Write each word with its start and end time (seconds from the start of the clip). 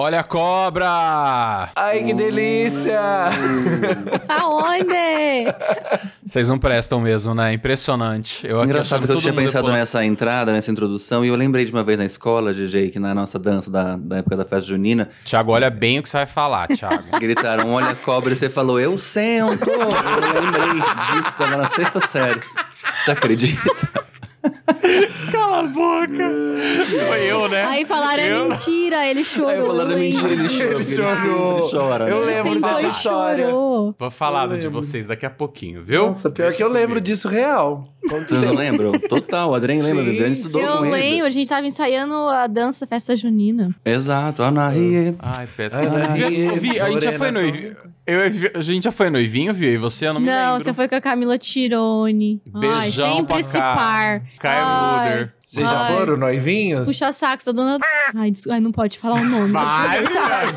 Olha 0.00 0.20
a 0.20 0.22
cobra! 0.22 1.70
Ai, 1.74 2.04
que 2.04 2.14
delícia! 2.14 3.00
Aonde? 4.28 5.52
Vocês 6.24 6.46
não 6.46 6.56
prestam 6.56 7.00
mesmo, 7.00 7.34
né? 7.34 7.52
Impressionante. 7.52 8.46
Eu 8.46 8.62
Engraçado 8.62 9.08
que 9.08 9.12
eu 9.12 9.16
tinha 9.16 9.32
pensado 9.32 9.64
depois- 9.64 9.80
nessa 9.80 10.04
entrada, 10.04 10.52
nessa 10.52 10.70
introdução, 10.70 11.24
e 11.24 11.28
eu 11.28 11.34
lembrei 11.34 11.64
de 11.64 11.72
uma 11.72 11.82
vez 11.82 11.98
na 11.98 12.04
escola, 12.04 12.52
GG, 12.52 12.90
que 12.92 13.00
na 13.00 13.12
nossa 13.12 13.40
dança 13.40 13.72
da, 13.72 13.96
da 13.96 14.18
época 14.18 14.36
da 14.36 14.44
festa 14.44 14.68
junina, 14.68 15.08
Thiago, 15.24 15.50
olha 15.50 15.68
bem 15.68 15.98
o 15.98 16.02
que 16.04 16.08
você 16.08 16.18
vai 16.18 16.26
falar, 16.28 16.68
Thiago. 16.68 17.02
gritaram, 17.18 17.72
olha 17.72 17.88
a 17.88 17.96
cobra, 17.96 18.32
e 18.32 18.36
você 18.36 18.48
falou, 18.48 18.78
eu 18.78 18.96
sento! 18.98 19.68
Eu 19.68 20.40
lembrei 20.42 20.80
disso, 21.10 21.36
tava 21.36 21.56
na 21.56 21.66
sexta 21.66 21.98
série. 22.06 22.40
Você 23.04 23.10
acredita? 23.10 24.06
A 25.58 25.62
boca! 25.64 26.08
Foi 27.08 27.22
eu, 27.30 27.48
né? 27.48 27.64
Aí 27.64 27.84
falaram, 27.84 28.22
é 28.22 28.32
Eu- 28.32 28.48
mentira, 28.48 29.06
ele 29.06 29.24
chorou. 29.24 29.50
Aí 29.50 29.58
eu 29.58 29.66
falando, 29.66 29.92
é 29.92 29.94
hein? 30.04 30.12
mentira, 30.12 30.32
ele 30.32 30.48
chorou. 30.48 30.80
Ele 30.80 30.84
chorou. 30.84 31.58
Ele 31.58 31.70
chora. 31.70 32.08
Eu 32.08 32.24
né? 32.26 32.32
Ele 32.32 32.42
lembro 32.42 32.52
sentou 32.54 32.70
dessa 32.74 32.88
história. 32.88 33.46
chorou. 33.46 33.94
Vou 33.98 34.10
falar 34.10 34.50
Eu 34.50 34.58
de 34.58 34.68
vocês 34.68 35.06
daqui 35.06 35.26
a 35.26 35.30
pouquinho, 35.30 35.82
viu? 35.82 36.06
Nossa, 36.06 36.30
pior 36.30 36.52
que 36.52 36.62
eu 36.62 36.68
Deixa 36.68 36.80
lembro 36.86 37.00
disso 37.00 37.28
real. 37.28 37.88
Vocês 38.08 38.40
não 38.42 38.54
lembram? 38.54 38.92
Total, 38.92 39.50
o 39.50 39.54
Adrien 39.54 39.82
lembra, 39.82 40.02
Sim, 40.04 40.10
Viviane 40.10 40.34
estudou 40.34 40.60
Eu 40.62 40.76
com 40.78 40.86
ele. 40.86 40.96
lembro, 40.96 41.26
a 41.26 41.30
gente 41.30 41.48
tava 41.48 41.66
ensaiando 41.66 42.14
a 42.14 42.46
dança 42.46 42.80
da 42.84 42.88
festa 42.88 43.14
junina. 43.14 43.74
Exato, 43.84 44.42
Anaí. 44.42 45.14
Ai, 45.18 45.46
péssimo. 45.56 45.82
Vi- 46.58 46.80
a 46.80 46.90
gente 46.90 47.04
já 47.04 47.12
foi 47.12 47.30
noivinho. 47.30 47.76
Eu, 48.08 48.20
a 48.58 48.60
gente 48.62 48.84
já 48.84 48.92
foi 48.92 49.10
noivinho, 49.10 49.52
viu? 49.52 49.70
E 49.70 49.76
você, 49.76 50.06
eu 50.06 50.14
não 50.14 50.20
me 50.20 50.26
Não, 50.26 50.34
lembro. 50.52 50.60
você 50.64 50.72
foi 50.72 50.88
com 50.88 50.94
a 50.94 51.00
Camila 51.00 51.36
Tirone. 51.36 52.40
Ai, 52.54 52.60
Beijão 52.60 53.06
sempre 53.16 53.26
pra 53.26 53.38
esse 53.40 53.58
par. 53.58 54.22
Caio 54.38 54.64
Ai. 54.66 55.30
Vocês 55.44 55.64
já 55.64 55.78
Ai. 55.80 55.96
foram 55.96 56.16
noivinhos? 56.18 56.86
Puxa 56.86 57.10
saco 57.10 57.42
da 57.46 57.52
dona. 57.52 57.78
Ai, 58.14 58.30
des- 58.30 58.46
ai, 58.48 58.60
não 58.60 58.70
pode 58.70 58.98
falar 58.98 59.14
o 59.18 59.24
nome. 59.24 59.50
Vai, 59.52 60.02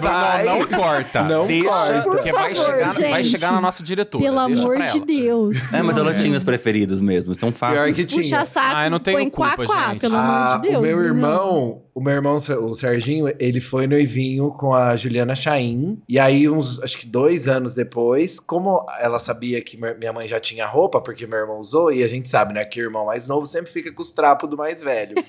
vai. 0.01 0.43
Não, 0.45 0.59
não 0.59 0.67
corta. 0.67 1.21
Não 1.23 1.47
Deixa, 1.47 1.69
corta. 1.69 2.01
porque 2.03 2.29
Por 2.29 2.39
vai, 2.39 2.53
favor, 2.55 2.71
chegar, 2.73 2.93
vai 3.09 3.23
gente. 3.23 3.31
chegar 3.39 3.52
na 3.53 3.61
nossa 3.61 3.81
diretora. 3.83 4.21
Pelo 4.23 4.45
Deixa 4.47 4.61
amor 4.63 4.77
de 4.77 4.83
ela. 4.83 5.05
Deus. 5.05 5.73
É, 5.73 5.81
mas 5.81 5.97
ela 5.97 6.13
tinha 6.13 6.36
os 6.36 6.43
preferidos 6.43 6.99
mesmo, 6.99 7.33
são 7.36 7.52
Pior 7.53 7.73
fatos. 7.75 7.95
que 7.95 8.05
tinha. 8.05 8.21
Puxa 8.21 8.45
saco, 8.45 8.75
Ah, 8.75 8.89
não 8.89 8.99
tenho 8.99 9.17
põe 9.17 9.30
quá, 9.30 9.55
culpa, 9.55 9.65
quá, 9.65 9.89
gente. 9.91 9.99
pelo 10.02 10.17
Ah, 10.17 10.47
amor 10.55 10.61
de 10.61 10.67
Deus. 10.69 10.80
o 10.80 10.81
meu 10.86 11.02
irmão, 11.02 11.81
o 11.94 12.02
meu 12.02 12.14
irmão, 12.14 12.36
o 12.38 12.73
Serginho, 12.73 13.34
ele 13.39 13.59
foi 13.59 13.86
noivinho 13.88 14.52
com 14.52 14.73
a 14.73 14.95
Juliana 14.95 15.36
Chaim. 15.36 16.00
E 16.08 16.17
aí, 16.20 16.48
uns, 16.50 16.81
acho 16.81 16.98
que 16.98 17.06
dois 17.06 17.48
anos 17.48 17.73
depois, 17.73 18.39
como 18.39 18.86
ela 19.00 19.20
sabia 19.20 19.61
que 19.61 19.78
minha 19.78 20.14
mãe 20.14 20.28
já 20.28 20.39
tinha 20.39 20.66
roupa, 20.66 21.02
porque 21.02 21.28
meu 21.28 21.39
irmão 21.39 21.59
usou, 21.59 21.92
e 21.92 22.03
a 22.03 22.08
gente 22.08 22.30
sabe, 22.30 22.53
né, 22.53 22.64
que 22.66 22.80
o 22.80 22.83
irmão 22.83 23.06
mais 23.06 23.28
novo 23.28 23.45
sempre 23.45 23.72
fica 23.72 23.92
com 23.92 24.02
os 24.02 24.11
trapos 24.11 24.50
do 24.50 24.58
mais 24.58 24.81
velho. 24.81 25.16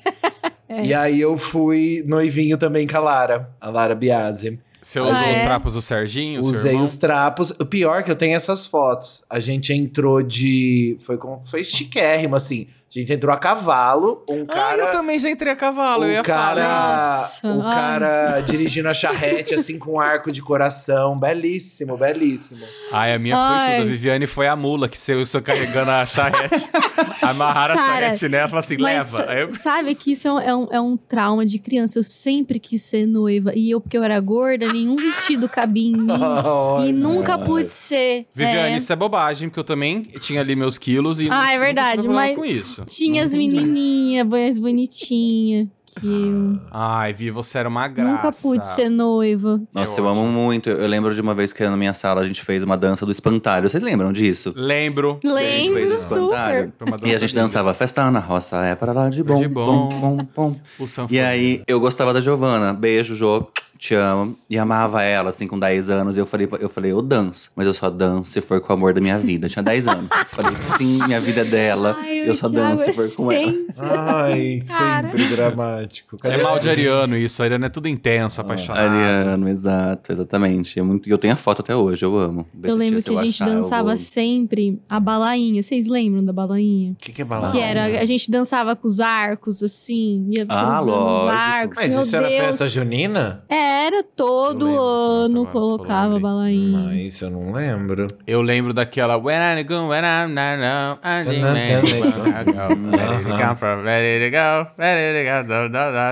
É. 0.69 0.87
E 0.87 0.95
aí 0.95 1.21
eu 1.21 1.37
fui 1.37 2.03
noivinho 2.07 2.57
também 2.57 2.87
com 2.87 2.97
a 2.97 3.01
Lara, 3.01 3.51
a 3.61 3.69
Lara 3.69 3.95
Biasi. 3.95 4.59
Você 4.81 4.99
usou 5.01 5.13
Ah, 5.13 5.21
os 5.31 5.39
é? 5.39 5.45
trapos 5.45 5.75
do 5.75 5.83
Serginho, 5.83 6.41
Usei 6.41 6.71
irmão? 6.71 6.85
os 6.85 6.97
trapos. 6.97 7.51
O 7.51 7.67
pior 7.67 8.01
é 8.01 8.03
que 8.03 8.11
eu 8.11 8.17
tenho 8.17 8.35
essas 8.35 8.67
fotos. 8.67 9.23
A 9.29 9.39
gente 9.39 9.71
entrou 9.75 10.23
de. 10.23 10.97
Foi, 11.01 11.19
com, 11.19 11.43
foi 11.43 11.63
chiquérrimo, 11.63 12.37
assim. 12.37 12.69
A 12.95 13.01
gente 13.01 13.13
entrou 13.13 13.33
a 13.35 13.39
cavalo, 13.39 14.23
um 14.29 14.43
Ah, 14.43 14.53
cara. 14.53 14.83
eu 14.83 14.91
também 14.91 15.19
já 15.19 15.31
entrei 15.31 15.53
a 15.53 15.57
cavalo, 15.57 16.05
eu 16.05 16.11
o 16.11 16.13
ia 16.13 16.23
cara, 16.23 16.63
falar. 16.63 17.17
Nossa, 17.17 17.49
o 17.55 17.63
ai. 17.63 17.75
cara 17.75 18.41
dirigindo 18.41 18.89
a 18.89 18.95
charrete, 18.95 19.55
assim, 19.55 19.79
com 19.79 19.93
um 19.95 20.01
arco 20.01 20.31
de 20.31 20.43
coração. 20.43 21.19
Belíssimo, 21.19 21.97
belíssimo. 21.97 22.61
Ai, 22.93 23.15
a 23.15 23.19
minha 23.19 23.35
Ai. 23.37 23.67
foi 23.71 23.77
tudo. 23.79 23.87
A 23.87 23.91
Viviane 23.91 24.27
foi 24.27 24.47
a 24.47 24.55
mula 24.55 24.89
que 24.89 24.99
você 24.99 25.15
usou 25.15 25.41
carregando 25.41 25.91
a 25.91 26.05
charrete. 26.05 26.69
Amarraram 27.23 27.75
a 27.75 27.77
Cara, 27.79 27.93
charrete 28.15 28.29
nela 28.29 28.47
e 28.47 28.51
falaram 28.51 28.65
assim, 28.67 28.77
Mas 28.79 29.13
leva. 29.15 29.33
Eu- 29.35 29.51
sabe 29.53 29.95
que 29.95 30.13
isso 30.13 30.29
é 30.29 30.33
um, 30.33 30.41
é, 30.41 30.55
um, 30.55 30.69
é 30.73 30.81
um 30.81 30.97
trauma 30.97 31.47
de 31.47 31.59
criança. 31.59 31.99
Eu 31.99 32.03
sempre 32.03 32.59
quis 32.59 32.83
ser 32.83 33.07
noiva. 33.07 33.53
E 33.55 33.71
eu, 33.71 33.81
porque 33.81 33.97
eu 33.97 34.03
era 34.03 34.19
gorda, 34.21 34.71
nenhum 34.73 34.97
vestido 34.97 35.49
cabia 35.49 35.89
em 35.89 35.97
mim. 35.97 36.07
Ai, 36.79 36.89
e 36.89 36.93
nunca 36.93 37.39
pude 37.39 37.73
ser. 37.73 38.27
Viviane, 38.35 38.75
É. 38.75 38.77
isso 38.77 38.93
é 38.93 38.97
bobagem, 38.97 39.49
porque 39.49 39.61
eu 39.61 39.65
também 39.65 40.03
tinha 40.21 40.41
ali 40.41 40.55
meus 40.57 40.77
quilos 40.79 41.21
e 41.21 41.29
Ah, 41.31 41.41
não- 41.41 41.47
é 41.47 41.59
verdade, 41.59 42.07
mas- 42.09 42.37
com 42.37 42.45
isso. 42.45 42.82
Tinha 42.87 43.23
as 43.23 43.35
menininhas, 43.35 44.27
mais 44.27 44.59
bonitinhas. 44.59 45.69
Que 46.01 46.07
eu 46.07 46.59
Ai, 46.71 47.13
Vi, 47.13 47.31
você 47.31 47.59
era 47.59 47.69
uma 47.69 47.87
graça. 47.87 48.11
nunca 48.13 48.31
pude 48.33 48.67
ser 48.67 48.89
noiva. 48.89 49.61
Nossa, 49.75 50.01
É 50.01 50.03
eu 50.03 50.09
amo 50.09 50.25
muito. 50.27 50.71
Eu 50.71 50.89
lembro 50.89 51.15
de 51.15 51.21
uma 51.21 51.35
vez 51.35 51.53
que 51.53 51.63
na 51.69 51.77
minha 51.77 51.93
sala 51.93 52.23
a 52.23 52.27
gente 52.27 52.43
fez 52.43 52.63
uma 52.63 52.79
dança 52.79 53.05
do 53.05 53.13
espantalho. 53.13 53.69
Vocês 53.69 53.83
lembram 53.83 54.11
disso? 54.11 54.55
Lembro. 54.57 55.19
Que 55.21 55.29
a 55.29 55.39
gente 55.51 55.65
fez 55.71 55.75
Lembro 55.75 55.93
o 55.93 55.97
espantalho. 55.99 56.73
super. 56.79 57.07
E 57.09 57.15
a 57.15 57.19
gente 57.19 57.35
dançava 57.35 57.75
festa 57.75 58.11
na 58.11 58.21
roça, 58.21 58.65
é 58.65 58.75
para 58.75 58.93
lá 58.93 59.11
de 59.11 59.23
bom, 59.23 59.39
De 59.39 59.49
bom. 59.49 59.89
bom, 59.91 60.17
bom, 60.17 60.27
bom. 60.35 60.57
O 60.81 60.87
E 61.13 61.21
aí, 61.21 61.63
eu 61.67 61.79
gostava 61.79 62.15
da 62.15 62.23
Giovana. 62.23 62.73
Beijo, 62.73 63.15
Jo. 63.15 63.47
Te 63.83 63.97
amo. 63.97 64.37
E 64.49 64.57
amava 64.57 65.03
ela, 65.03 65.31
assim, 65.31 65.45
com 65.45 65.59
10 65.59 65.91
anos. 65.91 66.17
E 66.17 66.21
eu 66.21 66.25
falei, 66.25 66.49
eu 66.61 66.69
falei, 66.69 66.93
eu 66.93 67.03
danço. 67.03 67.51
Mas 67.57 67.67
eu 67.67 67.75
só 67.75 67.91
danço 67.91 68.31
se 68.31 68.41
for 68.41 68.61
com 68.61 68.73
o 68.73 68.77
amor 68.77 68.95
da 68.95 69.01
minha 69.01 69.19
vida. 69.19 69.47
Eu 69.47 69.51
tinha 69.51 69.61
10 69.63 69.89
anos. 69.89 70.07
falei, 70.29 70.53
sim, 70.55 71.03
minha 71.05 71.19
vida 71.19 71.41
é 71.41 71.45
dela. 71.45 71.97
Ai, 71.99 72.29
eu 72.31 72.35
só 72.37 72.49
Thiago, 72.49 72.69
danço 72.69 72.85
se 72.85 72.91
é 72.91 72.93
for 72.93 73.17
com 73.17 73.33
ela. 73.33 73.53
Ai, 73.79 74.61
Cara. 74.69 75.11
sempre 75.11 75.27
dramático. 75.27 76.17
Cadê 76.17 76.37
É 76.37 76.43
mal 76.45 76.61
de 76.61 76.69
ariano 76.71 77.17
isso, 77.17 77.43
Ariano 77.43 77.65
é 77.65 77.69
tudo 77.69 77.89
intenso, 77.89 78.41
apaixonado. 78.41 78.85
Ariano, 78.85 79.49
exato, 79.49 80.13
exatamente. 80.13 80.79
É 80.79 80.83
muito... 80.85 81.09
E 81.09 81.13
eu 81.13 81.19
tenho 81.19 81.33
a 81.35 81.37
foto 81.37 81.61
até 81.61 81.75
hoje, 81.75 82.05
eu 82.05 82.17
amo. 82.17 82.47
Vê 82.55 82.71
Eu 82.71 82.77
lembro 82.77 83.03
que 83.03 83.11
a 83.11 83.17
gente 83.17 83.43
achar, 83.43 83.49
eu 83.49 83.55
dançava 83.57 83.89
vou- 83.89 83.97
sempre 83.97 84.81
a 84.89 85.01
balainha. 85.01 85.61
Vocês 85.61 85.89
lembram 85.89 86.25
da 86.25 86.33
balainha? 86.33 86.93
O 86.93 86.97
que, 86.97 87.11
que 87.11 87.23
é 87.23 87.25
balada? 87.25 87.51
Que 87.51 87.59
era, 87.59 88.01
a 88.01 88.05
gente 88.05 88.31
dançava 88.31 88.77
com 88.77 88.87
os 88.87 89.01
arcos, 89.01 89.61
assim, 89.61 90.25
ia 90.31 90.47
Ah, 90.49 90.77
cruzando 90.77 90.81
os 90.83 90.87
lógico. 90.87 91.29
arcos. 91.37 91.79
Mas 91.83 91.93
Meu 91.93 92.01
isso 92.03 92.17
era 92.17 92.29
Deus. 92.29 92.41
festa 92.43 92.69
junina? 92.69 93.45
Era 93.73 94.03
todo 94.03 94.67
lembro, 94.67 94.77
sim, 94.77 94.77
essa 94.77 95.25
ano 95.25 95.47
colocava 95.47 96.21
balainha. 96.21 96.91
Mas 96.93 97.23
eu 97.23 97.31
não 97.31 97.53
lembro. 97.53 98.07
Eu 98.27 98.43
lembro 98.43 98.75
daquela 98.75 99.17
When 99.17 99.39
I 99.39 99.65
go, 99.65 99.89
when 99.89 100.03
I'm 100.05 100.29
not 100.29 100.59
now, 100.59 100.99
I 101.03 101.23
I 101.25 101.29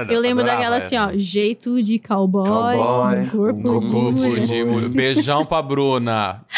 go. 0.06 0.10
Eu 0.10 0.21
lembro 0.21 0.43
Adorava 0.43 0.59
daquela 0.59 0.76
essa. 0.76 0.87
assim, 0.87 0.97
ó, 0.97 1.10
jeito 1.15 1.82
de 1.82 1.98
cowboy, 1.98 2.76
Cowboy, 2.76 3.19
um 3.19 3.28
corpo 3.28 3.77
um 3.77 3.81
de 3.81 3.92
corpo 3.92 4.12
mulher. 4.12 4.47
de 4.47 4.65
mulher. 4.65 4.88
Beijão 4.88 5.44
pra 5.44 5.60
Bruna. 5.60 6.41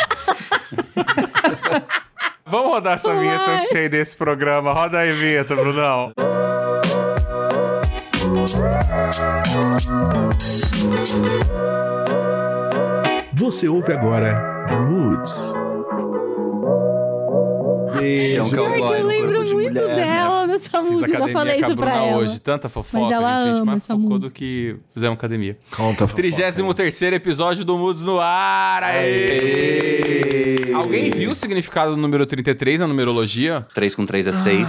Vamos 2.46 2.70
rodar 2.72 2.94
essa 2.94 3.12
vinheta 3.14 3.50
antes 3.50 3.70
de 3.70 3.88
desse 3.88 4.16
programa. 4.16 4.72
Roda 4.72 4.98
aí, 4.98 5.12
vinheta, 5.12 5.56
Brunão. 5.56 6.12
Você 13.34 13.68
ouve 13.68 13.92
agora 13.92 14.68
Moods. 14.88 15.54
É 17.94 18.42
um 18.42 18.48
Beijo. 18.48 18.56
cowboy 18.56 19.00
eu 19.00 19.06
lembro 19.06 19.44
de 19.44 19.54
muito 19.54 19.74
mulher, 19.74 19.88
né? 19.88 19.94
dela 19.96 20.46
nessa 20.46 20.82
Fiz 20.82 20.90
música, 20.90 21.18
já 21.18 21.28
falei 21.28 21.60
isso 21.60 21.76
pra 21.76 21.96
ela. 21.96 22.16
hoje. 22.18 22.40
Tanta 22.40 22.68
fofoca, 22.68 23.04
Mas 23.04 23.12
ela 23.12 23.44
gente. 23.44 23.56
Ama 23.56 23.64
mais 23.66 23.82
essa 23.84 23.94
fofocou 23.94 24.18
do 24.18 24.22
música. 24.22 24.38
que 24.38 24.76
fizemos 24.92 25.16
academia. 25.18 25.58
Conta, 25.76 26.06
fofoca. 26.08 26.14
33 26.22 27.12
episódio 27.12 27.64
do 27.64 27.76
Moods 27.78 28.04
no 28.04 28.18
ar. 28.18 28.82
Aê! 28.82 30.72
Alguém 30.74 31.10
viu 31.10 31.30
o 31.30 31.34
significado 31.34 31.92
do 31.94 31.96
número 32.00 32.24
33 32.26 32.80
na 32.80 32.86
numerologia? 32.86 33.64
3 33.74 33.94
com 33.94 34.04
3 34.06 34.26
é 34.28 34.32
6. 34.32 34.68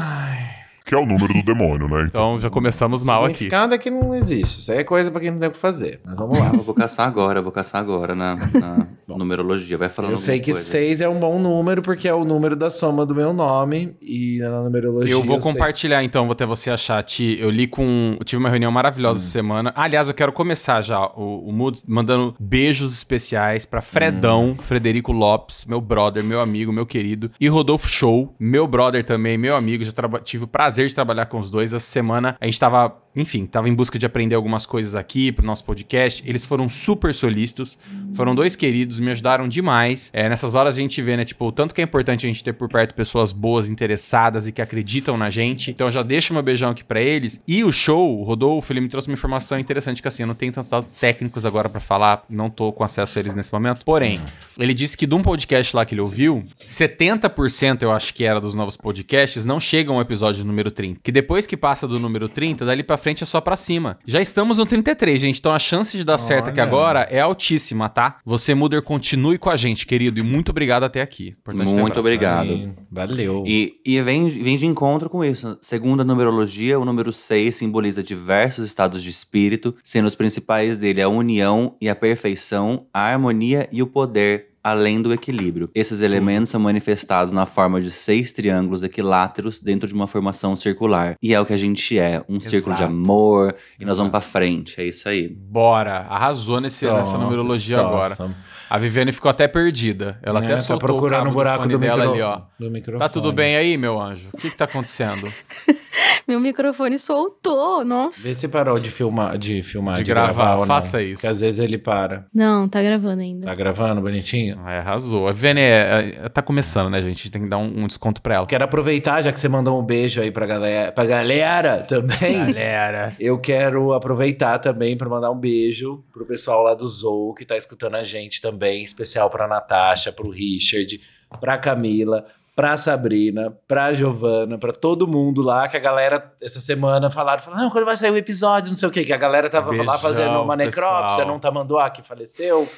Que 0.86 0.94
é 0.94 0.98
o 0.98 1.06
número 1.06 1.34
do 1.34 1.44
demônio, 1.44 1.88
né? 1.88 2.04
Então, 2.08 2.34
Então 2.34 2.40
já 2.40 2.50
começamos 2.50 3.04
mal 3.04 3.24
aqui. 3.26 3.36
Significado 3.36 3.74
é 3.74 3.78
que 3.78 3.90
não 3.90 4.14
existe. 4.14 4.60
Isso 4.60 4.72
aí 4.72 4.80
é 4.80 4.84
coisa 4.84 5.10
pra 5.10 5.22
quem 5.22 5.32
não 5.32 5.40
tem 5.40 5.48
o 5.48 5.52
que 5.52 5.58
fazer. 5.58 6.02
Mas 6.06 6.18
vamos 6.18 6.38
lá. 6.38 6.52
Eu 6.54 6.62
vou 6.62 6.76
caçar 6.76 7.08
agora, 7.08 7.40
eu 7.40 7.44
vou 7.44 7.52
caçar 7.52 7.80
agora 7.82 8.14
na, 8.14 8.36
na 8.36 8.88
numerologia. 9.18 9.78
Vai 9.78 9.88
falando 9.90 10.12
Eu 10.12 10.18
sei 10.18 10.40
que 10.40 10.52
coisa. 10.52 10.66
6 10.66 11.02
é 11.02 11.08
um 11.08 11.20
bom 11.20 11.40
número 11.40 11.82
porque 11.82 12.08
é 12.08 12.14
o 12.14 12.26
número 12.26 12.56
da 12.56 12.70
soma 12.70 13.06
do 13.06 13.16
meu 13.16 13.32
nome. 13.34 13.96
E 14.02 14.40
na 14.40 14.62
numerologia. 14.64 15.14
Eu 15.14 15.24
vou 15.24 15.42
sei- 15.42 15.52
compartilhar 15.54 16.04
então, 16.04 16.26
vou 16.26 16.34
até 16.34 16.46
você 16.46 16.70
achar, 16.70 17.02
Ti. 17.04 17.38
Eu 17.40 17.50
li 17.50 17.66
com. 17.66 18.18
Eu 18.20 18.26
tive 18.26 18.40
uma 18.42 18.50
reunião 18.50 18.72
maravilhosa 18.72 19.20
essa 19.20 19.30
semana. 19.30 19.72
Aliás, 19.76 20.08
eu 20.10 20.14
quero 20.14 20.34
começar 20.34 20.82
já 20.82 21.06
o, 21.16 21.48
o 21.48 21.52
Moods 21.54 21.86
mandando 21.88 22.36
beijos 22.40 22.94
especiais 22.94 23.66
pra 23.66 23.82
Fredão, 23.82 24.56
Frederico 24.59 25.12
Lopes, 25.14 25.66
meu 25.66 25.79
brother, 25.79 26.24
meu 26.24 26.41
amigo, 26.41 26.74
meu 26.74 26.86
querido. 26.86 27.32
E 27.40 27.47
Rodolfo 27.47 27.88
Show, 27.88 28.34
meu 28.40 28.68
brother 28.68 29.03
também, 29.03 29.38
meu 29.38 29.56
amigo. 29.56 29.84
Já 29.86 29.91
tive 30.24 30.44
o 30.44 30.47
prazer 30.47 30.72
de 30.75 30.96
trabalhar 30.96 31.25
com 31.25 31.40
os 31.40 31.49
dois. 31.49 31.73
Essa 31.73 31.85
semana 31.85 32.35
a 32.40 32.46
gente 32.46 32.59
tava, 32.59 32.96
enfim, 33.16 33.46
tava 33.46 33.70
em 33.70 33.73
busca 33.73 33.97
de 33.99 34.05
aprender 34.05 34.35
algumas 34.35 34.66
coisas 34.66 34.96
aqui 34.96 35.31
pro 35.31 35.46
nosso 35.46 35.64
podcast. 35.64 36.23
Eles 36.25 36.43
foram 36.43 36.67
super 36.67 37.14
solícitos. 37.14 37.78
Foram 38.14 38.35
dois 38.35 38.55
queridos, 38.55 38.99
me 38.99 39.11
ajudaram 39.11 39.47
demais. 39.47 40.09
É, 40.14 40.28
nessas 40.29 40.55
horas 40.55 40.75
a 40.75 40.79
gente 40.79 41.02
vê, 41.02 41.17
né, 41.17 41.25
tipo, 41.25 41.46
o 41.46 41.52
tanto 41.52 41.73
que 41.73 41.81
é 41.81 41.84
importante 41.84 42.25
a 42.25 42.29
gente 42.29 42.43
ter 42.43 42.53
por 42.53 42.70
perto 42.70 42.93
pessoas 42.93 43.31
boas, 43.31 43.70
interessadas 43.70 44.47
e 44.47 44.52
que 44.52 44.61
acreditam 44.61 45.17
na 45.17 45.29
gente. 45.29 45.72
Então 45.72 45.90
já 45.90 46.02
deixo 46.02 46.34
meu 46.34 46.43
beijão 46.43 46.72
aqui 46.72 46.84
pra 46.84 47.02
eles. 47.02 47.41
E 47.47 47.64
o 47.64 47.72
show, 47.72 48.19
o 48.19 48.23
Rodolfo, 48.23 48.72
ele 48.72 48.81
me 48.81 48.90
trouxe 48.90 49.08
uma 49.08 49.14
informação 49.14 49.59
interessante 49.59 50.02
que 50.02 50.08
assim, 50.08 50.23
eu 50.23 50.28
não 50.28 50.35
tenho 50.35 50.52
tantos 50.52 50.69
dados 50.69 50.96
técnicos 50.96 51.46
agora 51.46 51.69
pra 51.69 51.79
falar, 51.79 52.23
não 52.29 52.49
tô 52.49 52.72
com 52.72 52.84
acesso 52.84 53.17
a 53.17 53.19
eles 53.19 53.34
nesse 53.34 53.52
momento. 53.52 53.85
Porém, 53.85 54.19
ele 54.58 54.73
disse 54.73 54.97
que 54.97 55.05
de 55.05 55.16
um 55.16 55.22
podcast 55.22 55.76
lá 55.76 55.85
que 55.85 55.93
ele 55.93 56.02
ouviu, 56.02 56.43
70% 56.64 57.81
eu 57.81 57.91
acho 57.91 58.14
que 58.14 58.23
era 58.23 58.40
dos 58.40 58.53
novos 58.53 58.78
podcasts 58.78 59.46
não 59.46 59.59
chegam 59.59 59.96
ao 59.96 60.02
episódio 60.02 60.46
número 60.46 60.63
número 60.64 60.72
30. 60.72 61.00
Que 61.04 61.12
depois 61.12 61.46
que 61.46 61.58
passa 61.58 61.88
do 61.88 62.00
número 62.00 62.30
30, 62.30 62.66
dali 62.66 62.84
pra 62.84 62.98
frente 62.98 63.24
é 63.24 63.26
só 63.26 63.42
pra 63.42 63.56
cima. 63.56 63.98
Já 64.06 64.22
estamos 64.22 64.58
no 64.58 64.66
33, 64.66 65.20
gente. 65.22 65.40
Então 65.40 65.52
a 65.52 65.60
chance 65.60 65.98
de 65.98 66.04
dar 66.04 66.18
certo 66.18 66.50
aqui 66.50 66.60
Olha. 66.60 66.68
agora 66.68 67.00
é 67.10 67.20
altíssima, 67.20 67.90
tá? 67.90 68.20
Você, 68.26 68.54
Muder, 68.56 68.82
continue 68.82 69.38
com 69.38 69.50
a 69.50 69.56
gente, 69.56 69.86
querido. 69.86 70.20
E 70.20 70.24
muito 70.24 70.50
obrigado 70.50 70.84
até 70.84 71.02
aqui. 71.02 71.36
Importante 71.40 71.74
Muito 71.74 72.00
obrigado. 72.00 72.50
Aí, 72.50 72.72
Valeu. 72.92 73.44
E, 73.46 73.80
e 73.86 74.02
vem, 74.02 74.28
vem 74.28 74.56
de 74.56 74.66
encontro 74.66 75.10
com 75.10 75.24
isso. 75.24 75.58
Segundo 75.62 76.02
a 76.02 76.04
numerologia, 76.04 76.80
o 76.80 76.86
número 76.86 77.12
6 77.12 77.56
simboliza 77.56 78.02
diversos 78.02 78.66
estados 78.66 79.04
de 79.04 79.10
espírito, 79.10 79.76
sendo 79.84 80.06
os 80.06 80.16
principais 80.16 80.78
dele 80.78 81.02
a 81.02 81.10
união 81.10 81.76
e 81.82 81.90
a 81.90 81.96
perfeição, 81.96 82.88
a 82.94 83.02
harmonia 83.02 83.68
e 83.72 83.82
o 83.82 83.88
poder. 83.88 84.53
Além 84.64 85.02
do 85.02 85.12
equilíbrio. 85.12 85.70
Esses 85.76 86.02
elementos 86.02 86.50
são 86.52 86.60
manifestados 86.62 87.32
na 87.32 87.46
forma 87.46 87.82
de 87.82 87.92
seis 87.92 88.32
triângulos 88.32 88.82
equiláteros 88.82 89.60
dentro 89.60 89.88
de 89.88 89.94
uma 89.94 90.08
formação 90.08 90.56
circular. 90.56 91.16
E 91.22 91.34
é 91.34 91.40
o 91.42 91.46
que 91.46 91.52
a 91.54 91.58
gente 91.58 92.00
é: 92.00 92.24
um 92.30 92.40
círculo 92.40 92.76
de 92.76 92.84
Exato. 92.84 92.96
amor, 92.98 93.56
e 93.80 93.84
nós 93.84 93.98
vamos 93.98 94.12
pra 94.12 94.22
frente. 94.22 94.80
É 94.80 94.86
isso 94.86 95.10
aí. 95.10 95.28
Bora. 95.28 96.06
Arrasou 96.10 96.62
nesse, 96.62 96.86
nessa 96.86 97.02
Stop, 97.02 97.24
numerologia 97.24 97.76
stop, 97.78 97.94
agora. 97.94 98.14
stop. 98.14 98.34
A 98.73 98.78
Viviane 98.79 99.11
ficou 99.11 99.29
até 99.29 99.47
perdida. 99.47 100.17
Ela 100.23 100.40
É, 100.40 100.43
até 100.46 100.53
tá 100.55 100.58
soltou 100.58 100.87
procurando 100.87 101.22
o 101.22 101.23
cabo 101.25 101.29
o 101.29 101.34
buraco 101.34 101.61
fone 101.64 101.73
do 101.73 101.78
dela 101.79 101.97
micro- 101.97 102.11
ali, 102.11 102.22
ó. 102.23 102.41
do 102.59 102.72
microfone. 102.72 102.99
Tá 102.99 103.08
tudo 103.08 103.31
bem 103.31 103.55
aí, 103.55 103.78
meu 103.78 104.02
anjo? 104.02 104.29
O 104.34 104.37
que 104.37 104.49
que 104.49 104.58
tá 104.58 104.66
acontecendo? 104.66 105.28
Meu 106.25 106.40
microfone 106.40 106.97
soltou, 106.97 107.84
nossa. 107.84 108.25
Vê 108.25 108.34
se 108.34 108.47
parou 108.47 108.79
de 108.79 108.90
filmar, 108.90 109.37
de 109.37 109.61
filmar, 109.61 109.96
De 109.96 110.05
gravar, 110.05 110.53
ou 110.53 110.59
não. 110.59 110.67
faça 110.67 111.02
isso. 111.02 111.16
Porque 111.22 111.28
às 111.28 111.41
vezes 111.41 111.59
ele 111.59 111.78
para. 111.78 112.28
Não, 112.34 112.66
tá 112.70 112.81
gravando 112.81 113.22
ainda. 113.22 113.46
Tá 113.46 113.53
gravando 113.53 113.99
bonitinho? 113.99 114.58
É, 114.66 114.78
arrasou. 114.79 115.28
A 115.28 115.34
Viviane 115.34 115.59
é, 115.59 116.14
é- 116.23 116.29
tá 116.29 116.41
começando, 116.41 116.90
né, 116.90 117.02
gente? 117.02 117.08
A 117.11 117.17
gente 117.23 117.29
tem 117.31 117.41
que 117.41 117.49
dar 117.49 117.58
um, 117.58 117.84
um 117.84 117.87
desconto 117.87 118.22
pra 118.22 118.35
ela. 118.35 118.47
Quero 118.47 118.64
aproveitar, 118.64 119.22
já 119.22 119.34
que 119.34 119.40
você 119.40 119.49
mandou 119.49 119.78
um 119.78 119.84
beijo 119.85 120.22
aí 120.22 120.31
pra 120.31 120.46
galera, 120.46 120.93
pra 120.93 121.05
galera 121.05 121.79
também. 121.90 122.53
Galera. 122.53 123.14
Eu 123.19 123.37
quero 123.37 123.91
aproveitar 123.91 124.59
também 124.59 124.96
pra 124.96 125.09
mandar 125.09 125.29
um 125.29 125.37
beijo 125.37 126.05
pro 126.14 126.26
pessoal 126.26 126.64
lá 126.64 126.73
do 126.73 126.87
Zou 126.87 127.34
que 127.34 127.43
tá 127.46 127.58
escutando 127.58 127.96
a 127.96 128.03
gente 128.03 128.40
também, 128.40 128.63
especial 128.72 129.30
pra 129.30 129.48
Natasha, 129.48 130.12
pro 130.12 130.30
Richard, 130.30 131.02
pra 131.42 131.58
Camila, 131.58 132.26
pra 132.56 132.78
Sabrina, 132.78 133.52
pra 133.68 133.92
Giovana, 133.94 134.58
pra 134.60 134.72
todo 134.72 135.08
mundo 135.08 135.42
lá 135.42 135.68
que 135.68 135.76
a 135.76 135.80
galera 135.80 136.32
essa 136.42 136.62
semana 136.62 137.10
falaram, 137.10 137.42
falaram, 137.42 137.64
não, 137.64 137.72
quando 137.72 137.86
vai 137.86 137.98
sair 137.98 138.12
o 138.12 138.18
episódio, 138.18 138.70
não 138.70 138.78
sei 138.78 138.88
o 138.88 138.92
quê, 138.92 139.04
que 139.04 139.12
a 139.14 139.18
galera 139.18 139.50
tava 139.50 139.72
lá 139.72 139.78
Beijão, 139.78 139.98
fazendo 139.98 140.42
uma 140.42 140.56
necrópsia, 140.56 141.08
pessoal. 141.08 141.28
não 141.28 141.40
Tamanduá 141.40 141.90
que 141.90 142.04
faleceu, 142.04 142.70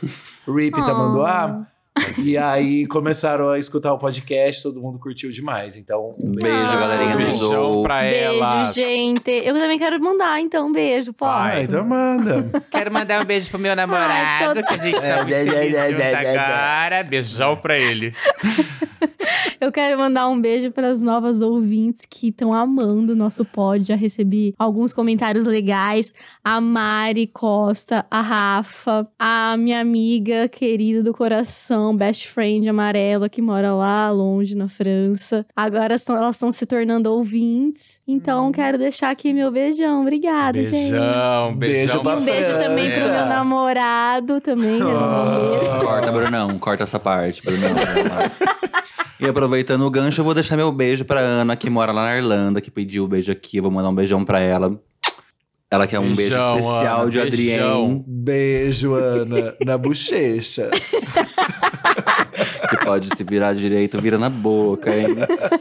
o 0.48 0.54
Rip 0.54 0.80
Oh. 0.80 0.86
Tamanduá. 0.86 1.68
E 2.18 2.38
aí 2.38 2.86
começaram 2.88 3.50
a 3.50 3.58
escutar 3.60 3.94
o 3.94 3.98
podcast, 3.98 4.64
todo 4.64 4.82
mundo 4.82 5.00
curtiu 5.00 5.32
demais. 5.32 5.78
Então, 5.78 6.16
um 6.22 6.32
beijo. 6.32 6.58
Beijo, 6.58 6.72
Ah. 6.74 6.76
galerinha 6.80 7.12
do 7.12 7.18
Beijão 7.18 7.84
pra 7.84 8.02
Beijo, 8.02 8.44
ela. 8.44 8.66
gente. 8.66 9.32
Eu 9.32 9.54
também 9.54 9.80
quero 9.80 10.00
mandar, 10.02 10.42
então, 10.42 10.68
um 10.68 10.72
beijo, 10.72 11.14
posso? 11.14 11.32
Vai, 11.34 11.60
Ah, 11.60 11.64
então 11.64 11.86
manda. 11.86 12.50
Quero 12.72 12.92
mandar 12.92 13.22
um 13.22 13.26
beijo 13.26 13.50
pro 13.50 13.60
meu 13.60 13.76
namorado, 13.76 14.14
Ai, 14.14 14.54
tô- 14.56 14.68
que 14.68 14.74
a 14.74 14.78
gente 14.78 15.00
tá 15.00 15.16
muito 15.18 15.30
feliz 15.30 15.72
junto 15.72 16.16
agora. 16.28 17.04
Beijão 17.04 17.56
pra 17.58 17.78
ele. 17.78 18.14
Eu 19.60 19.72
quero 19.72 19.98
mandar 19.98 20.28
um 20.28 20.40
beijo 20.40 20.72
para 20.72 20.90
as 20.90 21.02
novas 21.02 21.42
ouvintes 21.42 22.06
que 22.06 22.28
estão 22.30 22.54
amando 22.54 23.14
o 23.14 23.16
nosso 23.16 23.46
pod. 23.46 23.84
Já 23.88 23.96
recebi 23.96 24.54
alguns 24.58 24.94
comentários 24.94 25.46
legais. 25.46 26.14
A 26.44 26.60
Mari 26.60 27.28
Costa, 27.28 28.06
a 28.10 28.22
Rafa, 28.22 29.08
a 29.18 29.56
minha 29.58 29.80
amiga 29.80 30.48
querida 30.48 31.02
do 31.02 31.14
coração, 31.14 31.96
best 31.96 32.28
friend 32.28 32.68
amarela, 32.68 33.30
que 33.30 33.42
mora 33.42 33.74
lá 33.74 34.10
longe 34.12 34.56
na 34.56 34.68
França. 34.68 35.46
Agora 35.56 35.96
elas 36.10 36.36
estão 36.36 36.52
se 36.52 36.66
tornando 36.66 37.12
ouvintes. 37.12 38.00
Então, 38.08 38.52
quero 38.52 38.78
deixar 38.78 39.10
aqui 39.12 39.34
meu 39.34 39.52
beijão. 39.52 40.02
Obrigada, 40.02 40.64
gente. 40.64 40.92
Beijão, 40.92 41.56
Beijo 41.56 41.74
beijão. 41.76 42.04
pra 42.04 42.14
E 42.14 42.18
um 42.18 42.26
beijo 42.26 42.50
França. 42.52 42.64
também 42.64 42.90
pro 42.92 43.02
meu 43.02 43.26
namorado 43.26 44.42
também. 44.42 44.80
Beijo. 44.80 45.80
Corta, 45.86 46.12
Brunão. 46.12 46.60
Corta 46.60 46.84
essa 46.84 47.00
parte, 47.00 47.42
Brunão. 47.44 47.70
E 49.18 49.26
aproveitando 49.46 49.86
o 49.86 49.92
gancho, 49.92 50.22
eu 50.22 50.26
vou 50.26 50.34
deixar 50.34 50.58
meu 50.58 50.72
beijo 50.72 51.06
pra 51.06 51.20
Ana, 51.20 51.56
que 51.56 51.70
mora 51.70 51.92
lá 51.92 52.06
na 52.06 52.18
Irlanda, 52.18 52.60
que 52.60 52.72
pediu 52.72 53.04
o 53.04 53.08
beijo 53.08 53.32
aqui. 53.32 53.58
Eu 53.58 53.64
vou 53.64 53.72
mandar 53.72 53.90
um 53.90 53.96
beijão 53.96 54.26
pra 54.26 54.40
ela. 54.40 54.82
Ela 55.70 55.86
quer 55.86 56.00
um 56.00 56.16
beijo 56.16 56.36
Beijão, 56.36 56.58
especial 56.58 57.02
Ana, 57.02 57.12
de. 57.12 57.20
Adrien, 57.20 58.04
Beijo, 58.08 58.94
Ana, 58.96 59.56
na 59.64 59.78
bochecha. 59.78 60.70
pode 62.86 63.10
se 63.16 63.24
virar 63.24 63.54
direito, 63.54 64.00
vira 64.00 64.18
na 64.18 64.30
boca, 64.30 64.96
hein? 64.96 65.08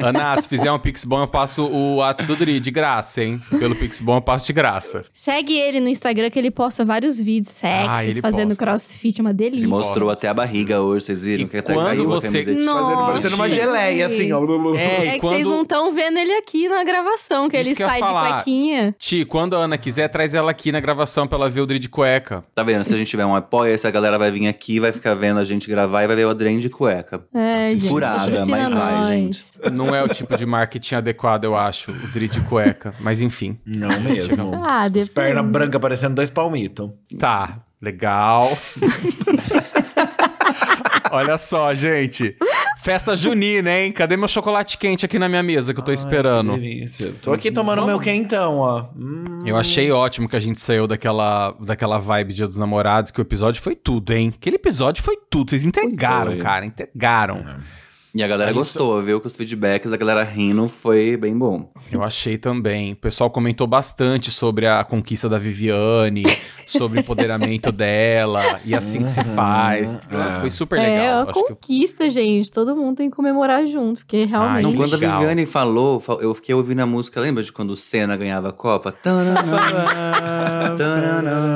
Ana, 0.00 0.36
se 0.36 0.48
fizer 0.48 0.70
um 0.70 0.78
Pix 0.78 1.04
bom, 1.04 1.20
eu 1.22 1.26
passo 1.28 1.66
o 1.66 2.02
Atos 2.02 2.24
do 2.26 2.36
Dri, 2.36 2.60
de 2.60 2.70
graça, 2.70 3.22
hein? 3.22 3.40
Pelo 3.58 3.74
Pix 3.74 4.00
bom, 4.00 4.16
eu 4.16 4.20
passo 4.22 4.46
de 4.46 4.52
graça. 4.52 5.04
Segue 5.12 5.56
ele 5.58 5.80
no 5.80 5.88
Instagram 5.88 6.30
que 6.30 6.38
ele 6.38 6.50
posta 6.50 6.84
vários 6.84 7.18
vídeos 7.20 7.62
Ah, 7.64 7.96
sexys, 7.96 8.12
ele 8.12 8.20
fazendo 8.20 8.48
posta. 8.50 8.64
crossfit, 8.64 9.20
uma 9.20 9.30
Ele 9.30 9.36
delícia. 9.38 9.68
mostrou 9.68 10.10
até 10.10 10.28
a 10.28 10.34
barriga 10.34 10.80
hoje, 10.82 11.06
vocês 11.06 11.22
viram? 11.24 11.44
E 11.44 11.48
que 11.48 11.56
até 11.56 11.72
quando 11.72 12.04
você-. 12.06 12.44
Nossa. 12.54 12.96
Parecendo 13.06 13.34
uma 13.36 13.48
geleia, 13.48 14.06
assim, 14.06 14.32
ó. 14.32 14.44
É, 14.76 15.06
É 15.06 15.18
que 15.18 15.20
vocês 15.26 15.44
quando- 15.44 15.54
não 15.56 15.62
estão 15.62 15.92
vendo 15.92 16.18
ele 16.18 16.32
aqui 16.34 16.68
na 16.68 16.84
gravação, 16.84 17.48
que 17.48 17.56
Isso 17.56 17.68
ele 17.70 17.76
que 17.76 17.82
sai 17.84 18.02
de 18.02 18.08
cuequinha. 18.12 18.94
Ti, 18.98 19.24
quando 19.24 19.56
a 19.56 19.60
Ana 19.60 19.78
quiser, 19.78 20.08
traz 20.08 20.34
ela 20.34 20.50
aqui 20.50 20.70
na 20.70 20.80
gravação 20.80 21.26
pra 21.26 21.36
ela 21.38 21.48
ver 21.48 21.60
o 21.60 21.66
Dri 21.66 21.78
de 21.78 21.88
cueca. 21.88 22.44
Tá 22.54 22.62
vendo? 22.62 22.84
Se 22.84 22.92
a 22.94 22.96
gente 22.96 23.08
tiver 23.08 23.24
um 23.24 23.34
apoio, 23.34 23.72
essa 23.74 23.90
galera 23.90 24.18
vai 24.18 24.30
vir 24.30 24.46
aqui, 24.48 24.78
vai 24.78 24.92
ficar 24.92 25.14
vendo 25.14 25.38
a 25.40 25.44
gente 25.44 25.68
gravar 25.68 26.02
e 26.02 26.06
vai 26.06 26.16
ver 26.16 26.26
o 26.26 26.30
Adrien 26.30 26.58
de 26.58 26.68
cueca. 26.68 27.13
É, 27.34 27.70
gente. 27.70 27.88
Furada, 27.88 28.46
mas 28.46 28.72
vai, 28.72 28.94
nós. 28.94 29.06
gente. 29.08 29.42
Não 29.72 29.94
é 29.94 30.02
o 30.02 30.08
tipo 30.08 30.36
de 30.36 30.46
marketing 30.46 30.96
adequado, 30.96 31.44
eu 31.44 31.56
acho, 31.56 31.90
o 31.90 32.06
Dri 32.08 32.28
de 32.28 32.40
cueca. 32.42 32.94
Mas 33.00 33.20
enfim. 33.20 33.58
Não 33.64 33.88
mesmo. 34.00 34.54
Ah, 34.64 34.86
Os 34.94 35.08
perna 35.08 35.42
branca 35.42 35.78
parecendo 35.78 36.14
dois 36.14 36.30
palmitos. 36.30 36.90
Tá, 37.18 37.58
legal. 37.80 38.50
Olha 41.10 41.38
só, 41.38 41.72
gente. 41.74 42.36
Festa 42.84 43.16
junina, 43.16 43.70
hein? 43.70 43.90
Cadê 43.90 44.14
meu 44.14 44.28
chocolate 44.28 44.76
quente 44.76 45.06
aqui 45.06 45.18
na 45.18 45.26
minha 45.26 45.42
mesa 45.42 45.72
que 45.72 45.80
eu 45.80 45.84
tô 45.84 45.90
esperando? 45.90 46.52
Delícia. 46.52 47.14
Tô 47.22 47.32
aqui 47.32 47.50
tomando 47.50 47.86
meu 47.86 47.98
quentão, 47.98 48.58
ó. 48.58 48.84
Hum. 48.94 49.38
Eu 49.46 49.56
achei 49.56 49.90
ótimo 49.90 50.28
que 50.28 50.36
a 50.36 50.38
gente 50.38 50.60
saiu 50.60 50.86
daquela, 50.86 51.56
daquela 51.60 51.96
vibe 51.96 52.34
Dia 52.34 52.46
dos 52.46 52.58
Namorados, 52.58 53.10
que 53.10 53.18
o 53.18 53.22
episódio 53.22 53.62
foi 53.62 53.74
tudo, 53.74 54.12
hein? 54.12 54.34
Aquele 54.36 54.56
episódio 54.56 55.02
foi 55.02 55.16
tudo. 55.30 55.48
Vocês 55.48 55.64
entregaram, 55.64 56.32
Foi. 56.32 56.40
cara, 56.42 56.66
entregaram. 56.66 57.56
E 58.14 58.22
a 58.22 58.28
galera 58.28 58.50
A 58.50 58.52
gente 58.52 58.60
gostou, 58.60 59.00
viu? 59.02 59.18
Que 59.18 59.28
os 59.28 59.34
feedbacks, 59.34 59.90
a 59.90 59.96
galera 59.96 60.22
rindo, 60.22 60.68
foi 60.68 61.16
bem 61.16 61.36
bom. 61.36 61.72
Eu 61.90 62.02
achei 62.02 62.36
também. 62.36 62.92
O 62.92 62.96
pessoal 62.96 63.30
comentou 63.30 63.66
bastante 63.66 64.30
sobre 64.30 64.66
a 64.66 64.84
conquista 64.84 65.26
da 65.26 65.38
Viviane, 65.38 66.22
sobre 66.68 66.98
o 66.98 67.00
empoderamento 67.00 67.70
dela, 67.72 68.60
e 68.64 68.74
assim 68.74 69.02
que 69.02 69.10
se 69.10 69.22
faz. 69.24 69.98
Nossa, 70.10 70.40
foi 70.40 70.50
super 70.50 70.78
É, 70.78 70.82
legal. 70.82 71.22
uma 71.22 71.30
Acho 71.30 71.42
que 71.44 71.48
conquista, 71.54 72.08
gente. 72.08 72.50
Todo 72.50 72.74
mundo 72.76 72.96
tem 72.96 73.10
que 73.10 73.16
comemorar 73.16 73.66
junto, 73.66 74.00
porque 74.00 74.22
realmente. 74.22 74.62
Não, 74.64 74.70
Que 74.72 74.76
quando 74.76 74.94
a 74.94 74.96
legal. 74.96 75.18
Viviane 75.18 75.46
falou, 75.46 76.00
fa- 76.00 76.18
eu 76.20 76.34
fiquei 76.34 76.54
ouvindo 76.54 76.80
a 76.80 76.86
música, 76.86 77.20
lembra 77.20 77.42
de 77.42 77.52
quando 77.52 77.70
o 77.70 77.76
Senna 77.76 78.16
ganhava 78.16 78.48
a 78.48 78.52
Copa? 78.52 78.94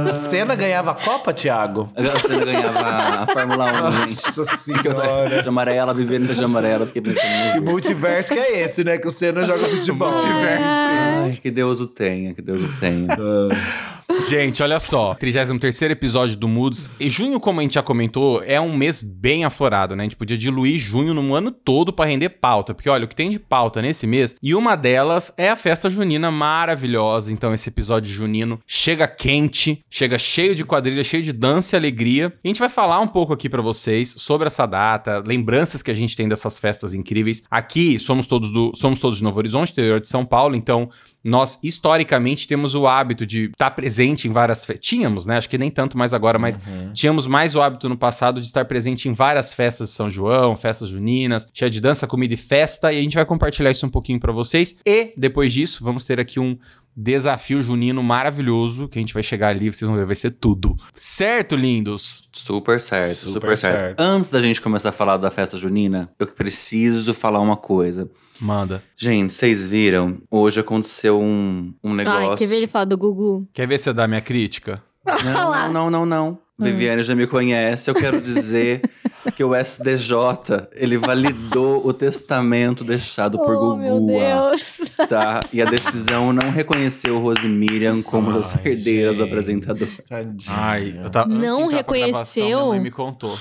O 0.09 0.12
Senna 0.12 0.55
ganhava 0.55 0.93
a 0.93 0.95
Copa, 0.95 1.33
Thiago? 1.33 1.91
A 1.97 2.19
Senna 2.21 2.45
ganhava 2.45 2.79
a 3.23 3.27
Fórmula 3.27 3.67
1, 3.88 3.91
gente. 4.00 4.27
Nossa 4.38 4.41
eu 4.41 4.45
senhora. 4.45 5.43
de 5.43 5.49
amarela, 5.49 5.93
Viviane 5.95 6.27
de 6.27 6.45
amarela, 6.45 6.87
fiquei 6.87 7.03
pensando. 7.03 7.53
Que 7.55 7.61
multiverso 7.61 8.33
que 8.33 8.38
é 8.41 8.61
esse, 8.61 8.85
né? 8.85 8.99
Que 8.99 9.07
o 9.09 9.11
Senna 9.11 9.45
joga 9.45 9.67
futebol. 9.69 10.15
Ai, 10.17 11.31
que 11.43 11.50
Deus 11.50 11.81
o 11.81 11.87
tenha, 11.88 12.33
que 12.35 12.43
Deus 12.43 12.62
o 12.62 12.69
tenha. 12.81 13.09
Gente, 14.29 14.62
olha 14.62 14.81
só. 14.81 14.98
33 15.19 15.83
episódio 15.83 16.37
do 16.37 16.49
Moods. 16.49 16.88
E 16.99 17.09
junho, 17.09 17.40
como 17.40 17.61
a 17.61 17.62
gente 17.62 17.75
já 17.75 17.83
comentou, 17.83 18.43
é 18.45 18.61
um 18.61 18.76
mês 18.76 19.02
bem 19.02 19.45
aflorado, 19.45 19.95
né? 19.95 20.02
A 20.02 20.07
gente 20.07 20.17
podia 20.17 20.37
diluir 20.37 20.78
junho 20.78 21.14
no 21.14 21.35
ano 21.35 21.50
todo 21.50 21.93
pra 21.93 22.07
render 22.07 22.31
pauta. 22.31 22.75
Porque, 22.75 22.88
olha, 22.88 23.05
o 23.05 23.09
que 23.09 23.17
tem 23.17 23.31
de 23.31 23.38
pauta 23.38 23.81
nesse 23.83 24.07
mês. 24.07 24.37
E 24.43 24.55
uma 24.55 24.76
delas 24.76 25.33
é 25.37 25.50
a 25.50 25.57
festa 25.57 25.88
junina 25.88 26.31
maravilhosa. 26.31 27.33
Então, 27.33 27.55
esse 27.55 27.69
episódio 27.69 28.12
junino 28.12 28.61
chega 28.67 29.07
quente, 29.07 29.83
chega 29.88 30.19
cheio 30.19 30.55
de 30.55 30.64
quadrilha, 30.64 31.05
cheio 31.05 31.23
de 31.23 31.33
dança 31.33 31.76
e 31.76 31.78
alegria. 31.78 32.33
E 32.45 32.49
a 32.49 32.49
gente 32.49 32.61
vai 32.61 32.69
falar 32.69 33.00
um 33.00 33.09
pouco 33.09 33.33
aqui 33.33 33.49
pra 33.49 33.62
vocês 33.62 34.14
sobre 34.19 34.47
essa 34.47 34.67
data, 34.67 35.23
lembranças 35.25 35.83
que 35.83 35.90
a 35.90 35.95
gente 35.95 36.17
tem 36.17 36.28
dessas 36.28 36.59
festas 36.59 36.95
incríveis. 36.95 37.43
Aqui 37.50 37.99
somos 37.99 38.26
todos 38.26 38.50
do 38.52 38.73
somos 38.75 39.00
todos 39.00 39.19
de 39.19 39.25
Novo 39.25 39.38
Horizonte, 39.38 39.73
interior 39.73 40.00
de 40.00 40.09
São 40.09 40.25
Paulo, 40.25 40.55
então 40.55 40.90
nós 41.23 41.59
historicamente 41.63 42.47
temos 42.47 42.75
o 42.75 42.87
hábito 42.87 43.27
de 43.27 43.47
estar 43.47 43.71
presente 43.73 44.29
em 44.29 44.33
várias 44.33 44.65
festas. 44.65 44.87
Tínhamos, 44.87 45.27
né? 45.27 45.37
Acho 45.37 45.49
que 45.49 45.59
nem 45.59 45.71
tanto 45.71 45.99
mais 45.99 46.15
agora, 46.15 46.39
mas 46.39 46.61
tínhamos 46.93 47.27
mais 47.27 47.55
o 47.55 47.61
hábito 47.61 47.89
no 47.89 47.97
passado 47.97 48.41
de 48.41 48.47
estar 48.47 48.65
presente 48.65 49.09
em 49.09 49.13
várias 49.13 49.53
festas 49.53 49.89
de 49.89 49.95
São 49.95 50.09
João, 50.11 50.55
festas 50.55 50.89
juninas, 50.89 51.47
cheia 51.53 51.71
de 51.71 51.81
dança, 51.81 52.07
comida 52.07 52.35
e 52.35 52.37
festa, 52.37 52.93
e 52.93 52.99
a 52.99 53.03
gente 53.03 53.15
vai 53.15 53.25
compartilhar 53.25 53.71
isso 53.71 53.87
um 53.87 53.91
pouquinho 53.91 54.21
pra 54.21 54.33
vocês. 54.33 54.77
E 54.87 55.13
depois 55.17 55.53
disso, 55.53 55.85
vamos 55.85 56.05
ter 56.05 56.21
aqui 56.21 56.39
um 56.39 56.57
desafio 57.00 57.62
junino 57.62 58.02
maravilhoso, 58.02 58.88
que 58.88 58.99
a 58.99 59.00
gente 59.00 59.14
vai 59.14 59.23
chegar 59.23 59.49
ali, 59.50 59.73
vocês 59.73 59.88
vão 59.88 59.97
ver, 59.97 60.05
vai 60.05 60.17
ser 60.17 60.33
tudo. 60.33 60.76
Certo, 60.93 61.55
lindos? 61.55 62.28
Super 62.33 62.81
certo, 62.81 63.14
super, 63.14 63.33
Super 63.33 63.59
certo. 63.59 63.78
certo. 63.78 64.00
Antes 64.00 64.31
da 64.31 64.40
gente 64.40 64.61
começar 64.61 64.88
a 64.88 64.93
falar 64.93 65.17
da 65.17 65.31
festa 65.31 65.57
junina, 65.57 66.11
eu 66.19 66.26
preciso 66.26 67.14
falar 67.14 67.40
uma 67.40 67.57
coisa. 67.57 68.11
Manda. 68.40 68.83
Gente, 68.97 69.33
vocês 69.33 69.69
viram? 69.69 70.19
Hoje 70.28 70.59
aconteceu 70.59 71.21
um, 71.21 71.73
um 71.85 71.95
negócio. 71.95 72.31
Ai, 72.31 72.37
quer 72.37 72.47
ver 72.47 72.57
ele 72.57 72.67
falar 72.67 72.85
do 72.87 72.99
Gugu? 72.99 73.49
Quer 73.52 73.69
ver 73.69 73.78
se 73.78 73.93
dá 73.93 74.09
minha 74.09 74.21
crítica? 74.21 74.83
Não, 75.25 75.52
não, 75.52 75.73
não, 75.73 75.90
não, 75.90 76.07
não. 76.07 76.38
Viviane 76.59 77.02
já 77.02 77.14
me 77.14 77.26
conhece. 77.28 77.88
Eu 77.88 77.95
quero 77.95 78.21
dizer 78.21 78.83
que 79.35 79.43
o 79.45 79.55
SDJ, 79.55 80.69
ele 80.75 80.97
validou 80.97 81.87
o 81.87 81.93
testamento 81.93 82.85
deixado 82.85 83.39
por 83.39 83.55
oh, 83.57 83.77
meu 83.77 83.95
Gugu. 83.95 84.07
Deus. 84.07 84.97
Tá? 85.09 85.41
E 85.53 85.61
a 85.63 85.65
decisão 85.65 86.33
não 86.33 86.51
reconheceu 86.51 87.19
Rose 87.19 87.49
Miriam 87.49 88.03
como 88.03 88.33
das 88.33 88.55
herdeiras 88.65 89.17
do 89.17 89.23
gente. 89.23 89.31
apresentador. 89.33 89.89
Tadinha. 90.09 90.57
Ai, 90.57 91.01
eu 91.03 91.11
tava. 91.11 91.29
Não 91.29 91.67
reconheceu? 91.69 92.09
gravação, 92.13 92.45
minha 92.45 92.67
mãe 92.67 92.81
me 92.81 92.91
contou. 92.91 93.39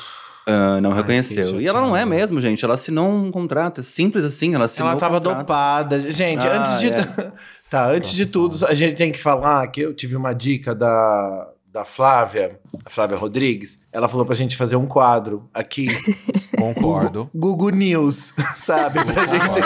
Ah, 0.50 0.80
não 0.80 0.92
Ai, 0.92 0.98
reconheceu. 0.98 1.60
E 1.60 1.68
ela 1.68 1.82
não 1.82 1.96
é 1.96 2.06
mesmo, 2.06 2.40
gente. 2.40 2.64
Ela 2.64 2.76
assinou 2.76 3.10
um 3.12 3.30
contrato. 3.30 3.82
É 3.82 3.84
simples 3.84 4.24
assim. 4.24 4.56
Ela 4.56 4.66
assinou 4.66 4.92
Ela 4.92 5.00
tava 5.00 5.20
contrato. 5.20 5.40
dopada. 5.40 6.12
Gente, 6.12 6.48
Ah, 6.48 6.60
antes 6.60 6.80
de. 6.80 6.88
é. 6.88 7.32
tá, 7.70 7.88
antes 7.90 8.12
de 8.14 8.28
tudo, 8.28 8.66
a 8.66 8.74
gente 8.74 8.96
tem 8.96 9.12
que 9.12 9.20
falar 9.20 9.68
que 9.68 9.82
eu 9.82 9.94
tive 9.94 10.16
uma 10.16 10.32
dica 10.34 10.74
da, 10.74 11.48
da 11.72 11.84
Flávia, 11.86 12.60
a 12.86 12.90
Flávia 12.90 13.18
Rodrigues. 13.18 13.82
Ela 13.92 14.08
falou 14.08 14.26
pra 14.26 14.34
gente 14.36 14.56
fazer 14.58 14.76
um 14.76 14.86
quadro 14.88 15.50
aqui. 15.54 15.88
Concordo. 16.58 17.30
Google 17.36 17.70
News, 17.72 18.34
sabe? 18.58 19.04
Pra 19.06 19.26
gente. 19.28 19.60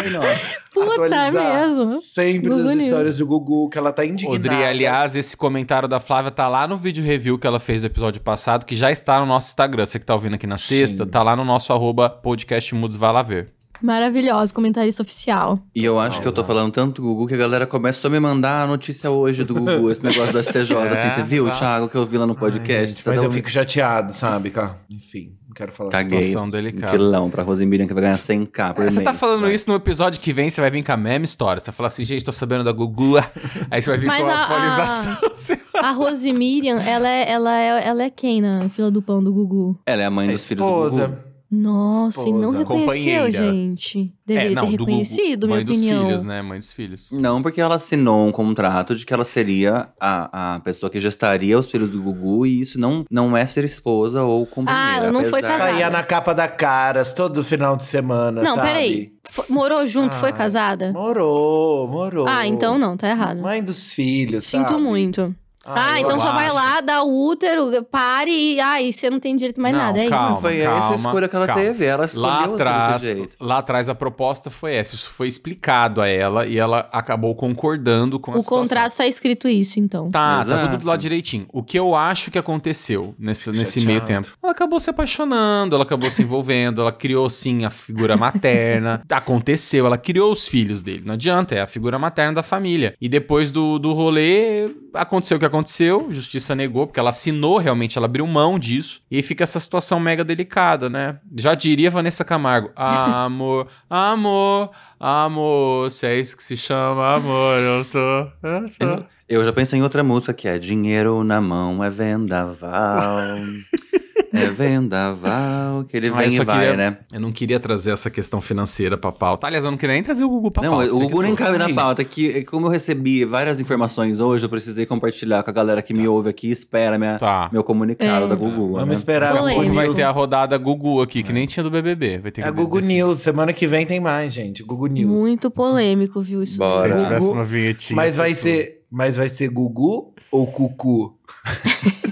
Puta 0.73 0.91
atualizar 0.93 1.67
mesmo. 1.67 1.93
sempre 1.93 2.49
Gugu 2.49 2.63
das 2.63 2.71
News. 2.73 2.83
histórias 2.83 3.17
do 3.17 3.25
Gugu, 3.27 3.69
que 3.69 3.77
ela 3.77 3.93
tá 3.93 4.05
indignada. 4.05 4.35
Odri, 4.35 4.63
aliás, 4.63 5.15
esse 5.15 5.37
comentário 5.37 5.87
da 5.87 5.99
Flávia 5.99 6.31
tá 6.31 6.47
lá 6.47 6.67
no 6.67 6.77
vídeo 6.77 7.03
review 7.03 7.37
que 7.39 7.47
ela 7.47 7.59
fez 7.59 7.81
do 7.81 7.87
episódio 7.87 8.21
passado, 8.21 8.65
que 8.65 8.75
já 8.75 8.91
está 8.91 9.19
no 9.19 9.25
nosso 9.25 9.47
Instagram. 9.49 9.85
Você 9.85 9.99
que 9.99 10.05
tá 10.05 10.13
ouvindo 10.13 10.35
aqui 10.35 10.47
na 10.47 10.57
sexta, 10.57 11.05
tá 11.05 11.23
lá 11.23 11.35
no 11.35 11.45
nosso 11.45 11.71
arroba 11.71 12.09
podcast 12.09 12.73
Mudos, 12.75 12.97
vai 12.97 13.13
lá 13.13 13.21
ver. 13.21 13.53
Maravilhoso, 13.81 14.53
comentarista 14.53 15.01
oficial. 15.01 15.59
E 15.75 15.83
eu 15.83 15.99
acho 15.99 16.21
que 16.21 16.27
eu 16.27 16.31
tô 16.31 16.43
falando 16.43 16.71
tanto 16.71 17.01
do 17.01 17.07
Gugu 17.07 17.27
que 17.27 17.33
a 17.33 17.37
galera 17.37 17.65
começou 17.65 18.09
a 18.09 18.11
me 18.11 18.19
mandar 18.19 18.63
a 18.63 18.67
notícia 18.67 19.09
hoje 19.09 19.43
do 19.43 19.53
Gugu, 19.55 19.89
esse 19.91 20.03
negócio 20.03 20.31
do 20.33 20.43
STJ. 20.43 20.73
assim, 20.91 21.09
você 21.09 21.23
viu, 21.23 21.45
exato. 21.45 21.59
Thiago, 21.59 21.89
que 21.89 21.95
eu 21.95 22.05
vi 22.05 22.17
lá 22.17 22.25
no 22.25 22.33
Ai, 22.33 22.39
podcast? 22.39 22.93
gente, 22.95 23.07
mas 23.07 23.19
Tá 23.19 23.25
eu 23.25 23.31
fico 23.31 23.49
chateado, 23.49 24.11
sabe, 24.13 24.49
cara? 24.51 24.77
Enfim, 24.89 25.33
não 25.47 25.53
quero 25.53 25.71
falar 25.71 25.89
Caguei. 25.89 26.23
situação 26.23 26.47
Um 26.47 26.51
delicada. 26.51 26.91
quilão 26.91 27.29
pra 27.29 27.43
Rose 27.43 27.65
Miriam 27.65 27.87
que 27.87 27.93
vai 27.93 28.03
ganhar 28.03 28.15
100k 28.15 28.73
por 28.73 28.85
Você 28.85 28.95
mês. 28.99 29.03
tá 29.03 29.13
falando 29.13 29.41
vai. 29.41 29.53
isso 29.53 29.69
no 29.69 29.75
episódio 29.75 30.19
que 30.19 30.31
vem, 30.31 30.49
você 30.49 30.61
vai 30.61 30.69
vir 30.69 30.83
com 30.83 30.91
a 30.91 30.97
mesma 30.97 31.25
história. 31.25 31.59
Você 31.61 31.71
vai 31.71 31.75
falar 31.75 31.87
assim, 31.87 32.03
gente, 32.03 32.23
tô 32.23 32.31
sabendo 32.31 32.63
da 32.63 32.71
Gugu. 32.71 33.17
Aí 33.71 33.81
você 33.81 33.89
vai 33.89 33.97
vir 33.99 34.07
Mas 34.07 34.21
com 34.23 34.29
a 34.29 34.33
a- 34.33 34.35
a- 34.37 34.43
atualização. 34.43 35.61
A 35.81 36.33
Miriam, 36.33 36.77
ela 36.79 37.07
é, 37.09 37.31
ela, 37.31 37.57
é, 37.59 37.87
ela 37.87 38.03
é 38.03 38.09
quem 38.11 38.39
na 38.39 38.69
fila 38.69 38.91
do 38.91 39.01
pão 39.01 39.23
do 39.23 39.33
Gugu? 39.33 39.79
Ela 39.85 40.03
é 40.03 40.05
a 40.05 40.11
mãe 40.11 40.29
A 40.29 40.33
dos 40.33 40.47
filhos 40.47 40.63
do 40.63 40.71
Gugu. 41.07 41.17
Esposa. 41.51 41.71
Nossa, 41.71 42.29
e 42.29 42.31
não 42.31 42.39
Esposa. 42.39 42.57
reconheceu, 42.59 43.31
gente. 43.31 44.13
Deveria 44.25 44.51
ter 44.51 44.57
É, 44.57 44.61
do 44.61 44.71
Gugu. 44.71 44.85
reconhecido, 44.85 45.47
minha 45.47 45.57
Mãe 45.57 45.65
dos 45.65 45.77
opinião. 45.77 46.05
filhos, 46.05 46.23
né? 46.23 46.41
Mãe 46.41 46.59
dos 46.59 46.71
filhos. 46.71 47.07
Não, 47.11 47.41
porque 47.41 47.59
ela 47.59 47.75
assinou 47.75 48.25
um 48.27 48.31
contrato 48.31 48.95
de 48.95 49.05
que 49.05 49.13
ela 49.13 49.23
seria 49.25 49.89
a, 49.99 50.55
a 50.55 50.59
pessoa 50.61 50.89
que 50.89 50.99
gestaria 50.99 51.59
os 51.59 51.69
filhos 51.69 51.89
do 51.89 52.01
Gugu 52.01 52.45
e 52.45 52.61
isso 52.61 52.79
não, 52.79 53.03
não 53.11 53.35
é 53.35 53.45
ser 53.45 53.63
esposa 53.65 54.23
ou 54.23 54.45
companheira. 54.45 54.89
Ah, 54.91 54.97
ela 54.97 55.11
não 55.11 55.25
foi 55.25 55.41
casada. 55.41 55.71
Saía 55.71 55.89
na 55.89 56.03
capa 56.03 56.33
da 56.33 56.47
Caras 56.47 57.13
todo 57.13 57.43
final 57.43 57.75
de 57.75 57.83
semana, 57.83 58.41
Não, 58.41 58.55
sabe? 58.55 58.67
peraí. 58.67 59.11
Fo- 59.29 59.45
morou 59.49 59.85
junto, 59.85 60.15
foi 60.15 60.29
Ah, 60.29 60.33
casada? 60.33 60.91
Morou, 60.93 61.87
morou. 61.87 62.27
Ah, 62.27 62.47
então 62.47 62.77
não, 62.79 62.95
tá 62.95 63.09
errado. 63.09 63.41
Mãe 63.41 63.61
dos 63.63 63.91
filhos, 63.93 64.45
Sinto 64.45 64.69
sabe? 64.71 64.81
muito. 64.81 65.35
Ah, 65.65 65.99
eu 65.99 66.05
então 66.05 66.19
só 66.19 66.29
acho. 66.29 66.35
vai 66.37 66.51
lá, 66.51 66.81
dá 66.81 67.03
o 67.03 67.27
útero, 67.27 67.83
pare 67.83 68.31
e. 68.31 68.59
Ai, 68.59 68.91
você 68.91 69.09
não 69.09 69.19
tem 69.19 69.35
direito 69.35 69.61
mais 69.61 69.75
Não, 69.75 69.81
nada, 69.83 69.99
é 69.99 70.09
calma. 70.09 70.31
isso? 70.33 70.41
Foi 70.41 70.57
essa 70.59 70.71
a 70.75 70.79
calma, 70.81 70.95
escolha 70.95 71.27
que 71.29 71.35
ela 71.35 71.45
calma. 71.47 71.61
teve. 71.61 71.85
Ela 71.85 72.05
escolheu 72.05 72.27
Lá 72.29 72.43
ser 72.47 72.53
atrás, 72.53 73.01
desse 73.03 73.15
jeito. 73.15 73.35
lá 73.39 73.57
atrás 73.59 73.89
a 73.89 73.95
proposta 73.95 74.49
foi 74.49 74.73
essa. 74.75 74.95
Isso 74.95 75.09
foi 75.09 75.27
explicado 75.27 76.01
a 76.01 76.07
ela 76.07 76.45
e 76.47 76.57
ela 76.57 76.89
acabou 76.91 77.35
concordando 77.35 78.19
com 78.19 78.31
a 78.31 78.35
O 78.35 78.39
situação. 78.39 78.63
contrato 78.63 78.97
tá 78.97 79.05
escrito 79.07 79.47
isso, 79.47 79.79
então. 79.79 80.09
Tá, 80.09 80.37
tá 80.37 80.41
Exato. 80.41 80.69
tudo 80.71 80.87
lá 80.87 80.97
direitinho. 80.97 81.45
O 81.53 81.61
que 81.63 81.77
eu 81.77 81.95
acho 81.95 82.31
que 82.31 82.39
aconteceu 82.39 83.13
nesse, 83.19 83.51
nesse 83.51 83.85
meio 83.85 84.01
tempo? 84.01 84.29
Ela 84.41 84.51
acabou 84.53 84.79
se 84.79 84.89
apaixonando, 84.89 85.75
ela 85.75 85.83
acabou 85.83 86.09
se 86.09 86.21
envolvendo, 86.23 86.81
ela 86.81 86.91
criou 86.91 87.29
sim 87.29 87.65
a 87.65 87.69
figura 87.69 88.17
materna. 88.17 89.01
Aconteceu, 89.11 89.85
ela 89.85 89.97
criou 89.97 90.31
os 90.31 90.47
filhos 90.47 90.81
dele. 90.81 91.03
Não 91.05 91.13
adianta, 91.13 91.53
é 91.55 91.61
a 91.61 91.67
figura 91.67 91.99
materna 91.99 92.33
da 92.33 92.43
família. 92.43 92.95
E 92.99 93.07
depois 93.07 93.51
do, 93.51 93.77
do 93.77 93.93
rolê, 93.93 94.69
aconteceu 94.93 95.37
o 95.37 95.39
que 95.39 95.45
aconteceu, 95.51 96.07
justiça 96.09 96.55
negou, 96.55 96.87
porque 96.87 96.99
ela 96.99 97.11
assinou 97.11 97.57
realmente, 97.57 97.97
ela 97.97 98.05
abriu 98.05 98.25
mão 98.25 98.57
disso. 98.57 99.01
E 99.11 99.17
aí 99.17 99.21
fica 99.21 99.43
essa 99.43 99.59
situação 99.59 99.99
mega 99.99 100.23
delicada, 100.23 100.89
né? 100.89 101.19
Já 101.37 101.53
diria 101.53 101.91
Vanessa 101.91 102.25
Camargo: 102.25 102.71
amor, 102.75 103.67
amor, 103.89 104.71
amor, 104.99 105.91
se 105.91 106.07
é 106.07 106.19
isso 106.19 106.35
que 106.35 106.43
se 106.43 106.57
chama 106.57 107.15
amor, 107.15 107.57
eu 107.59 107.85
tô. 107.85 108.47
Eu 108.47 108.65
tô. 108.79 108.85
Eu, 108.85 109.05
eu 109.29 109.43
já 109.45 109.53
pensei 109.53 109.79
em 109.79 109.83
outra 109.83 110.03
música 110.03 110.33
que 110.33 110.47
é 110.47 110.57
Dinheiro 110.57 111.23
na 111.23 111.39
mão 111.39 111.83
é 111.83 111.89
vendaval. 111.89 113.09
é 114.33 114.45
vendaval. 114.47 115.83
Que 115.85 115.97
ele 115.97 116.09
Ah, 116.09 116.13
vem 116.13 116.35
eu 116.35 116.41
e 116.41 116.45
vai, 116.45 116.59
queria- 116.59 116.77
né? 116.77 116.97
Eu 117.11 117.19
não 117.19 117.31
queria 117.31 117.59
trazer 117.59 117.91
essa 117.91 118.09
questão 118.09 118.39
financeira 118.41 118.97
pra 118.97 119.11
pauta. 119.11 119.47
Aliás, 119.47 119.65
eu 119.65 119.71
não 119.71 119.77
queria 119.77 119.93
nem 119.93 120.03
trazer 120.03 120.23
o 120.23 120.29
Google 120.29 120.51
pra 120.51 120.63
Não, 120.63 120.71
pauta. 120.77 120.87
o 120.93 120.97
você 120.97 121.03
Gugu 121.05 121.21
nem 121.23 121.35
cabe 121.35 121.57
na 121.57 121.69
pauta. 121.73 122.03
Que, 122.03 122.43
como 122.45 122.67
eu 122.67 122.71
recebi 122.71 123.25
várias 123.25 123.59
informações 123.59 124.19
hoje, 124.19 124.45
eu 124.45 124.49
precisei 124.49 124.85
compartilhar 124.85 125.43
com 125.43 125.49
a 125.49 125.53
galera 125.53 125.81
que 125.81 125.93
me 125.93 126.07
ouve 126.07 126.29
aqui 126.29 126.47
e 126.47 126.51
espera 126.51 126.97
minha, 126.97 127.17
Tá. 127.17 127.49
meu 127.51 127.63
comunicado 127.63 128.25
É. 128.25 128.27
da 128.29 128.35
Gugu. 128.35 128.73
Vamos 128.73 128.87
né? 128.87 128.93
esperar 128.93 129.35
a 129.35 129.39
Google 129.41 129.73
Vai 129.73 129.89
ter 129.93 130.03
a 130.03 130.11
rodada 130.11 130.57
Gugu 130.57 131.01
aqui, 131.01 131.23
que 131.23 131.33
nem 131.33 131.45
tinha 131.45 131.63
do 131.63 131.71
BBB. 131.71 132.19
Vai 132.19 132.31
ter 132.31 132.41
É 132.41 132.43
que 132.43 132.49
a 132.49 132.51
Google 132.51 132.81
decidir. 132.81 132.97
News. 133.03 133.19
Semana 133.19 133.53
que 133.53 133.67
vem 133.67 133.85
tem 133.85 133.99
mais, 133.99 134.33
gente. 134.33 134.63
Google 134.63 134.87
News. 134.87 135.19
Muito 135.19 135.49
polêmico, 135.49 136.21
viu? 136.21 136.41
Isso 136.43 136.57
Bora. 136.57 136.89
daí. 136.89 136.97
Se 136.99 137.03
tivesse 137.05 137.21
Gugu, 137.25 137.33
uma 137.37 137.43
vinhetinha. 137.43 137.95
Mas 137.95 138.17
vai 138.17 138.31
tudo. 138.31 138.41
ser, 138.41 138.81
mas 138.91 139.15
vai 139.17 139.29
ser 139.29 139.47
Gugu 139.49 140.13
ou 140.31 140.47
Cucu? 140.47 141.17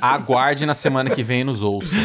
Aguarde 0.01 0.65
na 0.65 0.73
semana 0.73 1.09
que 1.09 1.23
vem 1.23 1.41
e 1.41 1.43
nos 1.43 1.63
ouça. 1.63 1.95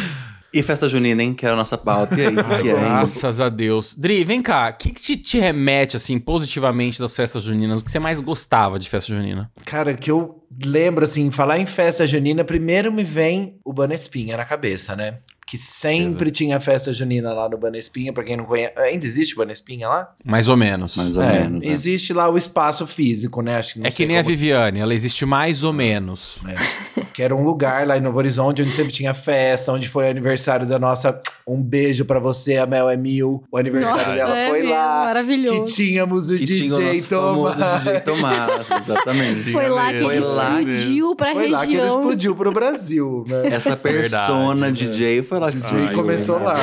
E 0.54 0.62
festa 0.62 0.88
junina, 0.88 1.20
hein? 1.20 1.34
Que 1.34 1.44
era 1.44 1.54
a 1.54 1.58
nossa 1.58 1.76
pauta. 1.76 2.14
E 2.14 2.26
aí, 2.28 2.36
o 2.36 2.62
que, 2.62 2.68
é? 2.68 2.74
Graças 2.74 3.40
a 3.40 3.48
Deus. 3.48 3.92
Dri, 3.92 4.22
vem 4.22 4.40
cá. 4.40 4.70
O 4.70 4.78
que, 4.78 4.90
que 4.90 5.00
te, 5.00 5.16
te 5.16 5.36
remete, 5.36 5.96
assim, 5.96 6.16
positivamente 6.16 7.00
das 7.00 7.16
festas 7.16 7.42
juninas? 7.42 7.80
O 7.80 7.84
que 7.84 7.90
você 7.90 7.98
mais 7.98 8.20
gostava 8.20 8.78
de 8.78 8.88
festa 8.88 9.12
junina? 9.12 9.50
Cara, 9.64 9.94
que 9.94 10.12
eu 10.12 10.44
lembro, 10.64 11.02
assim, 11.02 11.28
falar 11.32 11.58
em 11.58 11.66
festa 11.66 12.06
junina, 12.06 12.44
primeiro 12.44 12.92
me 12.92 13.02
vem 13.02 13.58
o 13.64 13.72
Banespinha 13.72 14.36
na 14.36 14.44
cabeça, 14.44 14.94
né? 14.94 15.18
Que 15.54 15.58
sempre 15.58 16.32
tinha 16.32 16.58
festa 16.58 16.92
junina 16.92 17.32
lá 17.32 17.48
no 17.48 17.56
Banespinha, 17.56 18.12
pra 18.12 18.24
quem 18.24 18.36
não 18.36 18.44
conhece. 18.44 18.72
Ainda 18.76 19.06
existe 19.06 19.36
Banespinha 19.36 19.86
lá? 19.88 20.08
Mais 20.24 20.48
ou 20.48 20.56
menos. 20.56 20.96
Mais 20.96 21.16
ou 21.16 21.22
É, 21.22 21.42
menos. 21.44 21.64
né? 21.64 21.72
Existe 21.72 22.12
lá 22.12 22.28
o 22.28 22.36
espaço 22.36 22.84
físico, 22.88 23.40
né? 23.40 23.56
Acho 23.56 23.74
que 23.74 23.78
não 23.78 23.86
é 23.86 23.90
sei 23.92 24.04
que 24.04 24.08
nem 24.08 24.18
a 24.18 24.22
como- 24.24 24.34
Viviane, 24.34 24.80
ela 24.80 24.92
existe 24.92 25.24
mais 25.24 25.62
ou 25.62 25.72
menos. 25.72 26.38
Que 27.12 27.22
era 27.22 27.36
um 27.36 27.44
lugar 27.44 27.86
lá 27.86 27.96
em 27.96 28.00
Novo 28.00 28.18
Horizonte 28.18 28.62
onde 28.62 28.72
sempre 28.74 28.92
tinha 28.92 29.14
festa, 29.14 29.70
onde 29.72 29.88
foi 29.88 30.06
o 30.06 30.10
aniversário 30.10 30.66
da 30.66 30.76
nossa. 30.80 31.20
Um 31.46 31.62
beijo 31.62 32.04
pra 32.04 32.18
você, 32.18 32.56
a 32.56 32.66
Mel 32.66 32.88
é 32.90 32.96
mil. 32.96 33.44
O 33.52 33.56
aniversário 33.56 34.02
Nossa, 34.02 34.16
dela 34.16 34.36
é 34.38 34.48
foi 34.48 34.58
mesmo, 34.60 34.74
lá. 34.74 35.04
maravilhoso. 35.04 35.64
Que 35.66 35.72
tínhamos 35.72 36.30
o 36.30 36.36
Que 36.36 36.44
tinha 36.46 36.74
o 36.74 36.78
DJ 36.80 37.02
famoso 37.02 37.54
Tomás. 37.54 37.82
DJ 37.84 38.00
Tomás, 38.00 38.70
exatamente. 38.80 39.52
Foi 39.52 39.68
lá 39.68 39.92
que 39.92 40.00
Foi 40.02 40.16
ele 40.16 40.24
lá 40.24 40.60
explodiu 40.62 41.14
pra 41.16 41.32
Foi 41.32 41.48
lá 41.50 41.60
que 41.60 41.72
ele 41.72 41.80
região. 41.82 41.98
explodiu 42.00 42.34
pro 42.34 42.50
Brasil, 42.52 43.24
né? 43.28 43.42
Essa 43.54 43.76
persona 43.76 44.54
Verdade, 44.66 44.88
DJ 44.88 45.22
foi 45.22 45.38
lá 45.38 45.43
DJ 45.50 45.64
explodiu, 45.64 45.94
começou 45.94 46.38
lá. 46.38 46.56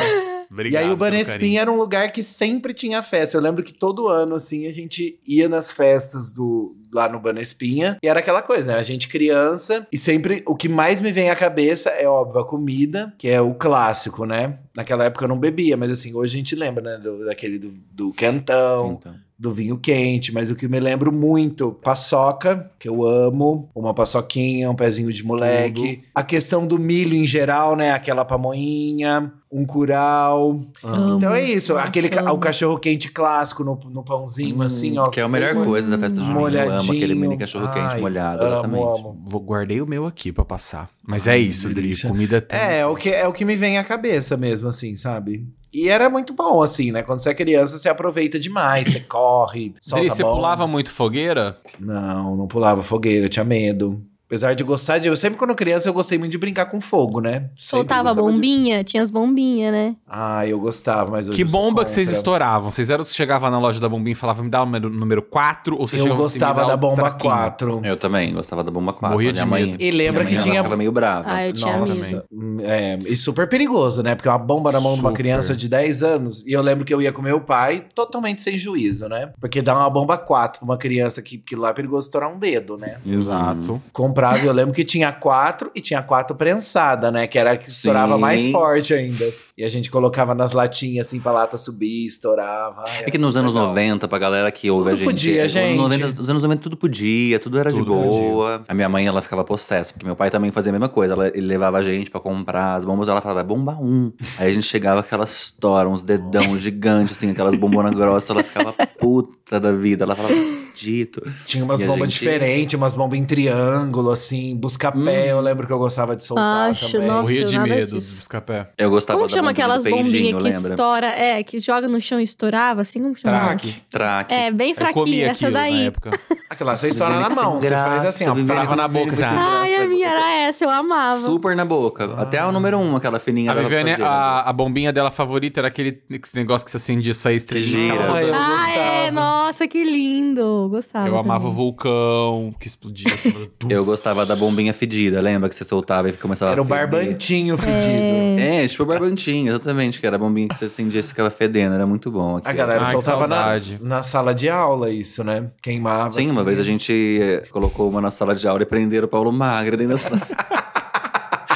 Obrigado 0.52 0.84
e 0.84 0.86
aí 0.86 0.92
o 0.92 0.98
Banespin 0.98 1.58
era 1.58 1.72
um 1.72 1.78
lugar 1.78 2.12
que 2.12 2.22
sempre 2.22 2.74
tinha 2.74 3.02
festa. 3.02 3.38
Eu 3.38 3.42
lembro 3.42 3.64
que 3.64 3.74
todo 3.74 4.10
ano, 4.10 4.36
assim, 4.36 4.68
a 4.68 4.74
gente 4.74 5.18
ia 5.26 5.48
nas 5.48 5.72
festas 5.72 6.32
do 6.34 6.76
lá 6.94 7.08
no 7.08 7.22
Banespinha. 7.22 7.98
E 8.04 8.08
era 8.08 8.20
aquela 8.20 8.42
coisa, 8.42 8.68
né? 8.68 8.76
A 8.78 8.82
gente 8.82 9.08
criança. 9.08 9.88
E 9.90 9.98
sempre 9.98 10.44
o 10.46 10.54
que 10.54 10.68
mais 10.68 11.00
me 11.00 11.10
vem 11.10 11.30
à 11.30 11.36
cabeça 11.38 11.90
é, 11.92 12.06
óbvio, 12.06 12.42
a 12.42 12.46
comida, 12.46 13.14
que 13.18 13.30
é 13.30 13.40
o 13.40 13.54
clássico, 13.54 14.26
né? 14.26 14.60
Naquela 14.76 15.06
época 15.06 15.24
eu 15.24 15.30
não 15.30 15.40
bebia, 15.40 15.78
mas 15.78 15.90
assim, 15.90 16.14
hoje 16.14 16.36
a 16.36 16.38
gente 16.38 16.54
lembra, 16.54 16.84
né? 16.84 16.98
Do, 17.02 17.26
daquele 17.26 17.58
do, 17.58 17.74
do 17.94 18.12
quentão, 18.12 18.98
Então. 19.00 19.16
Do 19.42 19.52
vinho 19.52 19.76
quente. 19.76 20.32
Mas 20.32 20.52
o 20.52 20.56
que 20.56 20.68
me 20.68 20.80
lembro 20.80 21.12
muito, 21.12 21.72
paçoca, 21.72 22.72
que 22.78 22.88
eu 22.88 23.04
amo. 23.04 23.68
Uma 23.74 23.92
paçoquinha, 23.92 24.70
um 24.70 24.76
pezinho 24.76 25.12
de 25.12 25.26
moleque. 25.26 26.04
A 26.14 26.22
questão 26.22 26.68
do 26.68 26.78
milho 26.78 27.16
em 27.16 27.26
geral, 27.26 27.76
né? 27.76 27.92
Aquela 27.92 28.24
pamonhinha, 28.24 29.34
um 29.52 29.66
curau. 29.66 30.62
Amo. 30.84 31.18
Então 31.18 31.34
é 31.34 31.44
isso, 31.44 31.76
aquele 31.78 32.08
ca- 32.08 32.32
o 32.32 32.38
cachorro 32.38 32.80
quente 32.80 33.12
clássico 33.12 33.64
no, 33.64 33.76
no 33.90 34.04
pãozinho, 34.04 34.62
assim, 34.62 34.98
ó. 34.98 35.10
Que 35.10 35.20
é 35.20 35.24
a 35.24 35.28
melhor 35.28 35.54
coisa 35.56 35.90
da 35.90 35.98
festa 35.98 36.20
junina. 36.22 36.64
Eu 36.64 36.72
amo 36.72 36.80
aquele 36.82 37.14
mini 37.14 37.16
Molhadinho. 37.36 37.40
cachorro 37.40 37.68
quente 37.74 37.96
Ai, 37.96 38.02
molhado, 38.02 38.44
amo, 38.44 38.54
exatamente. 38.54 38.84
amo. 39.02 39.22
Vou, 39.26 39.42
guardei 39.42 39.82
o 39.82 39.86
meu 39.88 40.06
aqui 40.06 40.32
pra 40.32 40.46
passar. 40.46 40.90
Mas 41.06 41.28
é 41.28 41.38
isso, 41.38 41.68
Dri. 41.70 41.82
delícia. 41.82 42.10
Comida 42.10 42.38
é 42.38 42.42
tudo. 42.42 42.58
É, 42.58 42.80
é 42.80 42.86
o 42.86 42.96
que, 42.96 43.10
é 43.10 43.28
o 43.28 43.34
que 43.34 43.44
me 43.44 43.56
vem 43.56 43.78
à 43.78 43.84
cabeça 43.84 44.38
mesmo, 44.38 44.70
assim, 44.70 44.96
sabe? 44.96 45.46
E 45.74 45.90
era 45.90 46.10
muito 46.10 46.34
bom, 46.34 46.62
assim, 46.62 46.92
né? 46.92 47.02
Quando 47.04 47.20
você 47.20 47.30
é 47.30 47.34
criança, 47.34 47.78
você 47.78 47.90
aproveita 47.90 48.40
demais, 48.40 48.88
você 48.92 49.00
corre, 49.02 49.74
solta 49.82 50.06
Dri, 50.06 50.16
você 50.16 50.24
pulava 50.24 50.66
muito 50.68 50.92
fogueira? 50.92 51.58
Não, 51.80 52.36
não 52.38 52.48
pulava 52.48 52.82
fogueira, 52.84 53.28
tinha 53.28 53.44
medo. 53.44 54.02
Apesar 54.32 54.54
de 54.54 54.64
gostar 54.64 54.98
de. 54.98 55.10
Eu 55.10 55.16
sempre, 55.18 55.38
quando 55.38 55.54
criança, 55.54 55.90
eu 55.90 55.94
gostei 55.94 56.18
muito 56.18 56.32
de 56.32 56.38
brincar 56.38 56.68
com 56.68 56.80
fogo, 56.80 57.20
né? 57.20 57.50
Soltava 57.54 58.04
gostava 58.04 58.26
de- 58.28 58.34
bombinha, 58.34 58.82
tinha 58.82 59.04
as 59.04 59.12
bombinhas, 59.12 59.74
né? 59.74 59.94
Ah, 60.08 60.48
eu 60.48 60.58
gostava, 60.58 61.12
mas 61.12 61.28
hoje 61.28 61.36
Que 61.36 61.44
bomba 61.44 61.84
que 61.84 61.92
vocês 61.92 62.10
estouravam? 62.10 62.72
Vocês 62.72 62.90
eram 62.90 63.04
chegavam 63.04 63.52
na 63.52 63.60
loja 63.60 63.78
da 63.82 63.90
bombinha 63.90 64.14
e 64.14 64.16
falavam, 64.16 64.46
me 64.46 64.50
dá 64.50 64.62
o 64.64 64.66
número, 64.66 64.90
número 64.90 65.22
4? 65.22 65.78
Ou 65.78 65.86
vocês 65.86 66.02
Eu 66.02 66.14
assim, 66.14 66.22
gostava 66.22 66.62
dá 66.62 66.68
da 66.68 66.78
bomba 66.78 66.96
traquinho? 66.96 67.34
4. 67.34 67.82
Eu 67.84 67.98
também 67.98 68.34
gostava 68.34 68.64
da 68.64 68.72
bomba 68.72 68.94
4. 68.94 69.10
Morria 69.14 69.34
de 69.34 69.44
mãe- 69.46 69.66
medo. 69.66 69.84
E 69.84 69.92
lembra 69.92 70.24
minha 70.24 70.38
que 70.38 70.42
tinha- 70.44 70.62
Ela 70.62 70.78
meio 70.78 70.94
brava. 70.94 71.30
Ah, 71.30 71.46
eu 71.48 71.52
tinha. 71.52 71.78
Nossa, 71.78 72.26
é, 72.62 72.98
e 73.06 73.18
super 73.18 73.50
perigoso, 73.50 74.02
né? 74.02 74.16
Porque 74.16 74.30
uma 74.30 74.38
bomba 74.38 74.72
na 74.72 74.80
mão 74.80 74.94
de 74.96 75.02
uma 75.02 75.12
criança 75.12 75.54
de 75.54 75.68
10 75.68 76.04
anos. 76.04 76.42
E 76.48 76.54
eu 76.54 76.62
lembro 76.62 76.86
que 76.86 76.94
eu 76.94 77.02
ia 77.02 77.12
com 77.12 77.22
meu 77.22 77.42
pai 77.42 77.84
totalmente 77.94 78.42
sem 78.42 78.58
juízo, 78.58 79.10
né? 79.10 79.34
Porque 79.42 79.62
dar 79.62 79.76
uma 79.76 79.90
bomba 79.90 80.18
4 80.18 80.60
pra 80.60 80.66
uma 80.66 80.78
criança 80.78 81.22
que, 81.22 81.38
que 81.38 81.54
lá 81.54 81.72
é 81.72 81.74
perigoso 81.74 82.08
estourar 82.08 82.34
um 82.34 82.40
dedo, 82.40 82.78
né? 82.78 82.96
Exato. 83.06 83.82
Comprava, 84.22 84.46
e 84.46 84.48
eu 84.48 84.54
lembro 84.54 84.74
que 84.74 84.84
tinha 84.84 85.12
quatro 85.12 85.72
e 85.74 85.82
tinha 85.82 86.02
quatro 86.02 86.36
prensada, 86.36 87.12
né? 87.12 87.26
Que 87.26 87.40
era 87.40 87.54
a 87.54 87.58
que 87.58 87.68
estourava 87.68 88.18
mais 88.18 88.50
forte 88.50 88.94
ainda. 88.94 89.34
E 89.62 89.64
a 89.64 89.70
gente 89.70 89.92
colocava 89.92 90.34
nas 90.34 90.54
latinhas 90.54 91.06
assim 91.06 91.20
pra 91.20 91.32
lata 91.32 91.56
subir, 91.56 92.08
estourava. 92.08 92.82
É 93.06 93.12
que 93.12 93.18
nos 93.20 93.36
era 93.36 93.44
anos 93.44 93.54
legal. 93.54 93.68
90, 93.70 94.08
pra 94.08 94.18
galera 94.18 94.52
que 94.52 94.72
ouve 94.72 94.86
Tudo 94.86 94.94
a 94.94 94.98
gente. 94.98 95.06
podia, 95.06 95.44
nos 95.44 95.52
gente. 95.52 95.78
90, 95.78 96.08
nos 96.20 96.30
anos 96.32 96.42
90 96.42 96.62
tudo 96.64 96.76
podia, 96.78 97.38
tudo 97.40 97.60
era 97.60 97.72
de 97.72 97.78
Tudo 97.78 97.94
boa. 97.94 98.64
A 98.68 98.74
minha 98.74 98.90
mãe, 98.90 99.06
ela 99.06 99.22
ficava 99.22 99.44
possessa, 99.44 99.94
porque 99.94 100.04
meu 100.06 100.16
pai 100.16 100.32
também 100.32 100.50
fazia 100.50 100.72
a 100.72 100.74
mesma 100.74 100.90
coisa. 100.90 101.14
Ela- 101.14 101.28
ele 101.28 101.46
levava 101.46 101.78
a 101.78 101.82
gente 101.84 102.10
pra 102.10 102.20
comprar 102.20 102.74
as 102.74 102.86
bombas, 102.86 103.08
ela 103.08 103.22
falava, 103.22 103.42
é 103.42 103.44
bomba 103.44 103.78
1. 103.80 104.12
Aí 104.40 104.50
a 104.50 104.52
gente 104.52 104.66
chegava 104.66 105.02
aquelas 105.02 105.32
estoura, 105.32 105.88
uns 105.88 106.02
dedão 106.02 106.58
gigantes, 106.58 107.16
assim, 107.16 107.30
aquelas 107.30 107.56
bombonas 107.56 107.94
grossas, 107.94 108.32
ela 108.32 108.44
ficava 108.44 108.74
puta 109.00 109.60
da 109.60 109.72
vida. 109.72 110.06
Ela 110.06 110.16
falava, 110.16 110.34
dito. 110.74 111.22
Tinha 111.46 111.64
umas 111.64 111.82
bombas 111.82 112.10
gente- 112.12 112.20
diferentes, 112.20 112.74
umas 112.74 112.94
bombas 112.96 113.20
em 113.20 113.26
triângulo, 113.26 114.10
assim, 114.10 114.56
busca-pé. 114.56 115.00
Hum. 115.00 115.10
Eu 115.10 115.42
lembro 115.42 115.68
que 115.68 115.74
eu 115.74 115.78
gostava 115.78 116.16
de 116.16 116.24
soltar 116.24 116.72
Acho, 116.72 116.92
também. 116.94 117.08
nossa. 117.08 117.22
Morria 117.22 117.46
de 117.46 117.60
medo 117.60 117.82
disso. 117.84 117.96
dos 117.96 118.18
busca-pé. 118.22 118.70
Eu 118.78 118.90
gostava 118.90 119.20
Como 119.20 119.28
que 119.30 119.36
da 119.36 119.42
aquelas 119.52 119.84
bombinhas 119.84 120.42
que 120.42 120.50
estoura, 120.50 121.08
é, 121.08 121.44
que 121.44 121.60
joga 121.60 121.88
no 121.88 122.00
chão 122.00 122.20
e 122.20 122.24
estourava, 122.24 122.82
assim, 122.82 123.02
como 123.02 123.16
chama? 123.16 123.40
Traque. 123.40 123.76
Traque. 123.90 124.34
É, 124.34 124.52
bem 124.52 124.74
fraquinha, 124.74 125.28
essa 125.28 125.52
daí. 125.52 125.88
época. 125.88 126.12
Aquela, 126.50 126.76
você 126.76 126.90
estoura 126.90 127.20
na 127.20 127.30
mão, 127.30 127.62
você 127.62 127.70
faz 127.70 128.06
assim, 128.06 128.28
ó. 128.28 128.36
Frava 128.36 128.76
na 128.76 128.88
boca. 128.88 129.12
assim. 129.14 129.22
graça. 129.22 129.38
Ai, 129.38 129.76
a 129.76 129.88
minha 129.88 130.08
era 130.08 130.32
essa, 130.48 130.66
eu 130.66 130.70
amava. 130.70 131.20
Super 131.20 131.56
na 131.56 131.66
boca. 131.66 132.14
Até 132.18 132.40
a 132.40 132.52
número 132.52 132.78
1, 132.78 132.96
aquela 132.96 133.20
fininha 133.20 133.52
A 133.52 133.56
Viviane, 133.56 133.92
a, 134.02 134.42
a 134.50 134.54
bombinha 134.54 134.92
dela 134.92 135.12
favorita 135.12 135.60
era 135.60 135.68
aquele 135.68 136.02
esse 136.10 136.36
negócio 136.36 136.66
que 136.66 136.72
você 136.72 136.78
acendia 136.78 137.12
isso 137.12 137.28
aí, 137.28 137.36
estrelinha. 137.36 137.94
Ah, 138.34 138.72
é, 138.72 139.12
nossa, 139.12 139.68
que 139.68 139.84
lindo. 139.84 140.68
Gostava. 140.70 141.08
Eu 141.08 141.18
amava 141.18 141.48
o 141.48 141.52
vulcão 141.52 142.54
que 142.60 142.68
explodia. 142.68 143.12
Eu 143.70 143.86
gostava 143.86 144.26
da 144.26 144.36
bombinha 144.36 144.74
fedida, 144.74 145.22
lembra? 145.22 145.50
Que 145.50 145.56
você 145.56 145.64
soltava 145.64 146.10
e 146.10 146.14
começava 146.14 146.52
Era 146.52 146.62
a 146.62 146.64
o 146.64 146.68
barbantinho 146.68 147.58
fedido. 147.58 148.40
É, 148.40 148.68
tipo 148.68 148.86
barbantinho, 148.86 149.41
exatamente. 149.48 150.00
Que 150.00 150.08
era 150.08 150.16
a 150.16 150.20
bombinha 150.20 150.48
que 150.48 150.56
você 150.56 150.66
acendia 150.66 151.00
e 151.00 151.04
ficava 151.04 151.30
fedendo. 151.30 151.76
Era 151.76 151.86
muito 151.86 152.12
bom. 152.12 152.36
A 152.36 152.40
aquilo. 152.40 152.56
galera 152.56 152.80
Ai, 152.80 152.86
que 152.86 152.92
soltava 152.92 153.28
na, 153.28 153.54
na 153.82 154.02
sala 154.02 154.34
de 154.34 154.50
aula 154.50 154.90
isso, 154.90 155.24
né? 155.24 155.50
Queimava. 155.62 156.14
Sim, 156.14 156.30
uma 156.30 156.42
assim. 156.42 156.44
vez 156.46 156.60
a 156.60 156.64
gente 156.64 157.20
eh, 157.22 157.44
colocou 157.52 157.90
uma 157.90 158.02
na 158.02 158.12
sala 158.12 158.36
de 158.36 158.48
aula 158.48 158.64
e 158.64 158.66
prenderam 158.66 159.06
o 159.06 159.10
Paulo 159.10 159.32
Magra 159.32 159.78
dentro 159.78 159.94
da 159.94 159.98
sala. 159.98 160.22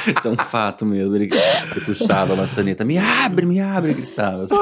Isso 0.05 0.27
é 0.27 0.31
um 0.31 0.37
fato 0.37 0.85
mesmo. 0.85 1.15
Ele, 1.15 1.29
ele 1.71 1.81
puxava 1.81 2.33
a 2.33 2.35
maçaneta, 2.35 2.85
me 2.85 2.97
abre, 2.97 3.45
me 3.45 3.59
abre, 3.59 3.93
gritava. 3.93 4.33
assim, 4.33 4.55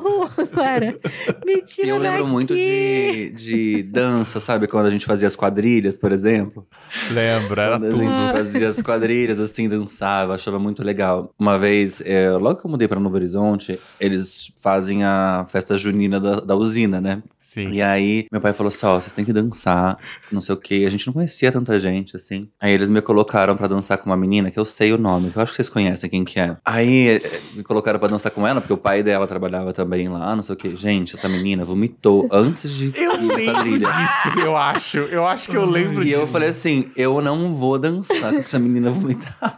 Socorro! 0.00 0.46
Cara, 0.48 0.98
mentira 1.46 1.86
E 1.86 1.90
eu 1.90 1.98
lembro 1.98 2.18
daqui. 2.20 2.30
muito 2.30 2.54
de, 2.54 3.30
de 3.36 3.82
dança, 3.84 4.40
sabe? 4.40 4.66
Quando 4.66 4.86
a 4.86 4.90
gente 4.90 5.06
fazia 5.06 5.26
as 5.28 5.36
quadrilhas, 5.36 5.96
por 5.96 6.12
exemplo. 6.12 6.66
Lembra, 7.10 7.62
era 7.62 7.78
Quando 7.78 7.86
a 7.86 7.90
tudo. 7.90 8.02
gente 8.04 8.32
fazia 8.32 8.68
as 8.68 8.82
quadrilhas, 8.82 9.38
assim, 9.38 9.68
dançava, 9.68 10.34
achava 10.34 10.58
muito 10.58 10.82
legal. 10.82 11.32
Uma 11.38 11.58
vez, 11.58 12.00
é, 12.04 12.30
logo 12.30 12.60
que 12.60 12.66
eu 12.66 12.70
mudei 12.70 12.88
pra 12.88 12.98
Novo 13.00 13.14
Horizonte, 13.16 13.78
eles 13.98 14.52
fazem 14.62 15.04
a 15.04 15.44
festa 15.48 15.76
junina 15.76 16.18
da, 16.20 16.40
da 16.40 16.56
usina, 16.56 17.00
né? 17.00 17.22
Sim. 17.42 17.70
E 17.72 17.80
aí, 17.82 18.26
meu 18.30 18.40
pai 18.40 18.52
falou 18.52 18.70
só, 18.70 19.00
vocês 19.00 19.12
têm 19.14 19.24
que 19.24 19.32
dançar, 19.32 19.98
não 20.30 20.40
sei 20.42 20.54
o 20.54 20.58
quê. 20.58 20.84
A 20.86 20.90
gente 20.90 21.06
não 21.06 21.14
conhecia 21.14 21.50
tanta 21.50 21.80
gente, 21.80 22.14
assim. 22.14 22.48
Aí 22.60 22.70
eles 22.72 22.88
me 22.90 23.00
colocaram 23.02 23.56
pra 23.56 23.66
dançar 23.66 23.98
com 23.98 24.10
uma 24.10 24.16
menina, 24.16 24.50
que 24.50 24.58
eu 24.60 24.64
sei 24.64 24.92
o 24.92 24.98
nome, 24.98 25.30
que 25.30 25.36
eu 25.38 25.42
acho 25.42 25.50
que 25.52 25.56
vocês 25.56 25.68
conhecem 25.68 26.08
quem 26.10 26.24
que 26.24 26.38
é. 26.38 26.56
Aí, 26.64 27.08
eh, 27.16 27.40
me 27.54 27.62
colocaram 27.64 27.98
pra 27.98 28.08
dançar 28.08 28.30
com 28.30 28.46
ela, 28.46 28.60
porque 28.60 28.72
o 28.74 28.76
pai 28.76 29.02
dela 29.02 29.26
trabalhava 29.26 29.72
também 29.72 30.06
lá, 30.08 30.36
não 30.36 30.42
sei 30.42 30.54
o 30.54 30.58
quê. 30.58 30.76
Gente, 30.76 31.16
essa 31.16 31.28
menina 31.28 31.64
vomitou 31.64 32.28
antes 32.30 32.70
de 32.72 32.92
Eu 32.94 33.14
ir 33.14 33.34
lembro 33.34 33.54
quadrilha. 33.54 33.88
disso, 33.88 34.38
eu 34.44 34.56
acho. 34.56 34.98
Eu 34.98 35.26
acho 35.26 35.48
que 35.50 35.56
eu 35.56 35.64
lembro 35.64 36.02
E 36.02 36.06
disso. 36.06 36.20
eu 36.20 36.26
falei 36.26 36.50
assim, 36.50 36.90
eu 36.94 37.20
não 37.22 37.54
vou 37.56 37.78
dançar 37.78 38.30
com 38.32 38.38
essa 38.38 38.58
menina 38.58 38.90
vomitada. 38.90 39.56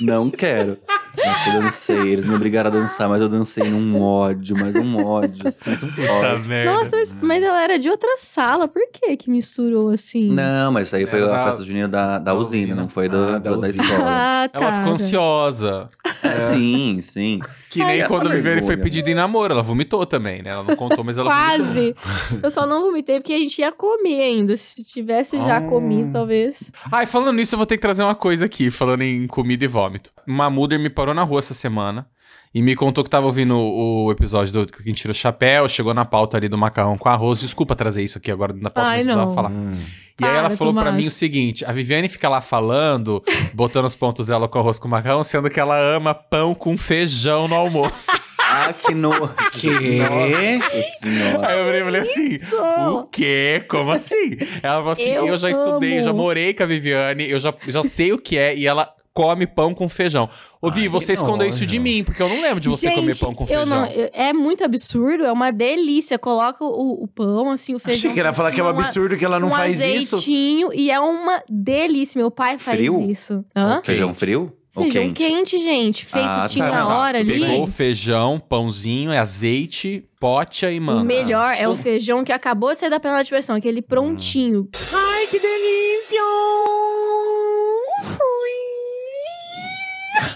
não 0.00 0.30
quero. 0.30 0.78
Mas 1.16 1.46
eu 1.54 1.62
dancei, 1.62 2.08
eles 2.08 2.26
me 2.26 2.34
obrigaram 2.34 2.68
a 2.70 2.72
dançar, 2.72 3.08
mas 3.08 3.22
eu 3.22 3.28
dancei 3.28 3.68
num 3.70 4.00
ódio, 4.02 4.56
mas 4.58 4.74
um 4.74 5.04
ódio, 5.04 5.48
assim, 5.48 5.76
tão 5.76 5.88
forte. 5.90 6.48
merda. 6.48 6.72
Nossa, 6.72 6.96
mas, 6.96 7.14
mas 7.22 7.42
ela 7.42 7.62
era 7.62 7.78
de 7.78 7.88
outra 7.88 8.16
sala. 8.18 8.66
Por 8.68 8.82
que 8.92 9.16
que 9.16 9.30
misturou 9.30 9.90
assim? 9.90 10.30
Não, 10.32 10.72
mas 10.72 10.88
isso 10.88 10.96
aí 10.96 11.06
foi 11.06 11.20
Era 11.20 11.32
a 11.32 11.36
da- 11.36 11.44
festa 11.44 11.62
junina 11.64 11.88
da, 11.88 12.18
da, 12.18 12.34
usina, 12.34 12.62
usina. 12.64 12.76
não 12.82 12.88
foi 12.88 13.08
do- 13.08 13.16
Ah, 13.16 13.38
da 13.38 13.38
do- 13.38 13.60
da, 13.60 13.68
usina. 13.68 13.84
escola. 13.84 14.10
Ah, 14.44 14.48
tá. 14.48 14.60
Ela 14.60 14.72
ficou 14.72 14.92
ansiosa. 14.92 15.88
É, 16.22 16.40
sim, 16.40 17.00
sim. 17.00 17.40
Que 17.74 17.84
nem 17.84 18.02
Ai, 18.02 18.08
quando 18.08 18.30
Viviane 18.30 18.62
foi 18.62 18.76
pedida 18.76 19.10
em 19.10 19.14
namoro. 19.14 19.52
Ela 19.52 19.62
vomitou 19.62 20.04
também, 20.06 20.42
né? 20.42 20.50
Ela 20.50 20.62
não 20.62 20.76
contou, 20.76 21.02
mas 21.04 21.18
ela 21.18 21.30
vomitou. 21.32 21.56
Quase. 21.66 21.94
Eu 22.42 22.50
só 22.50 22.66
não 22.66 22.82
vomitei 22.82 23.18
porque 23.20 23.32
a 23.32 23.38
gente 23.38 23.60
ia 23.60 23.72
comer 23.72 24.20
ainda. 24.22 24.56
Se 24.56 24.84
tivesse 24.84 25.38
já 25.38 25.56
Ah. 25.58 25.60
comido, 25.62 26.10
talvez. 26.12 26.70
Ai, 26.90 27.06
falando 27.06 27.32
nisso, 27.36 27.54
eu 27.54 27.58
vou 27.58 27.66
ter 27.66 27.76
que 27.76 27.82
trazer 27.82 28.02
uma 28.02 28.14
coisa 28.14 28.44
aqui, 28.46 28.70
falando 28.70 29.02
em 29.02 29.26
comida 29.26 29.64
e 29.64 29.68
vômito. 29.68 30.10
Uma 30.26 30.48
mother 30.48 30.78
me 30.78 30.88
parou 30.90 31.14
na 31.14 31.22
rua 31.22 31.38
essa 31.40 31.54
semana 31.54 32.06
e 32.54 32.62
me 32.62 32.76
contou 32.76 33.02
que 33.02 33.10
tava 33.10 33.26
ouvindo 33.26 33.56
o, 33.56 34.04
o 34.04 34.12
episódio 34.12 34.52
do 34.52 34.66
Quem 34.66 34.92
Tira 34.94 35.10
o 35.10 35.14
Chapéu, 35.14 35.68
chegou 35.68 35.92
na 35.92 36.04
pauta 36.04 36.36
ali 36.36 36.48
do 36.48 36.56
macarrão 36.56 36.96
com 36.96 37.08
arroz. 37.08 37.40
Desculpa 37.40 37.74
trazer 37.74 38.04
isso 38.04 38.18
aqui 38.18 38.30
agora 38.30 38.52
na 38.54 38.70
pauta, 38.70 38.88
Ai, 38.90 38.96
mas 38.98 39.06
precisava 39.06 39.34
falar. 39.34 39.50
E 39.50 40.24
aí 40.24 40.30
Para, 40.30 40.38
ela 40.38 40.50
falou 40.50 40.72
pra 40.72 40.84
Tomás. 40.84 41.02
mim 41.02 41.08
o 41.08 41.10
seguinte: 41.10 41.64
a 41.64 41.72
Viviane 41.72 42.08
fica 42.08 42.28
lá 42.28 42.40
falando, 42.40 43.20
botando 43.52 43.86
os 43.86 43.96
pontos 43.96 44.28
dela 44.28 44.46
com 44.46 44.58
arroz 44.60 44.78
com 44.78 44.86
macarrão, 44.86 45.24
sendo 45.24 45.50
que 45.50 45.58
ela 45.58 45.76
ama 45.76 46.14
pão 46.14 46.54
com 46.54 46.76
feijão 46.78 47.48
no 47.48 47.54
almoço. 47.56 48.10
Ah, 48.46 48.72
que 48.74 48.94
nojo. 48.94 49.34
Que? 49.54 49.68
Nossa 49.98 50.82
senhora. 51.00 51.48
Aí 51.48 51.58
eu 51.58 51.64
falei- 51.64 51.82
falei 51.82 52.00
assim: 52.02 52.34
Isso! 52.34 52.56
o 52.56 53.04
quê? 53.04 53.64
Como 53.68 53.90
assim? 53.90 54.36
Ela 54.62 54.76
falou 54.76 54.92
assim: 54.92 55.10
eu, 55.10 55.26
Eu 55.26 55.38
já 55.38 55.50
estudei, 55.50 55.94
amo. 55.96 56.04
já 56.04 56.12
morei 56.12 56.54
com 56.54 56.62
a 56.62 56.66
Viviane, 56.66 57.28
eu 57.28 57.40
já, 57.40 57.52
já 57.66 57.82
sei 57.82 58.12
o 58.12 58.18
que 58.18 58.36
é, 58.38 58.54
e 58.54 58.66
ela 58.66 58.92
come 59.14 59.46
pão 59.46 59.72
com 59.72 59.88
feijão. 59.88 60.28
Ô, 60.60 60.70
Vi, 60.72 60.88
você 60.88 61.12
escondeu 61.12 61.48
isso 61.48 61.64
de 61.64 61.78
mim, 61.78 62.02
porque 62.02 62.20
eu 62.20 62.28
não 62.28 62.42
lembro 62.42 62.58
de 62.58 62.68
você 62.68 62.88
Gente, 62.88 62.96
comer 62.96 63.16
pão 63.16 63.32
com 63.32 63.44
eu 63.44 63.46
feijão. 63.46 63.66
não, 63.66 63.88
é 64.12 64.32
muito 64.32 64.64
absurdo, 64.64 65.24
é 65.24 65.30
uma 65.32 65.52
delícia. 65.52 66.18
Coloca 66.18 66.64
o, 66.64 67.04
o 67.04 67.06
pão, 67.08 67.50
assim, 67.52 67.74
o 67.74 67.78
feijão. 67.78 67.98
Achei 68.00 68.12
que 68.12 68.18
era 68.20 68.30
por 68.32 68.38
falar 68.38 68.50
que 68.50 68.60
é 68.60 68.64
um 68.64 68.68
absurdo 68.68 69.16
que 69.16 69.24
ela 69.24 69.38
não 69.38 69.48
um 69.48 69.50
faz 69.52 69.80
isso. 69.80 70.16
azeitinho, 70.16 70.72
e 70.74 70.90
é 70.90 70.98
uma 70.98 71.42
delícia. 71.48 72.18
Meu 72.18 72.30
pai 72.30 72.58
faz 72.58 72.76
Frio? 72.76 73.08
isso. 73.08 73.44
Hã? 73.54 73.80
Feijão 73.84 74.12
frio? 74.12 74.52
Feijão 74.72 74.90
quente? 75.12 75.14
quente, 75.24 75.58
gente. 75.58 76.04
Feito 76.04 76.26
Ah, 76.26 76.48
tinha 76.50 76.64
tá, 76.64 76.72
na 76.72 76.86
tá. 76.86 76.98
hora 76.98 77.18
ali. 77.20 77.38
Pegou 77.40 77.64
feijão, 77.68 78.40
pãozinho, 78.40 79.12
é 79.12 79.18
azeite, 79.18 80.04
pote 80.18 80.66
e 80.66 80.80
manda. 80.80 81.02
O 81.02 81.04
melhor 81.04 81.54
é 81.56 81.68
o 81.68 81.76
feijão 81.76 82.24
que 82.24 82.32
acabou 82.32 82.72
de 82.72 82.80
sair 82.80 82.90
da 82.90 82.98
panela 82.98 83.22
de 83.22 83.30
pressão, 83.30 83.54
aquele 83.54 83.80
prontinho. 83.80 84.68
Ai, 84.92 85.28
que 85.28 85.38
delícia! 85.38 86.20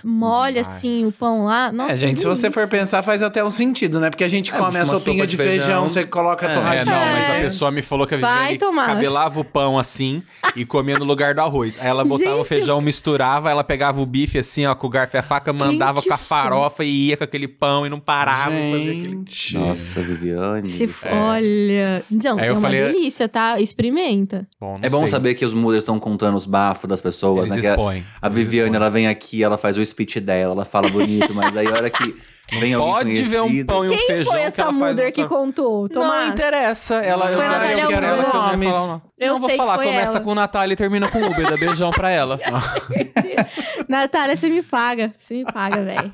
Molha 0.05 0.61
assim 0.61 1.07
o 1.07 1.13
pão 1.13 1.45
lá. 1.45 1.71
Nossa, 1.73 1.95
é, 1.95 1.99
gente, 1.99 2.21
se 2.21 2.27
você 2.27 2.51
for 2.51 2.69
pensar, 2.69 3.03
faz 3.03 3.23
até 3.23 3.43
um 3.45 3.51
sentido, 3.51 4.01
né? 4.01 4.11
Porque 4.11 4.25
a 4.25 4.29
gente 4.29 4.53
É, 4.53 4.57
come 4.57 4.79
a 4.79 4.87
sopinha 4.87 5.15
sopa 5.17 5.27
de 5.27 5.27
de 5.27 5.37
feijão, 5.37 5.61
feijão, 5.67 5.89
você 5.89 6.05
coloca 6.05 6.47
é. 6.47 6.51
É, 6.51 6.55
torradinho. 6.55 6.97
não, 6.97 7.05
mas 7.07 7.31
a 7.31 7.35
É. 7.35 7.41
pessoa 7.43 7.71
me 7.71 7.83
falou 7.83 8.07
que 8.07 8.15
a 8.15 8.19
Vai, 8.19 8.33
Viviane 8.53 8.59
Tomás. 8.59 8.89
cabelava 8.89 9.41
o 9.41 9.45
pão 9.45 9.79
assim 9.79 10.23
e 10.57 10.65
comia 10.65 10.99
no 10.99 11.05
lugar 11.05 11.35
do 11.35 11.41
arroz. 11.41 11.79
Aí 11.81 11.87
ela 11.89 12.05
botava 12.05 12.35
o 12.37 12.39
Gente, 12.39 12.49
feijão, 12.49 12.81
misturava, 12.81 13.51
ela 13.51 13.63
pegava 13.65 14.01
o 14.01 14.07
bife 14.07 14.39
assim, 14.39 14.67
ó, 14.67 14.75
com 14.75 14.87
o 14.87 14.91
garfo 14.91 15.17
e 15.17 15.19
a 15.19 15.23
faca, 15.23 15.53
mandava 15.53 16.03
com 16.03 16.13
a 16.13 16.17
farofa 16.17 16.85
e 16.85 17.09
ia 17.09 17.17
com 17.17 17.25
aquele 17.25 17.49
pão 17.49 17.87
e 17.87 17.89
não 17.89 18.01
parava 18.01 18.51
fazer 18.53 18.91
aquele. 18.91 19.09
Gente. 19.29 19.59
Nossa, 19.59 20.01
Viviane. 20.01 20.67
Se 20.67 20.85
f-. 20.85 21.09
Olha. 21.09 22.03
Não, 22.11 22.39
Aí 22.39 22.47
é 22.47 22.49
eu 22.51 22.55
uma 22.55 22.61
falei- 22.61 22.85
delícia, 22.93 23.29
tá? 23.29 23.61
Experimenta. 23.61 24.47
Bom, 24.61 24.75
não 24.75 24.79
É 24.83 24.89
bom 24.89 25.01
sei. 25.01 25.09
saber 25.09 25.35
que 25.35 25.45
os 25.45 25.55
mooders 25.55 25.83
estão 25.83 25.99
contando 25.99 26.37
os 26.37 26.47
bafos 26.47 26.89
das 26.89 27.01
pessoas, 27.01 27.47
Eles 27.47 27.51
né? 27.57 27.61
Que 27.61 27.67
a- 27.67 27.71
expõem. 27.71 28.05
A 28.21 28.29
Viviane, 28.29 28.67
expõem. 28.69 28.77
ela 28.77 28.91
vem 28.91 29.07
aqui, 29.09 29.43
ela 29.43 29.57
faz 29.57 29.77
o 29.79 29.81
speech 29.99 30.21
dela, 30.21 30.55
ela 30.55 30.65
fala 30.65 30.89
bonito, 30.89 31.35
mas 31.35 31.57
aí 31.57 31.67
a 31.67 31.73
hora 31.73 31.91
que 31.91 32.15
vem 32.53 32.77
Pode 32.77 33.23
ver 33.23 33.43
um 33.43 33.65
pão 33.65 33.85
e 33.85 33.89
um 33.89 33.91
Quem 33.91 34.07
feijão 34.07 34.33
foi 34.33 34.41
que 34.41 34.47
essa 34.47 34.65
faz 34.65 34.77
mulher 34.77 35.13
que 35.13 35.25
contou, 35.27 35.89
Tomás? 35.89 36.27
Não 36.27 36.35
interessa. 36.35 36.97
Ela, 36.97 37.27
Foi 37.27 37.35
eu, 37.35 37.41
a 37.41 37.45
eu 37.45 37.51
Natália 37.51 37.87
quero 37.87 38.07
ela 38.07 38.25
que 38.25 38.37
eu 38.37 38.43
não 38.43 38.63
ia 38.63 38.73
falar. 38.73 39.03
Eu 39.19 39.31
não 39.31 39.37
sei 39.37 39.49
vou 39.49 39.57
falar, 39.57 39.79
que 39.79 39.85
foi 39.85 39.93
começa 39.93 40.13
ela. 40.13 40.21
com 40.21 40.35
Natália 40.35 40.73
e 40.73 40.77
termina 40.77 41.09
com 41.09 41.19
Uber. 41.19 41.51
Dá 41.51 41.57
beijão 41.57 41.91
pra 41.91 42.09
ela. 42.11 42.39
Natália, 43.89 44.37
você 44.37 44.49
me 44.49 44.63
paga. 44.63 45.13
Você 45.19 45.35
me 45.35 45.45
paga, 45.45 45.83
velho. 45.83 46.13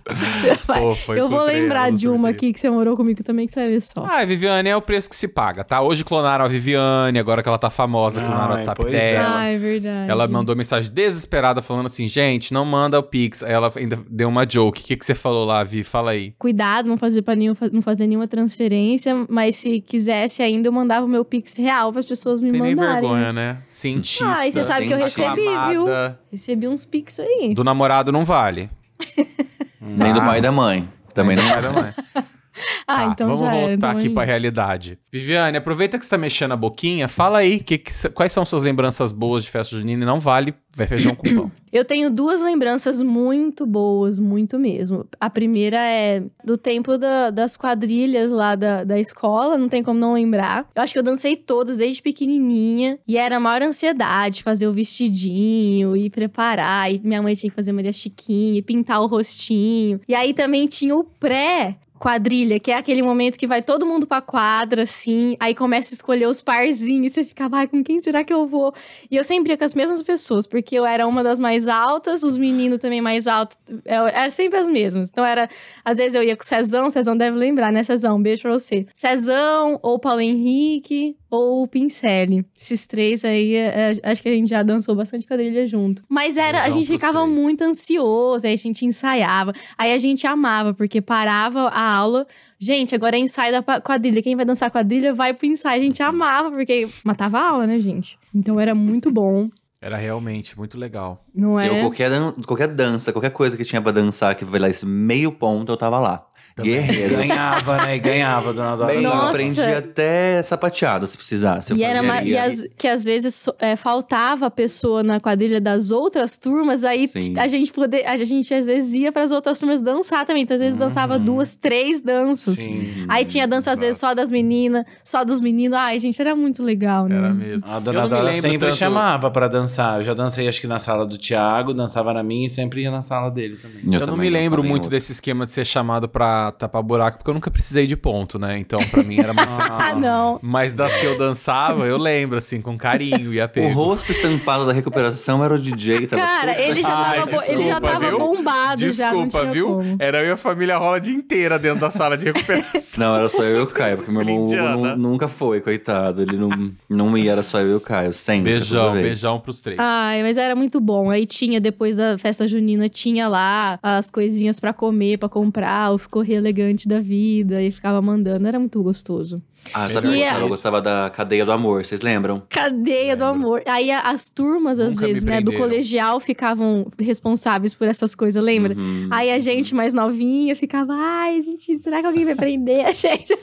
Foi 1.04 1.20
Eu 1.20 1.28
vou 1.28 1.42
lembrar 1.42 1.92
de 1.92 2.08
uma 2.08 2.30
aqui 2.30 2.52
que 2.52 2.58
você 2.58 2.70
morou 2.70 2.96
comigo 2.96 3.22
também, 3.22 3.46
que 3.46 3.52
você 3.52 3.60
vai 3.60 3.68
ver 3.68 3.80
só. 3.82 4.04
Ah, 4.04 4.20
a 4.20 4.24
Viviane 4.24 4.70
é 4.70 4.76
o 4.76 4.80
preço 4.80 5.10
que 5.10 5.16
se 5.16 5.28
paga, 5.28 5.62
tá? 5.62 5.82
Hoje 5.82 6.02
clonaram 6.02 6.46
a 6.46 6.48
Viviane, 6.48 7.18
agora 7.18 7.42
que 7.42 7.48
ela 7.48 7.58
tá 7.58 7.68
famosa, 7.68 8.22
clonaram 8.22 8.52
o 8.52 8.56
WhatsApp 8.56 8.80
pois 8.80 8.94
é. 8.94 9.12
dela. 9.12 9.38
Ah, 9.38 9.44
é 9.44 9.58
verdade. 9.58 10.10
Ela 10.10 10.26
mandou 10.26 10.56
mensagem 10.56 10.90
desesperada 10.90 11.60
falando 11.60 11.86
assim, 11.86 12.08
gente, 12.08 12.54
não 12.54 12.64
manda 12.64 12.98
o 12.98 13.02
Pix. 13.02 13.42
Aí 13.42 13.52
ela 13.52 13.70
ainda 13.76 13.98
deu 14.08 14.28
uma 14.28 14.48
joke. 14.48 14.80
O 14.80 14.84
que, 14.84 14.96
que 14.96 15.04
você 15.04 15.14
falou 15.14 15.44
lá, 15.44 15.62
Vi? 15.62 15.84
Fala 15.84 16.12
aí. 16.12 16.23
Cuidado, 16.38 16.88
não 16.88 16.96
fazer 16.96 17.22
para 17.22 17.34
nenhum, 17.34 17.54
não 17.72 17.82
fazer 17.82 18.06
nenhuma 18.06 18.26
transferência, 18.28 19.26
mas 19.28 19.56
se 19.56 19.80
quisesse 19.80 20.42
ainda, 20.42 20.68
eu 20.68 20.72
mandava 20.72 21.04
o 21.04 21.08
meu 21.08 21.24
Pix 21.24 21.56
real 21.56 21.90
para 21.92 22.00
as 22.00 22.06
pessoas 22.06 22.40
me 22.40 22.50
Tem 22.50 22.60
nem 22.60 22.74
mandarem. 22.74 23.00
vergonha, 23.00 23.32
né? 23.32 23.58
Cientista. 23.68 24.24
Ah, 24.26 24.46
e 24.46 24.52
você 24.52 24.62
sabe 24.62 24.86
que 24.86 24.94
eu 24.94 24.98
recebi, 24.98 25.42
viu? 25.42 25.82
aclamada. 25.82 26.20
Recebi 26.30 26.68
uns 26.68 26.84
Pix 26.84 27.20
aí. 27.20 27.54
Do 27.54 27.64
namorado 27.64 28.10
não 28.12 28.24
vale. 28.24 28.70
Nem 29.80 30.14
do 30.14 30.20
pai 30.20 30.38
e 30.38 30.42
da 30.42 30.50
mãe. 30.50 30.88
Também 31.12 31.36
não. 31.36 31.44
Vai 31.44 31.62
dar 31.62 31.72
mais. 31.72 31.94
Ah, 32.86 33.06
Tá, 33.06 33.12
então 33.12 33.26
vamos 33.28 33.40
já 33.42 33.46
voltar 33.50 33.64
era. 33.64 33.72
então 33.74 33.90
aqui 33.90 34.06
aí. 34.08 34.14
pra 34.14 34.24
realidade. 34.24 34.98
Viviane, 35.10 35.56
aproveita 35.56 35.98
que 35.98 36.04
você 36.04 36.10
tá 36.10 36.18
mexendo 36.18 36.52
a 36.52 36.56
boquinha, 36.56 37.08
fala 37.08 37.38
aí 37.38 37.58
que, 37.58 37.78
que 37.78 37.90
quais 38.10 38.30
são 38.30 38.44
suas 38.44 38.62
lembranças 38.62 39.10
boas 39.10 39.42
de 39.44 39.50
festa 39.50 39.74
junina 39.74 40.02
e 40.02 40.06
não 40.06 40.20
vale 40.20 40.54
vai 40.76 40.86
feijão 40.86 41.14
com 41.14 41.34
pão. 41.34 41.50
Eu 41.72 41.84
tenho 41.84 42.08
duas 42.10 42.42
lembranças 42.42 43.00
muito 43.00 43.64
boas, 43.66 44.18
muito 44.20 44.58
mesmo. 44.58 45.04
A 45.18 45.28
primeira 45.30 45.76
é 45.78 46.22
do 46.44 46.56
tempo 46.56 46.96
da- 46.98 47.30
das 47.30 47.56
quadrilhas 47.56 48.30
lá 48.30 48.54
da, 48.54 48.84
da 48.84 48.98
escola, 49.00 49.56
não 49.58 49.68
tem 49.68 49.82
como 49.82 49.98
não 49.98 50.12
lembrar. 50.12 50.68
Eu 50.74 50.82
acho 50.82 50.92
que 50.92 50.98
eu 50.98 51.02
dancei 51.02 51.34
todas 51.36 51.78
desde 51.78 52.00
pequenininha 52.02 52.98
e 53.08 53.16
era 53.16 53.38
a 53.38 53.40
maior 53.40 53.62
ansiedade 53.62 54.42
fazer 54.42 54.68
o 54.68 54.72
vestidinho 54.72 55.96
e 55.96 56.10
preparar. 56.10 56.92
E 56.92 57.00
minha 57.02 57.22
mãe 57.22 57.34
tinha 57.34 57.50
que 57.50 57.56
fazer 57.56 57.72
Maria 57.72 57.92
Chiquinha 57.92 58.58
e 58.58 58.62
pintar 58.62 59.00
o 59.00 59.06
rostinho. 59.06 60.00
E 60.08 60.14
aí 60.14 60.32
também 60.34 60.66
tinha 60.66 60.94
o 60.96 61.04
pré. 61.04 61.76
Quadrilha, 61.98 62.58
que 62.58 62.70
é 62.70 62.76
aquele 62.76 63.02
momento 63.02 63.38
que 63.38 63.46
vai 63.46 63.62
todo 63.62 63.86
mundo 63.86 64.06
pra 64.06 64.20
quadra, 64.20 64.82
assim, 64.82 65.36
aí 65.38 65.54
começa 65.54 65.94
a 65.94 65.96
escolher 65.96 66.26
os 66.26 66.40
parzinhos, 66.40 67.12
você 67.12 67.24
fica, 67.24 67.48
vai, 67.48 67.66
com 67.66 67.82
quem 67.82 68.00
será 68.00 68.24
que 68.24 68.32
eu 68.32 68.46
vou? 68.46 68.74
E 69.10 69.16
eu 69.16 69.24
sempre 69.24 69.52
ia 69.52 69.56
com 69.56 69.64
as 69.64 69.74
mesmas 69.74 70.02
pessoas, 70.02 70.46
porque 70.46 70.76
eu 70.76 70.84
era 70.84 71.06
uma 71.06 71.22
das 71.22 71.38
mais 71.38 71.68
altas, 71.68 72.22
os 72.22 72.36
meninos 72.36 72.78
também 72.78 73.00
mais 73.00 73.26
altos, 73.26 73.56
era 73.84 74.30
sempre 74.30 74.58
as 74.58 74.68
mesmas. 74.68 75.08
Então 75.08 75.24
era, 75.24 75.48
às 75.84 75.98
vezes 75.98 76.14
eu 76.14 76.22
ia 76.22 76.36
com 76.36 76.42
o 76.42 76.46
Cezão, 76.46 76.90
Cezão 76.90 77.16
deve 77.16 77.38
lembrar, 77.38 77.72
né, 77.72 77.82
Cezão? 77.82 78.16
Um 78.16 78.22
beijo 78.22 78.42
pra 78.42 78.52
você. 78.52 78.86
Cezão, 78.92 79.78
ou 79.82 79.98
Paulo 79.98 80.20
Henrique, 80.20 81.16
ou 81.34 81.62
o 81.62 81.68
Pincelli. 81.68 82.44
Esses 82.58 82.86
três 82.86 83.24
aí, 83.24 83.54
é, 83.54 83.92
é, 84.02 84.10
acho 84.10 84.22
que 84.22 84.28
a 84.28 84.32
gente 84.32 84.48
já 84.48 84.62
dançou 84.62 84.94
bastante 84.94 85.26
quadrilha 85.26 85.66
junto. 85.66 86.02
Mas 86.08 86.36
era, 86.36 86.62
a 86.64 86.70
gente 86.70 86.86
ficava 86.86 87.20
três. 87.22 87.38
muito 87.38 87.62
ansioso, 87.62 88.46
aí 88.46 88.52
a 88.52 88.56
gente 88.56 88.84
ensaiava. 88.84 89.52
Aí 89.76 89.92
a 89.92 89.98
gente 89.98 90.26
amava, 90.26 90.72
porque 90.74 91.00
parava 91.00 91.68
a 91.68 91.94
aula. 91.96 92.26
Gente, 92.58 92.94
agora 92.94 93.16
é 93.16 93.18
ensaio 93.18 93.52
da 93.52 93.80
quadrilha. 93.80 94.22
Quem 94.22 94.36
vai 94.36 94.44
dançar 94.44 94.70
quadrilha 94.70 95.12
vai 95.12 95.34
pro 95.34 95.46
ensaio. 95.46 95.80
A 95.80 95.84
gente 95.84 96.02
amava, 96.02 96.50
porque 96.50 96.88
matava 97.04 97.38
a 97.38 97.48
aula, 97.50 97.66
né, 97.66 97.78
gente? 97.80 98.18
Então 98.34 98.58
era 98.58 98.74
muito 98.74 99.10
bom. 99.10 99.48
Era 99.80 99.98
realmente 99.98 100.56
muito 100.56 100.78
legal. 100.78 101.26
Não 101.34 101.60
é? 101.60 101.68
Eu, 101.68 101.80
qualquer, 101.80 102.08
dan- 102.08 102.32
qualquer 102.46 102.68
dança, 102.68 103.12
qualquer 103.12 103.28
coisa 103.28 103.54
que 103.54 103.64
tinha 103.64 103.82
pra 103.82 103.92
dançar 103.92 104.34
que 104.34 104.42
valesse 104.42 104.86
meio 104.86 105.30
ponto, 105.30 105.70
eu 105.70 105.76
tava 105.76 106.00
lá. 106.00 106.26
Guerreiro. 106.62 107.16
Ganhava, 107.16 107.76
né? 107.78 107.96
E 107.96 107.98
ganhava, 107.98 108.52
dona 108.52 108.76
Dora. 108.76 108.92
Bem, 108.94 109.02
eu 109.02 109.10
Nossa. 109.10 109.28
aprendi 109.30 109.60
até 109.60 110.40
sapateado, 110.42 111.06
se 111.06 111.16
precisasse. 111.16 111.72
Eu 111.72 111.76
E 111.76 111.82
era 111.82 111.96
fazia 111.96 112.12
ma- 112.12 112.18
ali. 112.18 112.30
e 112.30 112.38
as- 112.38 112.66
que 112.78 112.86
às 112.86 113.04
vezes 113.04 113.46
é, 113.58 113.74
faltava 113.74 114.46
a 114.46 114.50
pessoa 114.50 115.02
na 115.02 115.18
quadrilha 115.18 115.60
das 115.60 115.90
outras 115.90 116.36
turmas, 116.36 116.84
aí 116.84 117.08
Sim. 117.08 117.34
a 117.38 117.48
gente 117.48 117.72
poder, 117.72 118.06
a 118.06 118.16
gente 118.16 118.54
às 118.54 118.66
vezes 118.66 118.92
ia 118.94 119.10
para 119.10 119.22
as 119.22 119.32
outras 119.32 119.58
turmas 119.58 119.80
dançar 119.80 120.24
também. 120.24 120.44
Então 120.44 120.54
às 120.54 120.60
vezes 120.60 120.76
dançava 120.76 121.18
duas, 121.18 121.54
três 121.56 122.00
danças. 122.00 122.56
Sim. 122.58 123.04
Aí 123.08 123.24
tinha 123.24 123.48
dança 123.48 123.72
às 123.72 123.80
vezes 123.80 123.98
só 123.98 124.14
das 124.14 124.30
meninas, 124.30 124.84
só 125.02 125.24
dos 125.24 125.40
meninos. 125.40 125.76
Ai, 125.76 125.98
gente, 125.98 126.20
era 126.20 126.36
muito 126.36 126.62
legal, 126.62 127.08
né? 127.08 127.16
Era 127.16 127.34
mesmo. 127.34 127.68
A 127.68 127.76
Eu 127.76 127.80
dona 127.80 128.00
não 128.02 128.08
Dora 128.08 128.32
sempre 128.34 128.58
tanto- 128.58 128.76
chamava 128.76 129.30
pra 129.30 129.48
dançar. 129.48 129.98
Eu 129.98 130.04
já 130.04 130.14
dancei, 130.14 130.46
acho 130.46 130.60
que 130.60 130.66
na 130.66 130.78
sala 130.78 131.04
do 131.04 131.18
Thiago, 131.18 131.74
dançava 131.74 132.12
na 132.12 132.22
minha 132.22 132.46
e 132.46 132.48
sempre 132.48 132.82
ia 132.82 132.90
na 132.90 133.02
sala 133.02 133.28
dele 133.30 133.56
também. 133.56 133.80
Eu, 133.84 133.90
não 134.00 134.06
também 134.06 134.20
me 134.20 134.30
lembro 134.30 134.62
muito 134.62 134.84
outra. 134.84 134.90
desse 134.96 135.12
esquema 135.12 135.44
de 135.46 135.52
ser 135.52 135.64
chamado 135.64 136.08
pra 136.08 136.43
tapar 136.52 136.82
buraco, 136.82 137.18
porque 137.18 137.30
eu 137.30 137.34
nunca 137.34 137.50
precisei 137.50 137.86
de 137.86 137.96
ponto, 137.96 138.38
né? 138.38 138.58
Então, 138.58 138.78
pra 138.90 139.02
mim 139.02 139.18
era 139.18 139.32
mais. 139.32 139.50
Ah, 139.84 139.94
não. 139.94 140.38
Mas 140.42 140.74
das 140.74 140.96
que 140.96 141.04
eu 141.06 141.18
dançava, 141.18 141.84
eu 141.86 141.98
lembro, 141.98 142.38
assim, 142.38 142.60
com 142.60 142.76
carinho 142.78 143.32
e 143.32 143.38
O 143.40 143.44
apego. 143.44 143.68
rosto 143.72 144.12
estampado 144.12 144.66
da 144.66 144.72
recuperação 144.72 145.44
era 145.44 145.54
o 145.54 145.58
DJ. 145.58 146.06
Tava 146.06 146.22
Cara, 146.22 146.60
ele 146.60 146.82
já 146.82 146.88
Ai, 146.94 147.18
tava, 147.20 147.30
bo- 147.32 147.42
ele 147.42 147.66
já 147.66 147.78
desculpa, 147.78 147.80
tava 147.92 148.06
viu? 148.08 148.18
bombado 148.18 148.92
já, 148.92 149.12
não 149.12 149.26
Desculpa, 149.26 149.40
tinha 149.40 149.52
viu? 149.52 149.66
como. 149.68 149.96
Era 149.98 150.18
eu 150.20 150.26
e 150.26 150.30
a 150.30 150.36
família 150.36 150.76
rola 150.78 150.96
o 150.96 151.00
dia 151.00 151.14
inteira 151.14 151.58
dentro 151.58 151.80
da 151.80 151.90
sala 151.90 152.16
de 152.16 152.26
recuperação. 152.26 152.80
Não, 152.98 153.16
era 153.16 153.28
só 153.28 153.42
eu 153.42 153.60
e 153.60 153.62
o 153.62 153.66
Caio, 153.66 153.96
porque 153.96 154.10
meu 154.10 154.22
irmão 154.22 154.46
nu- 154.78 154.96
nunca 154.96 155.28
foi, 155.28 155.60
coitado. 155.60 156.22
Ele 156.22 156.36
não, 156.36 156.72
não 156.88 157.18
ia, 157.18 157.32
era 157.32 157.42
só 157.42 157.60
eu 157.60 157.72
e 157.72 157.74
o 157.74 157.80
Caio, 157.80 158.12
sempre. 158.12 158.52
beijão, 158.52 158.92
beijão 158.92 159.40
pros 159.40 159.60
três. 159.60 159.78
Ai, 159.80 160.22
mas 160.22 160.36
era 160.36 160.54
muito 160.54 160.80
bom. 160.80 161.10
Aí 161.10 161.26
tinha, 161.26 161.60
depois 161.60 161.96
da 161.96 162.16
festa 162.18 162.46
junina, 162.48 162.88
tinha 162.88 163.28
lá 163.28 163.78
as 163.82 164.10
coisinhas 164.10 164.58
pra 164.60 164.72
comer, 164.72 165.18
pra 165.18 165.28
comprar, 165.28 165.92
os 165.92 166.06
elegantes 166.34 166.86
da 166.86 167.00
vida, 167.00 167.62
e 167.62 167.70
ficava 167.72 168.00
mandando. 168.02 168.46
Era 168.46 168.58
muito 168.58 168.82
gostoso. 168.82 169.42
Ah, 169.72 169.88
sabe 169.88 170.08
que 170.12 170.20
eu 170.20 170.26
a- 170.28 170.48
gostava? 170.48 170.80
Da 170.80 171.08
cadeia 171.10 171.44
do 171.44 171.50
amor, 171.52 171.84
vocês 171.84 172.02
lembram? 172.02 172.42
Cadeia 172.50 173.16
do 173.16 173.24
amor. 173.24 173.62
Aí 173.66 173.90
as 173.90 174.28
turmas, 174.28 174.78
às 174.78 174.94
Nunca 174.96 175.06
vezes, 175.06 175.24
né, 175.24 175.40
do 175.40 175.52
colegial 175.54 176.20
ficavam 176.20 176.86
responsáveis 177.00 177.72
por 177.72 177.88
essas 177.88 178.14
coisas, 178.14 178.42
lembra? 178.42 178.74
Uhum. 178.76 179.08
Aí 179.10 179.30
a 179.32 179.38
gente 179.38 179.74
mais 179.74 179.94
novinha 179.94 180.54
ficava, 180.54 180.92
ai, 180.94 181.40
gente, 181.40 181.78
será 181.78 182.00
que 182.00 182.06
alguém 182.06 182.24
vai 182.26 182.34
prender 182.34 182.84
a 182.84 182.92
gente? 182.94 183.34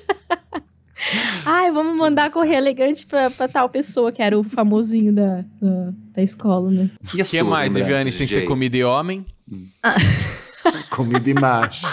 ai, 1.43 1.71
vamos 1.71 1.97
mandar 1.97 2.29
correr 2.31 2.55
elegante 2.57 3.07
pra, 3.07 3.31
pra 3.31 3.47
tal 3.47 3.67
pessoa, 3.69 4.11
que 4.11 4.21
era 4.21 4.37
o 4.37 4.43
famosinho 4.43 5.11
da, 5.11 5.37
da, 5.59 5.91
da 6.13 6.21
escola, 6.21 6.69
né? 6.69 6.91
E 7.15 7.21
O 7.21 7.25
que 7.25 7.41
mais, 7.41 7.73
Viviane, 7.73 8.11
sem 8.11 8.27
ser 8.27 8.43
comida 8.45 8.77
e 8.77 8.83
homem? 8.83 9.25
Comida 10.91 11.27
e 11.29 11.33
macho. 11.33 11.87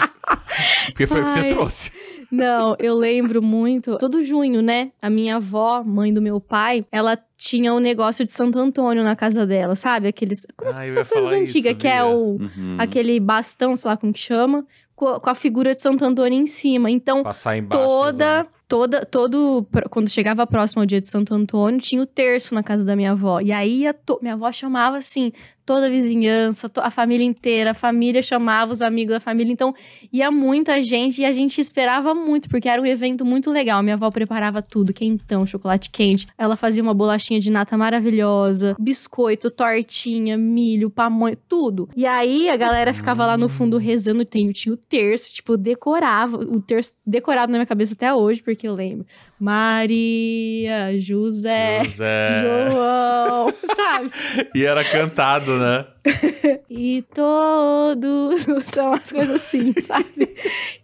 Porque 0.91 1.07
foi 1.07 1.21
o 1.21 1.25
que 1.25 1.31
você 1.31 1.39
Ai. 1.39 1.47
trouxe. 1.47 1.91
Não, 2.31 2.75
eu 2.79 2.95
lembro 2.95 3.41
muito. 3.41 3.97
Todo 3.97 4.21
junho, 4.21 4.61
né? 4.61 4.91
A 5.01 5.09
minha 5.09 5.37
avó, 5.37 5.83
mãe 5.83 6.13
do 6.13 6.21
meu 6.21 6.39
pai, 6.39 6.85
ela 6.91 7.17
tinha 7.35 7.73
um 7.73 7.79
negócio 7.79 8.23
de 8.23 8.31
Santo 8.31 8.59
Antônio 8.59 9.03
na 9.03 9.15
casa 9.15 9.45
dela, 9.47 9.75
sabe? 9.75 10.07
Aqueles. 10.09 10.45
Como 10.55 10.69
Ah, 10.71 10.85
essas 10.85 11.07
coisas 11.07 11.31
antigas, 11.33 11.71
isso, 11.71 11.75
que 11.79 11.87
é 11.87 12.03
o. 12.03 12.37
Uhum. 12.39 12.75
Aquele 12.77 13.19
bastão, 13.19 13.75
sei 13.75 13.89
lá 13.89 13.97
como 13.97 14.13
que 14.13 14.19
chama, 14.19 14.63
co- 14.95 15.19
com 15.19 15.29
a 15.29 15.33
figura 15.35 15.73
de 15.73 15.81
Santo 15.81 16.05
Antônio 16.05 16.39
em 16.39 16.45
cima. 16.45 16.91
Então, 16.91 17.23
Passar 17.23 17.57
embaixo. 17.57 17.83
toda, 17.83 18.45
toda, 18.69 19.03
todo, 19.03 19.67
quando 19.89 20.07
chegava 20.07 20.45
próximo 20.47 20.81
ao 20.81 20.85
dia 20.85 21.01
de 21.01 21.09
Santo 21.09 21.33
Antônio, 21.33 21.81
tinha 21.81 22.01
o 22.01 22.05
terço 22.05 22.53
na 22.55 22.61
casa 22.63 22.85
da 22.85 22.95
minha 22.95 23.11
avó. 23.11 23.41
E 23.41 23.51
aí, 23.51 23.83
to- 24.05 24.19
minha 24.21 24.35
avó 24.35 24.49
chamava 24.51 24.97
assim, 24.97 25.31
toda 25.65 25.85
a 25.87 25.89
vizinhança, 25.89 26.71
a 26.77 26.89
família 26.89 27.23
inteira, 27.25 27.71
a 27.71 27.73
família 27.75 28.21
chamava 28.23 28.71
os 28.71 28.81
amigos 28.81 29.13
da 29.13 29.19
família. 29.19 29.51
Então, 29.53 29.73
ia 30.11 30.31
muita 30.31 30.81
gente 30.81 31.21
e 31.21 31.25
a 31.25 31.31
gente 31.31 31.59
esperava 31.61 32.13
muito, 32.15 32.49
porque 32.49 32.67
era 32.67 32.81
um 32.81 32.85
evento 32.85 33.23
muito 33.25 33.51
legal. 33.51 33.83
Minha 33.83 33.93
avó 33.95 34.09
preparava 34.09 34.61
tudo, 34.63 34.93
quentão, 34.93 35.45
chocolate 35.45 35.89
quente. 35.91 36.25
Ela 36.37 36.55
fazia 36.55 36.81
uma 36.81 36.93
bolachinha 36.93 37.39
de 37.39 37.51
nata 37.51 37.77
maravilhosa, 37.77 38.75
biscoito, 38.79 39.51
tortinha, 39.51 40.37
milho, 40.37 40.89
pamonha, 40.89 41.35
tudo. 41.47 41.87
E 41.95 42.05
aí, 42.05 42.49
a 42.49 42.57
galera 42.57 42.91
ficava 42.93 43.25
lá 43.25 43.37
no 43.37 43.47
fundo 43.49 43.77
rezando. 43.77 44.25
Tem, 44.25 44.49
o 44.49 44.77
terço, 44.77 45.33
tipo, 45.33 45.55
decorava. 45.55 46.37
O 46.37 46.59
terço 46.59 46.93
decorado 47.05 47.51
na 47.51 47.59
minha 47.59 47.65
cabeça 47.67 47.93
até 47.93 48.11
hoje, 48.13 48.41
porque 48.41 48.58
eu 48.67 48.73
lembro. 48.75 49.05
Maria, 49.39 50.99
José, 50.99 51.83
José. 51.83 52.27
João, 52.41 53.53
sabe? 53.75 54.11
E 54.55 54.65
era 54.65 54.83
cantado, 54.83 55.57
né? 55.57 55.85
E 56.69 57.01
todos 57.13 58.45
são 58.65 58.93
as 58.93 59.11
coisas 59.11 59.35
assim, 59.35 59.73
sabe? 59.81 60.35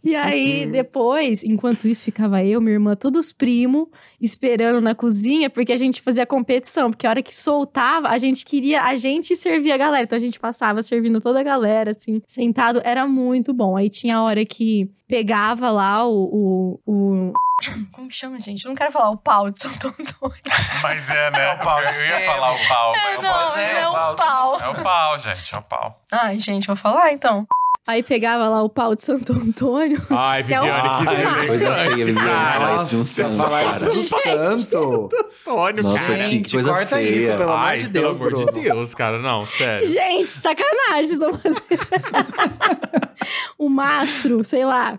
E 0.03 0.15
aí, 0.15 0.65
depois, 0.65 1.43
enquanto 1.43 1.87
isso, 1.87 2.05
ficava 2.05 2.43
eu, 2.43 2.59
minha 2.59 2.73
irmã, 2.73 2.95
todos 2.95 3.31
primo, 3.31 3.89
esperando 4.19 4.81
na 4.81 4.95
cozinha, 4.95 5.49
porque 5.49 5.71
a 5.71 5.77
gente 5.77 6.01
fazia 6.01 6.25
competição. 6.25 6.89
Porque 6.89 7.05
a 7.05 7.11
hora 7.11 7.21
que 7.21 7.37
soltava, 7.37 8.09
a 8.09 8.17
gente 8.17 8.43
queria, 8.43 8.83
a 8.83 8.95
gente 8.95 9.35
servia 9.35 9.75
a 9.75 9.77
galera. 9.77 10.03
Então 10.03 10.17
a 10.17 10.19
gente 10.19 10.39
passava 10.39 10.81
servindo 10.81 11.21
toda 11.21 11.39
a 11.39 11.43
galera, 11.43 11.91
assim, 11.91 12.21
sentado. 12.25 12.81
Era 12.83 13.07
muito 13.07 13.53
bom. 13.53 13.77
Aí 13.77 13.89
tinha 13.89 14.17
a 14.17 14.23
hora 14.23 14.43
que 14.43 14.89
pegava 15.07 15.69
lá 15.69 16.05
o. 16.07 16.79
o, 16.85 16.91
o... 16.91 17.33
Como 17.93 18.09
que 18.09 18.15
chama, 18.15 18.39
gente? 18.39 18.65
Eu 18.65 18.69
não 18.69 18.75
quero 18.75 18.91
falar 18.91 19.11
o 19.11 19.17
pau 19.17 19.49
de 19.49 19.59
Santo 19.59 19.87
Antônio. 19.87 20.41
Mas 20.83 21.09
é, 21.09 21.31
né? 21.31 21.55
pau 21.57 21.79
de 21.79 21.97
eu 21.97 22.05
ia 22.07 22.25
falar 22.25 22.51
o 22.51 22.67
pau. 22.67 22.93
não, 22.93 23.31
mas 23.31 23.55
não 23.55 23.63
é 23.63 23.87
o 23.87 24.15
pau. 24.15 24.59
É 24.59 24.69
o 24.69 24.83
pau, 24.83 25.14
gente, 25.17 25.53
é 25.53 25.57
o 25.57 25.61
pau. 25.61 26.01
Ai, 26.11 26.39
gente, 26.39 26.67
vou 26.67 26.75
falar 26.75 27.11
então. 27.13 27.45
Aí 27.87 28.01
pegava 28.01 28.47
lá 28.49 28.63
o 28.63 28.69
pau 28.69 28.95
de 28.95 29.03
Santo 29.03 29.31
Antônio. 29.33 30.01
Ai, 30.09 30.43
Que 30.43 30.53
é 30.55 30.59
Viviane, 30.59 31.05
que 31.05 31.07
Ai, 31.07 31.47
Coisa 31.47 31.65
feia, 31.75 31.85
deselegante, 31.95 32.03
Viviane, 32.05 32.27
cara. 32.29 32.53
falar 32.59 32.75
isso 32.77 32.85
de 32.87 32.95
um 32.95 33.03
santo, 33.03 33.37
falar 33.37 33.73
santo. 33.75 35.09
Antônio, 35.45 35.83
Nossa, 35.83 35.99
cara. 35.99 36.17
que 36.23 36.25
Gente, 36.31 36.51
coisa 36.51 36.71
corta 36.73 36.95
feia. 36.95 37.09
isso, 37.09 37.27
pelo 37.27 37.43
amor 37.43 37.57
Ai, 37.57 37.77
de 37.77 37.89
pelo 37.89 38.03
Deus, 38.05 38.17
amor 38.17 38.29
Bruno. 38.31 38.45
de 38.53 38.61
Deus, 38.61 38.95
cara. 38.95 39.19
Não, 39.19 39.45
sério. 39.45 39.85
Gente, 39.85 40.27
sacanagem, 40.29 41.03
vocês 41.03 41.11
estão 41.11 41.37
fazendo. 41.37 41.61
o 43.59 43.69
mastro, 43.69 44.43
sei 44.43 44.65
lá. 44.65 44.97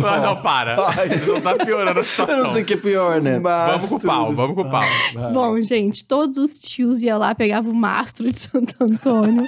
Não, 0.00 0.22
não, 0.22 0.36
para. 0.42 0.76
Você 1.06 1.32
não 1.32 1.40
tá 1.40 1.54
piorando 1.54 1.98
a 1.98 2.02
Eu 2.02 2.04
situação. 2.04 2.44
não 2.44 2.52
sei 2.52 2.62
o 2.62 2.64
que 2.64 2.74
é 2.74 2.76
pior, 2.78 3.20
né? 3.20 3.38
Vamos 3.38 3.88
com 3.88 3.96
o 3.96 4.00
pau, 4.00 4.32
vamos 4.32 4.54
com 4.54 4.62
o 4.62 4.70
pau. 4.70 4.82
Bom, 5.32 5.60
gente, 5.62 6.04
todos 6.04 6.38
os 6.38 6.58
tios 6.58 7.02
iam 7.02 7.18
lá, 7.18 7.34
pegavam 7.34 7.72
o 7.72 7.74
mastro 7.74 8.30
de 8.30 8.38
Santo 8.38 8.74
Antônio 8.80 9.46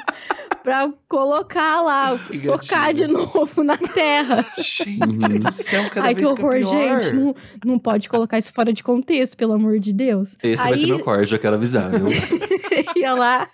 pra 0.69 0.93
colocar 1.09 1.81
lá, 1.81 2.19
socar 2.35 2.93
de 2.93 3.07
novo 3.07 3.65
na 3.65 3.79
terra. 3.79 4.45
Gente 4.59 4.99
do 4.99 5.49
céu, 5.51 5.89
cada 5.89 6.09
Ai, 6.09 6.15
que 6.15 6.21
vez 6.21 6.33
horror, 6.33 6.57
fica 6.57 6.71
pior. 6.71 7.01
gente. 7.01 7.15
Não, 7.15 7.35
não 7.65 7.79
pode 7.79 8.07
colocar 8.07 8.37
isso 8.37 8.53
fora 8.53 8.71
de 8.71 8.83
contexto, 8.83 9.35
pelo 9.35 9.55
amor 9.55 9.79
de 9.79 9.95
Deus. 9.95 10.37
Esse 10.43 10.63
Aí 10.63 10.69
vai 10.69 10.77
ser 10.77 10.87
meu 10.89 11.01
corte, 11.01 11.33
eu 11.33 11.39
quero 11.39 11.55
avisar, 11.55 11.91
viu? 11.91 12.09
ia 12.97 13.15
lá, 13.15 13.49